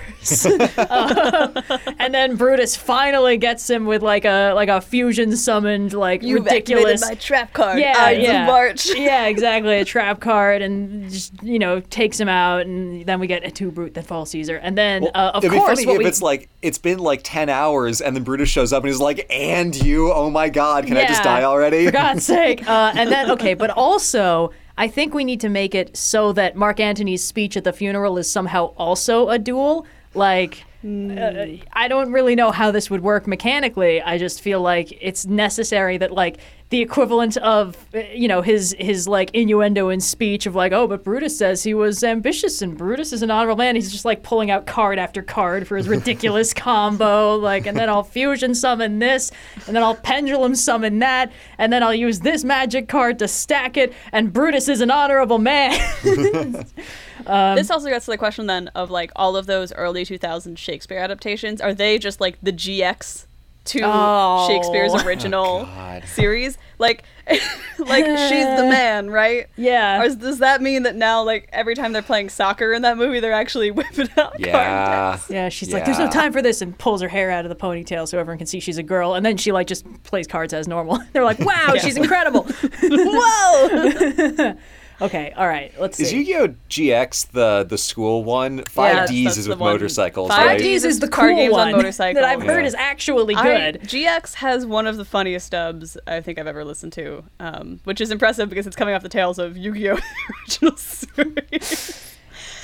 Uh, 0.78 1.62
and 1.97 2.14
then 2.14 2.36
Brutus 2.36 2.76
finally 2.76 3.38
gets 3.38 3.70
him 3.70 3.86
with 3.86 4.01
like 4.01 4.26
a 4.26 4.51
like 4.53 4.68
a 4.70 4.82
fusion 4.82 5.36
summoned 5.36 5.93
like 5.93 6.24
You've 6.24 6.43
ridiculous. 6.45 7.01
my 7.01 7.16
trap 7.16 7.53
card. 7.53 7.80
yeah, 7.80 7.93
Ides 7.97 8.24
yeah. 8.24 8.45
March. 8.45 8.89
yeah, 8.95 9.28
exactly. 9.28 9.76
A 9.80 9.86
trap 9.86 10.20
card, 10.20 10.62
and 10.62 11.10
just 11.10 11.32
you 11.43 11.57
know 11.60 11.80
takes 11.80 12.20
him 12.20 12.28
out, 12.30 12.66
and 12.66 13.05
then 13.05 13.20
we 13.20 13.28
get 13.28 13.45
a 13.45 13.51
tu 13.51 13.72
Brute 13.72 13.93
that 13.93 14.05
falls 14.07 14.32
Caesar, 14.32 14.57
and 14.57 14.78
then 14.78 15.07
uh, 15.16 15.32
of 15.36 15.43
It'd 15.43 15.57
course 15.57 15.80
be 15.80 15.86
funny 15.86 15.88
what 15.88 15.93
if 15.95 15.99
we 15.99 16.05
it's 16.05 16.22
like 16.22 16.49
it's 16.62 16.78
been 16.78 16.99
like 16.99 17.22
ten 17.24 17.49
hours 17.49 17.99
and 18.02 18.16
then 18.16 18.24
Brutus 18.24 18.50
shows 18.50 18.74
up 18.74 18.84
and 18.84 18.89
he's 18.91 19.00
like, 19.00 19.26
"And 19.30 19.76
you? 19.76 20.12
Oh 20.12 20.30
my 20.30 20.50
God! 20.50 20.86
Can 20.86 20.97
I 20.97 21.06
just 21.06 21.24
die 21.24 21.43
already?" 21.43 21.86
For 21.86 21.91
God's 21.91 22.26
sake. 22.38 22.68
Uh, 22.68 22.91
and 22.95 23.12
then, 23.12 23.32
okay, 23.32 23.54
but 23.54 23.70
also, 23.70 24.52
I 24.78 24.88
think 24.88 25.14
we 25.14 25.24
need 25.24 25.41
to 25.41 25.50
make 25.50 25.76
it 25.76 25.95
so 25.95 26.32
that 26.34 26.56
Mark 26.56 26.80
Antony's 26.80 27.24
speech 27.24 27.58
at 27.58 27.64
the 27.64 27.74
funeral 27.74 28.18
is 28.18 28.30
somehow 28.30 28.74
also 28.78 29.30
a 29.30 29.38
duel. 29.39 29.86
Like, 30.14 30.64
I 30.82 31.88
don't 31.90 32.14
really 32.14 32.36
know 32.36 32.52
how 32.52 32.72
this 32.72 32.90
would 32.90 33.02
work 33.02 33.28
mechanically. 33.28 34.02
I 34.02 34.18
just 34.18 34.40
feel 34.40 34.62
like 34.62 34.98
it's 35.02 35.26
necessary 35.26 35.98
that 35.98 36.14
like 36.14 36.40
the 36.70 36.82
equivalent 36.82 37.36
of 37.38 37.76
you 38.14 38.28
know 38.28 38.42
his 38.42 38.76
his 38.80 39.08
like 39.08 39.32
innuendo 39.34 39.90
in 39.90 40.00
speech 40.00 40.46
of 40.46 40.56
like 40.56 40.72
oh 40.72 40.88
but 40.88 41.04
Brutus 41.04 41.38
says 41.38 41.64
he 41.64 41.74
was 41.74 42.04
ambitious 42.04 42.62
and 42.62 42.78
Brutus 42.78 43.12
is 43.12 43.22
an 43.24 43.32
honorable 43.32 43.58
man. 43.58 43.76
He's 43.76 43.92
just 43.92 44.06
like 44.06 44.24
pulling 44.24 44.52
out 44.52 44.68
card 44.68 45.00
after 45.00 45.22
card 45.22 45.68
for 45.68 45.76
his 45.76 45.90
ridiculous 45.90 46.54
combo 46.54 47.36
like 47.36 47.66
and 47.66 47.78
then 47.78 47.90
I'll 47.90 48.04
fusion 48.04 48.56
summon 48.56 49.00
this 49.00 49.32
and 49.68 49.76
then 49.76 49.84
I'll 49.84 49.96
pendulum 49.96 50.56
summon 50.56 51.00
that 51.00 51.32
and 51.58 51.74
then 51.74 51.84
I'll 51.84 51.94
use 51.94 52.22
this 52.22 52.44
magic 52.46 52.88
card 52.88 53.20
to 53.20 53.28
stack 53.28 53.76
it 53.76 53.92
and 54.14 54.32
Brutus 54.32 54.70
is 54.70 54.80
an 54.80 54.92
honorable 54.92 55.40
man. 55.40 55.78
Um, 57.30 57.56
this 57.56 57.70
also 57.72 57.88
gets 57.90 58.06
to 58.06 58.12
the 58.12 58.18
question 58.18 58.48
then 58.48 58.70
of 58.76 58.90
like 58.92 59.12
all 59.16 59.36
of 59.36 59.46
those 59.46 59.72
early 59.74 60.04
2000s 60.06 60.58
Shakespeare 60.58 60.98
adaptations. 61.00 61.62
Are 61.62 61.74
they 61.74 61.98
just 61.98 62.20
like 62.20 62.38
the 62.42 62.52
GX 62.52 63.26
to 63.66 63.82
Oh. 63.84 64.48
Shakespeare's 64.48 64.96
original 65.04 65.64
God. 65.76 66.04
series? 66.06 66.58
Like, 66.80 67.04
like 67.28 68.06
she's 68.06 68.46
the 68.46 68.66
man, 68.70 69.12
right? 69.12 69.48
Yeah. 69.58 70.02
Or 70.02 70.06
is- 70.06 70.16
does 70.16 70.40
that 70.40 70.62
mean 70.62 70.84
that 70.84 70.96
now, 70.96 71.22
like 71.24 71.48
every 71.52 71.76
time 71.76 71.92
they're 71.94 72.02
playing 72.02 72.30
soccer 72.30 72.74
in 72.74 72.82
that 72.82 72.98
movie, 72.98 73.20
they're 73.20 73.32
actually 73.34 73.70
whipping 73.80 74.10
out 74.18 74.32
card 74.32 74.40
Yeah. 74.40 75.12
decks? 75.12 75.30
Yeah, 75.30 75.50
she's 75.50 75.72
like, 75.72 75.86
"There's 75.86 76.00
no 76.00 76.10
time 76.10 76.34
for 76.34 76.42
this," 76.42 76.62
and 76.64 76.76
pulls 76.80 77.02
her 77.02 77.08
hair 77.10 77.30
out 77.30 77.46
of 77.46 77.50
the 77.50 77.56
ponytail 77.56 78.08
so 78.08 78.18
everyone 78.18 78.40
can 78.40 78.48
see 78.48 78.60
she's 78.60 78.78
a 78.80 78.84
girl. 78.84 79.14
And 79.14 79.24
then 79.26 79.38
she 79.38 79.52
like 79.52 79.68
just 79.68 79.86
plays 80.04 80.26
cards 80.26 80.54
as 80.54 80.68
normal. 80.68 81.00
They're 81.14 81.26
like, 81.26 81.40
"Wow, 81.40 81.76
she's 81.80 81.98
incredible!" 81.98 82.48
Whoa! 82.82 84.56
Okay, 85.02 85.34
all 85.38 85.47
right, 85.47 85.72
let's 85.80 85.97
see. 85.97 86.04
Is. 86.04 86.14
Yu-Gi-Oh 86.14 86.56
GX 86.70 87.32
the 87.32 87.66
the 87.68 87.78
school 87.78 88.24
one? 88.24 88.64
Five 88.66 88.95
Yeah, 88.95 89.06
Ds 89.08 89.24
that's 89.26 89.38
is 89.38 89.45
the 89.45 89.52
with 89.52 89.60
one. 89.60 89.74
motorcycles, 89.74 90.30
Five 90.30 90.45
right? 90.45 90.58
Ds 90.58 90.64
Ds 90.64 90.84
is 90.84 90.93
is 90.95 91.00
the 91.00 91.08
card 91.08 91.30
cool 91.32 91.38
games 91.38 91.54
on 91.54 91.60
one 91.60 91.72
motorcycles. 91.74 92.16
that 92.22 92.24
I've 92.26 92.43
heard 92.43 92.62
Yeah. 92.62 92.68
is 92.68 92.76
actually 92.76 93.36
I, 93.36 93.43
good. 93.72 93.82
GX 93.84 94.34
has 94.36 94.66
one 94.66 94.88
of 94.88 94.97
the 94.97 95.06
funniest 95.06 95.52
dubs 95.52 95.97
I 96.08 96.22
think 96.22 96.39
I've 96.39 96.47
ever 96.47 96.64
listened 96.66 96.93
to, 96.93 97.24
um, 97.39 97.80
which 97.84 98.02
is 98.02 98.12
impressive 98.12 98.50
because 98.50 98.68
it's 98.68 98.76
coming 98.76 98.93
off 98.95 99.02
the 99.04 99.10
tails 99.10 99.39
of 99.39 99.58
Yu-Gi-Oh! 99.58 99.95
the 100.47 100.58
original 100.68 100.78
series. 100.78 102.16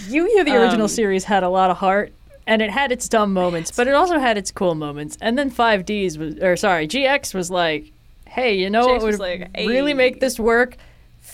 Yu-Gi-Oh! 0.10 0.44
the 0.44 0.56
original 0.56 0.84
Um, 0.84 0.88
series 0.90 1.24
had 1.26 1.44
a 1.44 1.50
lot 1.50 1.70
of 1.70 1.78
heart. 1.78 2.14
And 2.48 2.62
it 2.62 2.70
had 2.70 2.92
its 2.92 3.10
dumb 3.10 3.34
moments, 3.34 3.72
but 3.76 3.88
it 3.88 3.96
also 3.96 4.20
had 4.20 4.38
its 4.38 4.52
cool 4.52 4.76
moments. 4.76 5.18
And 5.20 5.36
then 5.36 5.50
5Ds 5.50 6.18
was, 6.20 6.36
or 6.44 6.56
sorry, 6.56 6.88
GX 6.88 7.34
was 7.34 7.50
like, 7.50 7.92
hey, 8.28 8.54
you 8.54 8.70
know 8.70 8.86
what 8.86 9.00
GX 9.00 9.02
would 9.02 9.08
was 9.14 9.20
like, 9.20 9.50
really 9.58 9.92
"Hey." 9.94 9.96
make 9.96 10.20
this 10.20 10.40
work? 10.40 10.78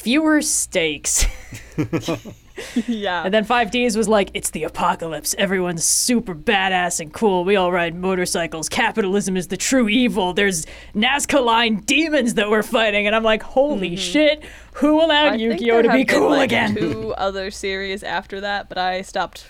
Fewer 0.01 0.41
stakes. 0.41 1.25
yeah. 2.87 3.23
And 3.23 3.33
then 3.33 3.45
5Ds 3.45 3.95
was 3.95 4.07
like, 4.07 4.31
it's 4.33 4.49
the 4.49 4.63
apocalypse. 4.63 5.35
Everyone's 5.37 5.83
super 5.83 6.33
badass 6.33 6.99
and 6.99 7.13
cool. 7.13 7.45
We 7.45 7.55
all 7.55 7.71
ride 7.71 7.95
motorcycles. 7.95 8.67
Capitalism 8.67 9.37
is 9.37 9.47
the 9.47 9.57
true 9.57 9.89
evil. 9.89 10.33
There's 10.33 10.65
Nazca 10.95 11.43
line 11.43 11.81
demons 11.81 12.33
that 12.33 12.49
we're 12.49 12.63
fighting. 12.63 13.05
And 13.07 13.15
I'm 13.15 13.23
like, 13.23 13.43
holy 13.43 13.95
shit, 13.95 14.43
who 14.73 15.01
allowed 15.01 15.21
Mm-hmm. 15.21 15.33
I 15.33 15.37
think 15.37 15.61
Yu-Gi-Oh 15.61 15.81
to 15.83 15.87
be 15.89 15.99
have 15.99 16.07
been, 16.07 16.17
cool 16.17 16.29
like, 16.31 16.45
again? 16.45 16.75
Two 16.75 17.13
other 17.13 17.51
series 17.51 18.03
after 18.03 18.41
that, 18.41 18.69
but 18.69 18.77
I 18.77 19.03
stopped 19.03 19.45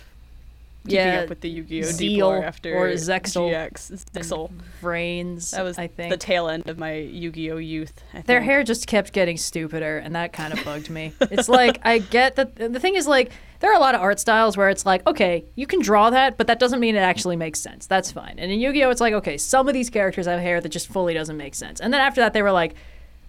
keeping 0.83 0.95
Yeah, 1.05 1.19
up 1.21 1.29
with 1.29 1.41
the 1.41 1.49
Yu-Gi-Oh! 1.49 1.83
Zeal 1.83 2.31
after 2.43 2.75
or 2.75 2.89
Zexal. 2.93 3.51
GX. 3.51 4.05
Zexal. 4.13 4.51
Brains, 4.81 5.51
That 5.51 5.63
was 5.63 5.77
I 5.77 5.87
think. 5.87 6.09
the 6.11 6.17
tail 6.17 6.47
end 6.47 6.67
of 6.69 6.77
my 6.79 6.95
Yu-Gi-Oh! 6.95 7.57
youth. 7.57 7.93
I 8.13 8.21
Their 8.21 8.41
hair 8.41 8.63
just 8.63 8.87
kept 8.87 9.13
getting 9.13 9.37
stupider, 9.37 9.97
and 9.99 10.15
that 10.15 10.33
kind 10.33 10.53
of 10.53 10.63
bugged 10.65 10.89
me. 10.89 11.13
It's 11.21 11.47
like 11.49 11.79
I 11.83 11.99
get 11.99 12.35
that 12.35 12.55
the 12.55 12.79
thing 12.79 12.95
is 12.95 13.07
like 13.07 13.31
there 13.59 13.71
are 13.71 13.75
a 13.75 13.79
lot 13.79 13.93
of 13.93 14.01
art 14.01 14.19
styles 14.19 14.57
where 14.57 14.69
it's 14.69 14.85
like 14.85 15.05
okay, 15.07 15.45
you 15.55 15.67
can 15.67 15.81
draw 15.81 16.09
that, 16.09 16.37
but 16.37 16.47
that 16.47 16.59
doesn't 16.59 16.79
mean 16.79 16.95
it 16.95 16.99
actually 16.99 17.35
makes 17.35 17.59
sense. 17.59 17.85
That's 17.87 18.11
fine. 18.11 18.35
And 18.39 18.51
in 18.51 18.59
Yu-Gi-Oh, 18.59 18.89
it's 18.89 19.01
like 19.01 19.13
okay, 19.13 19.37
some 19.37 19.67
of 19.67 19.73
these 19.73 19.89
characters 19.89 20.25
have 20.25 20.39
hair 20.39 20.59
that 20.61 20.69
just 20.69 20.87
fully 20.87 21.13
doesn't 21.13 21.37
make 21.37 21.53
sense. 21.55 21.79
And 21.79 21.93
then 21.93 22.01
after 22.01 22.21
that, 22.21 22.33
they 22.33 22.41
were 22.41 22.51
like, 22.51 22.73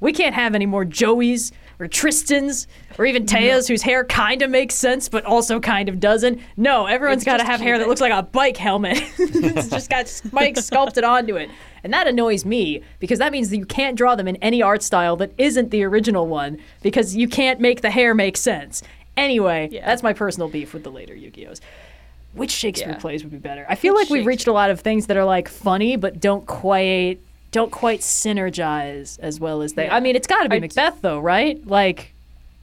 we 0.03 0.13
can't 0.13 0.35
have 0.35 0.55
any 0.55 0.67
more 0.67 0.85
Joeys 0.85 1.53
or 1.79 1.87
Tristans 1.87 2.67
or 2.99 3.07
even 3.07 3.25
Tayas 3.25 3.69
whose 3.69 3.83
hair 3.83 4.05
kind 4.05 4.43
of 4.43 4.51
makes 4.51 4.75
sense 4.75 5.09
but 5.09 5.25
also 5.25 5.61
kind 5.61 5.89
of 5.89 6.01
doesn't. 6.01 6.41
No, 6.57 6.87
everyone's 6.87 7.25
got 7.25 7.37
to 7.39 7.45
have 7.45 7.61
hair 7.61 7.79
that 7.79 7.87
looks 7.89 8.01
like 8.01 8.13
a 8.13 8.23
bike 8.25 8.57
helmet. 8.57 8.99
it's 9.19 9.69
just 9.69 9.89
got 9.89 10.09
spikes 10.09 10.65
sculpted 10.67 11.05
onto 11.05 11.37
it. 11.37 11.49
And 11.85 11.93
that 11.93 12.07
annoys 12.09 12.45
me 12.45 12.83
because 12.99 13.21
that 13.21 13.31
means 13.33 13.51
that 13.51 13.57
you 13.59 13.65
can't 13.65 13.97
draw 13.97 14.17
them 14.17 14.27
in 14.29 14.37
any 14.37 14.61
art 14.61 14.83
style 14.83 15.17
that 15.17 15.33
isn't 15.39 15.71
the 15.71 15.85
original 15.85 16.27
one 16.27 16.59
because 16.83 17.15
you 17.17 17.29
can't 17.29 17.61
make 17.61 17.81
the 17.81 17.91
hair 17.91 18.13
make 18.13 18.37
sense. 18.37 18.83
Anyway, 19.17 19.69
Yeah. 19.71 19.87
that's 19.87 20.03
my 20.03 20.13
personal 20.13 20.49
beef 20.49 20.75
with 20.75 20.83
the 20.83 20.91
later 20.91 21.15
Yu-Gi-Ohs. 21.15 21.61
Which 22.35 22.51
Shakespeare 22.51 22.93
Yeah. 22.95 22.99
plays 22.99 23.23
would 23.23 23.31
be 23.33 23.39
better? 23.39 23.67
I 23.69 23.77
feel 23.77 23.95
Which 23.95 24.09
like 24.09 24.11
we've 24.11 24.27
reached 24.27 24.47
a 24.49 24.53
lot 24.53 24.71
of 24.71 24.81
things 24.81 25.07
that 25.07 25.17
are 25.17 25.25
like 25.25 25.49
funny 25.49 25.97
but 25.97 26.19
don't 26.21 26.45
quite 26.47 27.21
don't 27.53 27.71
quite 27.71 28.01
synergize 28.01 29.19
as 29.21 29.39
well 29.39 29.63
as 29.63 29.75
they. 29.75 29.85
Yeah. 29.85 29.97
I 29.97 30.01
mean, 30.01 30.17
it's 30.17 30.27
got 30.27 30.43
to 30.43 30.49
be 30.49 30.57
I 30.57 30.59
d- 30.59 30.63
Macbeth 30.67 31.01
though, 31.03 31.21
right? 31.21 31.65
Like 31.67 32.13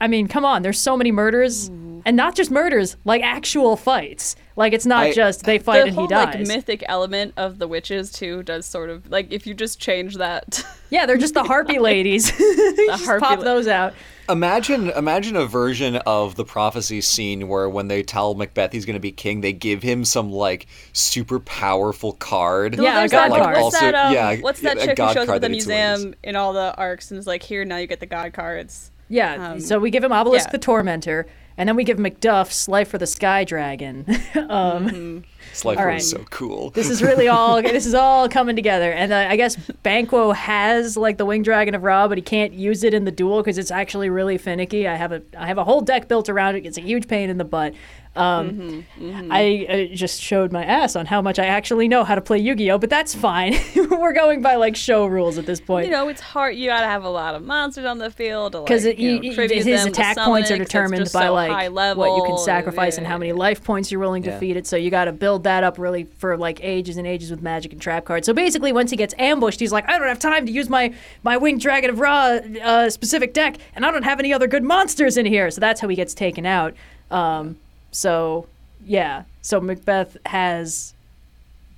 I 0.00 0.08
mean, 0.08 0.28
come 0.28 0.44
on, 0.44 0.62
there's 0.62 0.78
so 0.78 0.96
many 0.96 1.12
murders 1.12 1.68
and 2.06 2.16
not 2.16 2.34
just 2.34 2.50
murders, 2.50 2.96
like 3.04 3.22
actual 3.22 3.76
fights. 3.76 4.34
Like 4.56 4.72
it's 4.72 4.86
not 4.86 5.04
I- 5.04 5.12
just 5.12 5.44
they 5.44 5.58
fight 5.58 5.80
the 5.80 5.86
and 5.88 5.94
whole 5.94 6.04
he 6.04 6.08
dies. 6.08 6.34
like 6.34 6.46
mythic 6.46 6.84
element 6.86 7.34
of 7.36 7.58
the 7.58 7.68
witches 7.68 8.10
too 8.10 8.42
does 8.42 8.66
sort 8.66 8.90
of 8.90 9.10
like 9.10 9.30
if 9.32 9.46
you 9.46 9.54
just 9.54 9.78
change 9.80 10.16
that 10.16 10.64
yeah, 10.90 11.06
they're 11.06 11.16
just 11.18 11.34
the 11.34 11.44
harpy 11.44 11.78
ladies. 11.90 12.30
Just 12.36 13.04
harpy 13.04 13.20
pop 13.24 13.38
la- 13.38 13.44
those 13.44 13.68
out. 13.68 13.94
Imagine, 14.30 14.90
imagine 14.90 15.36
a 15.36 15.46
version 15.46 15.96
of 15.96 16.36
the 16.36 16.44
prophecy 16.44 17.00
scene 17.00 17.48
where 17.48 17.68
when 17.68 17.88
they 17.88 18.02
tell 18.02 18.34
Macbeth 18.34 18.72
he's 18.72 18.84
going 18.84 18.94
to 18.94 19.00
be 19.00 19.12
king, 19.12 19.40
they 19.40 19.52
give 19.52 19.82
him 19.82 20.04
some 20.04 20.30
like 20.30 20.66
super 20.92 21.40
powerful 21.40 22.12
card. 22.14 22.78
Yeah, 22.78 23.02
a 23.02 23.08
god 23.08 23.30
like, 23.30 23.42
card. 23.42 23.56
what's 23.60 23.80
that, 23.80 23.94
um, 23.94 24.12
yeah, 24.14 24.36
what's 24.40 24.60
that 24.60 24.76
a 24.78 24.86
chick 24.86 24.98
who 24.98 25.12
shows 25.12 25.28
up 25.28 25.36
at 25.36 25.40
the 25.40 25.48
that 25.48 25.50
eats 25.50 25.66
wings. 25.66 26.00
museum 26.00 26.14
in 26.22 26.36
all 26.36 26.52
the 26.52 26.74
arcs 26.76 27.10
and 27.10 27.18
is 27.18 27.26
like, 27.26 27.42
here 27.42 27.64
now 27.64 27.76
you 27.76 27.86
get 27.86 28.00
the 28.00 28.06
god 28.06 28.32
cards. 28.32 28.90
Yeah, 29.08 29.52
Um, 29.52 29.60
so 29.60 29.80
we 29.80 29.90
give 29.90 30.04
him 30.04 30.12
Obelisk 30.12 30.46
yeah. 30.46 30.52
the 30.52 30.58
Tormentor, 30.58 31.26
and 31.56 31.68
then 31.68 31.76
we 31.76 31.84
give 31.84 31.98
Macduff 31.98 32.52
Slifer 32.52 32.98
the 32.98 33.06
Sky 33.06 33.44
Dragon. 33.44 34.06
um, 34.48 35.24
Slifer 35.52 35.80
All 35.80 35.86
right. 35.86 36.00
is 36.00 36.10
so 36.10 36.24
cool. 36.30 36.70
This 36.70 36.88
is 36.88 37.02
really 37.02 37.28
all. 37.28 37.60
this 37.62 37.86
is 37.86 37.94
all 37.94 38.28
coming 38.28 38.56
together, 38.56 38.92
and 38.92 39.12
uh, 39.12 39.26
I 39.28 39.36
guess 39.36 39.56
Banquo 39.82 40.32
has 40.32 40.96
like 40.96 41.18
the 41.18 41.26
Wing 41.26 41.42
Dragon 41.42 41.74
of 41.74 41.82
Ra, 41.82 42.08
but 42.08 42.18
he 42.18 42.22
can't 42.22 42.52
use 42.52 42.84
it 42.84 42.94
in 42.94 43.04
the 43.04 43.10
duel 43.10 43.40
because 43.42 43.58
it's 43.58 43.70
actually 43.70 44.10
really 44.10 44.38
finicky. 44.38 44.86
I 44.86 44.96
have 44.96 45.12
a 45.12 45.22
I 45.36 45.46
have 45.46 45.58
a 45.58 45.64
whole 45.64 45.80
deck 45.80 46.08
built 46.08 46.28
around 46.28 46.56
it. 46.56 46.66
It's 46.66 46.78
a 46.78 46.82
huge 46.82 47.08
pain 47.08 47.30
in 47.30 47.38
the 47.38 47.44
butt. 47.44 47.74
Um, 48.16 48.84
I 49.30 49.86
uh, 49.90 49.94
just 49.94 50.20
showed 50.20 50.50
my 50.50 50.64
ass 50.64 50.96
on 50.96 51.06
how 51.06 51.22
much 51.22 51.38
I 51.38 51.46
actually 51.46 51.86
know 51.86 52.02
how 52.02 52.16
to 52.16 52.20
play 52.20 52.38
Yu-Gi-Oh, 52.38 52.78
but 52.78 52.90
that's 52.90 53.14
fine. 53.14 53.54
We're 53.76 54.12
going 54.12 54.42
by 54.42 54.56
like 54.56 54.74
show 54.74 55.06
rules 55.06 55.38
at 55.38 55.46
this 55.46 55.60
point. 55.60 55.86
You 55.86 55.92
know, 55.92 56.08
it's 56.08 56.20
hard. 56.20 56.56
You 56.56 56.66
gotta 56.68 56.88
have 56.88 57.04
a 57.04 57.08
lot 57.08 57.36
of 57.36 57.44
monsters 57.44 57.84
on 57.84 57.98
the 57.98 58.10
field 58.10 58.52
because 58.52 58.84
like, 58.84 58.98
you 58.98 59.16
know, 59.16 59.22
his 59.22 59.34
tribute 59.36 59.64
them 59.64 59.84
to 59.86 59.90
attack 59.92 60.16
points 60.16 60.50
it, 60.50 60.54
are 60.54 60.56
'cause 60.56 60.62
it's 60.62 60.72
determined 60.72 61.12
by 61.12 61.26
so 61.26 61.32
like 61.32 61.50
high 61.52 61.68
what 61.68 61.86
you 62.16 62.22
can 62.22 62.30
level, 62.32 62.38
sacrifice 62.38 62.96
and 62.96 63.04
yeah, 63.04 63.12
how 63.12 63.18
many 63.18 63.32
life 63.32 63.62
points 63.62 63.92
you're 63.92 64.00
willing 64.00 64.24
to 64.24 64.30
Yeah. 64.30 64.38
feed 64.40 64.56
it. 64.56 64.66
So 64.66 64.76
you 64.76 64.90
got 64.90 65.04
to 65.04 65.12
build 65.12 65.44
that 65.44 65.62
up 65.62 65.78
really 65.78 66.04
for 66.18 66.36
like 66.36 66.58
ages 66.64 66.96
and 66.96 67.06
ages 67.06 67.30
with 67.30 67.42
magic 67.42 67.72
and 67.72 67.80
trap 67.80 68.04
cards. 68.06 68.26
So 68.26 68.32
basically, 68.34 68.72
once 68.72 68.90
he 68.90 68.96
gets 68.96 69.14
ambushed, 69.18 69.60
he's 69.60 69.72
like, 69.72 69.88
I 69.88 69.96
don't 69.98 70.08
have 70.08 70.18
time 70.18 70.46
to 70.46 70.52
use 70.52 70.68
my 70.68 70.92
my 71.22 71.36
winged 71.36 71.60
dragon 71.60 71.90
of 71.90 72.00
Ra 72.00 72.38
uh, 72.62 72.90
specific 72.90 73.32
deck, 73.34 73.56
and 73.76 73.86
I 73.86 73.92
don't 73.92 74.02
have 74.02 74.18
any 74.18 74.32
other 74.32 74.48
good 74.48 74.64
monsters 74.64 75.16
in 75.16 75.26
here. 75.26 75.48
So 75.52 75.60
that's 75.60 75.80
how 75.80 75.86
he 75.86 75.94
gets 75.94 76.12
taken 76.12 76.44
out. 76.44 76.74
Um, 77.10 77.56
so 77.90 78.46
yeah, 78.86 79.24
so 79.42 79.60
Macbeth 79.60 80.16
has 80.26 80.94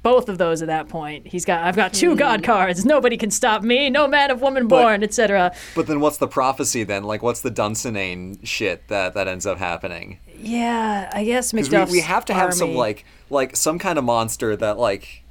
both 0.03 0.29
of 0.29 0.37
those 0.39 0.63
at 0.63 0.69
that 0.69 0.89
point. 0.89 1.27
He's 1.29 1.45
got 1.45 1.63
I've 1.65 1.77
got 1.77 1.93
Hmm. 1.93 1.97
two 2.01 2.17
god 2.17 2.43
cards. 2.43 2.85
Nobody 2.85 3.17
can 3.17 3.31
stop 3.31 3.63
me. 3.63 3.89
No 3.91 4.09
man 4.09 4.31
of 4.31 4.41
woman 4.43 4.67
born, 4.69 5.03
etc. 5.05 5.53
But 5.75 5.87
then 5.87 6.01
what's 6.01 6.17
the 6.17 6.27
prophecy 6.29 6.83
then? 6.85 7.05
Like, 7.05 7.23
what's 7.23 7.41
the 7.41 7.51
Dunsinane 7.51 8.45
shit 8.45 8.89
that, 8.89 9.15
that 9.15 9.29
ends 9.29 9.47
up 9.47 9.59
happening? 9.59 10.19
Yeah, 10.37 11.09
I 11.13 11.25
guess 11.25 11.53
Because 11.53 11.69
Macduff's 11.69 11.93
we, 11.93 11.99
we 11.99 12.03
have 12.03 12.25
to 12.27 12.35
have 12.35 12.53
some 12.53 12.75
like 12.75 13.05
like 13.31 13.55
some 13.57 13.79
kind 13.79 13.97
of 13.99 14.05
monster 14.05 14.57
that 14.57 14.77
like 14.79 15.22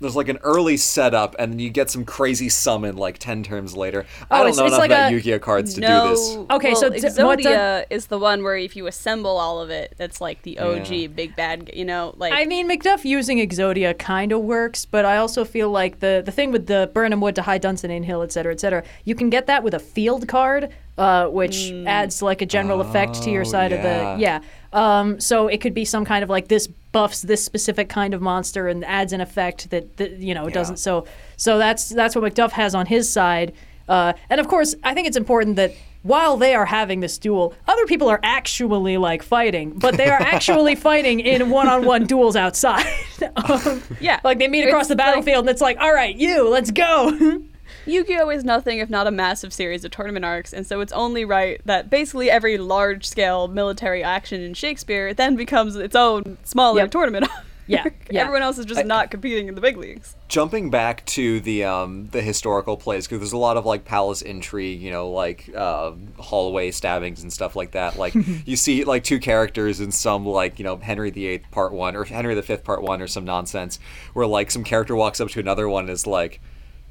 there's 0.00 0.14
like 0.16 0.28
an 0.28 0.38
early 0.42 0.76
setup 0.76 1.34
and 1.38 1.52
then 1.52 1.58
you 1.58 1.70
get 1.70 1.90
some 1.90 2.04
crazy 2.04 2.48
summon 2.48 2.96
like 2.96 3.18
10 3.18 3.42
turns 3.42 3.74
later. 3.76 4.04
I 4.30 4.40
Oh, 4.40 4.44
don't 4.44 4.48
it's- 4.48 4.56
know 4.58 4.64
it's 4.64 4.70
enough 4.72 4.78
like 4.80 4.90
about 4.90 5.08
a- 5.10 5.14
Yu-Gi-Oh 5.14 5.38
cards 5.38 5.74
to 5.74 5.80
no, 5.80 6.04
do 6.04 6.10
this. 6.10 6.36
Okay, 6.50 6.74
so 6.74 6.90
well, 6.90 7.00
t- 7.00 7.22
what 7.24 7.42
the- 7.42 7.48
Exodia 7.48 7.84
is 7.90 8.06
the 8.06 8.18
one 8.18 8.42
where 8.42 8.56
if 8.56 8.76
you 8.76 8.86
assemble 8.86 9.38
all 9.38 9.60
of 9.60 9.70
it, 9.70 9.94
that's 9.96 10.20
like 10.20 10.42
the 10.42 10.58
OG 10.58 10.90
Yeah. 11.02 11.06
big 11.08 11.34
bad. 11.34 11.70
You 11.72 11.84
know, 11.86 12.14
like 12.16 12.32
I 12.34 12.44
mean, 12.44 12.68
Macduff 12.68 13.04
using 13.04 13.38
Exodia 13.38 13.98
kind 13.98 14.32
of 14.32 14.40
works, 14.42 14.84
but 14.84 15.04
I 15.04 15.16
also 15.16 15.44
feel 15.44 15.70
like 15.70 16.00
the 16.00 16.22
the 16.24 16.32
thing 16.32 16.52
with 16.52 16.66
the 16.66 16.90
Birnam 16.92 17.20
Wood 17.20 17.34
to 17.36 17.42
High 17.42 17.58
Dunsinane 17.58 18.04
Hill, 18.04 18.22
et 18.22 18.32
cetera, 18.32 18.52
et 18.52 18.60
cetera, 18.60 18.82
you 19.04 19.14
can 19.14 19.30
get 19.30 19.46
that 19.46 19.62
with 19.62 19.72
a 19.74 19.78
field 19.78 20.28
card, 20.28 20.68
uh, 20.98 21.26
which 21.28 21.70
adds 21.86 22.22
like 22.22 22.40
a 22.42 22.46
general 22.46 22.80
effect 22.80 23.22
to 23.22 23.30
your 23.30 23.42
Oh, 23.42 23.44
side 23.44 23.70
yeah. 23.70 23.76
of 23.76 23.82
the 24.18 24.22
yeah. 24.22 24.40
Um, 24.72 25.20
so 25.20 25.48
it 25.48 25.60
could 25.60 25.74
be 25.74 25.84
some 25.84 26.04
kind 26.04 26.22
of 26.22 26.30
like 26.30 26.48
this 26.48 26.66
buffs 26.92 27.22
this 27.22 27.44
specific 27.44 27.88
kind 27.88 28.14
of 28.14 28.20
monster 28.22 28.68
and 28.68 28.84
adds 28.84 29.12
an 29.12 29.20
effect 29.20 29.70
that, 29.70 29.96
that 29.98 30.12
you 30.18 30.34
know 30.34 30.46
Yeah. 30.48 30.54
doesn't. 30.54 30.78
So 30.78 31.06
so 31.36 31.58
that's 31.58 31.88
that's 31.90 32.14
what 32.16 32.24
Macduff 32.24 32.52
has 32.52 32.74
on 32.74 32.86
his 32.86 33.10
side. 33.10 33.52
Uh, 33.88 34.12
and 34.30 34.40
of 34.40 34.48
course, 34.48 34.74
I 34.82 34.94
think 34.94 35.06
it's 35.06 35.16
important 35.16 35.56
that 35.56 35.72
while 36.02 36.36
they 36.36 36.54
are 36.54 36.66
having 36.66 37.00
this 37.00 37.18
duel, 37.18 37.52
other 37.68 37.84
people 37.86 38.08
are 38.08 38.20
actually 38.22 38.96
like 38.96 39.22
fighting, 39.22 39.70
but 39.78 39.96
they 39.96 40.08
are 40.08 40.20
actually 40.20 40.74
fighting 40.88 41.20
in 41.20 41.50
one-on-one 41.50 42.06
duels 42.06 42.36
outside. 42.36 42.86
Um, 43.36 43.82
Yeah. 44.00 44.20
like 44.24 44.38
they 44.38 44.46
meet 44.48 44.64
across 44.66 44.82
It's 44.82 44.88
the 44.88 44.94
like- 44.94 45.06
battlefield, 45.06 45.40
and 45.44 45.50
it's 45.50 45.60
like, 45.60 45.78
all 45.80 45.92
right, 45.92 46.14
you, 46.14 46.48
let's 46.48 46.70
go. 46.70 47.40
Yu-Gi-Oh 47.86 48.28
is 48.30 48.44
nothing 48.44 48.78
if 48.78 48.90
not 48.90 49.06
a 49.06 49.10
massive 49.10 49.52
series 49.52 49.84
of 49.84 49.90
tournament 49.90 50.24
arcs, 50.24 50.52
and 50.52 50.66
so 50.66 50.80
it's 50.80 50.92
only 50.92 51.24
right 51.24 51.60
that 51.64 51.88
basically 51.90 52.30
every 52.30 52.58
large-scale 52.58 53.48
military 53.48 54.02
action 54.02 54.40
in 54.42 54.54
Shakespeare 54.54 55.14
then 55.14 55.36
becomes 55.36 55.76
its 55.76 55.96
own 55.96 56.36
smaller 56.44 56.80
Yep. 56.82 56.90
tournament. 56.90 57.28
Yeah, 57.68 57.84
yeah. 58.12 58.20
Everyone 58.20 58.42
else 58.42 58.58
is 58.58 58.64
just 58.66 58.84
not 58.84 59.10
competing 59.10 59.48
in 59.48 59.56
the 59.56 59.60
big 59.60 59.76
leagues. 59.76 60.14
jumping 60.28 60.70
back 60.70 61.04
to 61.06 61.40
the 61.40 61.64
um 61.64 62.06
the 62.12 62.22
historical 62.22 62.76
plays 62.76 63.06
because 63.06 63.18
there's 63.18 63.32
a 63.32 63.36
lot 63.36 63.56
of 63.56 63.66
like 63.66 63.84
palace 63.84 64.22
intrigue 64.22 64.80
you 64.80 64.90
know 64.92 65.08
like 65.10 65.50
uh, 65.54 65.92
hallway 66.18 66.70
stabbings 66.70 67.22
and 67.22 67.32
stuff 67.32 67.56
like 67.56 67.72
that 67.72 67.96
like 67.96 68.14
you 68.46 68.54
see 68.56 68.84
like 68.84 69.02
two 69.02 69.18
characters 69.18 69.80
in 69.80 69.90
some 69.90 70.24
like 70.26 70.58
you 70.60 70.64
know 70.64 70.76
henry 70.76 71.10
viii 71.10 71.38
part 71.50 71.72
one 71.72 71.96
or 71.96 72.04
henry 72.04 72.40
v 72.40 72.56
part 72.58 72.82
one 72.82 73.00
or 73.02 73.06
some 73.08 73.24
nonsense 73.24 73.78
where 74.14 74.26
like 74.26 74.50
some 74.50 74.62
character 74.64 74.94
walks 74.94 75.20
up 75.20 75.28
to 75.28 75.40
another 75.40 75.68
one 75.68 75.84
and 75.84 75.90
is 75.90 76.06
like 76.06 76.40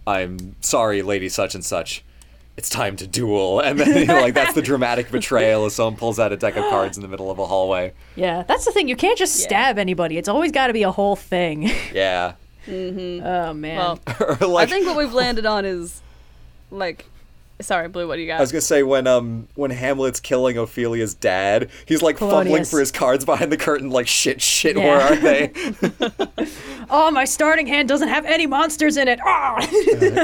i'm 0.07 0.55
sorry 0.61 1.01
lady 1.01 1.29
such 1.29 1.55
and 1.55 1.63
such 1.65 2.03
it's 2.57 2.69
time 2.69 2.95
to 2.95 3.05
duel 3.07 3.59
and 3.65 3.79
then 3.79 3.97
you 3.97 4.05
know, 4.05 4.21
like 4.21 4.33
that's 4.33 4.53
the 4.53 4.61
dramatic 4.61 5.11
betrayal 5.11 5.65
as 5.65 5.75
someone 5.75 5.95
pulls 5.97 6.19
out 6.19 6.31
a 6.31 6.37
deck 6.37 6.55
of 6.55 6.63
cards 6.69 6.97
in 6.97 7.01
the 7.01 7.07
middle 7.09 7.29
of 7.31 7.39
a 7.39 7.45
hallway 7.45 7.91
yeah, 8.15 8.43
that's 8.43 8.63
the 8.63 8.71
thing. 8.71 8.87
You 8.87 8.95
can't 8.95 9.17
just 9.17 9.37
Yeah. 9.37 9.43
stab 9.47 9.77
anybody. 9.77 10.17
It's 10.17 10.29
always 10.29 10.53
got 10.53 10.67
to 10.67 10.73
be 10.73 10.83
a 10.83 10.91
whole 10.91 11.17
thing. 11.17 11.63
yeah 11.93 12.35
Mm-hmm. 12.65 13.25
oh 13.25 13.53
man. 13.53 13.77
Well, 13.77 13.99
like 14.49 14.69
I 14.69 14.71
think 14.71 14.87
what 14.87 14.95
we've 14.97 15.13
landed 15.13 15.45
on 15.45 15.65
is 15.65 16.01
like, 16.71 17.05
sorry, 17.61 17.87
Blue. 17.87 18.07
What 18.07 18.15
do 18.15 18.21
you 18.21 18.27
got? 18.27 18.37
I 18.37 18.41
was 18.41 18.51
gonna 18.51 18.61
say 18.61 18.83
when 18.83 19.07
um 19.07 19.47
when 19.55 19.71
Hamlet's 19.71 20.19
killing 20.19 20.57
Ophelia's 20.57 21.13
dad, 21.13 21.69
he's 21.85 22.01
like 22.01 22.17
fumbling 22.17 22.65
for 22.65 22.79
his 22.79 22.91
cards 22.91 23.25
behind 23.25 23.51
the 23.51 23.57
curtain, 23.57 23.89
like 23.89 24.07
shit, 24.07 24.41
shit, 24.41 24.75
Yeah. 24.77 24.83
where 24.83 25.01
are 25.01 25.15
they? 25.15 25.51
oh, 26.89 27.11
my 27.11 27.25
starting 27.25 27.67
hand 27.67 27.87
doesn't 27.87 28.09
have 28.09 28.25
any 28.25 28.45
monsters 28.45 28.97
in 28.97 29.07
it. 29.07 29.19
Ah! 29.23 29.65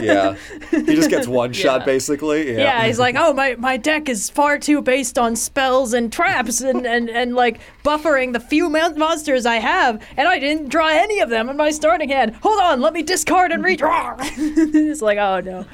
yeah, 0.02 0.36
he 0.72 0.96
just 0.96 1.10
gets 1.10 1.28
one 1.28 1.54
shot 1.62 1.82
Yeah. 1.82 1.86
basically. 1.86 2.52
Yeah, 2.54 2.58
Yeah, 2.60 2.86
he's 2.86 3.00
like, 3.00 3.16
oh, 3.18 3.34
my, 3.34 3.56
my 3.56 3.78
deck 3.78 4.10
is 4.10 4.30
far 4.30 4.58
too 4.60 4.82
based 4.82 5.18
on 5.18 5.36
spells 5.36 5.94
and 5.94 6.12
traps 6.12 6.62
and, 6.62 6.86
and, 6.86 7.10
and 7.10 7.36
like 7.36 7.60
buffering 7.84 8.34
the 8.34 8.40
few 8.40 8.70
mon- 8.70 8.98
monsters 8.98 9.46
I 9.46 9.56
have, 9.56 10.02
and 10.18 10.28
I 10.28 10.40
didn't 10.40 10.70
draw 10.70 10.88
any 10.88 11.20
of 11.20 11.30
them 11.30 11.50
in 11.50 11.58
my 11.58 11.72
starting 11.72 12.10
hand. 12.10 12.36
Hold 12.44 12.60
on, 12.60 12.82
let 12.82 12.94
me 12.94 13.04
discard 13.04 13.52
and 13.52 13.64
redraw. 13.64 14.18
it's 14.38 15.02
like, 15.02 15.18
oh 15.18 15.40
no. 15.40 15.66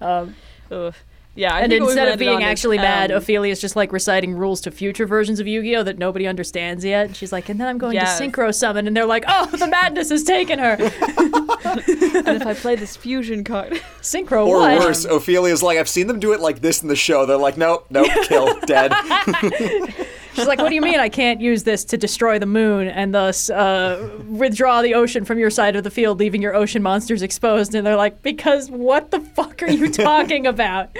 Um, 0.00 0.34
Ugh. 0.70 0.94
Yeah, 1.36 1.52
I 1.52 1.62
and 1.62 1.70
think 1.72 1.82
instead 1.82 2.06
of 2.06 2.18
being 2.20 2.36
on 2.36 2.42
is, 2.42 2.46
actually 2.46 2.76
mad, 2.76 3.10
um, 3.10 3.16
Ophelia's 3.16 3.60
just 3.60 3.74
like 3.74 3.92
reciting 3.92 4.36
rules 4.36 4.60
to 4.60 4.70
future 4.70 5.04
versions 5.04 5.40
of 5.40 5.48
Yu 5.48 5.62
Gi 5.62 5.74
Oh! 5.76 5.82
that 5.82 5.98
nobody 5.98 6.28
understands 6.28 6.84
yet. 6.84 7.06
And 7.06 7.16
she's 7.16 7.32
like, 7.32 7.48
and 7.48 7.60
then 7.60 7.66
I'm 7.66 7.76
going 7.76 7.94
Yes. 7.94 8.18
to 8.18 8.24
synchro 8.28 8.54
summon, 8.54 8.86
and 8.86 8.96
they're 8.96 9.04
like, 9.04 9.24
oh, 9.26 9.46
the 9.46 9.66
madness 9.66 10.10
has 10.10 10.22
taken 10.22 10.60
her. 10.60 10.74
and 10.78 12.28
if 12.28 12.46
I 12.46 12.54
play 12.54 12.76
this 12.76 12.96
fusion 12.96 13.42
card, 13.42 13.72
synchro 14.00 14.46
Or 14.46 14.58
what? 14.60 14.78
worse, 14.78 15.04
Ophelia's 15.06 15.60
like, 15.60 15.76
I've 15.76 15.88
seen 15.88 16.06
them 16.06 16.20
do 16.20 16.32
it 16.34 16.40
like 16.40 16.60
this 16.60 16.82
in 16.82 16.88
the 16.88 16.94
show. 16.94 17.26
They're 17.26 17.36
like, 17.36 17.56
nope, 17.56 17.86
nope, 17.90 18.10
kill, 18.28 18.60
dead. 18.60 18.92
She's 20.34 20.46
like, 20.46 20.58
what 20.58 20.68
do 20.68 20.74
you 20.74 20.80
mean 20.80 20.98
I 20.98 21.08
can't 21.08 21.40
use 21.40 21.62
this 21.62 21.84
to 21.86 21.96
destroy 21.96 22.38
the 22.38 22.46
moon 22.46 22.88
and 22.88 23.14
thus 23.14 23.48
uh, 23.50 24.10
withdraw 24.28 24.82
the 24.82 24.94
ocean 24.94 25.24
from 25.24 25.38
your 25.38 25.50
side 25.50 25.76
of 25.76 25.84
the 25.84 25.90
field, 25.90 26.18
leaving 26.18 26.42
your 26.42 26.54
ocean 26.54 26.82
monsters 26.82 27.22
exposed? 27.22 27.74
And 27.74 27.86
they're 27.86 27.96
like, 27.96 28.20
because 28.22 28.70
what 28.70 29.10
the 29.12 29.20
fuck 29.20 29.62
are 29.62 29.70
you 29.70 29.90
talking 29.90 30.46
about? 30.46 30.90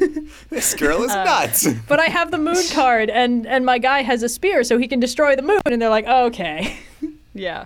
this 0.50 0.74
girl 0.74 1.00
Uh, 1.00 1.04
is 1.04 1.14
nuts. 1.14 1.68
but 1.88 1.98
I 2.00 2.06
have 2.06 2.30
the 2.30 2.38
moon 2.38 2.62
card, 2.72 3.10
and 3.10 3.46
and 3.46 3.66
my 3.66 3.78
guy 3.78 4.02
has 4.02 4.22
a 4.22 4.28
spear, 4.28 4.62
so 4.64 4.78
he 4.78 4.86
can 4.88 5.00
destroy 5.00 5.34
the 5.36 5.42
moon. 5.42 5.60
And 5.66 5.82
they're 5.82 5.88
like, 5.90 6.06
okay. 6.06 6.78
yeah, 7.34 7.64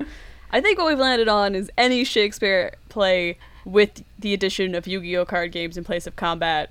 I 0.51 0.61
think 0.61 0.79
what 0.79 0.87
we've 0.87 0.99
landed 0.99 1.29
on 1.29 1.55
is 1.55 1.71
any 1.77 2.03
Shakespeare 2.05 2.73
play 2.89 3.37
with 3.65 4.03
the 4.19 4.33
addition 4.33 4.75
of 4.75 4.87
Yu-Gi-Oh 4.87 5.27
card 5.27 5.53
games 5.53 5.77
in 5.77 5.85
place 5.85 6.07
of 6.07 6.17
combat, 6.17 6.71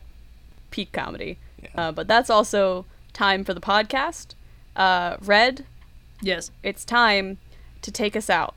peak 0.71 0.91
comedy. 0.91 1.37
Yeah. 1.61 1.69
Uh, 1.75 1.91
but 1.91 2.07
that's 2.07 2.29
also 2.29 2.85
time 3.13 3.43
for 3.43 3.53
the 3.53 3.61
podcast. 3.61 4.33
Uh, 4.79 5.17
Red, 5.21 5.65
Yes. 6.21 6.51
it's 6.63 6.85
time 6.85 7.37
to 7.81 7.91
take 7.91 8.15
us 8.15 8.29
out. 8.29 8.55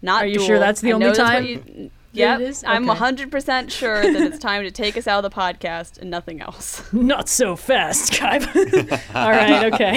Not 0.00 0.24
Are 0.24 0.26
you 0.26 0.36
duel. 0.36 0.46
sure 0.46 0.58
that's 0.58 0.80
the 0.80 0.90
I 0.90 0.94
only 0.94 1.12
time 1.12 1.44
you- 1.46 1.90
Yep, 2.14 2.40
it 2.40 2.44
is? 2.48 2.62
I'm 2.66 2.84
100% 2.86 3.70
sure 3.70 4.02
that 4.02 4.14
it's 4.20 4.38
time 4.38 4.64
to 4.64 4.70
take 4.70 4.98
us 4.98 5.06
out 5.06 5.24
of 5.24 5.30
the 5.30 5.34
podcast 5.34 5.96
and 5.98 6.10
nothing 6.10 6.42
else. 6.42 6.82
Not 6.92 7.26
so 7.30 7.56
fast, 7.56 8.12
Kaiba. 8.12 9.00
All 9.14 9.30
right, 9.30 9.72
okay. 9.72 9.96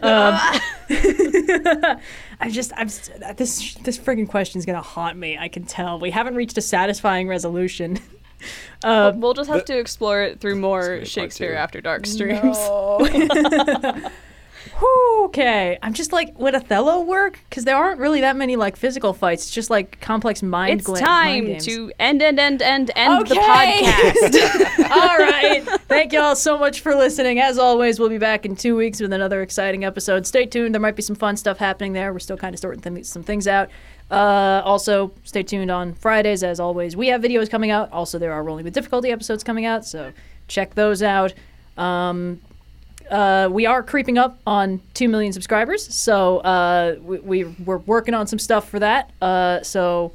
um, 0.00 0.34
I'm 2.40 2.50
just, 2.50 2.72
I'm 2.76 2.88
this 3.36 3.74
this 3.76 3.96
friggin' 3.96 4.28
question 4.28 4.58
is 4.58 4.66
gonna 4.66 4.82
haunt 4.82 5.16
me. 5.16 5.38
I 5.38 5.46
can 5.46 5.62
tell. 5.64 6.00
We 6.00 6.10
haven't 6.10 6.34
reached 6.34 6.58
a 6.58 6.62
satisfying 6.62 7.28
resolution. 7.28 8.00
Um, 8.82 9.20
we'll 9.20 9.34
just 9.34 9.48
have 9.48 9.64
to 9.66 9.78
explore 9.78 10.20
it 10.22 10.40
through 10.40 10.56
more 10.56 11.04
Shakespeare. 11.04 11.54
After 11.54 11.80
Dark 11.80 12.06
streams. 12.06 12.58
Whew, 14.82 15.24
okay, 15.26 15.78
I'm 15.80 15.92
just 15.92 16.12
like, 16.12 16.36
would 16.40 16.56
Othello 16.56 17.02
work? 17.02 17.38
Because 17.48 17.64
there 17.64 17.76
aren't 17.76 18.00
really 18.00 18.22
that 18.22 18.34
many 18.34 18.56
like 18.56 18.74
physical 18.74 19.12
fights. 19.12 19.44
It's 19.44 19.52
just 19.52 19.70
like 19.70 20.00
complex 20.00 20.42
mind. 20.42 20.70
Games. 20.70 20.80
It's 20.80 20.86
gla- 20.86 20.98
time 20.98 21.46
games. 21.46 21.66
to 21.66 21.92
end, 22.00 22.20
end, 22.20 22.40
end, 22.40 22.60
end, 22.62 22.90
end 22.96 23.26
the 23.28 23.36
podcast. 23.36 24.90
all 24.90 25.18
right. 25.18 25.62
Thank 25.86 26.12
y'all 26.12 26.34
so 26.34 26.58
much 26.58 26.80
for 26.80 26.96
listening. 26.96 27.38
As 27.38 27.58
always, 27.58 28.00
we'll 28.00 28.08
be 28.08 28.18
back 28.18 28.44
in 28.44 28.56
two 28.56 28.74
weeks 28.74 29.00
with 29.00 29.12
another 29.12 29.40
exciting 29.40 29.84
episode. 29.84 30.26
Stay 30.26 30.46
tuned. 30.46 30.74
There 30.74 30.82
might 30.82 30.96
be 30.96 31.02
some 31.02 31.14
fun 31.14 31.36
stuff 31.36 31.58
happening 31.58 31.92
there. 31.92 32.12
We're 32.12 32.18
still 32.18 32.36
kind 32.36 32.52
of 32.52 32.58
sorting 32.58 32.82
th- 32.94 33.06
some 33.06 33.22
things 33.22 33.46
out. 33.46 33.70
Uh, 34.10 34.62
also, 34.64 35.12
stay 35.22 35.44
tuned 35.44 35.70
on 35.70 35.94
Fridays. 35.94 36.42
As 36.42 36.58
always, 36.58 36.96
we 36.96 37.06
have 37.06 37.22
videos 37.22 37.48
coming 37.48 37.70
out. 37.70 37.92
Also, 37.92 38.18
there 38.18 38.32
are 38.32 38.42
Rolling 38.42 38.64
with 38.64 38.74
Difficulty 38.74 39.12
episodes 39.12 39.44
coming 39.44 39.64
out, 39.64 39.84
so 39.84 40.12
check 40.48 40.74
those 40.74 41.04
out. 41.04 41.34
Um, 41.76 42.40
uh, 43.12 43.48
we 43.50 43.66
are 43.66 43.82
creeping 43.82 44.18
up 44.18 44.40
on 44.46 44.80
2 44.94 45.08
million 45.08 45.32
subscribers, 45.32 45.94
so 45.94 46.38
uh, 46.38 46.96
we, 47.00 47.18
we, 47.20 47.44
we're 47.44 47.78
working 47.78 48.14
on 48.14 48.26
some 48.26 48.38
stuff 48.38 48.68
for 48.68 48.78
that. 48.80 49.10
Uh, 49.20 49.62
so 49.62 50.12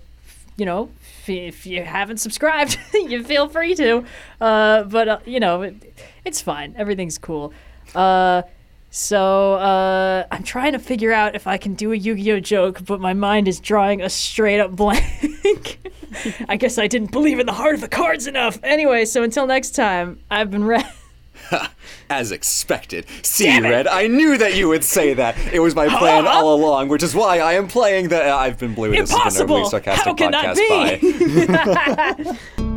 you 0.57 0.65
know, 0.65 0.89
if, 1.21 1.29
if 1.29 1.65
you 1.65 1.83
haven't 1.83 2.17
subscribed, 2.17 2.77
you 2.93 3.23
feel 3.23 3.47
free 3.47 3.75
to. 3.75 4.03
Uh, 4.41 4.83
but 4.83 5.07
uh, 5.07 5.19
you 5.25 5.39
know, 5.39 5.61
it, 5.61 5.93
it's 6.25 6.41
fine. 6.41 6.73
Everything's 6.77 7.17
cool. 7.17 7.53
Uh, 7.95 8.41
so 8.89 9.53
uh, 9.53 10.25
I'm 10.31 10.43
trying 10.43 10.73
to 10.73 10.79
figure 10.79 11.13
out 11.13 11.35
if 11.35 11.45
I 11.45 11.57
can 11.57 11.75
do 11.75 11.91
a 11.91 11.95
Yu-Gi-Oh 11.95 12.39
joke, 12.39 12.83
but 12.85 12.99
my 12.99 13.13
mind 13.13 13.47
is 13.47 13.59
drawing 13.59 14.01
a 14.01 14.09
straight 14.09 14.59
up 14.59 14.71
blank. 14.75 15.79
I 16.49 16.57
guess 16.57 16.77
I 16.77 16.87
didn't 16.87 17.11
believe 17.11 17.37
in 17.37 17.45
the 17.45 17.53
heart 17.53 17.75
of 17.75 17.81
the 17.81 17.87
cards 17.87 18.25
enough. 18.25 18.59
Anyway, 18.63 19.05
so 19.05 19.21
until 19.23 19.45
next 19.45 19.71
time, 19.71 20.19
I've 20.31 20.49
been 20.49 20.63
Red. 20.63 20.85
As 22.09 22.31
expected. 22.31 23.05
See, 23.23 23.59
Red, 23.59 23.87
I 23.87 24.07
knew 24.07 24.37
that 24.37 24.55
you 24.55 24.67
would 24.69 24.83
say 24.83 25.13
that. 25.13 25.37
It 25.53 25.59
was 25.59 25.75
my 25.75 25.87
plan 25.87 26.25
all 26.37 26.55
along, 26.55 26.87
which 26.89 27.03
is 27.03 27.13
why 27.13 27.39
I 27.39 27.53
am 27.53 27.67
playing 27.67 28.09
the. 28.09 28.31
Uh, 28.31 28.35
I've 28.35 28.57
been 28.57 28.73
blue. 28.73 28.91
This 28.91 29.11
has 29.11 29.37
been 29.37 29.45
an 29.47 29.51
overly 29.51 29.61
Impossible! 29.61 29.69
sarcastic 29.69 30.05
How 30.05 30.13
can 30.13 30.31
that 30.31 30.55
podcast. 30.55 32.17
be? 32.17 32.25
Bye. 32.63 32.63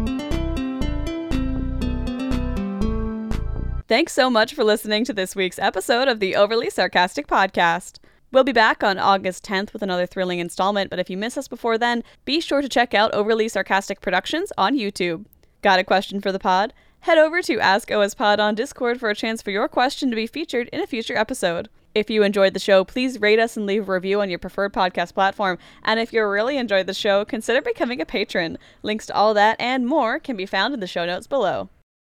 Thanks 3.88 4.12
so 4.12 4.30
much 4.30 4.54
for 4.54 4.62
listening 4.62 5.04
to 5.06 5.12
this 5.12 5.34
week's 5.34 5.58
episode 5.58 6.06
of 6.06 6.20
the 6.20 6.36
Overly 6.36 6.70
Sarcastic 6.70 7.26
Podcast. 7.26 7.98
We'll 8.30 8.44
be 8.44 8.52
back 8.52 8.84
on 8.84 9.00
August 9.00 9.44
10th 9.44 9.72
with 9.72 9.82
another 9.82 10.06
thrilling 10.06 10.38
installment, 10.38 10.90
but 10.90 11.00
if 11.00 11.10
you 11.10 11.16
miss 11.16 11.36
us 11.36 11.48
before 11.48 11.76
then, 11.76 12.04
be 12.24 12.40
sure 12.40 12.62
to 12.62 12.68
check 12.68 12.94
out 12.94 13.12
Overly 13.12 13.48
Sarcastic 13.48 14.00
Productions 14.00 14.52
on 14.56 14.76
YouTube. 14.76 15.24
Got 15.62 15.80
a 15.80 15.84
question 15.84 16.20
for 16.20 16.30
the 16.30 16.38
pod? 16.38 16.72
Head 17.04 17.16
over 17.16 17.40
to 17.40 17.58
Ask 17.58 17.90
OS 17.90 18.12
Pod 18.14 18.40
on 18.40 18.54
Discord 18.54 19.00
for 19.00 19.08
a 19.08 19.14
chance 19.14 19.40
for 19.40 19.50
your 19.50 19.68
question 19.68 20.10
to 20.10 20.16
be 20.16 20.26
featured 20.26 20.68
in 20.68 20.82
a 20.82 20.86
future 20.86 21.16
episode. 21.16 21.70
If 21.94 22.10
you 22.10 22.22
enjoyed 22.22 22.52
the 22.52 22.60
show, 22.60 22.84
please 22.84 23.18
rate 23.18 23.38
us 23.38 23.56
and 23.56 23.64
leave 23.64 23.88
a 23.88 23.92
review 23.92 24.20
on 24.20 24.28
your 24.28 24.38
preferred 24.38 24.74
podcast 24.74 25.14
platform. 25.14 25.56
And 25.82 25.98
if 25.98 26.12
you 26.12 26.22
really 26.26 26.58
enjoyed 26.58 26.86
the 26.86 26.92
show, 26.92 27.24
consider 27.24 27.62
becoming 27.62 28.02
a 28.02 28.06
patron. 28.06 28.58
Links 28.82 29.06
to 29.06 29.14
all 29.14 29.32
that 29.32 29.58
and 29.58 29.86
more 29.86 30.18
can 30.18 30.36
be 30.36 30.44
found 30.44 30.74
in 30.74 30.80
the 30.80 30.86
show 30.86 31.06
notes 31.06 31.26
below. 31.26 31.70